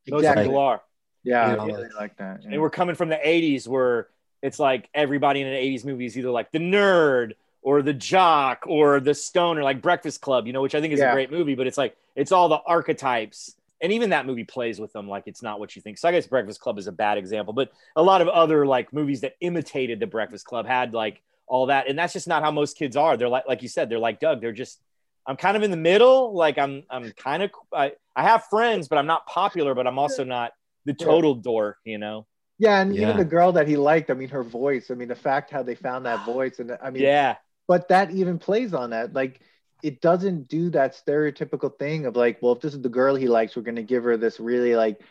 Most 0.09 0.19
exactly. 0.19 0.45
people 0.45 0.59
are. 0.59 0.81
Yeah, 1.23 1.51
you 1.51 1.57
know, 1.57 1.63
I 1.63 1.65
really 1.65 1.89
like 1.97 2.17
that. 2.17 2.43
Yeah. 2.43 2.51
And 2.51 2.61
we're 2.61 2.69
coming 2.69 2.95
from 2.95 3.09
the 3.09 3.17
80s 3.17 3.67
where 3.67 4.07
it's 4.41 4.59
like 4.59 4.89
everybody 4.93 5.41
in 5.41 5.47
an 5.47 5.53
80s 5.53 5.83
movie 5.83 6.05
is 6.05 6.17
either 6.17 6.29
like 6.29 6.51
the 6.51 6.59
nerd 6.59 7.33
or 7.61 7.81
the 7.81 7.93
jock 7.93 8.63
or 8.65 9.01
the 9.01 9.13
stoner, 9.13 9.61
like 9.63 9.81
Breakfast 9.81 10.21
Club, 10.21 10.47
you 10.47 10.53
know, 10.53 10.61
which 10.61 10.73
I 10.73 10.79
think 10.79 10.93
is 10.93 10.99
yeah. 10.99 11.09
a 11.09 11.13
great 11.13 11.31
movie, 11.31 11.55
but 11.55 11.67
it's 11.67 11.77
like 11.77 11.97
it's 12.15 12.31
all 12.31 12.47
the 12.47 12.61
archetypes 12.65 13.56
and 13.81 13.91
even 13.91 14.09
that 14.09 14.25
movie 14.25 14.43
plays 14.43 14.79
with 14.79 14.91
them 14.93 15.07
like 15.07 15.23
it's 15.27 15.43
not 15.43 15.59
what 15.59 15.75
you 15.75 15.81
think. 15.81 15.97
So 15.97 16.09
I 16.09 16.11
guess 16.11 16.27
Breakfast 16.27 16.59
Club 16.59 16.77
is 16.77 16.87
a 16.87 16.91
bad 16.91 17.17
example, 17.17 17.53
but 17.53 17.71
a 17.95 18.03
lot 18.03 18.21
of 18.21 18.27
other 18.27 18.65
like 18.65 18.91
movies 18.93 19.21
that 19.21 19.35
imitated 19.41 19.99
the 19.99 20.07
Breakfast 20.07 20.45
Club 20.45 20.65
had 20.65 20.93
like 20.93 21.21
all 21.47 21.67
that, 21.67 21.87
and 21.87 21.97
that's 21.97 22.13
just 22.13 22.27
not 22.27 22.43
how 22.43 22.51
most 22.51 22.77
kids 22.77 22.95
are. 22.95 23.17
They're 23.17 23.29
like 23.29 23.47
like 23.47 23.61
you 23.61 23.69
said, 23.69 23.89
they're 23.89 23.99
like 23.99 24.19
Doug. 24.19 24.41
They're 24.41 24.51
just 24.51 24.81
I'm 25.25 25.37
kind 25.37 25.57
of 25.57 25.63
in 25.63 25.71
the 25.71 25.77
middle. 25.77 26.33
Like 26.33 26.57
I'm 26.57 26.83
I'm 26.89 27.11
kind 27.11 27.43
of 27.43 27.51
I, 27.73 27.93
I 28.15 28.23
have 28.23 28.45
friends, 28.45 28.87
but 28.87 28.97
I'm 28.97 29.07
not 29.07 29.27
popular, 29.27 29.75
but 29.75 29.85
I'm 29.85 29.99
also 29.99 30.23
not 30.23 30.53
the 30.85 30.93
total 30.93 31.35
yeah. 31.35 31.41
dork, 31.43 31.77
you 31.83 31.97
know. 31.97 32.25
Yeah, 32.59 32.81
and 32.81 32.95
yeah. 32.95 33.03
even 33.03 33.17
the 33.17 33.25
girl 33.25 33.51
that 33.51 33.67
he 33.67 33.77
liked, 33.77 34.09
I 34.09 34.15
mean, 34.15 34.29
her 34.29 34.43
voice. 34.43 34.89
I 34.89 34.95
mean, 34.95 35.09
the 35.09 35.15
fact 35.15 35.51
how 35.51 35.61
they 35.61 35.75
found 35.75 36.05
that 36.07 36.25
voice, 36.25 36.59
and 36.59 36.75
I 36.81 36.89
mean, 36.89 37.03
yeah. 37.03 37.35
But 37.67 37.89
that 37.89 38.11
even 38.11 38.39
plays 38.39 38.73
on 38.73 38.91
that, 38.91 39.13
like 39.13 39.41
it 39.83 40.01
doesn't 40.01 40.47
do 40.47 40.69
that 40.71 40.95
stereotypical 40.95 41.77
thing 41.77 42.05
of 42.05 42.15
like, 42.15 42.41
well, 42.41 42.53
if 42.53 42.61
this 42.61 42.73
is 42.73 42.81
the 42.81 42.89
girl 42.89 43.15
he 43.15 43.27
likes, 43.27 43.55
we're 43.55 43.63
gonna 43.63 43.83
give 43.83 44.03
her 44.03 44.17
this 44.17 44.39
really 44.39 44.75
like 44.75 45.01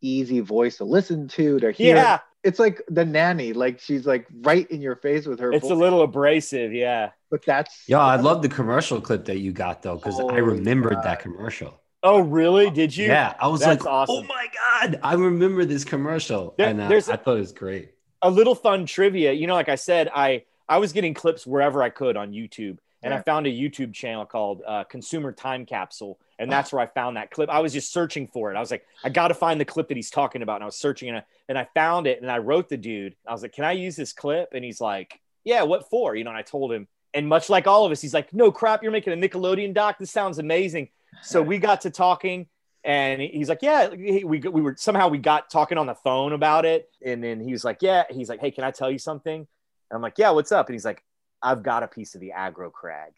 easy 0.00 0.40
voice 0.40 0.78
to 0.78 0.84
listen 0.84 1.28
to 1.28 1.58
to 1.60 1.72
hear. 1.72 1.96
Yeah. 1.96 2.18
It's 2.44 2.58
like 2.58 2.82
the 2.88 3.04
nanny, 3.04 3.52
like 3.52 3.80
she's 3.80 4.06
like 4.06 4.26
right 4.42 4.70
in 4.70 4.80
your 4.80 4.96
face 4.96 5.26
with 5.26 5.40
her. 5.40 5.52
It's 5.52 5.62
voice. 5.62 5.72
a 5.72 5.74
little 5.74 6.02
abrasive, 6.02 6.72
yeah. 6.72 7.10
But 7.30 7.44
that's 7.44 7.84
yeah. 7.88 7.98
I 7.98 8.16
love 8.16 8.42
the 8.42 8.48
commercial 8.48 9.00
clip 9.00 9.24
that 9.26 9.38
you 9.38 9.52
got 9.52 9.82
though, 9.82 9.96
because 9.96 10.20
I 10.20 10.36
remembered 10.36 10.94
God. 10.94 11.04
that 11.04 11.20
commercial. 11.20 11.80
Oh, 12.04 12.20
really? 12.20 12.70
Did 12.70 12.96
you? 12.96 13.06
Yeah, 13.06 13.34
I 13.40 13.48
was 13.48 13.60
that's 13.60 13.84
like, 13.84 13.92
oh 13.92 13.96
awesome. 13.96 14.16
oh 14.18 14.22
my 14.22 14.46
God, 14.54 15.00
I 15.02 15.14
remember 15.14 15.64
this 15.64 15.84
commercial, 15.84 16.54
there, 16.56 16.68
and 16.68 16.80
uh, 16.80 16.86
I 16.86 17.00
thought 17.00 17.36
it 17.36 17.40
was 17.40 17.52
great. 17.52 17.92
A 18.22 18.30
little 18.30 18.54
fun 18.54 18.86
trivia, 18.86 19.32
you 19.32 19.48
know, 19.48 19.54
like 19.54 19.68
I 19.68 19.74
said, 19.74 20.08
I 20.14 20.44
I 20.68 20.78
was 20.78 20.92
getting 20.92 21.14
clips 21.14 21.44
wherever 21.44 21.82
I 21.82 21.90
could 21.90 22.16
on 22.16 22.30
YouTube 22.30 22.78
and 23.02 23.12
yeah. 23.12 23.18
I 23.18 23.22
found 23.22 23.46
a 23.46 23.50
YouTube 23.50 23.94
channel 23.94 24.26
called 24.26 24.62
uh, 24.66 24.84
Consumer 24.84 25.32
Time 25.32 25.64
Capsule, 25.64 26.18
and 26.38 26.50
that's 26.50 26.72
where 26.72 26.82
I 26.82 26.86
found 26.86 27.16
that 27.16 27.30
clip. 27.30 27.48
I 27.48 27.60
was 27.60 27.72
just 27.72 27.92
searching 27.92 28.26
for 28.26 28.52
it. 28.52 28.56
I 28.56 28.60
was 28.60 28.70
like, 28.70 28.84
I 29.04 29.08
got 29.08 29.28
to 29.28 29.34
find 29.34 29.60
the 29.60 29.64
clip 29.64 29.88
that 29.88 29.96
he's 29.96 30.10
talking 30.10 30.42
about, 30.42 30.56
and 30.56 30.64
I 30.64 30.66
was 30.66 30.76
searching, 30.76 31.08
and 31.08 31.18
I, 31.18 31.24
and 31.48 31.58
I 31.58 31.68
found 31.74 32.06
it, 32.06 32.20
and 32.20 32.30
I 32.30 32.38
wrote 32.38 32.68
the 32.68 32.76
dude. 32.76 33.14
I 33.26 33.32
was 33.32 33.42
like, 33.42 33.52
Can 33.52 33.64
I 33.64 33.72
use 33.72 33.94
this 33.94 34.12
clip? 34.12 34.50
And 34.52 34.64
he's 34.64 34.80
like, 34.80 35.20
Yeah, 35.44 35.62
what 35.62 35.88
for? 35.88 36.16
You 36.16 36.24
know, 36.24 36.30
and 36.30 36.38
I 36.38 36.42
told 36.42 36.72
him, 36.72 36.88
and 37.14 37.28
much 37.28 37.48
like 37.48 37.66
all 37.66 37.84
of 37.84 37.92
us, 37.92 38.00
he's 38.00 38.14
like, 38.14 38.32
No 38.32 38.50
crap, 38.50 38.82
you're 38.82 38.92
making 38.92 39.12
a 39.12 39.28
Nickelodeon 39.28 39.74
doc. 39.74 39.98
This 39.98 40.10
sounds 40.10 40.38
amazing. 40.38 40.88
So 41.22 41.40
we 41.40 41.58
got 41.58 41.82
to 41.82 41.90
talking, 41.90 42.48
and 42.82 43.20
he's 43.20 43.48
like, 43.48 43.62
Yeah, 43.62 43.90
we 43.90 44.22
we 44.24 44.40
were 44.40 44.74
somehow 44.76 45.08
we 45.08 45.18
got 45.18 45.50
talking 45.50 45.78
on 45.78 45.86
the 45.86 45.94
phone 45.94 46.32
about 46.32 46.64
it, 46.64 46.88
and 47.04 47.22
then 47.22 47.40
he 47.40 47.52
was 47.52 47.64
like, 47.64 47.78
Yeah, 47.80 48.04
he's 48.10 48.28
like, 48.28 48.40
Hey, 48.40 48.50
can 48.50 48.64
I 48.64 48.72
tell 48.72 48.90
you 48.90 48.98
something? 48.98 49.40
And 49.40 49.96
I'm 49.96 50.02
like, 50.02 50.18
Yeah, 50.18 50.30
what's 50.30 50.50
up? 50.50 50.66
And 50.66 50.74
he's 50.74 50.84
like, 50.84 51.04
I've 51.42 51.62
got 51.62 51.82
a 51.82 51.88
piece 51.88 52.14
of 52.14 52.20
the 52.20 52.32
aggro 52.36 52.72
crag. 52.72 53.12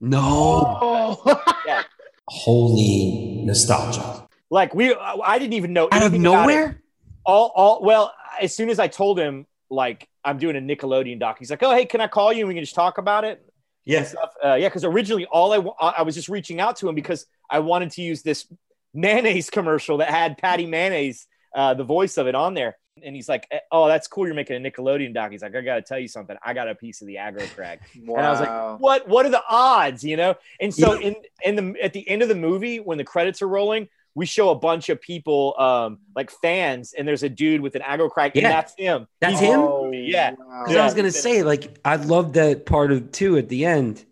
No. 0.00 0.78
Oh. 0.80 1.42
yeah. 1.66 1.82
Holy 2.28 3.42
nostalgia. 3.44 4.26
Like 4.50 4.74
we, 4.74 4.94
I 4.94 5.38
didn't 5.38 5.54
even 5.54 5.72
know 5.72 5.88
out 5.90 6.02
of 6.02 6.12
nowhere. 6.12 6.82
All, 7.26 7.52
all. 7.54 7.82
Well, 7.82 8.12
as 8.40 8.54
soon 8.54 8.70
as 8.70 8.78
I 8.78 8.88
told 8.88 9.18
him, 9.18 9.46
like 9.70 10.08
I'm 10.24 10.38
doing 10.38 10.56
a 10.56 10.60
Nickelodeon 10.60 11.18
doc. 11.18 11.38
He's 11.38 11.50
like, 11.50 11.62
oh 11.62 11.74
hey, 11.74 11.84
can 11.84 12.00
I 12.00 12.06
call 12.06 12.32
you 12.32 12.40
and 12.40 12.48
we 12.48 12.54
can 12.54 12.62
just 12.62 12.74
talk 12.74 12.98
about 12.98 13.24
it? 13.24 13.44
Yes. 13.84 14.14
Uh, 14.42 14.54
yeah, 14.54 14.68
because 14.68 14.84
originally 14.84 15.26
all 15.26 15.52
I 15.52 15.86
I 15.86 16.02
was 16.02 16.14
just 16.14 16.28
reaching 16.28 16.60
out 16.60 16.76
to 16.76 16.88
him 16.88 16.94
because 16.94 17.26
I 17.50 17.58
wanted 17.58 17.90
to 17.92 18.02
use 18.02 18.22
this 18.22 18.46
mayonnaise 18.94 19.50
commercial 19.50 19.98
that 19.98 20.10
had 20.10 20.38
Patti 20.38 20.66
Mayonnaise, 20.66 21.26
uh, 21.54 21.74
the 21.74 21.84
voice 21.84 22.16
of 22.16 22.26
it, 22.26 22.34
on 22.34 22.54
there. 22.54 22.76
And 23.02 23.14
he's 23.14 23.28
like, 23.28 23.48
"Oh, 23.72 23.88
that's 23.88 24.06
cool. 24.06 24.26
You're 24.26 24.36
making 24.36 24.64
a 24.64 24.70
Nickelodeon 24.70 25.12
doc." 25.14 25.32
He's 25.32 25.42
like, 25.42 25.54
"I 25.54 25.60
got 25.62 25.76
to 25.76 25.82
tell 25.82 25.98
you 25.98 26.06
something. 26.06 26.36
I 26.44 26.54
got 26.54 26.68
a 26.68 26.74
piece 26.74 27.00
of 27.00 27.08
the 27.08 27.16
aggro 27.16 27.52
crag." 27.52 27.80
Wow. 28.04 28.16
And 28.18 28.26
I 28.26 28.30
was 28.30 28.40
like, 28.40 28.80
"What? 28.80 29.08
What 29.08 29.26
are 29.26 29.30
the 29.30 29.42
odds?" 29.48 30.04
You 30.04 30.16
know. 30.16 30.36
And 30.60 30.72
so 30.72 30.94
Yeah. 30.98 31.08
in 31.08 31.16
in 31.44 31.56
the 31.74 31.82
at 31.82 31.92
the 31.92 32.08
end 32.08 32.22
of 32.22 32.28
the 32.28 32.34
movie, 32.36 32.78
when 32.78 32.96
the 32.98 33.04
credits 33.04 33.42
are 33.42 33.48
rolling, 33.48 33.88
we 34.14 34.26
show 34.26 34.50
a 34.50 34.54
bunch 34.54 34.90
of 34.90 35.00
people, 35.00 35.56
um, 35.58 35.98
like 36.14 36.30
fans, 36.30 36.94
and 36.96 37.06
there's 37.06 37.24
a 37.24 37.28
dude 37.28 37.60
with 37.60 37.74
an 37.74 37.82
aggro 37.82 38.08
crag, 38.08 38.32
and 38.36 38.42
Yeah. 38.42 38.48
that's 38.50 38.74
him. 38.78 39.08
That's 39.20 39.40
He's 39.40 39.48
him? 39.50 39.60
Oh, 39.60 39.84
movie, 39.86 40.06
Yeah. 40.12 40.34
wow. 40.38 40.62
Because 40.64 40.76
I 40.76 40.84
was 40.84 40.94
gonna 40.94 41.10
say, 41.10 41.42
like, 41.42 41.76
I 41.84 41.96
love 41.96 42.34
that 42.34 42.64
part 42.64 42.92
of 42.92 43.10
two 43.10 43.36
at 43.38 43.48
the 43.48 43.64
end 43.66 44.04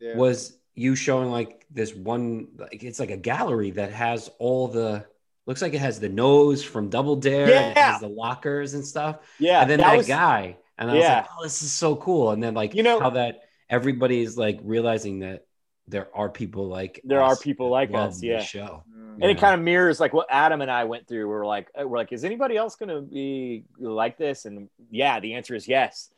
Yeah. 0.00 0.16
was 0.16 0.56
you 0.74 0.96
showing 0.96 1.30
like 1.30 1.66
this 1.70 1.94
one, 1.94 2.48
like 2.56 2.82
it's 2.82 2.98
like 2.98 3.10
a 3.10 3.18
gallery 3.18 3.72
that 3.72 3.92
has 3.92 4.30
all 4.38 4.66
the 4.68 5.04
looks 5.50 5.62
like 5.62 5.74
it 5.74 5.80
has 5.80 5.98
the 5.98 6.08
nose 6.08 6.62
from 6.62 6.88
Double 6.88 7.16
Dare, 7.16 7.42
and 7.42 7.72
it 7.72 7.76
Yeah. 7.76 7.92
has 7.92 8.00
the 8.00 8.08
lockers 8.08 8.74
and 8.74 8.86
stuff, 8.86 9.18
Yeah. 9.40 9.60
and 9.62 9.68
then 9.68 9.80
that, 9.80 9.96
was, 9.96 10.06
guy, 10.06 10.56
and 10.78 10.88
I 10.88 10.94
was 10.94 11.04
like, 11.04 11.26
oh, 11.36 11.42
this 11.42 11.60
is 11.62 11.72
so 11.72 11.96
cool, 11.96 12.30
and 12.30 12.40
then 12.40 12.54
like 12.54 12.72
You 12.74 12.84
know- 12.84 13.00
how 13.00 13.10
that 13.10 13.40
everybody's 13.68 14.38
like 14.38 14.60
realizing 14.62 15.18
that 15.20 15.46
there 15.88 16.08
are 16.14 16.28
people 16.28 16.68
like 16.68 17.00
There 17.02 17.20
are 17.20 17.34
people 17.36 17.68
like 17.68 17.92
us, 17.92 18.20
the 18.20 18.28
yeah. 18.28 18.42
show. 18.42 18.84
And 19.20 19.24
it 19.24 19.38
kind 19.38 19.54
of 19.54 19.60
mirrors 19.60 19.98
like 19.98 20.12
what 20.12 20.28
Adam 20.30 20.60
and 20.62 20.70
I 20.70 20.84
went 20.84 21.08
through. 21.08 21.28
We're 21.28 21.44
like, 21.44 21.68
uh, 21.78 21.86
we're 21.86 21.98
like, 21.98 22.12
is 22.12 22.24
anybody 22.24 22.56
else 22.56 22.76
going 22.76 22.88
to 22.90 23.02
be 23.02 23.64
like 23.78 24.16
this? 24.16 24.44
And 24.44 24.70
yeah, 24.90 25.18
the 25.18 25.34
answer 25.34 25.54
is 25.56 25.66
yes. 25.66 26.10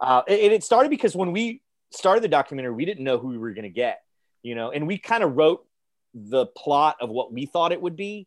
Uh, 0.00 0.22
and 0.26 0.52
it 0.52 0.64
started 0.64 0.90
because 0.90 1.14
when 1.14 1.30
we 1.30 1.62
started 1.90 2.22
the 2.24 2.28
documentary, 2.28 2.74
we 2.74 2.84
didn't 2.84 3.04
know 3.04 3.18
who 3.18 3.28
we 3.28 3.38
were 3.38 3.52
going 3.52 3.62
to 3.62 3.70
get, 3.70 4.02
you 4.42 4.56
know, 4.56 4.72
and 4.72 4.86
we 4.86 4.98
kind 4.98 5.22
of 5.22 5.36
wrote 5.36 5.64
the 6.12 6.46
plot 6.46 6.96
of 7.00 7.08
what 7.08 7.32
we 7.32 7.46
thought 7.46 7.70
it 7.72 7.80
would 7.80 7.96
be, 7.96 8.26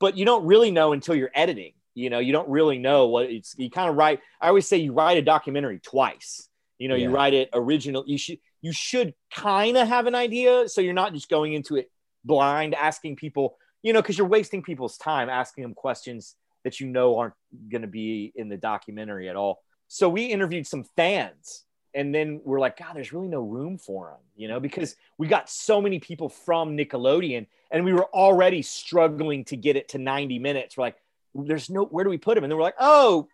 but 0.00 0.16
you 0.16 0.24
don't 0.24 0.44
really 0.44 0.70
know 0.70 0.92
until 0.92 1.14
you're 1.14 1.30
editing. 1.34 1.72
You 1.94 2.10
know, 2.10 2.18
you 2.18 2.32
don't 2.32 2.48
really 2.48 2.78
know 2.78 3.06
what 3.06 3.30
it's. 3.30 3.54
You 3.56 3.70
kind 3.70 3.88
of 3.88 3.96
write. 3.96 4.20
I 4.40 4.48
always 4.48 4.66
say 4.66 4.78
you 4.78 4.92
write 4.92 5.16
a 5.16 5.22
documentary 5.22 5.78
twice. 5.78 6.48
You 6.78 6.88
know, 6.88 6.96
you 6.96 7.10
write 7.10 7.34
it 7.34 7.50
original. 7.52 8.04
You 8.06 8.18
should 8.18 8.38
you 8.60 8.72
should 8.72 9.14
kind 9.32 9.76
of 9.76 9.86
have 9.86 10.06
an 10.06 10.14
idea, 10.14 10.68
so 10.68 10.80
you're 10.80 10.92
not 10.92 11.12
just 11.12 11.28
going 11.28 11.52
into 11.52 11.76
it 11.76 11.90
blind, 12.24 12.74
asking 12.74 13.16
people. 13.16 13.56
You 13.82 13.92
know, 13.92 14.02
because 14.02 14.18
you're 14.18 14.26
wasting 14.26 14.62
people's 14.62 14.96
time 14.96 15.28
asking 15.28 15.62
them 15.62 15.74
questions 15.74 16.34
that 16.64 16.80
you 16.80 16.88
know 16.88 17.18
aren't 17.18 17.34
going 17.70 17.82
to 17.82 17.88
be 17.88 18.32
in 18.34 18.48
the 18.48 18.56
documentary 18.56 19.28
at 19.28 19.36
all. 19.36 19.60
So 19.88 20.08
we 20.08 20.24
interviewed 20.24 20.66
some 20.66 20.84
fans, 20.96 21.64
and 21.94 22.14
then 22.14 22.40
we're 22.44 22.60
like, 22.60 22.78
God, 22.78 22.94
there's 22.94 23.12
really 23.12 23.28
no 23.28 23.40
room 23.40 23.78
for 23.78 24.08
them. 24.10 24.20
You 24.36 24.48
know, 24.48 24.60
because 24.60 24.96
we 25.18 25.28
got 25.28 25.48
so 25.48 25.80
many 25.80 25.98
people 25.98 26.28
from 26.28 26.76
Nickelodeon, 26.76 27.46
and 27.70 27.84
we 27.84 27.92
were 27.92 28.06
already 28.06 28.62
struggling 28.62 29.44
to 29.46 29.56
get 29.56 29.76
it 29.76 29.88
to 29.90 29.98
90 29.98 30.38
minutes. 30.38 30.76
We're 30.76 30.84
like, 30.84 30.96
there's 31.34 31.70
no 31.70 31.84
where 31.84 32.04
do 32.04 32.10
we 32.10 32.18
put 32.18 32.34
them? 32.34 32.44
And 32.44 32.50
then 32.50 32.56
we're 32.56 32.64
like, 32.64 32.76
oh, 32.78 33.28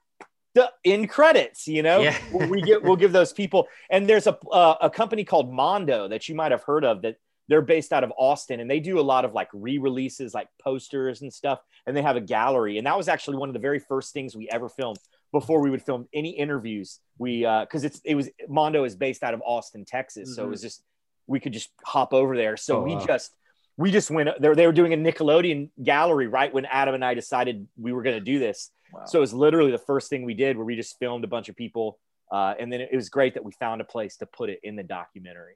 the 0.55 0.71
in 0.85 1.07
credits, 1.07 1.69
you 1.69 1.83
know, 1.83 2.01
Yeah. 2.01 2.19
we 2.49 2.63
get 2.63 2.83
we'll 2.83 2.97
give 2.97 3.13
those 3.13 3.33
people. 3.33 3.69
And 3.91 4.09
there's 4.09 4.27
a 4.27 4.37
uh, 4.51 4.77
a 4.81 4.91
company 4.91 5.25
called 5.25 5.53
Mondo 5.53 6.09
that 6.09 6.29
you 6.29 6.35
might 6.35 6.53
have 6.53 6.63
heard 6.63 6.85
of 6.85 7.03
that 7.03 7.17
they're 7.49 7.63
based 7.63 7.93
out 7.93 8.05
of 8.05 8.13
Austin 8.17 8.61
and 8.61 8.71
they 8.71 8.79
do 8.79 9.01
a 9.01 9.03
lot 9.03 9.25
of 9.25 9.33
like 9.35 9.49
re-releases, 9.53 10.33
like 10.33 10.47
posters 10.63 11.23
and 11.23 11.33
stuff. 11.33 11.61
And 11.85 11.97
they 11.97 12.03
have 12.03 12.15
a 12.15 12.21
gallery. 12.21 12.79
And 12.79 12.87
that 12.87 12.97
was 12.97 13.09
actually 13.09 13.39
one 13.39 13.49
of 13.49 13.55
the 13.55 13.59
very 13.59 13.81
first 13.81 14.13
things 14.13 14.37
we 14.37 14.49
ever 14.49 14.69
filmed 14.69 15.01
before 15.33 15.61
we 15.61 15.71
would 15.71 15.83
film 15.83 16.09
any 16.13 16.31
interviews. 16.31 17.01
We 17.19 17.45
uh 17.45 17.61
because 17.63 17.85
it's 17.85 18.01
it 18.05 18.15
was 18.15 18.29
Mondo 18.49 18.85
is 18.85 18.97
based 18.97 19.23
out 19.23 19.35
of 19.35 19.43
Austin, 19.45 19.85
Texas. 19.85 20.35
So 20.35 20.45
it 20.45 20.47
Mhm. 20.47 20.51
was 20.51 20.63
just 20.63 20.83
we 21.27 21.39
could 21.41 21.53
just 21.53 21.71
hop 21.85 22.13
over 22.13 22.37
there. 22.37 22.57
So 22.57 22.79
Oh, 22.79 22.83
we 22.83 22.95
wow. 22.95 23.07
just 23.07 23.33
we 23.77 23.91
just 23.91 24.11
went 24.11 24.29
there. 24.41 24.55
they 24.55 24.67
were 24.67 24.73
doing 24.73 24.93
a 24.93 24.97
Nickelodeon 24.97 25.71
gallery 25.83 26.27
right 26.27 26.53
when 26.53 26.65
Adam 26.67 26.95
and 26.95 27.05
I 27.05 27.15
decided 27.15 27.67
we 27.79 27.93
were 27.93 28.03
going 28.03 28.17
to 28.17 28.25
do 28.25 28.39
this. 28.39 28.71
Wow. 28.93 29.05
So 29.07 29.19
it 29.19 29.21
was 29.21 29.33
literally 29.33 29.71
the 29.71 29.79
first 29.79 30.11
thing 30.11 30.25
we 30.25 30.35
did 30.35 30.57
where 30.57 30.67
we 30.67 30.77
just 30.77 30.99
filmed 30.99 31.25
a 31.25 31.29
bunch 31.29 31.49
of 31.49 31.57
people. 31.57 31.99
Uh, 32.33 32.55
and 32.59 32.73
then 32.73 32.81
it 32.81 32.95
was 32.95 33.09
great 33.09 33.35
that 33.35 33.45
we 33.45 33.53
found 33.53 33.81
a 33.81 33.85
place 33.85 34.17
to 34.19 34.27
put 34.27 34.51
it 34.51 34.61
in 34.65 34.77
the 34.77 34.83
documentary. 34.83 35.55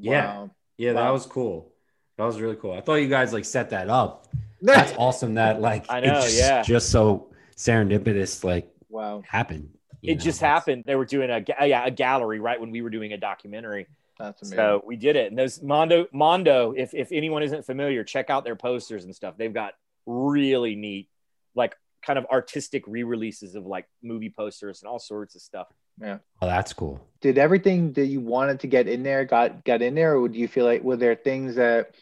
Yeah. 0.00 0.26
Wow. 0.38 0.50
Yeah, 0.78 0.94
that 0.94 1.10
was 1.10 1.26
cool. 1.26 1.72
That 2.18 2.24
was 2.24 2.40
really 2.40 2.56
cool. 2.56 2.72
I 2.72 2.80
thought 2.80 2.96
you 2.96 3.08
guys 3.08 3.32
like 3.32 3.44
set 3.44 3.70
that 3.70 3.88
up. 3.90 4.26
That's 4.62 4.92
awesome. 4.96 5.34
That 5.34 5.60
like 5.60 5.84
I 5.90 6.00
know, 6.00 6.20
just, 6.22 6.38
yeah. 6.38 6.62
just 6.62 6.90
so 6.90 7.28
serendipitous 7.56 8.42
like 8.44 8.71
wow. 8.92 9.22
happened. 9.28 9.70
It 10.02 10.18
know? 10.18 10.24
just 10.24 10.40
That's- 10.40 10.60
happened. 10.60 10.84
They 10.86 10.94
were 10.94 11.04
doing 11.04 11.30
a 11.30 11.44
yeah 11.66 11.84
a 11.84 11.90
gallery 11.90 12.40
right 12.40 12.60
when 12.60 12.70
we 12.70 12.82
were 12.82 12.90
doing 12.90 13.12
a 13.12 13.18
documentary. 13.18 13.86
That's 14.18 14.42
amazing. 14.42 14.56
So 14.56 14.82
we 14.86 14.96
did 14.96 15.16
it. 15.16 15.30
And 15.30 15.38
those 15.38 15.62
Mondo 15.62 16.06
Mondo, 16.12 16.72
if 16.76 16.94
if 16.94 17.10
anyone 17.10 17.42
isn't 17.42 17.64
familiar, 17.64 18.04
check 18.04 18.30
out 18.30 18.44
their 18.44 18.56
posters 18.56 19.04
and 19.04 19.14
stuff. 19.14 19.36
They've 19.36 19.52
got 19.52 19.74
really 20.06 20.74
neat, 20.74 21.08
like 21.54 21.76
kind 22.04 22.18
of 22.18 22.26
artistic 22.26 22.84
re-releases 22.86 23.54
of 23.54 23.64
like 23.64 23.86
movie 24.02 24.30
posters 24.30 24.82
and 24.82 24.88
all 24.88 24.98
sorts 24.98 25.34
of 25.34 25.40
stuff. 25.40 25.68
Yeah. 26.00 26.18
Oh, 26.40 26.46
that's 26.46 26.72
cool. 26.72 27.00
Did 27.20 27.38
everything 27.38 27.92
that 27.92 28.06
you 28.06 28.20
wanted 28.20 28.60
to 28.60 28.66
get 28.66 28.88
in 28.88 29.02
there 29.02 29.24
got 29.24 29.64
got 29.64 29.82
in 29.82 29.94
there, 29.94 30.14
or 30.14 30.20
would 30.20 30.34
you 30.34 30.48
feel 30.48 30.64
like 30.64 30.82
were 30.82 30.96
there 30.96 31.14
things 31.14 31.56
that 31.56 31.94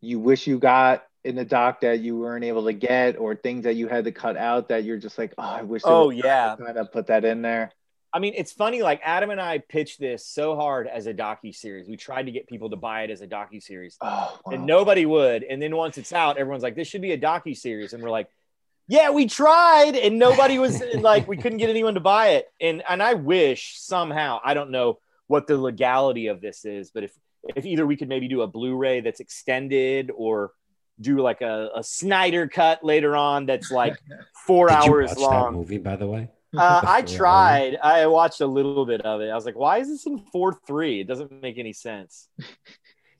you 0.00 0.18
wish 0.18 0.46
you 0.46 0.58
got 0.58 1.04
in 1.24 1.36
the 1.36 1.44
doc 1.44 1.80
that 1.80 2.00
you 2.00 2.18
weren't 2.18 2.44
able 2.44 2.64
to 2.66 2.72
get, 2.72 3.16
or 3.18 3.34
things 3.34 3.64
that 3.64 3.74
you 3.76 3.88
had 3.88 4.04
to 4.04 4.12
cut 4.12 4.36
out 4.36 4.68
that 4.68 4.84
you're 4.84 4.98
just 4.98 5.16
like, 5.18 5.32
oh, 5.38 5.42
I 5.42 5.62
wish. 5.62 5.82
Oh 5.84 6.10
yeah. 6.10 6.54
kind 6.58 6.76
of 6.76 6.92
put 6.92 7.06
that 7.08 7.24
in 7.24 7.42
there. 7.42 7.72
I 8.12 8.20
mean, 8.20 8.34
it's 8.36 8.52
funny. 8.52 8.80
Like 8.82 9.00
Adam 9.02 9.30
and 9.30 9.40
I 9.40 9.58
pitched 9.58 9.98
this 9.98 10.24
so 10.24 10.54
hard 10.54 10.86
as 10.86 11.06
a 11.08 11.14
docu 11.14 11.52
series. 11.54 11.88
We 11.88 11.96
tried 11.96 12.26
to 12.26 12.32
get 12.32 12.46
people 12.46 12.70
to 12.70 12.76
buy 12.76 13.02
it 13.02 13.10
as 13.10 13.20
a 13.22 13.26
docu 13.26 13.60
series, 13.62 13.96
Oh, 14.00 14.06
wow. 14.46 14.52
and 14.52 14.66
nobody 14.66 15.04
would. 15.04 15.42
And 15.42 15.60
then 15.60 15.74
once 15.74 15.98
it's 15.98 16.12
out, 16.12 16.38
everyone's 16.38 16.62
like, 16.62 16.76
"This 16.76 16.86
should 16.86 17.02
be 17.02 17.10
a 17.12 17.18
docu 17.18 17.56
series," 17.56 17.92
and 17.92 18.00
we're 18.02 18.10
like, 18.10 18.28
"Yeah, 18.86 19.10
we 19.10 19.26
tried," 19.26 19.96
and 19.96 20.18
nobody 20.18 20.60
was 20.60 20.80
like, 20.94 21.26
we 21.26 21.36
couldn't 21.36 21.58
get 21.58 21.70
anyone 21.70 21.94
to 21.94 22.00
buy 22.00 22.28
it. 22.32 22.46
And 22.60 22.84
and 22.88 23.02
I 23.02 23.14
wish 23.14 23.80
somehow, 23.80 24.38
I 24.44 24.54
don't 24.54 24.70
know 24.70 24.98
what 25.26 25.46
the 25.48 25.56
legality 25.58 26.28
of 26.28 26.40
this 26.40 26.64
is, 26.64 26.90
but 26.92 27.02
if 27.02 27.12
if 27.56 27.66
either 27.66 27.84
we 27.84 27.96
could 27.96 28.08
maybe 28.08 28.28
do 28.28 28.42
a 28.42 28.46
Blu-ray 28.46 29.00
that's 29.00 29.20
extended 29.20 30.12
or 30.14 30.52
do 31.00 31.20
like 31.20 31.40
a, 31.40 31.70
a 31.74 31.82
Snyder 31.82 32.46
cut 32.48 32.84
later 32.84 33.16
on 33.16 33.46
that's 33.46 33.70
like 33.70 33.96
four 34.46 34.70
hours 34.70 35.16
long. 35.16 35.54
movie, 35.54 35.78
by 35.78 35.96
the 35.96 36.06
way? 36.06 36.30
Uh, 36.56 36.82
I 36.86 37.02
tried. 37.18 37.76
I 37.82 38.06
watched 38.06 38.40
a 38.40 38.46
little 38.46 38.86
bit 38.86 39.00
of 39.02 39.20
it. 39.20 39.30
I 39.30 39.34
was 39.34 39.44
like, 39.44 39.56
why 39.56 39.78
is 39.78 39.88
this 39.88 40.06
in 40.06 40.18
4 40.32 40.58
3? 40.66 41.00
It 41.00 41.06
doesn't 41.08 41.32
make 41.42 41.58
any 41.58 41.72
sense. 41.72 42.28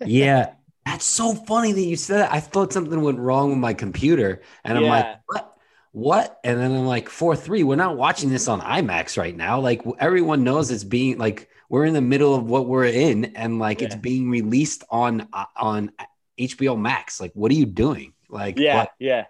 Yeah. 0.05 0.55
That's 0.85 1.05
so 1.05 1.35
funny 1.35 1.73
that 1.73 1.81
you 1.81 1.97
said 1.97 2.19
that. 2.19 2.33
I 2.33 2.41
thought 2.41 2.73
something 2.73 3.01
went 3.01 3.19
wrong 3.19 3.51
with 3.51 3.59
my 3.59 3.73
computer. 3.73 4.43
And 4.65 4.77
I'm 4.77 4.85
Yeah. 4.85 4.91
like, 4.91 5.19
what? 5.27 5.57
What? 5.93 6.41
And 6.45 6.61
then 6.61 6.73
I'm 6.73 6.87
like, 6.87 7.09
4 7.09 7.37
3. 7.37 7.63
We're 7.63 7.77
not 7.77 7.97
watching 7.97 8.29
this 8.29 8.49
on 8.49 8.61
IMAX 8.61 9.17
right 9.17 9.35
now. 9.35 9.61
Like, 9.61 9.83
everyone 10.01 10.45
knows 10.45 10.71
it's 10.71 10.85
being 10.85 11.17
like, 11.17 11.49
we're 11.71 11.87
in 11.87 11.95
the 11.95 12.01
middle 12.03 12.35
of 12.35 12.45
what 12.45 12.67
we're 12.67 12.85
in, 12.87 13.25
and 13.37 13.59
like 13.59 13.81
it's 13.83 13.95
being 13.97 14.31
released 14.31 14.85
on 14.91 15.27
uh, 15.33 15.47
on 15.57 15.91
HBO 16.39 16.78
Max. 16.78 17.20
Like, 17.20 17.32
what 17.35 17.51
are 17.51 17.55
you 17.55 17.66
doing? 17.66 18.12
Like, 18.28 18.59
Yeah, 18.59 18.86
yeah. 18.98 19.27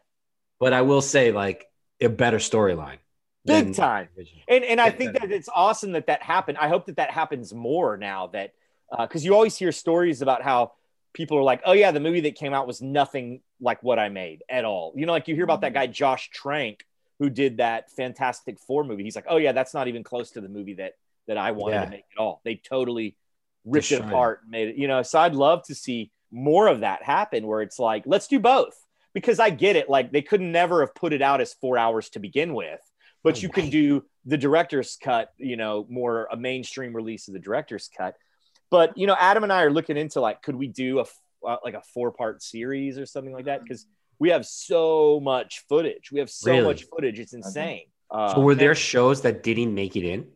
but 0.59 0.73
I 0.73 0.83
will 0.83 1.03
say, 1.03 1.33
like, 1.33 1.67
a 2.01 2.09
better 2.09 2.39
storyline. 2.39 2.99
Big 3.47 3.75
time. 3.75 4.09
And, 4.49 4.65
and 4.65 4.81
I 4.81 4.91
think 4.91 5.13
that 5.19 5.31
it's 5.31 5.49
awesome 5.55 5.93
that 5.93 6.07
that 6.07 6.23
happened. 6.23 6.57
I 6.59 6.69
hope 6.69 6.87
that 6.87 6.97
that 6.97 7.11
happens 7.11 7.53
more 7.53 7.97
now 7.99 8.29
that, 8.29 8.55
uh, 8.91 9.07
because 9.07 9.25
you 9.25 9.35
always 9.35 9.57
hear 9.57 9.71
stories 9.71 10.23
about 10.23 10.43
how 10.43 10.73
people 11.13 11.37
are 11.37 11.43
like, 11.43 11.61
oh, 11.67 11.73
yeah, 11.73 11.91
the 11.91 12.01
movie 12.01 12.21
that 12.21 12.37
came 12.37 12.55
out 12.55 12.67
was 12.67 12.81
nothing 12.81 13.41
like 13.61 13.83
what 13.83 13.99
I 13.99 14.09
made 14.09 14.43
at 14.49 14.65
all. 14.65 14.95
You 14.97 15.05
know, 15.05 15.13
like 15.13 15.29
you 15.29 15.35
hear 15.35 15.45
about 15.45 15.61
that 15.61 15.69
mm-hmm. 15.69 15.75
guy, 15.75 15.87
Josh 15.89 16.31
Trank, 16.31 16.87
who 17.19 17.29
did 17.29 17.59
that 17.59 17.91
Fantastic 17.93 18.59
Four 18.59 18.85
movie. 18.85 19.05
He's 19.05 19.15
like, 19.15 19.27
oh, 19.29 19.37
yeah, 19.37 19.53
that's 19.53 19.75
not 19.75 19.89
even 19.89 20.03
close 20.03 20.31
to 20.33 20.41
the 20.41 20.49
movie 20.49 20.75
that 20.75 20.95
that 21.27 21.39
I 21.39 21.53
wanted 21.53 21.75
Yeah. 21.77 21.85
to 21.85 21.91
make 21.91 22.05
at 22.13 22.21
all. 22.21 22.41
They 22.45 22.57
totally 22.57 23.17
ripped 23.65 23.93
it. 23.93 24.01
apart 24.01 24.41
and 24.43 24.51
made 24.51 24.69
it, 24.69 24.77
you 24.77 24.89
know. 24.89 25.03
So 25.03 25.19
I'd 25.19 25.35
love 25.35 25.63
to 25.65 25.75
see 25.75 26.11
more 26.35 26.67
of 26.67 26.81
that 26.81 27.03
happen 27.03 27.47
where 27.47 27.63
it's 27.63 27.79
like, 27.79 28.03
let's 28.07 28.27
do 28.27 28.41
both. 28.41 28.75
Because 29.15 29.39
I 29.39 29.51
get 29.51 29.77
it, 29.77 29.89
like 29.89 30.11
they 30.11 30.23
could 30.23 30.41
never 30.41 30.81
have 30.81 30.95
put 30.95 31.13
it 31.13 31.23
out 31.23 31.41
as 31.41 31.55
four 31.55 31.79
hours 31.79 32.09
to 32.11 32.19
begin 32.19 32.53
with, 32.53 32.81
but 33.23 33.37
No 33.37 33.43
you 33.43 33.49
can 33.49 33.71
do 33.71 34.05
the 34.27 34.37
director's 34.37 34.97
cut, 35.01 35.31
you 35.39 35.57
know, 35.57 35.87
more 35.89 36.27
a 36.33 36.37
mainstream 36.37 36.93
release 36.95 37.29
of 37.29 37.35
the 37.35 37.41
director's 37.41 37.89
cut. 37.97 38.17
But 38.71 38.99
you 38.99 39.07
know, 39.07 39.17
Adam 39.19 39.45
and 39.45 39.53
I 39.53 39.63
are 39.63 39.71
looking 39.71 39.97
into 39.97 40.21
like, 40.21 40.43
could 40.43 40.57
we 40.57 40.67
do 40.67 40.99
a, 40.99 41.05
uh, 41.47 41.59
like 41.63 41.75
a 41.75 41.83
four 41.95 42.11
part 42.11 42.43
series 42.43 42.99
or 42.99 43.07
something 43.07 43.33
like 43.33 43.45
that? 43.45 43.63
Because 43.63 43.87
we 44.19 44.31
have 44.31 44.45
so 44.45 45.21
much 45.21 45.63
footage. 45.69 46.11
We 46.11 46.19
have 46.19 46.31
so 46.31 46.51
Really? 46.51 46.65
much 46.65 46.85
footage. 46.85 47.21
It's 47.21 47.35
insane. 47.35 47.83
Uh, 48.11 48.35
So, 48.35 48.41
were 48.41 48.53
and- 48.53 48.61
there 48.61 48.75
shows 48.75 49.23
that 49.23 49.45
didn't 49.45 49.75
make 49.75 49.95
it 49.97 50.05
in? 50.05 50.27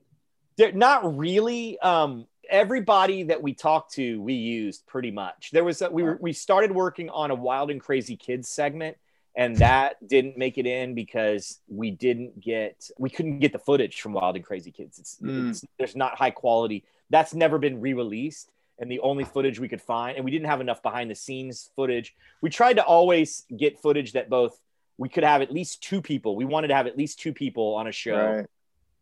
they're 0.56 0.72
not 0.72 1.16
really 1.16 1.78
um 1.80 2.26
everybody 2.48 3.24
that 3.24 3.42
we 3.42 3.52
talked 3.54 3.92
to 3.94 4.20
we 4.22 4.32
used 4.34 4.86
pretty 4.86 5.10
much 5.10 5.50
there 5.52 5.64
was 5.64 5.82
a, 5.82 5.90
we 5.90 6.02
were 6.02 6.18
we 6.20 6.32
started 6.32 6.72
working 6.72 7.10
on 7.10 7.30
a 7.30 7.34
wild 7.34 7.70
and 7.70 7.80
crazy 7.80 8.16
kids 8.16 8.48
segment 8.48 8.96
and 9.36 9.56
that 9.58 9.96
didn't 10.08 10.36
make 10.36 10.58
it 10.58 10.66
in 10.66 10.94
because 10.94 11.60
we 11.68 11.90
didn't 11.90 12.40
get 12.40 12.90
we 12.98 13.08
couldn't 13.10 13.38
get 13.38 13.52
the 13.52 13.58
footage 13.58 14.00
from 14.00 14.12
Wild 14.12 14.34
and 14.34 14.44
Crazy 14.44 14.72
Kids. 14.72 14.98
It's, 14.98 15.18
Mm. 15.22 15.50
it's 15.50 15.64
there's 15.78 15.94
not 15.94 16.16
high 16.18 16.32
quality. 16.32 16.84
That's 17.10 17.34
never 17.34 17.56
been 17.58 17.80
re-released, 17.80 18.50
and 18.80 18.90
the 18.90 18.98
only 19.00 19.22
footage 19.24 19.60
we 19.60 19.68
could 19.68 19.80
find, 19.80 20.16
and 20.16 20.24
we 20.24 20.32
didn't 20.32 20.48
have 20.48 20.60
enough 20.60 20.82
behind 20.82 21.08
the 21.08 21.14
scenes 21.14 21.70
footage. 21.76 22.16
We 22.40 22.50
tried 22.50 22.74
to 22.74 22.84
always 22.84 23.44
get 23.56 23.78
footage 23.78 24.12
that 24.12 24.28
both 24.28 24.58
we 24.96 25.08
could 25.08 25.22
have 25.22 25.40
at 25.40 25.52
least 25.52 25.82
two 25.84 26.02
people. 26.02 26.34
We 26.34 26.44
wanted 26.44 26.68
to 26.68 26.74
have 26.74 26.88
at 26.88 26.98
least 26.98 27.20
two 27.20 27.32
people 27.32 27.76
on 27.76 27.86
a 27.86 27.92
show 27.92 28.16
Right. 28.38 28.46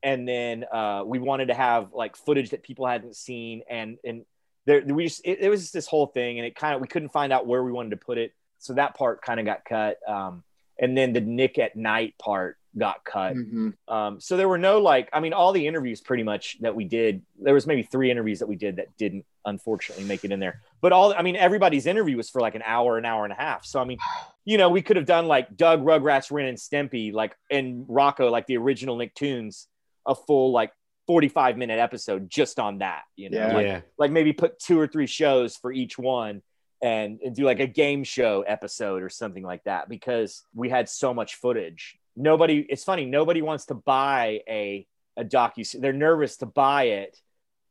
And 0.03 0.29
then 0.29 0.65
uh, 0.73 1.03
we 1.05 1.19
wanted 1.19 1.47
to 1.49 1.55
have 1.55 1.93
like 1.93 2.17
footage 2.17 2.51
that 2.51 2.63
people 2.63 2.87
hadn't 2.87 3.17
seen 3.17 3.63
and 3.69 3.99
and 4.05 4.25
there 4.67 4.83
we 4.85 5.05
just 5.05 5.23
it, 5.25 5.39
it 5.41 5.49
was 5.49 5.63
just 5.63 5.73
this 5.73 5.87
whole 5.87 6.07
thing 6.07 6.39
and 6.39 6.47
it 6.47 6.55
kind 6.55 6.75
of 6.75 6.81
we 6.81 6.89
couldn't 6.89 7.11
find 7.11 7.33
out 7.33 7.47
where 7.47 7.63
we 7.63 7.73
wanted 7.73 7.91
to 7.91 7.97
put 7.97 8.19
it. 8.19 8.33
So 8.59 8.75
that 8.75 8.97
part 8.97 9.23
kind 9.23 9.39
of 9.41 9.47
got 9.47 9.65
cut 9.65 9.99
um, 10.09 10.43
and 10.79 10.97
then 10.97 11.13
the 11.13 11.21
nick 11.21 11.59
at 11.59 11.77
night 11.77 12.15
part 12.19 12.59
got 12.77 13.05
cut. 13.05 13.35
Mhm. 13.35 13.73
um, 13.89 14.21
so 14.21 14.37
there 14.37 14.49
were 14.49 14.59
no 14.59 14.79
like 14.81 15.09
i 15.15 15.21
mean 15.21 15.33
all 15.33 15.53
the 15.53 15.67
interviews 15.67 16.03
pretty 16.03 16.23
much 16.23 16.59
that 16.61 16.75
we 16.75 16.85
did 16.85 17.23
there 17.41 17.55
was 17.55 17.67
maybe 17.67 17.83
three 17.83 18.11
interviews 18.11 18.41
that 18.41 18.49
we 18.49 18.57
did 18.57 18.77
that 18.77 18.95
didn't 18.99 19.25
unfortunately 19.47 20.05
make 20.05 20.25
it 20.25 20.33
in 20.33 20.41
there. 20.41 20.61
But 20.83 20.93
all 20.93 21.15
i 21.15 21.23
mean 21.23 21.37
everybody's 21.37 21.87
interview 21.87 22.17
was 22.17 22.29
for 22.29 22.41
like 22.41 22.55
an 22.55 22.63
hour 22.67 22.99
an 22.99 23.05
hour 23.07 23.25
and 23.25 23.33
a 23.33 23.37
half. 23.37 23.65
So 23.65 23.81
i 23.81 23.85
mean 23.85 23.99
you 24.45 24.59
know 24.59 24.69
we 24.69 24.83
could 24.83 24.97
have 24.97 25.07
done 25.07 25.27
like 25.27 25.57
doug 25.57 25.85
rugrats 25.85 26.31
ren 26.31 26.47
and 26.47 26.59
stimpy 26.59 27.13
like 27.13 27.37
and 27.51 27.87
rocko 27.87 28.31
like 28.31 28.47
the 28.47 28.57
original 28.57 28.97
nicktoons 28.99 29.67
a 30.07 30.15
full 30.15 30.53
like 30.53 30.73
45 31.07 31.57
minute 31.57 31.79
episode 31.79 32.29
just 32.29 32.59
on 32.59 32.79
that 32.79 33.03
you 33.17 33.31
know 33.31 33.39
Yeah. 33.39 33.53
like, 33.55 33.67
yeah. 33.67 33.81
like 33.99 34.11
maybe 34.11 34.33
put 34.33 34.59
two 34.59 34.79
or 34.79 34.87
three 34.87 35.07
shows 35.07 35.57
for 35.57 35.73
each 35.73 35.99
one 35.99 36.43
and, 36.83 37.21
and 37.25 37.35
do 37.35 37.45
like 37.45 37.61
a 37.61 37.67
game 37.67 38.05
show 38.05 38.43
episode 38.43 39.03
or 39.03 39.09
something 39.09 39.43
like 39.43 39.65
that 39.65 39.89
because 39.89 40.43
we 40.55 40.69
had 40.69 40.89
so 40.89 41.15
much 41.15 41.37
footage 41.37 41.97
nobody 42.17 42.67
it's 42.69 42.83
funny 42.85 43.05
nobody 43.05 43.41
wants 43.43 43.67
to 43.67 43.75
buy 43.75 44.41
a 44.49 44.87
a 45.17 45.25
docu 45.25 45.81
they're 45.81 45.93
nervous 45.93 46.37
to 46.39 46.47
buy 46.47 46.85
it 46.85 47.21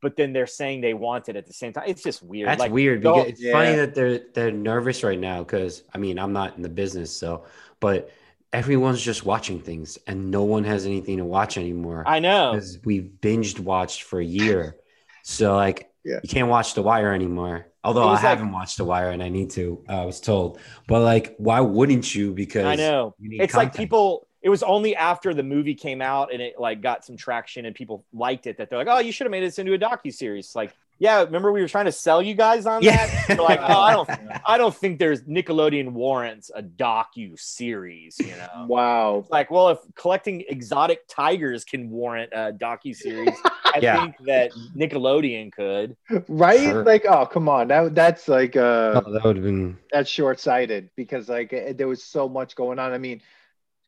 but 0.02 0.16
then 0.16 0.34
they're 0.34 0.48
saying 0.48 0.82
they 0.82 0.94
want 0.94 1.30
it 1.30 1.36
at 1.36 1.46
the 1.46 1.54
same 1.54 1.74
time 1.74 1.84
it's 1.88 2.04
just 2.04 2.24
weird 2.24 2.48
That's 2.48 2.60
like 2.60 2.72
weird 2.72 3.02
because 3.02 3.28
it's 3.28 3.42
Yeah. 3.42 3.52
funny 3.52 3.76
that 3.76 3.94
they're 3.96 4.20
they're 4.34 4.52
nervous 4.52 5.04
right 5.04 5.20
now 5.20 5.40
because 5.44 5.84
I 5.94 5.98
mean 5.98 6.18
I'm 6.20 6.32
not 6.34 6.56
in 6.56 6.62
the 6.64 6.70
business 6.70 7.16
so 7.16 7.44
but 7.80 8.10
everyone's 8.56 9.02
just 9.02 9.26
watching 9.26 9.60
things 9.60 9.98
and 10.08 10.32
no 10.32 10.44
one 10.44 10.64
has 10.64 10.86
anything 10.86 11.18
to 11.18 11.26
watch 11.26 11.58
anymore 11.58 12.04
i 12.08 12.20
know 12.20 12.52
because 12.54 12.80
we've 12.86 13.10
binged 13.22 13.60
watched 13.60 14.04
for 14.04 14.20
a 14.20 14.26
year. 14.26 14.76
So 15.24 15.56
like 15.56 15.90
Yeah. 16.04 16.20
you 16.24 16.30
can't 16.30 16.50
watch 16.50 16.76
The 16.76 16.84
Wire 16.84 17.12
anymore. 17.14 17.68
Although 17.84 18.08
I 18.08 18.14
like- 18.14 18.22
haven't 18.22 18.52
watched 18.52 18.78
The 18.78 18.86
Wire 18.86 19.10
and 19.10 19.22
I 19.24 19.30
need 19.30 19.50
to. 19.52 19.84
uh, 19.90 20.02
I 20.04 20.06
was 20.06 20.20
told, 20.20 20.60
but 20.88 21.02
like, 21.02 21.36
why 21.38 21.60
wouldn't 21.62 22.14
you? 22.14 22.32
Because 22.34 22.66
i 22.66 22.76
know 22.76 23.16
you 23.20 23.30
need 23.30 23.42
it's 23.42 23.56
like 23.56 23.76
people 23.76 24.28
it 24.44 24.50
was 24.50 24.62
only 24.62 24.96
after 24.96 25.34
the 25.34 25.42
movie 25.42 25.74
came 25.74 26.02
out 26.04 26.32
and 26.32 26.40
it 26.42 26.54
like 26.60 26.80
got 26.82 27.04
some 27.04 27.18
traction 27.18 27.66
and 27.66 27.74
people 27.76 28.06
liked 28.14 28.46
it 28.46 28.58
that 28.58 28.70
they're 28.70 28.78
like 28.78 28.88
oh 28.96 29.00
you 29.00 29.12
should 29.12 29.26
have 29.26 29.32
made 29.32 29.42
this 29.44 29.58
into 29.58 29.74
a 29.74 29.80
docu-series 29.80 30.56
like 30.56 30.72
yeah 31.00 31.22
remember 31.24 31.52
we 31.52 31.62
were 31.62 31.68
trying 31.68 31.86
to 31.86 31.92
sell 31.92 32.22
you 32.22 32.34
guys 32.34 32.66
on 32.66 32.82
Yeah. 32.82 33.06
that 33.08 33.26
They're 33.28 33.38
like 33.38 33.60
oh 33.62 33.80
i 33.82 33.92
don't 33.94 34.10
i 34.46 34.58
don't 34.58 34.76
think 34.76 34.98
there's 35.00 35.22
nickelodeon 35.24 35.92
warrants 35.92 36.52
a 36.56 36.64
docu-series 36.64 38.18
you 38.20 38.28
know 38.28 38.66
Wow. 38.68 39.20
It's 39.20 39.30
like 39.30 39.52
well 39.52 39.70
if 39.70 39.80
collecting 39.96 40.44
exotic 40.50 41.08
tigers 41.08 41.64
can 41.66 41.90
warrant 41.90 42.32
a 42.34 42.52
docu-series 42.54 43.36
i 43.66 43.80
Yeah. 43.82 44.02
think 44.04 44.16
that 44.26 44.52
nickelodeon 44.76 45.52
could 45.52 45.96
Right? 46.28 46.60
Sure. 46.62 46.84
Like, 46.86 47.06
oh, 47.08 47.26
come 47.26 47.50
on. 47.50 47.68
That 47.68 47.94
that's 47.96 48.28
like 48.28 48.56
uh 48.56 49.02
Oh, 49.06 49.12
that 49.12 49.24
would 49.24 49.36
have 49.36 49.44
been 49.46 49.78
that's 49.92 50.10
short 50.10 50.40
sighted 50.40 50.90
because 50.96 51.28
like 51.30 51.50
there 51.78 51.88
was 51.88 52.04
so 52.04 52.30
much 52.30 52.56
going 52.56 52.80
on. 52.80 52.94
I 52.94 52.98
mean, 52.98 53.22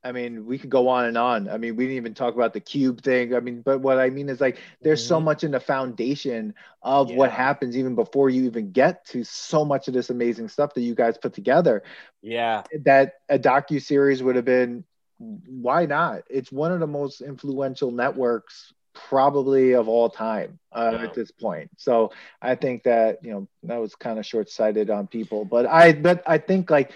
I 0.03 0.11
mean, 0.11 0.45
we 0.45 0.57
could 0.57 0.69
go 0.69 0.88
on 0.88 1.06
and 1.06 1.18
on. 1.18 1.49
I 1.49 1.57
mean, 1.57 1.76
we 1.76 1.86
didn't 1.86 1.98
even 1.98 2.14
talk 2.14 2.36
about 2.36 2.53
the 2.53 2.60
cube 2.60 3.02
thing. 3.02 3.34
I 3.36 3.40
mean, 3.40 3.61
but 3.61 3.80
what 3.80 3.99
I 3.99 4.10
mean 4.10 4.30
is 4.30 4.40
like 4.40 4.60
there's 4.84 5.03
so 5.03 5.19
Mhm. 5.19 5.22
much 5.22 5.44
in 5.44 5.52
the 5.52 5.60
foundation 5.60 6.53
of 6.82 7.11
what 7.11 7.32
happens 7.32 7.78
even 7.78 7.95
before 7.95 8.30
you 8.30 8.45
even 8.45 8.72
get 8.72 9.06
to 9.07 9.24
so 9.24 9.65
much 9.65 9.88
of 9.88 9.94
this 9.94 10.10
amazing 10.10 10.48
stuff 10.49 10.74
that 10.76 10.82
you 10.82 10.95
guys 10.95 11.18
put 11.18 11.34
together. 11.34 11.84
yeah 12.22 12.64
That 12.84 13.14
a 13.30 13.40
docu 13.40 13.82
series 13.82 14.22
would 14.24 14.36
have 14.36 14.45
been 14.45 14.84
why 15.19 15.86
not? 15.86 16.24
It's 16.30 16.52
one 16.52 16.72
of 16.72 16.80
the 16.80 16.88
most 16.88 17.22
influential 17.22 17.91
networks 17.91 18.74
probably 18.94 19.74
of 19.74 19.88
all 19.88 20.10
time 20.10 20.60
uh, 20.74 20.94
Yeah. 20.94 21.02
at 21.02 21.14
this 21.14 21.32
point. 21.32 21.69
So 21.78 22.11
I 22.41 22.56
think 22.56 22.84
that 22.84 23.19
you 23.24 23.32
know 23.32 23.48
that 23.64 23.78
was 23.78 23.95
kind 23.95 24.19
of 24.19 24.26
short 24.26 24.49
sighted 24.49 24.90
on 24.90 25.07
people, 25.07 25.45
but 25.45 25.65
I 25.65 25.94
but 25.94 26.24
I 26.28 26.38
think 26.38 26.69
like 26.69 26.91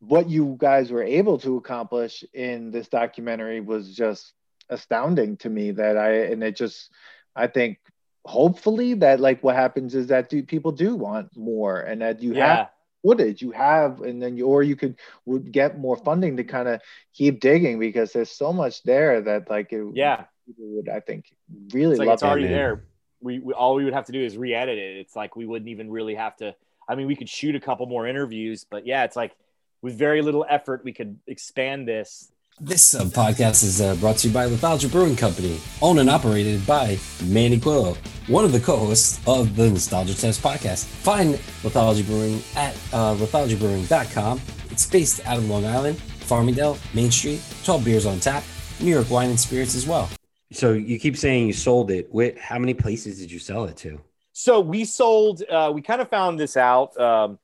what 0.00 0.28
you 0.28 0.56
guys 0.58 0.90
were 0.90 1.02
able 1.02 1.38
to 1.38 1.56
accomplish 1.56 2.24
in 2.32 2.70
this 2.70 2.88
documentary 2.88 3.60
was 3.60 3.94
just 3.94 4.32
astounding 4.68 5.36
to 5.38 5.50
me. 5.50 5.72
That 5.72 5.96
I 5.96 6.24
and 6.26 6.42
it 6.42 6.56
just 6.56 6.90
I 7.34 7.46
think 7.46 7.78
hopefully 8.24 8.94
that 8.94 9.20
like 9.20 9.42
what 9.42 9.56
happens 9.56 9.94
is 9.94 10.08
that 10.08 10.28
do, 10.28 10.42
people 10.42 10.72
do 10.72 10.94
want 10.94 11.36
more 11.36 11.80
and 11.80 12.02
that 12.02 12.22
you 12.22 12.34
have 12.34 12.68
footage 13.02 13.40
you 13.40 13.52
have 13.52 14.02
and 14.02 14.20
then 14.20 14.36
you 14.36 14.44
or 14.44 14.62
you 14.62 14.74
could 14.74 14.98
would 15.24 15.52
get 15.52 15.78
more 15.78 15.96
funding 15.96 16.36
to 16.36 16.42
kind 16.42 16.66
of 16.66 16.80
keep 17.14 17.38
digging 17.38 17.78
because 17.78 18.12
there's 18.12 18.28
so 18.30 18.52
much 18.52 18.82
there 18.82 19.22
that 19.22 19.48
like 19.48 19.72
it, 19.72 19.86
yeah 19.94 20.24
people 20.44 20.64
would 20.66 20.88
i 20.88 20.98
think 20.98 21.32
really 21.72 21.92
it's 21.92 21.98
like 21.98 22.08
it's 22.08 22.22
already 22.22 22.44
man. 22.44 22.52
there. 22.52 22.84
We, 23.20 23.40
we 23.40 23.52
all 23.52 23.74
we 23.74 23.84
would 23.84 23.94
have 23.94 24.06
to 24.06 24.12
do 24.12 24.20
is 24.22 24.36
re-edit 24.36 24.78
it. 24.78 24.96
It's 24.98 25.16
like 25.16 25.34
we 25.34 25.46
wouldn't 25.46 25.68
even 25.68 25.90
really 25.90 26.14
have 26.14 26.36
to. 26.36 26.54
I 26.88 26.94
mean, 26.94 27.06
we 27.06 27.16
could 27.16 27.28
shoot 27.28 27.54
a 27.54 27.60
couple 27.60 27.86
more 27.86 28.06
interviews, 28.06 28.64
but 28.68 28.86
yeah, 28.86 29.04
it's 29.04 29.16
like 29.16 29.34
with 29.82 29.98
very 29.98 30.22
little 30.22 30.44
effort, 30.48 30.84
we 30.84 30.92
could 30.92 31.18
expand 31.26 31.86
this. 31.86 32.30
This 32.60 32.92
uh, 32.92 33.04
podcast 33.04 33.62
is 33.62 33.80
uh, 33.80 33.94
brought 33.96 34.16
to 34.18 34.28
you 34.28 34.34
by 34.34 34.48
Lethargia 34.48 34.90
Brewing 34.90 35.14
Company, 35.14 35.60
owned 35.80 36.00
and 36.00 36.10
operated 36.10 36.66
by 36.66 36.98
Manny 37.24 37.56
Quillo, 37.56 37.96
one 38.26 38.44
of 38.44 38.50
the 38.50 38.58
co-hosts 38.58 39.20
of 39.28 39.54
the 39.54 39.70
Nostalgia 39.70 40.16
Test 40.16 40.42
podcast. 40.42 40.86
Find 40.86 41.36
Lethargia 41.62 42.04
Brewing 42.04 42.42
at 42.56 42.74
uh, 42.92 43.14
lethargiabrewing.com. 43.14 44.40
It's 44.70 44.86
based 44.86 45.24
out 45.24 45.38
of 45.38 45.48
Long 45.48 45.66
Island, 45.66 45.98
Farmingdale, 45.98 46.78
Main 46.94 47.12
Street, 47.12 47.40
12 47.62 47.84
beers 47.84 48.06
on 48.06 48.18
tap, 48.18 48.42
New 48.80 48.90
York 48.90 49.08
wine 49.08 49.30
and 49.30 49.38
spirits 49.38 49.76
as 49.76 49.86
well. 49.86 50.10
So 50.50 50.72
you 50.72 50.98
keep 50.98 51.16
saying 51.16 51.46
you 51.46 51.52
sold 51.52 51.92
it. 51.92 52.12
Wait, 52.12 52.38
how 52.38 52.58
many 52.58 52.74
places 52.74 53.20
did 53.20 53.30
you 53.30 53.38
sell 53.38 53.66
it 53.66 53.76
to? 53.78 54.00
So 54.32 54.58
we 54.60 54.84
sold. 54.84 55.42
Uh, 55.48 55.70
we 55.72 55.82
kind 55.82 56.00
of 56.00 56.08
found 56.08 56.40
this 56.40 56.56
out. 56.56 56.98
Um, 56.98 57.38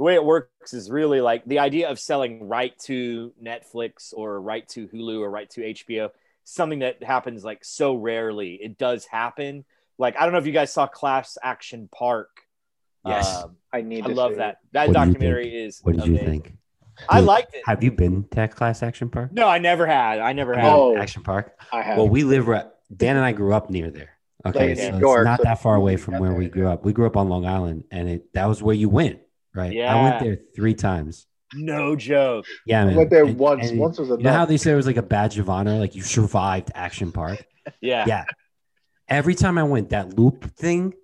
the 0.00 0.04
way 0.04 0.14
it 0.14 0.24
works 0.24 0.72
is 0.72 0.90
really 0.90 1.20
like 1.20 1.44
the 1.44 1.58
idea 1.58 1.90
of 1.90 2.00
selling 2.00 2.48
right 2.48 2.72
to 2.78 3.34
Netflix 3.40 4.14
or 4.16 4.40
right 4.40 4.66
to 4.70 4.88
Hulu 4.88 5.20
or 5.20 5.28
right 5.28 5.50
to 5.50 5.60
HBO. 5.60 6.08
Something 6.44 6.78
that 6.78 7.02
happens 7.02 7.44
like 7.44 7.62
so 7.66 7.94
rarely. 7.94 8.54
It 8.54 8.78
does 8.78 9.04
happen. 9.04 9.66
Like 9.98 10.16
I 10.18 10.22
don't 10.22 10.32
know 10.32 10.38
if 10.38 10.46
you 10.46 10.54
guys 10.54 10.72
saw 10.72 10.86
Class 10.86 11.36
Action 11.42 11.86
Park. 11.92 12.30
Yes. 13.04 13.42
Um, 13.42 13.56
i 13.74 13.82
need 13.82 14.06
I 14.06 14.08
to 14.08 14.14
love 14.14 14.36
that. 14.36 14.60
That 14.72 14.88
What 14.88 14.94
documentary 14.94 15.54
is. 15.54 15.80
What 15.82 15.96
did 15.96 16.06
you 16.06 16.14
amazing. 16.14 16.44
think? 16.44 16.56
I 17.06 17.20
liked 17.20 17.54
it. 17.54 17.64
Have 17.66 17.84
you 17.84 17.92
been 17.92 18.24
to 18.30 18.48
Class 18.48 18.82
Action 18.82 19.10
Park? 19.10 19.32
No, 19.34 19.48
I 19.48 19.58
never 19.58 19.86
had. 19.86 20.18
I 20.18 20.32
never 20.32 20.54
had. 20.54 20.64
Oh. 20.64 20.96
Action 20.96 21.22
Park. 21.22 21.60
i 21.74 21.82
have 21.82 21.98
Well, 21.98 22.08
we 22.08 22.24
live 22.24 22.48
right. 22.48 22.64
Dan 22.96 23.16
and 23.16 23.24
I 23.24 23.32
grew 23.32 23.52
up 23.52 23.68
near 23.68 23.90
there. 23.90 24.16
Okay, 24.46 24.68
Like 24.70 24.78
so 24.78 24.82
in 24.82 24.94
it's 24.94 25.00
York, 25.02 25.24
not 25.26 25.40
so 25.40 25.44
that 25.44 25.60
far 25.60 25.74
away 25.74 25.98
from 25.98 26.18
where 26.18 26.30
there, 26.30 26.38
we 26.38 26.48
grew 26.48 26.68
up. 26.68 26.86
We 26.86 26.94
grew 26.94 27.04
up 27.04 27.18
on 27.18 27.28
Long 27.28 27.44
Island, 27.44 27.84
and 27.90 28.08
it 28.08 28.32
that 28.32 28.46
was 28.46 28.62
where 28.62 28.74
you 28.74 28.88
went, 28.88 29.20
right? 29.54 29.72
Yeah. 29.72 29.94
I 29.94 30.02
went 30.02 30.20
there 30.20 30.38
three 30.54 30.74
times. 30.74 31.26
No 31.54 31.96
joke. 31.96 32.44
Yeah, 32.64 32.86
i 32.86 32.94
went 32.96 33.10
there 33.10 33.24
And- 33.24 33.36
once 33.38 33.70
and 33.70 33.78
once 33.80 33.98
was 33.98 34.08
You 34.08 34.18
know 34.18 34.32
how 34.32 34.44
they 34.44 34.56
say 34.56 34.72
it 34.72 34.76
was 34.76 34.86
like 34.86 34.96
a 34.96 35.02
badge 35.02 35.38
of 35.38 35.50
honor, 35.50 35.78
like 35.78 35.94
you 35.96 36.02
survived 36.02 36.70
Action 36.74 37.12
Park. 37.12 37.44
Yeah. 37.80 38.04
Yeah. 38.06 38.24
Every 39.08 39.34
time 39.34 39.58
I 39.58 39.64
went, 39.64 39.90
that 39.90 40.18
loop 40.18 40.44
thing 40.56 40.94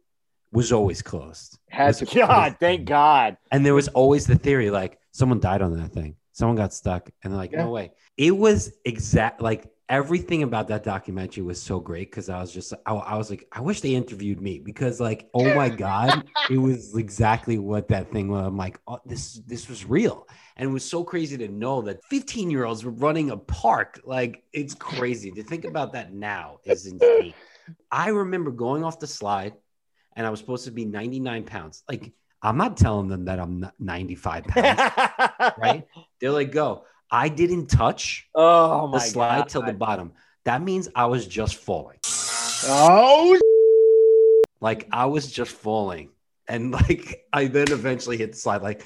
was 0.52 0.72
always 0.72 1.02
closed, 1.02 1.58
had 1.68 1.94
to 1.96 2.06
God, 2.06 2.56
thank 2.58 2.86
God. 2.86 3.36
and 3.52 3.64
there 3.66 3.74
was 3.74 3.88
always 3.88 4.26
the 4.26 4.36
theory 4.36 4.70
like 4.70 4.98
someone 5.12 5.38
died 5.40 5.60
on 5.60 5.76
that 5.76 5.92
thing, 5.92 6.16
someone 6.32 6.56
got 6.56 6.72
stuck, 6.72 7.10
and 7.22 7.32
they're 7.32 7.38
like, 7.38 7.52
Yeah. 7.52 7.64
no 7.64 7.70
way. 7.70 7.92
It 8.16 8.30
was 8.30 8.72
exact 8.84 9.42
like 9.42 9.66
everything 9.88 10.42
about 10.42 10.68
that 10.68 10.82
documentary 10.82 11.44
was 11.44 11.62
so 11.62 11.78
great 11.78 12.10
because 12.10 12.28
I 12.28 12.40
was 12.40 12.52
just 12.52 12.72
I, 12.84 12.92
I 12.92 13.16
was 13.16 13.30
like 13.30 13.46
I 13.52 13.60
wish 13.60 13.80
they 13.80 13.94
interviewed 13.94 14.40
me 14.40 14.58
because 14.58 15.00
like 15.00 15.28
oh 15.32 15.54
my 15.54 15.68
god 15.86 16.28
it 16.50 16.58
was 16.58 16.96
exactly 16.96 17.58
what 17.58 17.88
that 17.88 18.10
thing 18.10 18.28
was 18.28 18.46
I'm 18.46 18.56
like 18.56 18.80
oh, 18.88 18.98
this 19.06 19.34
this 19.46 19.68
was 19.68 19.84
real. 19.84 20.26
And 20.56 20.70
it 20.70 20.72
was 20.72 20.88
so 20.88 21.04
crazy 21.04 21.36
to 21.38 21.48
know 21.48 21.82
that 21.82 22.02
15 22.06 22.50
year 22.50 22.64
olds 22.64 22.84
were 22.84 22.90
running 22.90 23.30
a 23.30 23.36
park 23.36 24.00
like 24.04 24.42
it's 24.52 24.74
crazy. 24.74 25.30
To 25.32 25.42
think 25.42 25.64
about 25.64 25.92
that 25.92 26.12
now 26.12 26.58
is 26.64 26.86
insane. 26.86 27.34
I 27.90 28.08
remember 28.08 28.50
going 28.50 28.82
off 28.82 28.98
the 28.98 29.06
slide 29.06 29.54
and 30.16 30.26
I 30.26 30.30
was 30.30 30.40
supposed 30.40 30.64
to 30.64 30.70
be 30.70 30.84
99 30.84 31.44
pounds. 31.44 31.84
Like 31.88 32.12
I'm 32.42 32.56
not 32.56 32.76
telling 32.76 33.08
them 33.08 33.26
that 33.26 33.38
I'm 33.38 33.60
not 33.60 33.74
95 33.78 34.44
pounds 34.44 34.80
right? 35.58 35.86
They're 36.20 36.30
like 36.30 36.50
go 36.50 36.84
I 37.10 37.28
didn't 37.28 37.66
touch 37.68 38.28
Oh 38.34 38.90
the 38.90 38.98
slide 38.98 39.38
God. 39.38 39.48
till 39.48 39.62
the 39.62 39.72
bottom. 39.72 40.12
That 40.44 40.62
means 40.62 40.88
I 40.94 41.06
was 41.06 41.26
just 41.26 41.56
falling. 41.56 41.98
oh 42.64 43.38
Like 44.60 44.88
I 44.90 45.06
was 45.06 45.30
just 45.30 45.52
falling. 45.52 46.10
And 46.48 46.70
like 46.72 47.26
I 47.32 47.46
then 47.46 47.70
eventually 47.70 48.16
hit 48.16 48.32
the 48.32 48.38
slide. 48.38 48.62
Like 48.62 48.84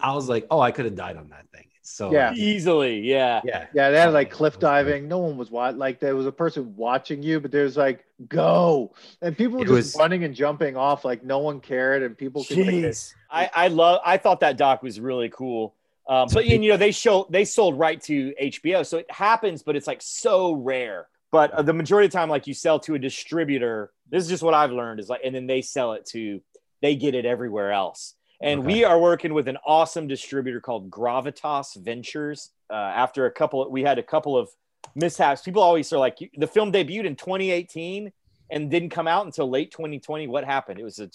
I 0.00 0.14
was 0.14 0.28
like, 0.28 0.46
oh, 0.50 0.60
I 0.60 0.70
could 0.70 0.84
have 0.84 0.94
died 0.94 1.16
on 1.16 1.28
that 1.30 1.46
thing. 1.52 1.66
So 1.82 2.12
Yeah. 2.12 2.32
Easily, 2.34 3.00
yeah. 3.00 3.40
yeah, 3.44 3.66
Yeah, 3.74 3.90
they 3.90 3.98
had 4.00 4.12
like 4.14 4.30
cliff 4.30 4.58
diving. 4.58 5.06
No 5.06 5.18
one 5.18 5.36
was 5.36 5.50
watching. 5.50 5.78
Like 5.78 6.00
there 6.00 6.16
was 6.16 6.26
a 6.26 6.32
person 6.32 6.74
watching 6.76 7.22
you, 7.22 7.40
but 7.40 7.50
there's 7.52 7.76
like 7.76 8.04
go, 8.28 8.94
and 9.20 9.36
people 9.36 9.58
were 9.58 9.64
It 9.64 9.68
just 9.68 9.76
was- 9.76 9.96
running 9.96 10.24
and 10.24 10.34
jumping 10.34 10.76
off. 10.76 11.04
Like 11.04 11.22
no 11.24 11.38
one 11.40 11.60
cared, 11.60 12.02
and 12.02 12.16
people 12.16 12.42
could. 12.44 12.56
Like, 12.58 12.66
Jeez. 12.68 13.12
I, 13.30 13.50
I 13.54 13.68
love 13.68 14.00
I 14.04 14.16
thought 14.16 14.40
that 14.40 14.56
doc 14.56 14.82
was 14.82 14.98
really 14.98 15.28
cool. 15.28 15.74
Um, 16.08 16.28
but 16.32 16.46
you 16.46 16.58
know 16.58 16.76
they 16.76 16.90
show 16.90 17.26
they 17.30 17.44
sold 17.44 17.78
right 17.78 18.00
to 18.02 18.34
HBO, 18.40 18.84
so 18.86 18.98
it 18.98 19.10
happens, 19.10 19.62
but 19.62 19.74
it's 19.76 19.86
like 19.86 20.02
so 20.02 20.52
rare. 20.52 21.08
But 21.32 21.50
uh, 21.52 21.62
the 21.62 21.72
majority 21.72 22.06
of 22.06 22.12
the 22.12 22.18
time, 22.18 22.28
like 22.28 22.46
you 22.46 22.54
sell 22.54 22.78
to 22.80 22.94
a 22.94 22.98
distributor. 22.98 23.90
This 24.10 24.22
is 24.24 24.28
just 24.28 24.42
what 24.42 24.54
I've 24.54 24.70
learned 24.70 25.00
is 25.00 25.08
like, 25.08 25.22
and 25.24 25.34
then 25.34 25.46
they 25.46 25.62
sell 25.62 25.94
it 25.94 26.06
to, 26.12 26.40
they 26.82 26.94
get 26.94 27.14
it 27.14 27.24
everywhere 27.24 27.72
else. 27.72 28.14
And 28.40 28.60
Okay. 28.60 28.66
we 28.66 28.84
are 28.84 29.00
working 29.00 29.32
with 29.34 29.48
an 29.48 29.56
awesome 29.66 30.06
distributor 30.06 30.60
called 30.60 30.90
Gravitas 30.90 31.74
Ventures. 31.82 32.50
Uh, 32.70 32.74
after 32.74 33.26
a 33.26 33.30
couple, 33.32 33.68
we 33.70 33.82
had 33.82 33.98
a 33.98 34.02
couple 34.02 34.36
of 34.36 34.48
mishaps. 34.94 35.42
People 35.42 35.62
always 35.62 35.92
are 35.92 35.98
like, 35.98 36.18
the 36.36 36.46
film 36.46 36.70
debuted 36.70 37.06
in 37.06 37.16
2018 37.16 38.12
and 38.50 38.70
didn't 38.70 38.90
come 38.90 39.08
out 39.08 39.24
until 39.24 39.48
late 39.48 39.70
2020. 39.72 40.28
What 40.28 40.44
happened? 40.44 40.78
It 40.78 40.84
was 40.84 40.98
a 40.98 41.08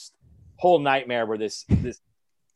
whole 0.58 0.80
nightmare 0.80 1.26
where 1.26 1.38
this 1.38 1.64
this 1.70 2.02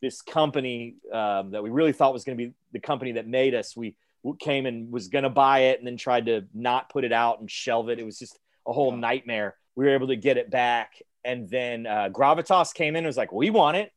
this 0.04 0.20
company 0.20 0.96
um, 1.12 1.52
that 1.52 1.62
we 1.62 1.70
really 1.70 1.92
thought 1.92 2.12
was 2.12 2.24
going 2.24 2.36
to 2.36 2.44
be 2.44 2.52
the 2.72 2.78
company 2.78 3.12
that 3.12 3.26
made 3.26 3.54
us, 3.54 3.74
we 3.74 3.96
came 4.38 4.66
and 4.66 4.92
was 4.92 5.08
going 5.08 5.24
to 5.24 5.30
buy 5.30 5.60
it 5.60 5.78
and 5.78 5.86
then 5.86 5.96
tried 5.96 6.26
to 6.26 6.44
not 6.52 6.90
put 6.90 7.04
it 7.04 7.12
out 7.12 7.40
and 7.40 7.50
shelve 7.50 7.88
it. 7.88 7.98
It 7.98 8.04
was 8.04 8.18
just 8.18 8.38
a 8.66 8.72
whole 8.72 8.92
nightmare. 8.92 9.56
We 9.76 9.86
were 9.86 9.94
able 9.94 10.08
to 10.08 10.16
get 10.16 10.36
it 10.36 10.50
back, 10.50 11.02
and 11.24 11.48
then 11.48 11.86
uh, 11.86 12.10
Gravitas 12.12 12.74
came 12.74 12.94
in 12.94 12.98
and 12.98 13.06
was 13.06 13.16
like, 13.16 13.32
"We 13.32 13.48
want 13.50 13.78
it," 13.78 13.92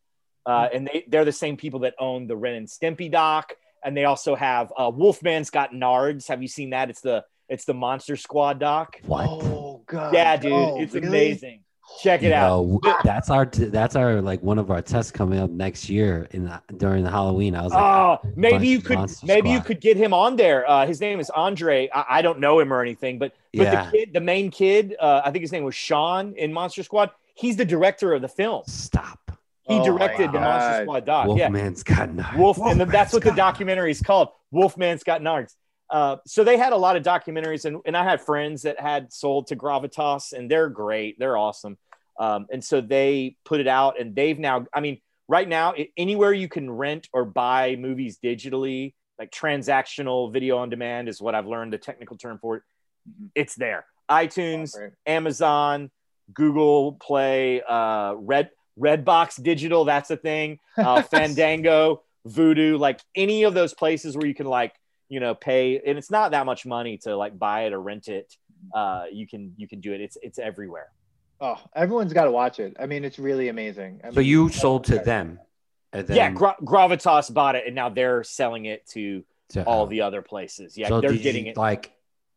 uh, 0.46 0.70
and 0.74 0.88
they 0.88 1.06
they're 1.08 1.26
the 1.26 1.32
same 1.32 1.58
people 1.58 1.82
that 1.82 1.94
own 2.00 2.28
the 2.28 2.36
Ren 2.36 2.56
and 2.56 2.68
Stimpy 2.68 3.12
doc, 3.12 3.54
and 3.84 3.96
they 3.96 4.06
also 4.06 4.34
have 4.34 4.72
uh, 4.78 4.90
Wolfman's 4.90 5.50
Got 5.50 5.72
Nards. 5.72 6.28
Have 6.30 6.42
you 6.42 6.48
seen 6.48 6.72
that? 6.72 6.90
It's 6.90 7.02
the 7.02 7.26
it's 7.50 7.66
the 7.66 7.74
Monster 7.74 8.16
Squad 8.16 8.60
doc. 8.60 9.00
what? 9.06 9.28
Oh 9.30 9.84
god. 9.86 10.14
Yeah, 10.14 10.38
dude, 10.38 10.52
no, 10.52 10.80
it's 10.80 10.94
really? 10.94 11.08
amazing. 11.08 11.64
Check 12.02 12.22
it 12.24 12.32
out. 12.34 12.64
Yo, 12.64 12.80
that's 13.04 13.30
our 13.30 13.46
t- 13.46 13.66
that's 13.66 13.96
our 13.96 14.22
like 14.22 14.42
one 14.44 14.60
of 14.60 14.70
our 14.72 14.82
tests 14.82 15.12
coming 15.12 15.40
up 15.40 15.50
next 15.50 15.90
year 15.90 16.28
in 16.32 16.44
the, 16.46 16.62
during 16.78 17.04
the 17.04 17.10
Halloween. 17.10 17.56
I 17.56 17.64
was 17.64 17.72
like, 17.74 17.82
Oh, 17.84 18.20
maybe 18.36 18.68
you 18.68 18.82
could 18.82 18.98
Monster 18.98 19.26
maybe 19.26 19.50
you 19.50 19.62
could 19.62 19.82
get 19.82 19.98
him 19.98 20.14
on 20.14 20.36
there. 20.36 20.70
Uh, 20.70 20.86
his 20.86 21.00
name 21.02 21.20
is 21.20 21.30
Andre. 21.32 21.90
I, 21.94 22.06
I 22.10 22.22
don't 22.22 22.40
know 22.40 22.60
him 22.60 22.72
or 22.72 22.82
anything, 22.82 23.18
but 23.20 23.34
but 23.54 23.64
Yeah. 23.64 23.86
the 23.86 23.92
kid, 23.92 24.14
the 24.14 24.22
main 24.22 24.52
kid, 24.52 24.96
uh, 25.00 25.22
I 25.26 25.32
think 25.32 25.42
his 25.42 25.52
name 25.52 25.64
was 25.64 25.76
Sean 25.76 26.34
in 26.36 26.54
Monster 26.54 26.84
Squad. 26.84 27.12
He's 27.36 27.56
the 27.56 27.66
director 27.66 28.14
of 28.14 28.22
the 28.22 28.28
film. 28.30 28.64
stop. 28.68 29.20
He 29.68 29.76
Oh 29.80 29.84
directed 29.84 30.32
the 30.32 30.40
Monster 30.40 30.84
Squad 30.84 31.06
doc. 31.06 31.28
Yeah, 31.38 31.50
Wolfman's 31.50 31.84
got 31.84 32.14
knives. 32.14 32.38
Wolf, 32.38 32.58
and 32.62 32.80
then 32.80 32.90
that's 32.90 33.12
what 33.12 33.24
the 33.24 33.32
documentary 33.32 33.92
is 33.92 34.02
called. 34.02 34.30
Wolfman's 34.52 35.04
Got 35.04 35.22
Nards. 35.22 35.56
Uh, 35.90 36.18
so 36.26 36.44
they 36.44 36.58
had 36.58 36.74
a 36.74 36.78
lot 36.78 36.96
of 36.98 37.04
documentaries, 37.04 37.66
and, 37.66 37.78
and 37.86 37.96
I 37.96 38.04
had 38.04 38.22
friends 38.22 38.64
that 38.64 38.80
had 38.80 39.12
sold 39.14 39.48
to 39.48 39.56
Gravitas, 39.56 40.34
and 40.34 40.52
they're 40.52 40.70
great. 40.70 41.18
They're 41.20 41.38
awesome. 41.38 41.78
Um, 42.20 42.48
and 42.52 42.64
so 42.64 42.82
they 42.82 43.36
put 43.46 43.60
it 43.60 43.68
out, 43.68 44.00
and 44.00 44.16
they've 44.16 44.38
now, 44.38 44.66
I 44.74 44.80
mean, 44.82 45.00
right 45.28 45.48
now, 45.48 45.76
anywhere 45.96 46.34
you 46.34 46.50
can 46.50 46.70
rent 46.70 47.08
or 47.14 47.26
buy 47.26 47.76
movies 47.78 48.18
digitally, 48.24 48.94
like 49.20 49.32
transactional 49.32 50.32
video 50.32 50.58
on 50.58 50.70
demand 50.70 51.10
is 51.10 51.22
what 51.22 51.36
I've 51.36 51.48
learned 51.48 51.74
the 51.74 51.78
technical 51.78 52.18
term 52.18 52.38
for 52.40 52.58
it. 52.58 52.64
Mhm. 53.10 53.30
It's 53.36 53.56
there. 53.56 53.86
iTunes, 54.10 54.78
Right. 54.80 54.92
Amazon, 55.06 55.92
Google 56.34 56.94
Play, 56.94 57.62
uh, 57.62 58.14
Red 58.16 58.52
Redbox 58.80 59.42
Digital. 59.42 59.86
That's 59.86 60.10
a 60.12 60.18
thing. 60.18 60.60
Uh, 60.78 61.02
Fandango, 61.12 62.04
Vudu, 62.28 62.78
like 62.80 63.00
any 63.16 63.44
of 63.44 63.54
those 63.54 63.74
places 63.74 64.16
where 64.16 64.26
you 64.28 64.34
can 64.36 64.46
like 64.46 64.74
you 65.10 65.20
know 65.20 65.36
pay, 65.36 65.80
and 65.86 65.98
it's 65.98 66.12
not 66.12 66.32
that 66.32 66.46
much 66.46 66.66
money 66.66 66.98
to 67.00 67.16
like 67.16 67.38
buy 67.38 67.66
it 67.66 67.74
or 67.74 67.82
rent 67.82 68.08
it. 68.08 68.36
Uh, 68.74 69.06
you 69.12 69.28
can 69.28 69.54
you 69.58 69.68
can 69.68 69.80
do 69.80 69.94
it. 69.94 70.02
It's 70.02 70.18
it's 70.22 70.40
everywhere. 70.40 70.88
Oh, 71.40 71.60
everyone's 71.76 72.14
got 72.14 72.26
to 72.26 72.32
watch 72.32 72.60
it. 72.60 72.76
I 72.80 72.88
mean, 72.88 73.06
it's 73.06 73.20
really 73.20 73.50
amazing. 73.50 74.02
I 74.04 74.10
So 74.10 74.20
mean, 74.20 74.28
you 74.28 74.50
sold 74.50 74.86
to 74.86 75.00
them, 75.00 75.40
and 75.94 76.08
then 76.08 76.18
yeah, 76.18 76.32
Gra- 76.32 76.58
Gravitas 76.62 77.32
bought 77.34 77.56
it, 77.56 77.66
and 77.68 77.76
now 77.76 77.90
they're 77.90 78.24
selling 78.24 78.66
it 78.66 78.88
to 78.90 79.24
to, 79.50 79.64
all 79.64 79.84
uh, 79.84 79.90
the 79.90 80.02
other 80.02 80.22
places. 80.22 80.78
Yeah, 80.78 80.90
so 80.90 81.02
they're 81.02 81.14
getting 81.14 81.46
you, 81.46 81.52
it. 81.52 81.58
Like, 81.58 81.94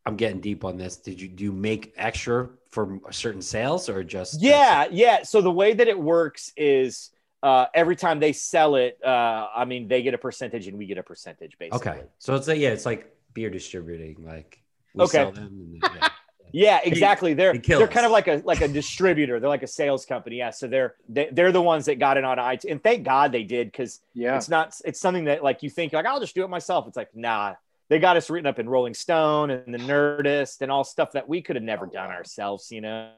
I'm 0.07 0.17
getting 0.17 0.41
deep 0.41 0.65
on 0.65 0.77
this. 0.77 0.97
Did 0.97 1.21
you 1.21 1.29
do 1.29 1.45
you 1.45 1.53
make 1.53 1.95
extra 1.97 2.51
for 2.71 3.01
certain 3.11 3.43
sales 3.43 3.89
or 3.89 4.05
just 4.05 4.41
Yeah, 4.41 4.87
yeah. 4.91 5.23
So 5.23 5.41
the 5.41 5.51
way 5.51 5.73
that 5.73 5.89
it 5.89 5.99
works 5.99 6.53
is 6.57 7.11
uh, 7.43 7.67
every 7.75 7.97
time 7.97 8.21
they 8.21 8.33
sell 8.33 8.77
it, 8.77 8.99
uh, 9.05 9.49
I 9.55 9.65
mean, 9.65 9.89
they 9.89 10.03
get 10.03 10.15
a 10.15 10.19
percentage 10.19 10.67
and 10.69 10.77
we 10.79 10.87
get 10.87 10.99
a 10.99 11.03
percentage, 11.03 11.59
basically. 11.59 11.91
Okay, 11.93 12.03
so 12.19 12.35
it's 12.35 12.49
like 12.49 12.59
yeah, 12.59 12.71
it's 12.71 12.87
like 12.87 13.15
beer 13.35 13.51
distributing. 13.51 14.17
Like 14.27 14.61
we 14.95 15.05
Okay. 15.05 15.13
sell 15.19 15.33
them. 15.33 15.45
And 15.47 15.83
then, 15.83 15.91
yeah. 16.01 16.09
Yeah, 16.53 16.81
exactly. 16.83 17.33
They're 17.35 17.53
they 17.53 17.61
they're 17.61 17.87
kind 17.87 18.05
of 18.05 18.11
like 18.11 18.27
a 18.27 18.43
like 18.45 18.61
a 18.61 18.67
distributor. 18.67 19.39
They're 19.39 19.49
like 19.49 19.63
a 19.63 19.69
sales 19.69 20.05
company. 20.05 20.39
Yeah. 20.39 20.51
So 20.51 20.67
they're 20.67 20.97
they, 21.09 21.29
they're 21.31 21.53
the 21.53 21.63
ones 21.63 21.85
that 21.87 22.01
got 22.01 22.17
it 22.17 22.25
on 22.25 22.39
iTunes, 22.39 22.73
and 22.73 22.83
thank 22.83 23.05
God 23.05 23.31
they 23.31 23.45
did 23.45 23.69
because 23.69 24.01
yeah, 24.15 24.35
it's 24.37 24.49
not 24.49 24.75
it's 24.85 24.99
something 24.99 25.27
that 25.27 25.45
like 25.45 25.63
you 25.63 25.71
think 25.71 25.93
like 25.93 26.07
I'll 26.07 26.19
just 26.19 26.35
do 26.35 26.43
it 26.43 26.49
myself. 26.49 26.89
It's 26.89 26.97
like 26.97 27.15
nah, 27.15 27.55
they 27.89 28.01
got 28.01 28.17
us 28.17 28.29
written 28.31 28.49
up 28.49 28.59
in 28.59 28.69
Rolling 28.69 28.95
Stone 28.95 29.51
and 29.51 29.73
the 29.73 29.79
Nerdist 29.79 30.61
and 30.63 30.73
all 30.73 30.83
stuff 30.83 31.13
that 31.13 31.29
we 31.29 31.41
could 31.41 31.55
have 31.55 31.63
never 31.63 31.87
Oh, 31.87 31.91
done 31.91 32.09
wow. 32.09 32.17
ourselves. 32.17 32.73
You 32.73 32.81
know. 32.81 33.13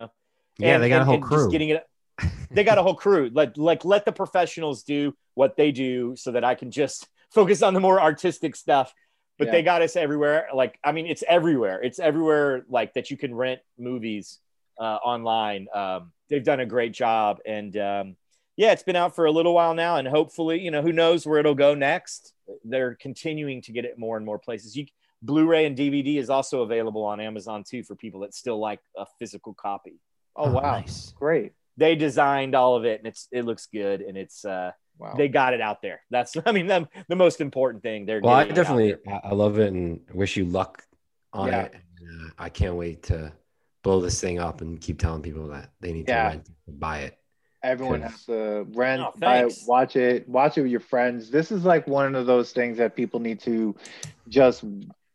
yeah, 0.58 0.74
And- 0.74 0.82
they 0.82 0.90
got 0.90 1.00
a 1.00 1.04
whole 1.06 1.14
and 1.14 1.22
just 1.22 1.32
crew. 1.32 1.50
Getting 1.50 1.70
it, 1.70 1.88
they 2.50 2.64
got 2.64 2.78
a 2.78 2.82
whole 2.82 2.94
crew. 2.94 3.30
Like 3.32 3.56
like 3.56 3.84
let 3.84 4.04
the 4.04 4.12
professionals 4.12 4.82
do 4.82 5.14
what 5.34 5.56
they 5.56 5.72
do, 5.72 6.16
so 6.16 6.32
that 6.32 6.44
I 6.44 6.54
can 6.54 6.70
just 6.70 7.06
focus 7.30 7.62
on 7.62 7.74
the 7.74 7.80
more 7.80 8.00
artistic 8.00 8.56
stuff. 8.56 8.92
But 9.38 9.46
Yeah. 9.46 9.52
they 9.52 9.62
got 9.62 9.82
us 9.82 9.96
everywhere. 9.96 10.48
Like 10.54 10.78
I 10.84 10.92
mean, 10.92 11.06
it's 11.06 11.24
everywhere. 11.26 11.82
It's 11.82 11.98
everywhere. 11.98 12.64
Like 12.68 12.94
that 12.94 13.10
you 13.10 13.16
can 13.16 13.34
rent 13.34 13.60
movies 13.78 14.38
uh, 14.78 14.98
online. 15.04 15.68
Um, 15.74 16.12
they've 16.28 16.44
done 16.44 16.60
a 16.60 16.66
great 16.66 16.92
job, 16.92 17.38
and 17.46 17.76
um, 17.76 18.16
yeah, 18.56 18.72
it's 18.72 18.82
been 18.82 18.96
out 18.96 19.14
for 19.14 19.26
a 19.26 19.30
little 19.32 19.54
while 19.54 19.74
now, 19.74 19.96
and 19.96 20.06
hopefully, 20.06 20.60
you 20.60 20.70
know, 20.70 20.82
who 20.82 20.92
knows 20.92 21.26
where 21.26 21.38
it'll 21.38 21.54
go 21.54 21.74
next. 21.74 22.34
They're 22.64 22.94
continuing 22.94 23.62
to 23.62 23.72
get 23.72 23.84
it 23.84 23.98
more 23.98 24.16
and 24.16 24.26
more 24.26 24.38
places. 24.38 24.76
You 24.76 24.86
Blu-ray 25.24 25.66
and 25.66 25.78
DVD 25.78 26.18
is 26.18 26.30
also 26.30 26.62
available 26.62 27.04
on 27.04 27.20
Amazon 27.20 27.62
too 27.62 27.84
for 27.84 27.94
people 27.94 28.20
that 28.20 28.34
still 28.34 28.58
like 28.58 28.80
a 28.96 29.06
physical 29.20 29.54
copy 29.54 30.00
oh 30.36 30.50
wow, 30.50 30.78
nice. 30.78 31.12
great, 31.16 31.52
they 31.76 31.94
designed 31.94 32.54
all 32.54 32.76
of 32.76 32.84
it 32.84 32.98
and 33.00 33.06
it's 33.06 33.28
it 33.32 33.44
looks 33.44 33.66
good 33.72 34.00
and 34.02 34.16
it's 34.16 34.44
uh 34.44 34.70
wow. 34.98 35.14
they 35.16 35.28
got 35.28 35.54
it 35.54 35.60
out 35.60 35.80
there 35.82 36.00
that's 36.10 36.36
i 36.46 36.52
mean 36.52 36.66
the, 36.66 36.86
the 37.08 37.16
most 37.16 37.40
important 37.40 37.82
thing 37.82 38.04
they're 38.06 38.20
Well, 38.20 38.34
I 38.34 38.44
getting 38.44 38.56
it 38.56 38.58
out 38.58 38.62
definitely. 38.62 38.94
I 39.12 39.20
I 39.28 39.32
love 39.32 39.58
it 39.58 39.72
and 39.72 40.00
wish 40.12 40.36
you 40.36 40.44
luck 40.44 40.82
on 41.32 41.48
Yeah. 41.48 41.62
it. 41.62 41.74
And, 42.00 42.26
uh, 42.26 42.30
I 42.38 42.48
can't 42.50 42.74
wait 42.74 43.04
to 43.04 43.32
blow 43.82 44.00
this 44.00 44.20
thing 44.20 44.38
up 44.38 44.60
and 44.60 44.80
keep 44.80 44.98
telling 44.98 45.22
people 45.22 45.48
that 45.48 45.70
they 45.80 45.92
need 45.92 46.08
Yeah. 46.08 46.22
to 46.24 46.28
rent 46.36 46.48
buy 46.68 46.98
it. 47.00 47.18
Everyone 47.64 48.02
Cause- 48.02 48.10
has 48.10 48.24
to 48.26 48.66
rent, 48.74 49.02
Oh, 49.02 49.12
buy 49.18 49.44
it, 49.44 49.54
watch 49.66 49.94
it, 49.96 50.28
watch 50.28 50.58
it 50.58 50.62
with 50.62 50.70
your 50.70 50.80
friends. 50.80 51.30
This 51.30 51.52
is 51.52 51.64
like 51.64 51.86
one 51.86 52.14
of 52.16 52.26
those 52.26 52.52
things 52.52 52.76
that 52.78 52.94
people 52.96 53.20
need 53.20 53.38
to 53.40 53.74
just. 54.28 54.64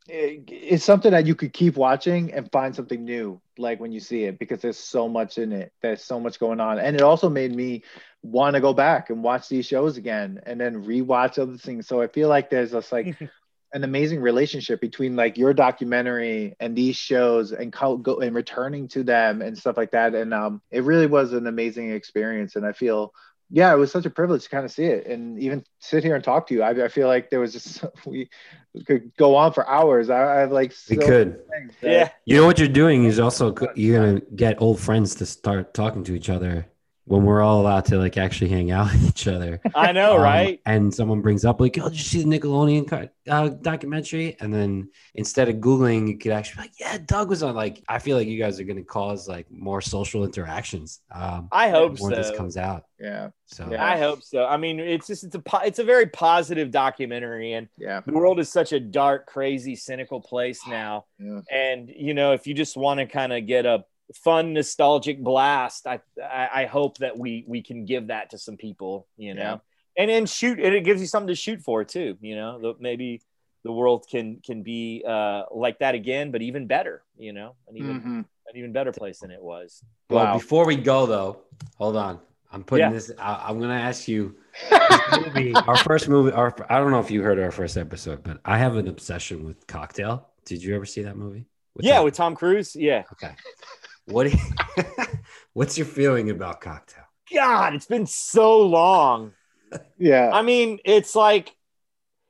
It- 0.08 0.44
It's 0.50 0.84
something 0.84 1.12
that 1.12 1.26
you 1.28 1.36
could 1.36 1.54
keep 1.54 1.76
watching 1.78 2.34
and 2.34 2.52
find 2.52 2.76
something 2.76 3.04
new, 3.04 3.42
like 3.58 3.80
when 3.80 3.92
you 3.92 4.00
see 4.00 4.24
it, 4.26 4.40
because 4.40 4.62
there's 4.62 4.78
so 4.78 5.08
much 5.10 5.38
in 5.38 5.52
it. 5.52 5.72
There's 5.82 6.04
so 6.04 6.20
much 6.20 6.40
going 6.40 6.60
on, 6.60 6.80
and 6.80 6.96
it 6.96 7.02
also 7.02 7.30
made 7.30 7.54
me 7.56 7.84
want 8.24 8.56
to 8.56 8.62
go 8.62 8.74
back 8.74 9.10
and 9.10 9.24
watch 9.24 9.48
these 9.50 9.66
shows 9.66 9.98
again, 9.98 10.42
and 10.46 10.60
then 10.60 10.84
rewatch 10.86 11.40
other 11.40 11.58
things. 11.58 11.88
So 11.88 12.02
I 12.02 12.08
feel 12.08 12.30
like 12.30 12.50
there's 12.50 12.72
just 12.72 12.92
like 12.92 13.14
an 13.74 13.84
amazing 13.84 14.22
relationship 14.22 14.80
between 14.82 15.16
like 15.16 15.38
your 15.38 15.54
documentary 15.54 16.56
and 16.60 16.76
these 16.76 16.96
shows 16.96 17.52
and 17.52 17.72
co- 17.74 17.98
go 17.98 18.20
and 18.20 18.36
returning 18.36 18.88
to 18.90 19.04
them 19.04 19.42
and 19.42 19.58
stuff 19.58 19.76
like 19.78 19.92
that 19.92 20.16
and 20.16 20.34
um 20.34 20.62
it 20.72 20.84
really 20.84 21.06
was 21.06 21.34
an 21.34 21.48
amazing 21.48 21.92
experience 21.92 22.56
and 22.56 22.66
i 22.66 22.72
feel 22.72 23.14
yeah 23.50 23.72
it 23.74 23.78
was 23.78 23.92
such 23.92 24.06
a 24.06 24.10
privilege 24.10 24.44
to 24.44 24.50
kind 24.50 24.66
of 24.66 24.72
see 24.72 24.84
it 24.86 25.08
and 25.08 25.40
even 25.40 25.64
sit 25.80 26.04
here 26.04 26.16
and 26.16 26.24
talk 26.24 26.48
to 26.48 26.54
you. 26.54 26.64
I, 26.64 26.86
I 26.86 26.88
feel 26.88 27.08
like 27.08 27.30
there 27.30 27.40
was 27.40 27.54
just 27.54 27.84
we 28.06 28.30
could 28.86 29.12
go 29.18 29.36
on 29.36 29.54
for 29.54 29.68
hours. 29.70 30.10
I, 30.10 30.38
I 30.38 30.40
have 30.42 30.52
like 30.52 30.74
We 30.90 30.98
could. 30.98 31.40
that- 31.82 31.92
yeah. 31.92 32.10
You 32.26 32.38
know 32.38 32.46
what 32.46 32.60
you're 32.60 32.68
doing 32.68 33.06
is 33.06 33.20
also 33.20 33.56
you're 33.76 34.00
gonna 34.00 34.22
get 34.36 34.62
old 34.62 34.80
friends 34.80 35.16
to 35.16 35.26
start 35.26 35.74
talking 35.74 36.04
to 36.06 36.16
each 36.16 36.30
other 36.30 36.68
when 37.08 37.24
we're 37.24 37.42
all 37.42 37.62
allowed 37.62 37.86
to 37.86 37.98
like 37.98 38.18
actually 38.18 38.50
hang 38.50 38.70
out 38.70 38.92
with 38.92 39.08
each 39.10 39.28
other. 39.28 39.60
i 39.76 39.92
know 39.92 40.18
Um, 40.18 40.22
right 40.22 40.60
And 40.66 40.94
someone 40.94 41.22
brings 41.22 41.46
up 41.46 41.62
like, 41.62 41.78
"Oh, 41.82 41.90
did 41.90 41.98
you 41.98 42.04
see 42.04 42.22
the 42.24 42.30
Nickelodeon 42.40 43.10
uh, 43.30 43.50
documentary?" 43.50 44.36
And 44.42 44.54
then 44.54 44.90
instead 45.16 45.48
of 45.50 45.56
googling, 45.58 46.08
you 46.10 46.18
could 46.18 46.32
actually 46.34 46.56
be 46.58 46.62
like, 46.64 46.80
"Yeah, 46.80 46.98
Doug 47.06 47.30
was 47.30 47.44
on." 47.44 47.56
Like, 47.56 47.82
I 47.88 48.00
feel 48.00 48.18
like 48.18 48.28
you 48.28 48.38
guys 48.38 48.60
are 48.60 48.66
going 48.66 48.78
to 48.78 48.84
cause 48.84 49.28
like 49.28 49.48
more 49.50 49.82
social 49.82 50.26
interactions. 50.26 51.00
Um, 51.12 51.48
i 51.52 51.70
hope 51.70 51.98
so 51.98 52.04
when 52.04 52.14
this 52.14 52.32
comes 52.32 52.58
out. 52.58 52.84
yeah 53.00 53.30
So 53.46 53.70
Yeah. 53.72 53.84
i 53.94 53.98
hope 53.98 54.22
so 54.24 54.46
i 54.46 54.58
mean 54.58 54.80
it's 54.80 55.08
just 55.08 55.24
it's 55.24 55.36
a 55.36 55.40
po- 55.40 55.66
it's 55.70 55.80
a 55.80 55.84
very 55.84 56.08
positive 56.08 56.72
documentary 56.72 57.54
and 57.54 57.68
yeah 57.78 58.02
the 58.06 58.12
world 58.14 58.40
is 58.40 58.50
such 58.52 58.74
a 58.74 58.80
dark 58.80 59.26
crazy 59.28 59.76
cynical 59.76 60.20
place 60.20 60.60
now 60.80 61.06
yeah 61.20 61.40
and 61.52 61.90
you 61.96 62.14
know 62.14 62.34
if 62.34 62.48
you 62.48 62.54
just 62.54 62.76
want 62.76 63.00
to 63.00 63.06
kind 63.06 63.32
of 63.32 63.46
get 63.48 63.66
a 63.66 63.86
fun 64.16 64.54
nostalgic 64.54 65.22
blast 65.22 65.86
I, 65.86 66.00
I 66.24 66.50
i 66.62 66.66
hope 66.66 66.98
that 67.00 67.18
we 67.18 67.44
we 67.48 67.62
can 67.62 67.84
give 67.86 68.08
that 68.08 68.30
to 68.30 68.38
some 68.38 68.56
people 68.56 69.06
you 69.18 69.34
know 69.34 69.42
Yeah. 69.98 70.02
and 70.04 70.10
and 70.12 70.30
shoot 70.30 70.60
and 70.60 70.74
it 70.74 70.86
gives 70.86 71.02
you 71.02 71.08
something 71.08 71.28
to 71.28 71.36
shoot 71.36 71.62
for 71.62 71.84
too 71.84 72.18
you 72.22 72.36
know 72.36 72.76
maybe 72.80 73.22
the 73.64 73.72
world 73.74 74.06
can 74.10 74.40
can 74.46 74.64
be 74.64 75.04
uh, 75.06 75.44
like 75.52 75.80
that 75.80 75.94
again, 75.94 76.32
but 76.32 76.42
even 76.42 76.68
better. 76.68 77.04
You 77.18 77.34
know, 77.34 77.56
an 77.68 77.76
even 77.76 78.00
Mhm. 78.02 78.20
an 78.50 78.54
even 78.56 78.72
better 78.72 78.94
place 78.94 79.20
than 79.20 79.30
it 79.32 79.42
was. 79.42 79.84
Well, 80.10 80.24
Wow. 80.24 80.34
before 80.38 80.66
we 80.66 80.78
go 80.78 81.06
though, 81.06 81.42
hold 81.76 81.98
on. 81.98 82.20
I'm 82.50 82.64
putting 82.64 82.86
Yeah. 82.86 82.94
this. 82.94 83.12
I, 83.20 83.44
I'm 83.50 83.60
gonna 83.60 83.74
ask 83.74 84.08
you. 84.08 84.36
movie, 85.26 85.54
our 85.68 85.76
first 85.76 86.08
movie. 86.08 86.32
Our 86.32 86.56
I 86.70 86.78
don't 86.80 86.92
know 86.92 87.00
if 87.02 87.12
you 87.12 87.22
heard 87.24 87.40
our 87.40 87.52
first 87.52 87.76
episode, 87.76 88.24
but 88.24 88.40
I 88.46 88.58
have 88.58 88.78
an 88.78 88.88
obsession 88.88 89.44
with 89.44 89.68
Cocktail. 89.68 90.30
Did 90.46 90.64
you 90.64 90.74
ever 90.74 90.86
see 90.86 91.02
that 91.02 91.18
movie? 91.18 91.46
With 91.76 91.86
yeah, 91.86 91.96
Tom- 91.96 92.06
with 92.06 92.14
Tom 92.14 92.36
Cruise. 92.36 92.74
Yeah. 92.74 93.04
okay. 93.14 93.36
What? 94.08 94.32
you- 94.32 94.40
what's 95.54 95.78
your 95.78 95.88
feeling 95.88 96.30
about 96.30 96.62
Cocktail? 96.62 97.04
God, 97.34 97.76
it's 97.76 97.86
been 97.86 98.06
so 98.08 98.60
long. 98.62 99.34
Yeah. 99.98 100.30
I 100.34 100.42
mean, 100.42 100.80
it's 100.86 101.16
like 101.16 101.54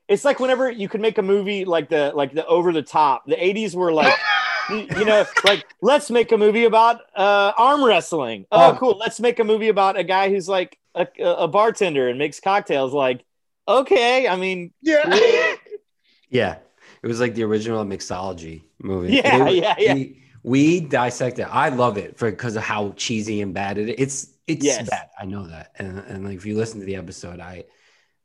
it's 0.07 0.25
like 0.25 0.39
whenever 0.39 0.71
you 0.71 0.89
could 0.89 1.01
make 1.01 1.17
a 1.17 1.21
movie 1.21 1.65
like 1.65 1.89
the 1.89 2.11
like 2.15 2.33
the 2.33 2.45
over 2.47 2.71
the 2.73 2.81
top. 2.81 3.25
The 3.27 3.35
80s 3.35 3.75
were 3.75 3.91
like 3.93 4.17
you, 4.71 4.87
you 4.97 5.05
know, 5.05 5.25
like 5.43 5.65
let's 5.81 6.09
make 6.09 6.31
a 6.31 6.37
movie 6.37 6.63
about 6.65 7.01
uh 7.15 7.51
arm 7.57 7.83
wrestling. 7.83 8.45
Oh, 8.51 8.71
Oh. 8.71 8.77
cool. 8.79 8.97
Let's 8.97 9.19
make 9.19 9.39
a 9.39 9.43
movie 9.43 9.67
about 9.69 9.97
a 9.97 10.03
guy 10.03 10.29
who's 10.29 10.49
like 10.49 10.77
a, 10.95 11.07
a 11.21 11.47
bartender 11.47 12.09
and 12.09 12.17
makes 12.17 12.39
cocktails 12.39 12.91
like 12.93 13.23
okay, 13.67 14.27
I 14.27 14.35
mean, 14.37 14.73
yeah. 14.81 15.55
Yeah, 16.29 16.57
it 17.03 17.07
was 17.07 17.19
like 17.19 17.35
the 17.35 17.43
original 17.43 17.83
mixology 17.85 18.63
movie. 18.81 19.13
Yeah, 19.23 19.47
It- 19.47 19.55
yeah, 19.55 19.75
yeah. 19.77 19.93
We, 19.93 20.23
we 20.43 20.79
dissect 20.79 21.39
it. 21.39 21.43
I 21.49 21.69
love 21.69 21.97
it 21.97 22.17
for 22.17 22.29
because 22.31 22.55
of 22.55 22.63
how 22.63 22.91
cheesy 22.95 23.41
and 23.41 23.53
bad 23.53 23.77
it 23.77 23.89
is. 23.89 23.95
It's 23.97 24.33
it's 24.47 24.65
Yes. 24.65 24.89
bad. 24.89 25.09
I 25.19 25.25
know 25.25 25.47
that. 25.47 25.71
And 25.77 25.99
and 25.99 26.25
like 26.25 26.37
if 26.37 26.45
you 26.45 26.55
listen 26.55 26.79
to 26.79 26.85
the 26.85 26.95
episode, 26.95 27.39
I 27.39 27.65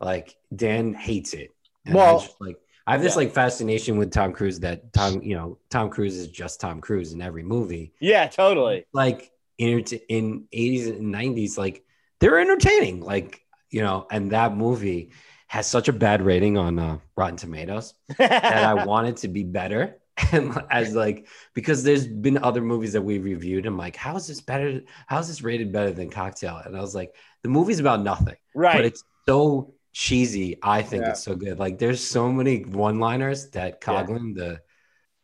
like 0.01 0.37
Dan 0.55 0.95
hates 0.95 1.35
it. 1.35 1.51
And 1.87 1.95
I 1.95 1.97
Well- 1.99 2.21
just, 2.21 2.41
like 2.41 2.57
I 2.87 2.93
have 2.93 3.03
this 3.03 3.13
Yeah. 3.13 3.19
like 3.19 3.33
fascination 3.33 3.97
with 3.97 4.11
Tom 4.11 4.33
Cruise 4.33 4.61
that 4.61 4.93
Tom 4.93 5.23
you 5.23 5.35
know 5.37 5.59
Tom 5.71 5.89
Cruise 5.91 6.17
is 6.17 6.29
just 6.29 6.61
Tom 6.61 6.81
Cruise 6.81 7.13
in 7.13 7.21
every 7.23 7.43
movie. 7.43 7.93
yeah, 8.01 8.27
totally. 8.29 8.85
Like 8.93 9.31
in 9.59 9.81
in 10.09 10.45
eighties 10.53 10.89
and 10.89 11.11
nineties, 11.13 11.57
like 11.59 11.85
they're 12.21 12.39
entertaining. 12.41 13.01
Like 13.01 13.41
you 13.71 13.81
know, 13.83 14.07
and 14.11 14.33
that 14.33 14.57
movie 14.57 15.11
has 15.47 15.67
such 15.67 15.89
a 15.89 15.93
bad 15.93 16.23
rating 16.23 16.57
on 16.59 16.79
uh, 16.79 16.99
Rotten 17.17 17.37
Tomatoes 17.37 17.95
that 18.19 18.45
I 18.65 18.85
wanted 18.85 19.11
it 19.11 19.17
to 19.19 19.29
be 19.29 19.45
better. 19.45 19.99
And 20.33 20.57
as 20.71 20.95
like 20.95 21.27
because 21.55 21.83
there's 21.85 22.07
been 22.07 22.39
other 22.39 22.61
movies 22.61 22.93
that 22.95 23.03
we 23.03 23.19
reviewed, 23.19 23.67
I'm 23.67 23.77
like, 23.79 23.97
how 23.97 24.17
is 24.17 24.27
this 24.27 24.41
better? 24.41 24.81
How 25.07 25.19
is 25.19 25.29
this 25.29 25.43
rated 25.43 25.73
better 25.73 25.91
than 25.93 26.11
Cocktail? 26.11 26.61
And 26.65 26.77
I 26.77 26.81
was 26.81 26.95
like, 26.95 27.15
the 27.43 27.49
movie's 27.49 27.81
about 27.81 28.03
nothing, 28.03 28.37
Right. 28.55 28.77
but 28.77 28.85
it's 28.85 29.05
so 29.29 29.75
cheesy. 29.93 30.59
I 30.63 30.83
think 30.83 31.05
Yeah. 31.05 31.11
it's 31.11 31.23
so 31.23 31.35
good. 31.35 31.59
Like 31.59 31.79
there's 31.79 32.03
so 32.03 32.31
many 32.33 32.63
one-liners 32.65 33.51
that 33.51 33.81
Yeah. 33.87 34.03
The 34.35 34.61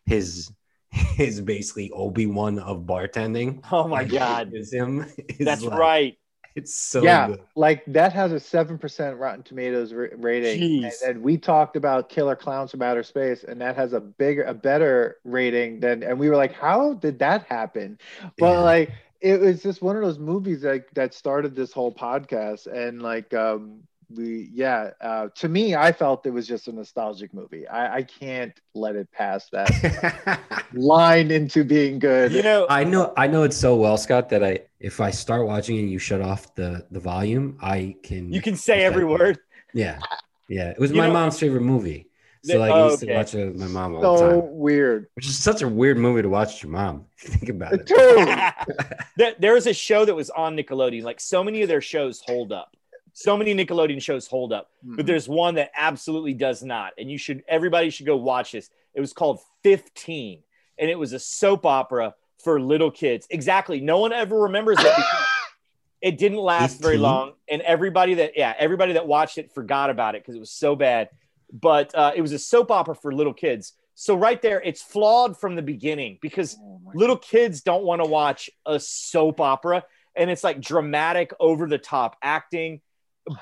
his 0.07 0.51
his 0.91 1.41
basically 1.43 1.91
Obi 1.91 2.27
Wan 2.27 2.59
of 2.59 2.83
bartending. 2.87 3.63
Oh 3.71 3.87
my 3.89 4.05
god. 4.19 4.53
is 4.55 4.73
him. 4.73 5.05
is 5.39 5.45
That's 5.45 5.63
like- 5.63 5.79
right. 5.79 6.19
It's 6.55 6.75
so 6.75 7.03
yeah, 7.03 7.27
good. 7.27 7.41
like 7.55 7.85
that 7.87 8.13
has 8.13 8.33
a 8.33 8.41
seven 8.41 8.79
percent 8.79 9.17
Rotten 9.19 9.43
Tomatoes 9.43 9.93
ra- 9.93 10.09
rating, 10.17 10.61
and, 10.83 10.93
and 11.07 11.23
we 11.23 11.37
talked 11.39 11.77
about 11.77 12.09
Killer 12.09 12.35
Clowns 12.37 12.71
from 12.73 12.83
Outer 12.83 13.03
Space, 13.05 13.45
and 13.45 13.61
that 13.61 13.77
has 13.77 13.93
a 13.93 14.01
bigger, 14.01 14.43
a 14.45 14.55
better 14.55 15.17
rating 15.25 15.81
than. 15.81 16.03
And 16.03 16.19
we 16.19 16.29
were 16.29 16.37
like, 16.37 16.53
how 16.53 16.95
did 16.95 17.19
that 17.21 17.45
happen? 17.45 17.99
But 18.39 18.59
Yeah. 18.59 18.61
like, 18.63 18.93
it 19.21 19.41
was 19.41 19.63
just 19.63 19.83
one 19.83 19.97
of 19.97 20.03
those 20.03 20.19
movies 20.19 20.65
like 20.65 20.91
that 20.95 21.15
started 21.15 21.55
this 21.55 21.73
whole 21.73 21.93
podcast, 21.95 22.67
and 22.67 23.03
like, 23.03 23.33
um, 23.35 23.83
we, 24.11 24.49
yeah, 24.53 24.91
uh, 25.01 25.29
to 25.37 25.49
me, 25.49 25.75
I 25.75 25.93
felt 25.93 26.25
it 26.27 26.31
was 26.31 26.47
just 26.47 26.69
a 26.69 26.73
nostalgic 26.73 27.35
movie. 27.35 27.69
I, 27.69 27.97
I 27.97 28.03
can't 28.03 28.59
let 28.75 28.97
it 28.97 29.11
pass 29.13 29.49
that 29.51 30.41
line 30.73 31.31
into 31.31 31.65
being 31.65 31.99
good. 31.99 32.33
You 32.33 32.43
know, 32.43 32.67
I 32.71 32.85
know 32.85 33.13
I 33.17 33.27
know 33.27 33.43
it 33.43 33.53
so 33.53 33.77
well, 33.77 33.99
Scott, 33.99 34.31
that 34.31 34.43
I 34.43 34.61
if 34.81 35.01
I 35.01 35.11
start 35.11 35.47
watching 35.47 35.79
and 35.79 35.91
you 35.91 35.99
shut 35.99 36.23
off 36.23 36.55
the 36.55 36.87
the 36.91 37.01
volume, 37.01 37.59
I 37.61 37.97
can 38.03 38.33
you 38.33 38.41
can 38.41 38.57
say 38.57 38.83
every 38.85 39.05
word. 39.05 39.39
Yeah. 39.75 39.99
Yeah. 40.49 40.71
It 40.71 40.79
was 40.79 40.91
You 40.91 40.97
my 40.97 41.07
know- 41.09 41.13
mom's 41.13 41.39
favorite 41.39 41.63
movie. 41.63 42.07
So 42.45 42.57
like 42.59 42.71
oh, 42.71 42.75
I 42.75 42.91
used 42.91 43.03
okay. 43.03 43.13
to 43.13 43.19
watch 43.19 43.35
it 43.35 43.47
with 43.49 43.57
my 43.57 43.67
mom 43.67 43.97
all 43.97 44.01
the 44.01 44.21
time. 44.21 44.41
so 44.41 44.45
weird. 44.53 45.09
Which 45.15 45.27
is 45.27 45.37
such 45.37 45.61
a 45.61 45.69
weird 45.69 45.99
movie 45.99 46.23
to 46.23 46.29
watch 46.29 46.55
with 46.55 46.63
your 46.63 46.73
mom. 46.73 47.05
Think 47.19 47.49
about 47.51 47.73
it. 47.75 47.91
There, 49.17 49.35
there 49.41 49.53
was 49.55 49.67
a 49.67 49.75
show 49.75 50.05
that 50.05 50.15
was 50.15 50.31
on 50.31 50.57
Nickelodeon. 50.57 51.03
Like 51.03 51.19
so 51.21 51.43
many 51.43 51.63
of 51.63 51.69
their 51.69 51.81
shows 51.81 52.23
hold 52.25 52.53
up. 52.53 52.77
So 53.19 53.37
many 53.37 53.53
Nickelodeon 53.53 54.01
shows 54.01 54.29
hold 54.29 54.53
up, 54.53 54.71
but 54.81 55.05
there's 55.05 55.29
one 55.29 55.57
that 55.57 55.73
absolutely 55.75 56.35
does 56.35 56.63
not. 56.63 56.93
And 56.99 57.11
you 57.11 57.19
should, 57.19 57.43
everybody 57.49 57.91
should 57.91 58.07
go 58.07 58.15
watch 58.15 58.53
this. 58.53 58.71
It 58.95 59.01
was 59.01 59.13
called 59.13 59.41
15, 59.65 60.41
and 60.79 60.89
it 60.89 60.97
was 60.97 61.13
a 61.13 61.19
soap 61.19 61.67
opera 61.67 62.15
for 62.45 62.61
little 62.61 62.93
kids. 62.93 63.27
Exactly. 63.29 63.81
No 63.81 63.99
one 63.99 64.13
ever 64.13 64.43
remembers 64.43 64.77
it 64.79 64.93
it 66.01 66.17
didn't 66.17 66.39
last 66.39 66.81
very 66.81 66.97
long. 66.97 67.33
And 67.51 67.61
everybody 67.63 68.15
that, 68.15 68.35
yeah, 68.37 68.55
everybody 68.57 68.93
that 68.93 69.09
watched 69.09 69.37
it 69.37 69.53
forgot 69.53 69.91
about 69.91 70.15
it 70.15 70.23
because 70.23 70.37
it 70.37 70.41
was 70.41 70.53
so 70.53 70.77
bad. 70.77 71.09
But 71.53 71.93
uh, 71.97 72.13
it 72.15 72.23
was 72.23 72.31
a 72.31 72.39
soap 72.39 72.71
opera 72.71 72.95
for 72.95 73.13
little 73.13 73.35
kids. 73.35 73.73
So 73.97 74.15
right 74.15 74.41
there, 74.41 74.63
it's 74.65 74.81
flawed 74.81 75.37
from 75.37 75.57
the 75.57 75.63
beginning 75.63 76.19
because 76.23 76.57
Oh 76.57 76.79
little 76.95 77.17
kids 77.17 77.63
don't 77.63 77.83
want 77.83 78.01
to 78.01 78.09
watch 78.09 78.49
a 78.65 78.79
soap 78.79 79.41
opera 79.41 79.85
and 80.15 80.31
it's 80.31 80.45
like 80.45 80.61
dramatic 80.61 81.33
over 81.41 81.67
the 81.67 81.79
top 81.79 82.17
acting 82.23 82.81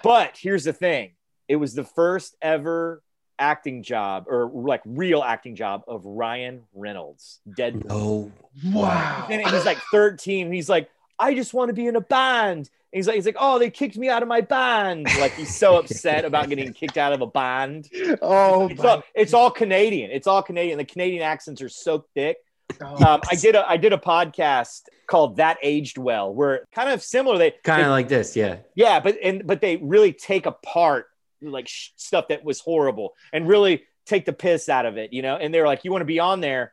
but 0.02 0.36
here's 0.38 0.64
the 0.64 0.72
thing. 0.72 1.12
It 1.48 1.56
was 1.56 1.74
the 1.74 1.84
first 1.84 2.36
ever 2.42 3.02
acting 3.38 3.82
job 3.82 4.24
or 4.28 4.50
like 4.52 4.80
real 4.86 5.22
acting 5.22 5.54
job 5.54 5.82
of 5.86 6.06
ryan 6.06 6.62
reynolds 6.74 7.40
dead 7.54 7.84
No. 7.84 8.32
Wow. 8.64 9.26
and 9.30 9.46
he's 9.46 9.66
like 9.66 9.76
13 9.92 10.50
he's 10.50 10.70
like 10.70 10.88
i 11.18 11.34
just 11.34 11.52
want 11.52 11.68
to 11.68 11.74
be 11.74 11.86
in 11.86 11.96
a 11.96 12.00
band. 12.00 12.70
And 12.92 12.98
he's 12.98 13.06
like 13.06 13.16
he's 13.16 13.26
like 13.26 13.36
oh 13.38 13.58
they 13.58 13.68
kicked 13.68 13.98
me 13.98 14.08
out 14.08 14.22
of 14.22 14.28
my 14.28 14.40
band. 14.40 15.06
Like 15.20 15.34
he's 15.34 15.54
so 15.54 15.76
upset 15.76 16.24
about 16.24 16.48
getting 16.48 16.72
kicked 16.72 16.96
out 16.96 17.12
of 17.12 17.20
a 17.20 17.26
band. 17.26 17.90
Oh, 18.22 18.68
it's 18.68 18.80
all, 18.82 19.02
it's 19.14 19.34
all 19.34 19.50
canadian. 19.50 20.10
It's 20.10 20.26
all 20.26 20.42
canadian. 20.42 20.78
The 20.78 20.84
canadian 20.86 21.22
accents 21.22 21.60
are 21.60 21.68
so 21.68 22.06
thick 22.14 22.38
um, 22.80 23.20
I 23.30 23.34
did 23.34 23.55
a 23.55 23.68
I 23.68 23.76
did 23.76 23.93
a 23.93 23.98
podcast 23.98 24.82
called 25.06 25.36
That 25.36 25.59
Aged 25.62 25.98
Well, 25.98 26.34
where 26.34 26.66
kind 26.74 26.90
of 26.90 27.02
similar. 27.02 27.38
They 27.38 27.52
Kind 27.62 27.82
of 27.82 27.88
like 27.88 28.09
this, 28.09 28.36
yeah. 28.36 28.59
yeah, 28.74 29.01
but 29.01 29.16
and 29.22 29.47
but 29.47 29.60
they 29.60 29.76
really 29.76 30.12
take 30.12 30.47
apart 30.47 31.06
like 31.43 31.68
sh- 31.68 31.90
stuff 31.97 32.28
that 32.28 32.44
was 32.44 32.60
horrible 32.60 33.14
and 33.32 33.47
really 33.47 33.84
take 34.05 34.24
the 34.24 34.32
piss 34.32 34.68
out 34.68 34.86
of 34.86 34.97
it, 34.97 35.12
you 35.12 35.22
know. 35.22 35.36
And 35.36 35.52
they're 35.55 35.66
like, 35.66 35.84
you 35.84 35.93
want 35.93 36.02
to 36.02 36.06
be 36.06 36.18
on 36.18 36.40
there, 36.40 36.72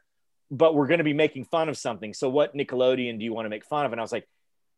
but 0.49 0.75
we're 0.75 0.87
going 0.87 0.99
to 0.99 1.03
be 1.03 1.13
making 1.13 1.45
fun 1.45 1.69
of 1.69 1.77
something. 1.77 2.13
So 2.13 2.29
what 2.29 2.55
Nickelodeon 2.55 3.19
do 3.19 3.25
you 3.25 3.33
want 3.33 3.45
to 3.45 3.49
make 3.49 3.65
fun 3.65 3.85
of? 3.85 3.91
And 3.91 4.01
I 4.01 4.03
was 4.03 4.11
like. 4.11 4.27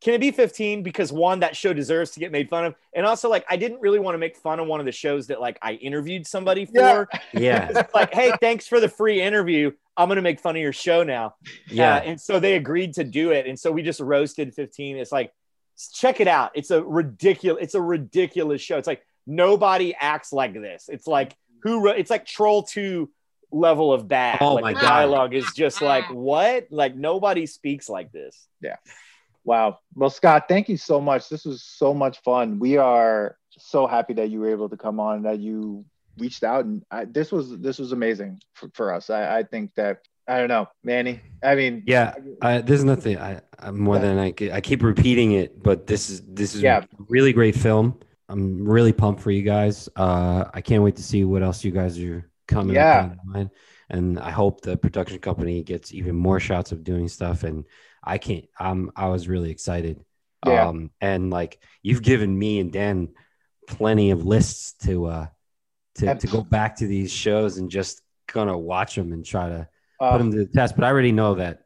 Can 0.01 0.13
it 0.13 0.19
be 0.19 0.31
15? 0.31 0.84
Because 0.84 1.11
one, 1.11 1.39
that 1.39 1.55
show 1.55 1.73
deserves 1.73 2.11
to 2.11 2.19
get 2.19 2.31
made 2.31 2.49
fun 2.49 2.65
of. 2.65 2.76
And 2.93 3.05
also, 3.05 3.30
like, 3.30 3.45
I 3.49 3.55
didn't 3.55 3.80
really 3.81 3.99
want 3.99 4.13
to 4.13 4.19
make 4.19 4.35
fun 4.35 4.59
of 4.59 4.67
one 4.67 4.80
of 4.80 4.85
the 4.85 4.91
shows 4.91 5.27
that 5.27 5.41
like 5.41 5.57
I 5.61 5.73
interviewed 5.73 6.27
somebody 6.27 6.65
for. 6.65 6.73
Yeah. 6.73 7.05
Yeah. 7.34 7.84
Like, 7.93 8.13
hey, 8.13 8.34
thanks 8.39 8.67
for 8.67 8.80
the 8.80 8.89
free 8.89 9.22
interview. 9.22 9.72
I'm 9.97 10.07
gonna 10.09 10.22
make 10.22 10.39
fun 10.39 10.55
of 10.55 10.61
your 10.61 10.73
show 10.73 11.03
now. 11.03 11.35
Yeah. 11.69 11.95
Uh, 11.95 11.99
and 11.99 12.22
so 12.22 12.39
they 12.39 12.55
agreed 12.55 12.93
to 12.95 13.03
do 13.03 13.31
it. 13.31 13.47
And 13.47 13.57
so 13.57 13.72
we 13.72 13.81
just 13.81 13.99
roasted 13.99 14.53
15. 14.53 14.97
It's 14.97 15.11
like, 15.11 15.31
check 15.93 16.19
it 16.19 16.27
out. 16.27 16.51
It's 16.55 16.72
a 16.72 16.84
ridiculous, 16.84 17.63
it's 17.63 17.76
a 17.76 17.81
ridiculous 17.81 18.61
show. 18.61 18.77
It's 18.77 18.88
like 18.88 19.05
nobody 19.26 19.95
acts 19.99 20.31
like 20.34 20.53
this. 20.53 20.89
It's 20.89 21.07
like 21.07 21.35
who 21.63 21.81
wrote 21.81 21.97
it's 21.97 22.09
like 22.09 22.26
troll 22.26 22.63
2 22.63 23.09
level 23.51 23.93
of 23.93 24.07
bad. 24.07 24.39
Oh 24.41 24.55
like 24.55 24.63
my 24.63 24.73
the 24.73 24.80
God. 24.81 24.88
dialogue 24.88 25.34
is 25.34 25.51
just 25.55 25.81
like 25.81 26.05
what? 26.11 26.67
Like 26.72 26.95
nobody 26.95 27.45
speaks 27.45 27.89
like 27.89 28.11
this. 28.11 28.47
Wow. 29.45 29.80
Well, 29.93 30.09
Scott, 30.09 30.45
thank 30.49 30.67
you 30.67 30.76
so 30.77 30.99
much. 30.99 31.30
This 31.30 31.45
was 31.45 31.63
so 31.63 31.93
much 31.93 32.22
fun. 32.23 32.59
We 32.59 32.77
are 32.77 33.38
so 33.51 33.88
happy 33.88 34.13
that 34.15 34.30
you 34.30 34.39
were 34.41 34.49
able 34.49 34.67
to 34.69 34.77
come 34.77 34.99
on, 34.99 35.23
that 35.23 35.39
you 35.39 35.85
reached 36.17 36.43
out, 36.43 36.65
and 36.65 36.84
I, 36.91 37.05
this 37.05 37.31
was 37.31 37.57
this 37.59 37.77
was 37.77 37.91
amazing 37.91 38.39
for, 38.53 38.69
for 38.73 38.93
us. 38.93 39.09
I, 39.09 39.39
I 39.39 39.43
think 39.43 39.76
that 39.76 39.99
I 40.27 40.39
don't 40.39 40.47
know, 40.47 40.67
Manny. 40.84 41.22
I 41.43 41.55
mean, 41.55 41.84
Yeah. 41.85 42.15
I, 42.41 42.61
there's 42.61 42.84
nothing 42.84 43.19
I, 43.19 43.41
I'm 43.59 43.80
more 43.80 43.97
Yeah. 43.97 44.01
than 44.01 44.19
I 44.19 44.61
keep 44.61 44.81
repeating 44.81 45.34
it, 45.34 45.61
but 45.61 45.85
this 45.88 46.09
is 46.09 46.22
this 46.27 46.55
is 46.55 46.61
Yeah. 46.61 46.80
a 46.80 46.88
really 47.09 47.31
great 47.31 47.55
film. 47.55 47.99
I'm 48.27 48.67
really 48.67 48.93
pumped 48.93 49.22
for 49.22 49.30
you 49.30 49.43
guys. 49.43 49.88
Uh, 49.95 50.45
I 50.51 50.61
can't 50.61 50.81
wait 50.81 50.95
to 50.95 51.03
see 51.03 51.23
what 51.26 51.43
else 51.43 51.63
you 51.63 51.72
guys 51.72 51.99
are 51.99 52.27
coming 52.47 52.76
Yeah. 52.76 53.11
up. 53.35 53.47
And 53.91 54.19
I 54.19 54.31
hope 54.31 54.61
the 54.61 54.77
production 54.77 55.19
company 55.19 55.61
gets 55.61 55.93
even 55.93 56.15
more 56.15 56.39
shots 56.39 56.72
of 56.72 56.84
doing 56.84 57.07
stuff. 57.07 57.43
And 57.43 57.65
I 58.06 58.18
can't. 58.18 58.45
I'm. 58.60 58.91
I 58.95 59.07
was 59.10 59.27
really 59.27 59.52
excited. 59.52 60.03
Yeah. 60.45 60.68
Um, 60.68 60.91
and 61.02 61.32
like 61.32 61.60
you've 61.82 62.03
given 62.03 62.38
me 62.38 62.60
and 62.60 62.72
Dan 62.72 63.10
plenty 63.68 64.11
of 64.11 64.23
lists 64.26 64.73
to 64.86 65.06
uh 65.07 65.27
to, 65.95 66.07
Ab- 66.07 66.19
to 66.19 66.27
go 66.27 66.41
back 66.41 66.76
to 66.77 66.88
these 66.88 67.11
shows 67.11 67.57
and 67.57 67.69
just 67.72 68.02
gonna 68.32 68.57
watch 68.57 68.95
them 68.95 69.11
and 69.11 69.26
try 69.26 69.49
to 69.49 69.68
put 69.99 70.06
uh, 70.06 70.18
them 70.19 70.32
to 70.32 70.38
the 70.38 70.45
test. 70.45 70.76
But 70.76 70.84
I 70.84 70.90
already 70.90 71.11
know 71.11 71.36
that 71.36 71.64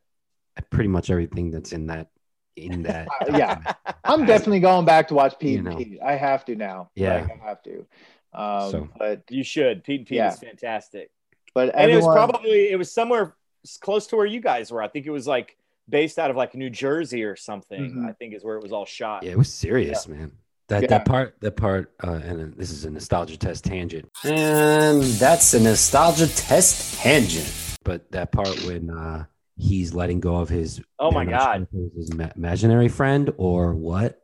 pretty 0.69 0.87
much 0.89 1.09
everything 1.09 1.51
that's 1.51 1.73
in 1.73 1.87
that 1.87 2.07
in 2.55 2.83
that. 2.89 3.07
Uh, 3.21 3.37
yeah. 3.37 3.73
I'm 4.05 4.25
definitely 4.25 4.59
going 4.61 4.85
back 4.85 5.07
to 5.09 5.13
watch 5.13 5.37
Pete 5.39 5.51
You 5.51 5.57
and 5.59 5.67
know. 5.69 5.75
Pete. 5.75 5.99
I 6.05 6.13
have 6.15 6.45
to 6.45 6.55
now. 6.55 6.89
Yeah. 6.95 7.21
Like, 7.21 7.41
I 7.41 7.47
have 7.47 7.63
to. 7.63 7.85
Um, 8.33 8.71
So- 8.71 8.89
but 8.97 9.23
You 9.29 9.43
should. 9.43 9.83
Pete 9.83 10.01
and 10.01 10.07
Pete 10.07 10.17
Yeah. 10.17 10.31
is 10.33 10.39
fantastic. 10.39 11.11
But 11.53 11.75
and 11.75 11.91
it 11.91 11.95
was 11.95 12.05
probably 12.05 12.69
it 12.69 12.77
was 12.77 12.93
somewhere 12.93 13.35
close 13.81 14.07
to 14.07 14.15
where 14.15 14.25
you 14.25 14.39
guys 14.39 14.71
were. 14.71 14.81
I 14.81 14.87
think 14.87 15.05
it 15.05 15.11
was 15.11 15.27
like 15.27 15.57
based 15.89 16.19
out 16.19 16.29
of 16.29 16.35
like 16.37 16.53
New 16.55 16.69
Jersey 16.69 17.23
or 17.23 17.35
something. 17.35 17.91
Mhm. 17.95 18.09
I 18.09 18.13
think 18.13 18.33
is 18.33 18.43
where 18.43 18.55
it 18.57 18.63
was 18.63 18.71
all 18.71 18.85
shot. 18.85 19.23
Yeah, 19.23 19.31
it 19.31 19.37
was 19.37 19.51
serious, 19.51 20.07
man. 20.07 20.31
That 20.67 20.83
Yeah. 20.83 20.87
that 20.89 21.05
part, 21.05 21.35
that 21.41 21.55
part, 21.57 21.91
uh, 22.03 22.19
and 22.23 22.53
this 22.53 22.69
is 22.71 22.85
a 22.85 22.91
nostalgia 22.91 23.37
test 23.37 23.63
tangent, 23.65 24.07
and 24.23 25.01
that's 25.01 25.53
a 25.53 25.59
nostalgia 25.59 26.27
test 26.27 26.99
tangent. 26.99 27.51
But 27.83 28.11
that 28.11 28.31
part 28.31 28.63
when 28.65 28.89
uh, 28.91 29.25
he's 29.57 29.93
letting 29.95 30.19
go 30.19 30.35
of 30.37 30.49
his 30.49 30.79
Oh 30.99 31.11
my 31.11 31.21
I'm 31.21 31.29
sure 31.29 31.37
God. 31.37 31.61
if 31.63 31.67
it 31.73 31.73
was 31.73 31.93
his 31.95 32.31
imaginary 32.35 32.87
friend 32.87 33.33
or 33.37 33.73
what, 33.73 34.21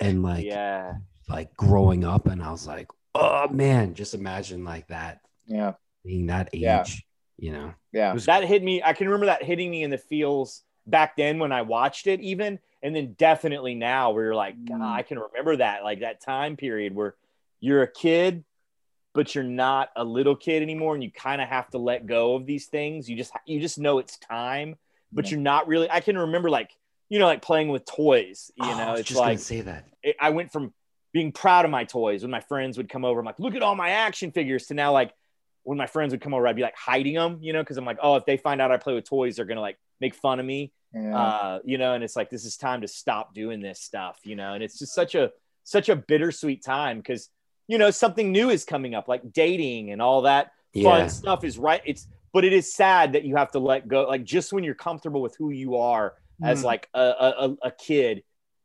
and 0.00 0.22
like 0.30 0.44
yeah. 0.44 0.94
like 1.28 1.56
growing 1.56 2.04
up, 2.04 2.26
and 2.26 2.42
I 2.42 2.50
was 2.50 2.66
like, 2.66 2.88
oh 3.14 3.46
man, 3.48 3.94
just 3.94 4.14
imagine 4.14 4.64
like 4.64 4.88
that 4.88 5.20
yeah, 5.46 5.74
being 6.04 6.26
that 6.26 6.48
age, 6.52 6.62
Yeah. 6.62 6.84
you 7.38 7.52
know. 7.52 7.72
yeah, 7.92 8.14
that 8.14 8.44
hit 8.44 8.64
me. 8.64 8.82
I 8.82 8.94
can 8.94 9.06
remember 9.06 9.26
that 9.26 9.44
hitting 9.44 9.70
me 9.70 9.84
in 9.84 9.90
the 9.90 9.98
feels 9.98 10.64
back 10.86 11.16
then 11.16 11.38
when 11.38 11.52
I 11.52 11.62
watched 11.62 12.06
it, 12.06 12.20
even, 12.20 12.58
and 12.82 12.94
then 12.94 13.14
definitely 13.18 13.74
now 13.74 14.10
where 14.10 14.24
you're 14.24 14.34
like, 14.34 14.62
God, 14.64 14.78
Mm. 14.80 14.82
I 14.94 15.02
can 15.02 15.18
remember 15.18 15.56
that, 15.56 15.84
like 15.84 16.00
that 16.00 16.20
time 16.20 16.56
period 16.56 16.94
where 16.94 17.14
you're 17.60 17.82
a 17.82 17.90
kid, 17.90 18.44
but 19.14 19.34
you're 19.34 19.44
not 19.44 19.90
a 19.96 20.04
little 20.04 20.36
kid 20.36 20.62
anymore, 20.62 20.94
and 20.94 21.02
you 21.02 21.10
kind 21.10 21.40
of 21.40 21.48
have 21.48 21.70
to 21.70 21.78
let 21.78 22.06
go 22.06 22.34
of 22.34 22.46
these 22.46 22.66
things. 22.66 23.08
You 23.08 23.16
just 23.16 23.32
you 23.46 23.60
just 23.60 23.78
know 23.78 23.98
it's 23.98 24.18
time, 24.18 24.76
but 25.12 25.26
Yeah. 25.26 25.32
you're 25.32 25.40
not 25.40 25.68
really. 25.68 25.90
I 25.90 26.00
can 26.00 26.18
remember 26.18 26.50
like 26.50 26.70
you 27.08 27.18
know 27.18 27.26
like 27.26 27.42
playing 27.42 27.68
with 27.68 27.84
toys. 27.84 28.50
You 28.56 28.64
Oh, 28.72 28.76
know, 28.78 28.92
it's 28.94 29.08
just 29.08 29.20
like 29.20 29.38
say 29.38 29.60
that. 29.62 29.86
it, 30.02 30.16
I 30.20 30.30
went 30.30 30.52
from 30.52 30.74
being 31.12 31.30
proud 31.30 31.64
of 31.64 31.70
my 31.70 31.84
toys 31.84 32.22
when 32.22 32.30
my 32.32 32.40
friends 32.40 32.76
would 32.76 32.88
come 32.88 33.04
over. 33.04 33.20
I'm 33.20 33.24
like, 33.26 33.38
look 33.38 33.54
at 33.54 33.62
all 33.62 33.76
my 33.76 33.90
action 33.90 34.32
figures 34.32 34.66
to 34.66 34.74
now 34.74 34.92
like 34.92 35.12
when 35.62 35.78
my 35.78 35.86
friends 35.86 36.12
would 36.12 36.20
come 36.20 36.34
over, 36.34 36.46
I'd 36.46 36.56
be 36.56 36.62
like 36.62 36.76
hiding 36.76 37.14
them, 37.14 37.38
you 37.40 37.52
know, 37.52 37.62
because 37.62 37.76
I'm 37.78 37.84
like, 37.86 37.98
oh, 38.02 38.16
if 38.16 38.26
they 38.26 38.36
find 38.36 38.60
out 38.60 38.72
I 38.72 38.76
play 38.78 38.94
with 38.94 39.04
toys, 39.08 39.36
they're 39.36 39.44
gonna 39.46 39.60
like 39.60 39.78
make 40.00 40.14
fun 40.14 40.40
of 40.40 40.46
me, 40.46 40.72
yeah. 40.94 41.16
uh, 41.16 41.58
you 41.64 41.78
know. 41.78 41.94
And 41.94 42.02
it's 42.04 42.16
like 42.16 42.30
this 42.30 42.44
is 42.44 42.56
time 42.56 42.80
to 42.82 42.88
stop 42.88 43.34
doing 43.34 43.60
this 43.60 43.80
stuff, 43.80 44.18
you 44.24 44.36
know. 44.36 44.54
And 44.54 44.62
it's 44.62 44.78
just 44.78 44.94
such 44.94 45.14
a 45.14 45.30
such 45.64 45.88
a 45.88 45.96
bittersweet 45.96 46.62
time 46.64 46.98
because 46.98 47.30
you 47.68 47.78
know 47.78 47.90
something 47.90 48.32
new 48.32 48.50
is 48.50 48.64
coming 48.64 48.94
up, 48.94 49.08
like 49.08 49.32
dating 49.32 49.90
and 49.92 50.00
all 50.02 50.22
that 50.22 50.52
fun 50.82 51.08
stuff 51.08 51.44
is 51.44 51.58
right. 51.58 51.80
It's 51.84 52.06
but 52.32 52.44
it 52.44 52.52
is 52.52 52.74
sad 52.74 53.12
that 53.12 53.24
you 53.24 53.36
have 53.36 53.52
to 53.52 53.58
let 53.60 53.86
go. 53.88 54.02
Like 54.04 54.24
just 54.24 54.52
when 54.52 54.64
you're 54.64 54.74
comfortable 54.74 55.22
with 55.22 55.36
who 55.36 55.50
you 55.50 55.76
are 55.76 56.14
as 56.42 56.62
Mm. 56.62 56.64
like 56.64 56.88
a, 56.92 57.00
a, 57.00 57.34
a- 57.48 57.56
a 57.68 57.70
kid, 57.70 58.24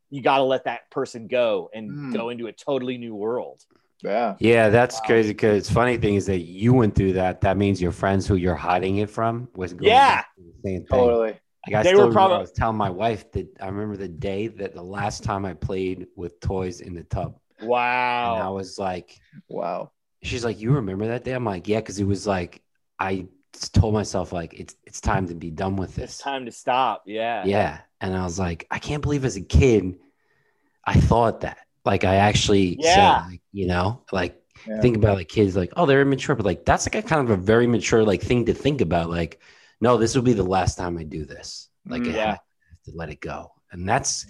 you 0.10 0.24
got 0.24 0.38
to 0.38 0.44
let 0.44 0.64
that 0.64 0.90
person 0.90 1.28
go 1.28 1.70
and 1.74 1.92
Mm. 1.92 2.14
go 2.14 2.30
into 2.30 2.48
a 2.48 2.52
totally 2.52 2.98
new 2.98 3.14
world. 3.14 3.64
Yeah, 4.04 4.36
yeah, 4.40 4.70
that's 4.70 4.96
Wow. 4.96 5.06
crazy. 5.08 5.30
Because 5.30 5.70
funny 5.70 5.98
thing 5.98 6.16
is 6.16 6.26
that 6.28 6.40
you 6.40 6.74
went 6.74 6.96
through 6.96 7.14
that. 7.14 7.42
That 7.42 7.58
means 7.58 7.82
your 7.82 7.92
friends 7.92 8.28
who 8.28 8.36
you're 8.36 8.56
hiding 8.56 8.98
it 8.98 9.10
from 9.10 9.50
was 9.56 9.74
going 9.74 9.90
Yeah. 9.92 10.24
through 10.36 10.46
the 10.46 10.70
same 10.70 10.80
thing. 10.80 10.88
totally. 10.90 11.40
Like 11.68 11.76
I 11.76 11.84
They 11.84 11.90
still 11.90 12.08
were 12.08 12.14
probably- 12.14 12.38
I 12.38 12.42
was 12.42 12.52
telling 12.54 12.78
my 12.78 12.90
wife 12.90 13.30
that 13.34 13.48
I 13.62 13.66
remember 13.68 13.98
the 13.98 14.08
day 14.08 14.48
that 14.48 14.74
the 14.74 14.82
last 14.82 15.24
time 15.24 15.46
I 15.46 15.54
played 15.54 16.08
with 16.16 16.40
toys 16.40 16.80
in 16.82 16.94
the 16.96 17.04
tub. 17.04 17.36
Wow. 17.62 18.36
And 18.36 18.44
I 18.44 18.50
was 18.50 18.80
like, 18.80 19.20
Wow. 19.50 19.92
she's 20.24 20.46
like, 20.46 20.60
You 20.60 20.72
remember 20.72 21.08
that 21.08 21.24
day? 21.26 21.34
I'm 21.34 21.44
like, 21.46 21.68
Yeah, 21.68 21.80
because 21.80 22.00
it 22.00 22.06
was 22.08 22.26
like 22.26 22.62
I 23.00 23.28
told 23.74 23.94
myself 23.94 24.32
like 24.32 24.54
it's 24.54 24.76
it's 24.86 25.02
time 25.02 25.28
to 25.28 25.36
be 25.36 25.52
done 25.52 25.76
with 25.76 25.96
this. 25.96 26.06
It's 26.06 26.18
this. 26.20 26.24
time 26.24 26.46
to 26.46 26.52
stop. 26.52 27.04
Yeah. 27.06 27.44
Yeah. 27.46 27.80
And 28.00 28.16
I 28.16 28.24
was 28.24 28.40
like, 28.40 28.66
I 28.72 28.80
can't 28.80 29.02
believe 29.04 29.26
as 29.26 29.36
a 29.36 29.42
kid 29.42 29.96
I 30.86 30.94
thought 30.94 31.42
that. 31.42 31.58
Like 31.86 32.04
I 32.04 32.16
actually 32.16 32.78
Yeah. 32.80 33.22
said, 33.24 33.32
like, 33.32 33.42
you 33.52 33.68
know, 33.68 34.04
like 34.12 34.42
Yeah. 34.68 34.82
think 34.82 34.98
about 34.98 35.16
like 35.18 35.30
kids 35.30 35.56
like, 35.56 35.72
oh, 35.78 35.86
they're 35.86 36.02
immature, 36.02 36.36
but 36.36 36.46
like 36.46 36.66
that's 36.66 36.86
like 36.86 36.96
a 36.96 37.08
kind 37.08 37.22
of 37.22 37.30
a 37.32 37.42
very 37.42 37.68
mature 37.68 38.04
like 38.04 38.22
thing 38.22 38.46
to 38.46 38.54
think 38.54 38.82
about. 38.82 39.10
Like, 39.10 39.40
no, 39.82 39.98
this 39.98 40.16
will 40.16 40.24
be 40.24 40.34
the 40.34 40.44
last 40.44 40.78
time 40.78 40.98
I 40.98 41.04
do 41.04 41.26
this. 41.26 41.70
Like 41.88 42.04
Mm. 42.04 42.10
I 42.12 42.16
Yeah. 42.16 42.30
have 42.32 42.82
to 42.86 42.92
let 42.94 43.10
it 43.10 43.22
go. 43.22 43.52
And 43.72 43.88
that's 43.88 44.26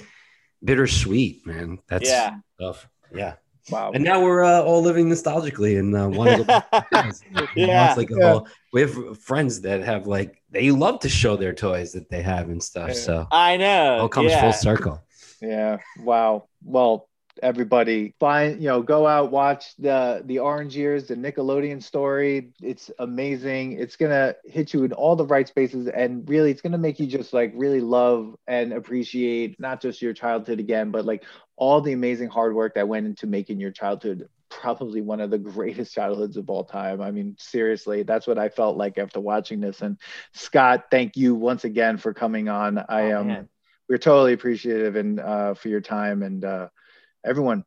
bittersweet, 0.64 1.46
man. 1.48 1.80
That's 1.88 2.10
Yeah. 2.10 2.38
tough. 2.60 2.88
Yeah. 3.14 3.36
Wow. 3.72 3.92
And 3.94 4.04
now 4.04 4.22
we're 4.24 4.44
uh, 4.44 4.62
all 4.62 4.82
living 4.82 5.10
nostalgically 5.10 5.78
and 5.80 5.96
uh, 5.96 6.10
want 6.10 6.32
to 6.32 6.38
go 6.38 6.44
back 6.44 6.70
to 6.72 6.86
toys. 6.92 7.24
You 7.56 7.68
know, 7.68 7.74
Yeah. 7.74 7.94
like 7.98 8.10
Yeah. 8.10 8.30
whole, 8.32 8.48
we 8.74 8.82
have 8.82 9.20
friends 9.22 9.62
that 9.62 9.82
have 9.82 10.08
like 10.08 10.42
they 10.52 10.72
love 10.72 11.00
to 11.02 11.10
show 11.10 11.36
their 11.36 11.54
toys 11.54 11.94
that 11.94 12.10
they 12.10 12.22
have 12.22 12.50
and 12.50 12.62
stuff. 12.62 12.94
So 12.94 13.28
I 13.32 13.58
know. 13.58 13.98
it 13.98 14.00
all 14.02 14.10
comes 14.10 14.32
yeah. 14.32 14.42
full 14.42 14.54
circle. 14.54 15.02
Yeah. 15.42 15.78
Wow. 15.98 16.48
Well, 16.64 17.09
everybody, 17.42 18.14
find 18.20 18.62
you 18.62 18.68
know, 18.70 18.82
go 18.82 19.08
out, 19.08 19.32
watch 19.32 19.76
the 19.78 20.22
the 20.26 20.40
Orange 20.40 20.76
Years, 20.76 21.08
the 21.08 21.16
Nickelodeon 21.16 21.82
story. 21.84 22.54
It's 22.62 22.92
amazing. 23.00 23.74
It's 23.74 23.96
gonna 23.96 24.36
hit 24.46 24.74
you 24.74 24.84
in 24.84 24.94
all 24.94 25.16
the 25.16 25.26
right 25.26 25.48
spaces, 25.48 25.88
and 25.88 26.28
really, 26.30 26.52
it's 26.52 26.62
gonna 26.62 26.78
make 26.78 27.00
you 27.00 27.08
just 27.08 27.34
like 27.34 27.52
really 27.56 27.82
love 27.82 28.36
and 28.48 28.74
appreciate 28.74 29.60
not 29.60 29.82
just 29.82 30.02
your 30.02 30.14
childhood 30.14 30.60
again, 30.60 30.92
but 30.92 31.06
like 31.06 31.24
all 31.58 31.82
the 31.82 31.94
amazing 31.94 32.30
hard 32.30 32.54
work 32.56 32.76
that 32.76 32.88
went 32.88 33.06
into 33.06 33.28
making 33.28 33.60
your 33.60 33.72
childhood 33.72 34.28
probably 34.50 35.02
one 35.02 35.22
of 35.22 35.30
the 35.30 35.38
greatest 35.38 35.94
childhoods 35.94 36.38
of 36.38 36.50
all 36.50 36.64
time. 36.64 37.02
I 37.02 37.12
mean, 37.12 37.36
seriously, 37.40 38.04
that's 38.04 38.28
what 38.28 38.38
I 38.40 38.50
felt 38.50 38.78
like 38.78 38.98
after 38.98 39.20
watching 39.20 39.60
this. 39.60 39.82
And 39.82 39.98
Scott, 40.34 40.86
thank 40.92 41.16
you 41.16 41.36
once 41.36 41.64
again 41.66 41.98
for 41.98 42.14
coming 42.14 42.50
on. 42.50 42.78
I 42.90 43.12
Oh, 43.12 43.12
am. 43.12 43.28
man. 43.28 43.50
we're 43.90 43.98
totally 43.98 44.34
appreciative 44.34 44.96
and 44.96 45.20
uh, 45.20 45.54
for 45.54 45.70
your 45.70 45.82
time 45.82 46.24
and 46.24 46.44
uh, 46.46 46.70
everyone 47.26 47.64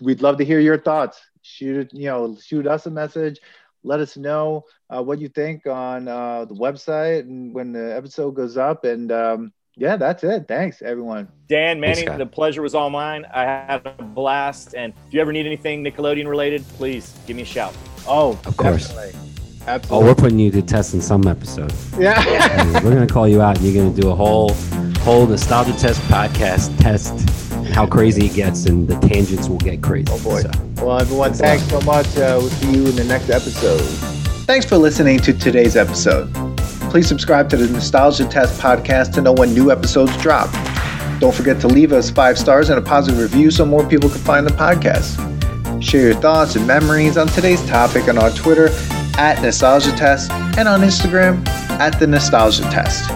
we'd 0.00 0.22
love 0.22 0.36
to 0.38 0.44
hear 0.44 0.60
your 0.60 0.78
thoughts 0.78 1.20
shoot 1.42 1.88
you 1.92 2.06
know 2.06 2.36
shoot 2.42 2.66
us 2.66 2.86
a 2.86 2.90
message 2.90 3.40
let 3.82 4.00
us 4.00 4.16
know 4.16 4.64
uh, 4.90 5.02
what 5.02 5.18
you 5.20 5.28
think 5.28 5.66
on 5.66 6.06
uh, 6.08 6.44
the 6.44 6.54
website 6.54 7.20
and 7.20 7.54
when 7.54 7.72
the 7.72 7.96
episode 7.96 8.32
goes 8.32 8.56
up 8.56 8.84
and 8.84 9.10
um, 9.10 9.52
yeah 9.76 9.96
that's 9.96 10.22
it 10.24 10.46
thanks 10.48 10.82
everyone 10.82 11.26
Dan, 11.48 11.80
Thanks, 11.80 11.98
Manny, 12.00 12.06
Scott. 12.06 12.18
the 12.18 12.26
pleasure 12.26 12.62
was 12.62 12.74
all 12.76 12.90
mine. 12.90 13.24
I 13.34 13.42
had 13.42 13.82
a 13.84 14.02
blast. 14.04 14.74
And 14.76 14.92
if 15.08 15.12
you 15.14 15.20
ever 15.20 15.32
need 15.32 15.46
anything 15.46 15.82
Nickelodeon 15.82 16.28
related, 16.28 16.62
please 16.74 17.12
give 17.26 17.34
me 17.34 17.42
a 17.42 17.46
shout. 17.46 17.74
oh 18.06 18.38
Of 18.46 18.56
course. 18.56 18.86
definitely. 18.88 19.20
Oh, 19.90 20.04
we're 20.04 20.14
putting 20.14 20.38
you 20.38 20.50
to 20.52 20.62
test 20.62 20.94
in 20.94 21.00
some 21.00 21.26
episode. 21.26 21.72
yeah 21.98 22.80
we're 22.84 22.94
gonna 22.94 23.06
call 23.08 23.26
you 23.26 23.42
out, 23.42 23.56
and 23.58 23.66
you're 23.66 23.82
gonna 23.82 24.00
do 24.00 24.10
a 24.10 24.14
whole, 24.14 24.52
whole 25.00 25.26
nostalgia 25.26 25.72
test 25.72 26.00
podcast 26.02 26.76
test. 26.78 27.39
How 27.72 27.86
crazy 27.86 28.26
it 28.26 28.34
gets, 28.34 28.66
and 28.66 28.86
the 28.88 28.98
tangents 29.08 29.48
will 29.48 29.58
get 29.58 29.82
crazy. 29.82 30.08
Oh, 30.10 30.22
boy. 30.22 30.40
So, 30.42 30.50
Well, 30.84 31.00
everyone, 31.00 31.32
thanks 31.32 31.64
so 31.68 31.80
much. 31.82 32.06
Uh, 32.16 32.38
we'll 32.40 32.48
see 32.50 32.72
you 32.72 32.86
in 32.86 32.96
the 32.96 33.04
next 33.04 33.30
episode. 33.30 33.80
Thanks 34.46 34.66
for 34.66 34.76
listening 34.76 35.18
to 35.20 35.32
today's 35.32 35.76
episode. 35.76 36.32
Please 36.90 37.06
subscribe 37.06 37.48
to 37.50 37.56
the 37.56 37.72
Nostalgia 37.72 38.24
Test 38.24 38.60
podcast 38.60 39.12
to 39.14 39.22
know 39.22 39.32
when 39.32 39.54
new 39.54 39.70
episodes 39.70 40.16
drop. 40.16 40.50
Don't 41.20 41.34
forget 41.34 41.60
to 41.60 41.68
leave 41.68 41.92
us 41.92 42.10
five 42.10 42.36
stars 42.38 42.68
and 42.70 42.78
a 42.78 42.82
positive 42.82 43.20
review 43.20 43.50
so 43.50 43.64
more 43.64 43.86
people 43.86 44.08
can 44.08 44.18
find 44.20 44.46
the 44.46 44.50
podcast. 44.52 45.26
Share 45.82 46.02
your 46.02 46.14
thoughts 46.14 46.56
and 46.56 46.66
memories 46.66 47.16
on 47.16 47.28
today's 47.28 47.64
topic 47.66 48.08
on 48.08 48.18
our 48.18 48.30
Twitter 48.30 48.68
at 49.18 49.40
Nostalgia 49.40 49.92
Test 49.92 50.30
and 50.58 50.66
on 50.66 50.80
Instagram 50.80 51.46
at 51.78 51.98
The 52.00 52.06
Nostalgia 52.06 52.62
Test. 52.64 53.08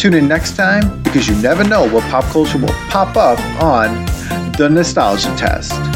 Tune 0.00 0.14
in 0.14 0.26
next 0.28 0.56
time 0.56 1.02
because 1.02 1.28
you 1.28 1.34
never 1.42 1.62
know 1.62 1.86
what 1.86 2.02
pop 2.04 2.24
culture 2.32 2.56
will 2.56 2.68
pop 2.88 3.18
up 3.18 3.38
on 3.62 4.06
The 4.56 4.66
Nostalgia 4.66 5.36
Test. 5.36 5.89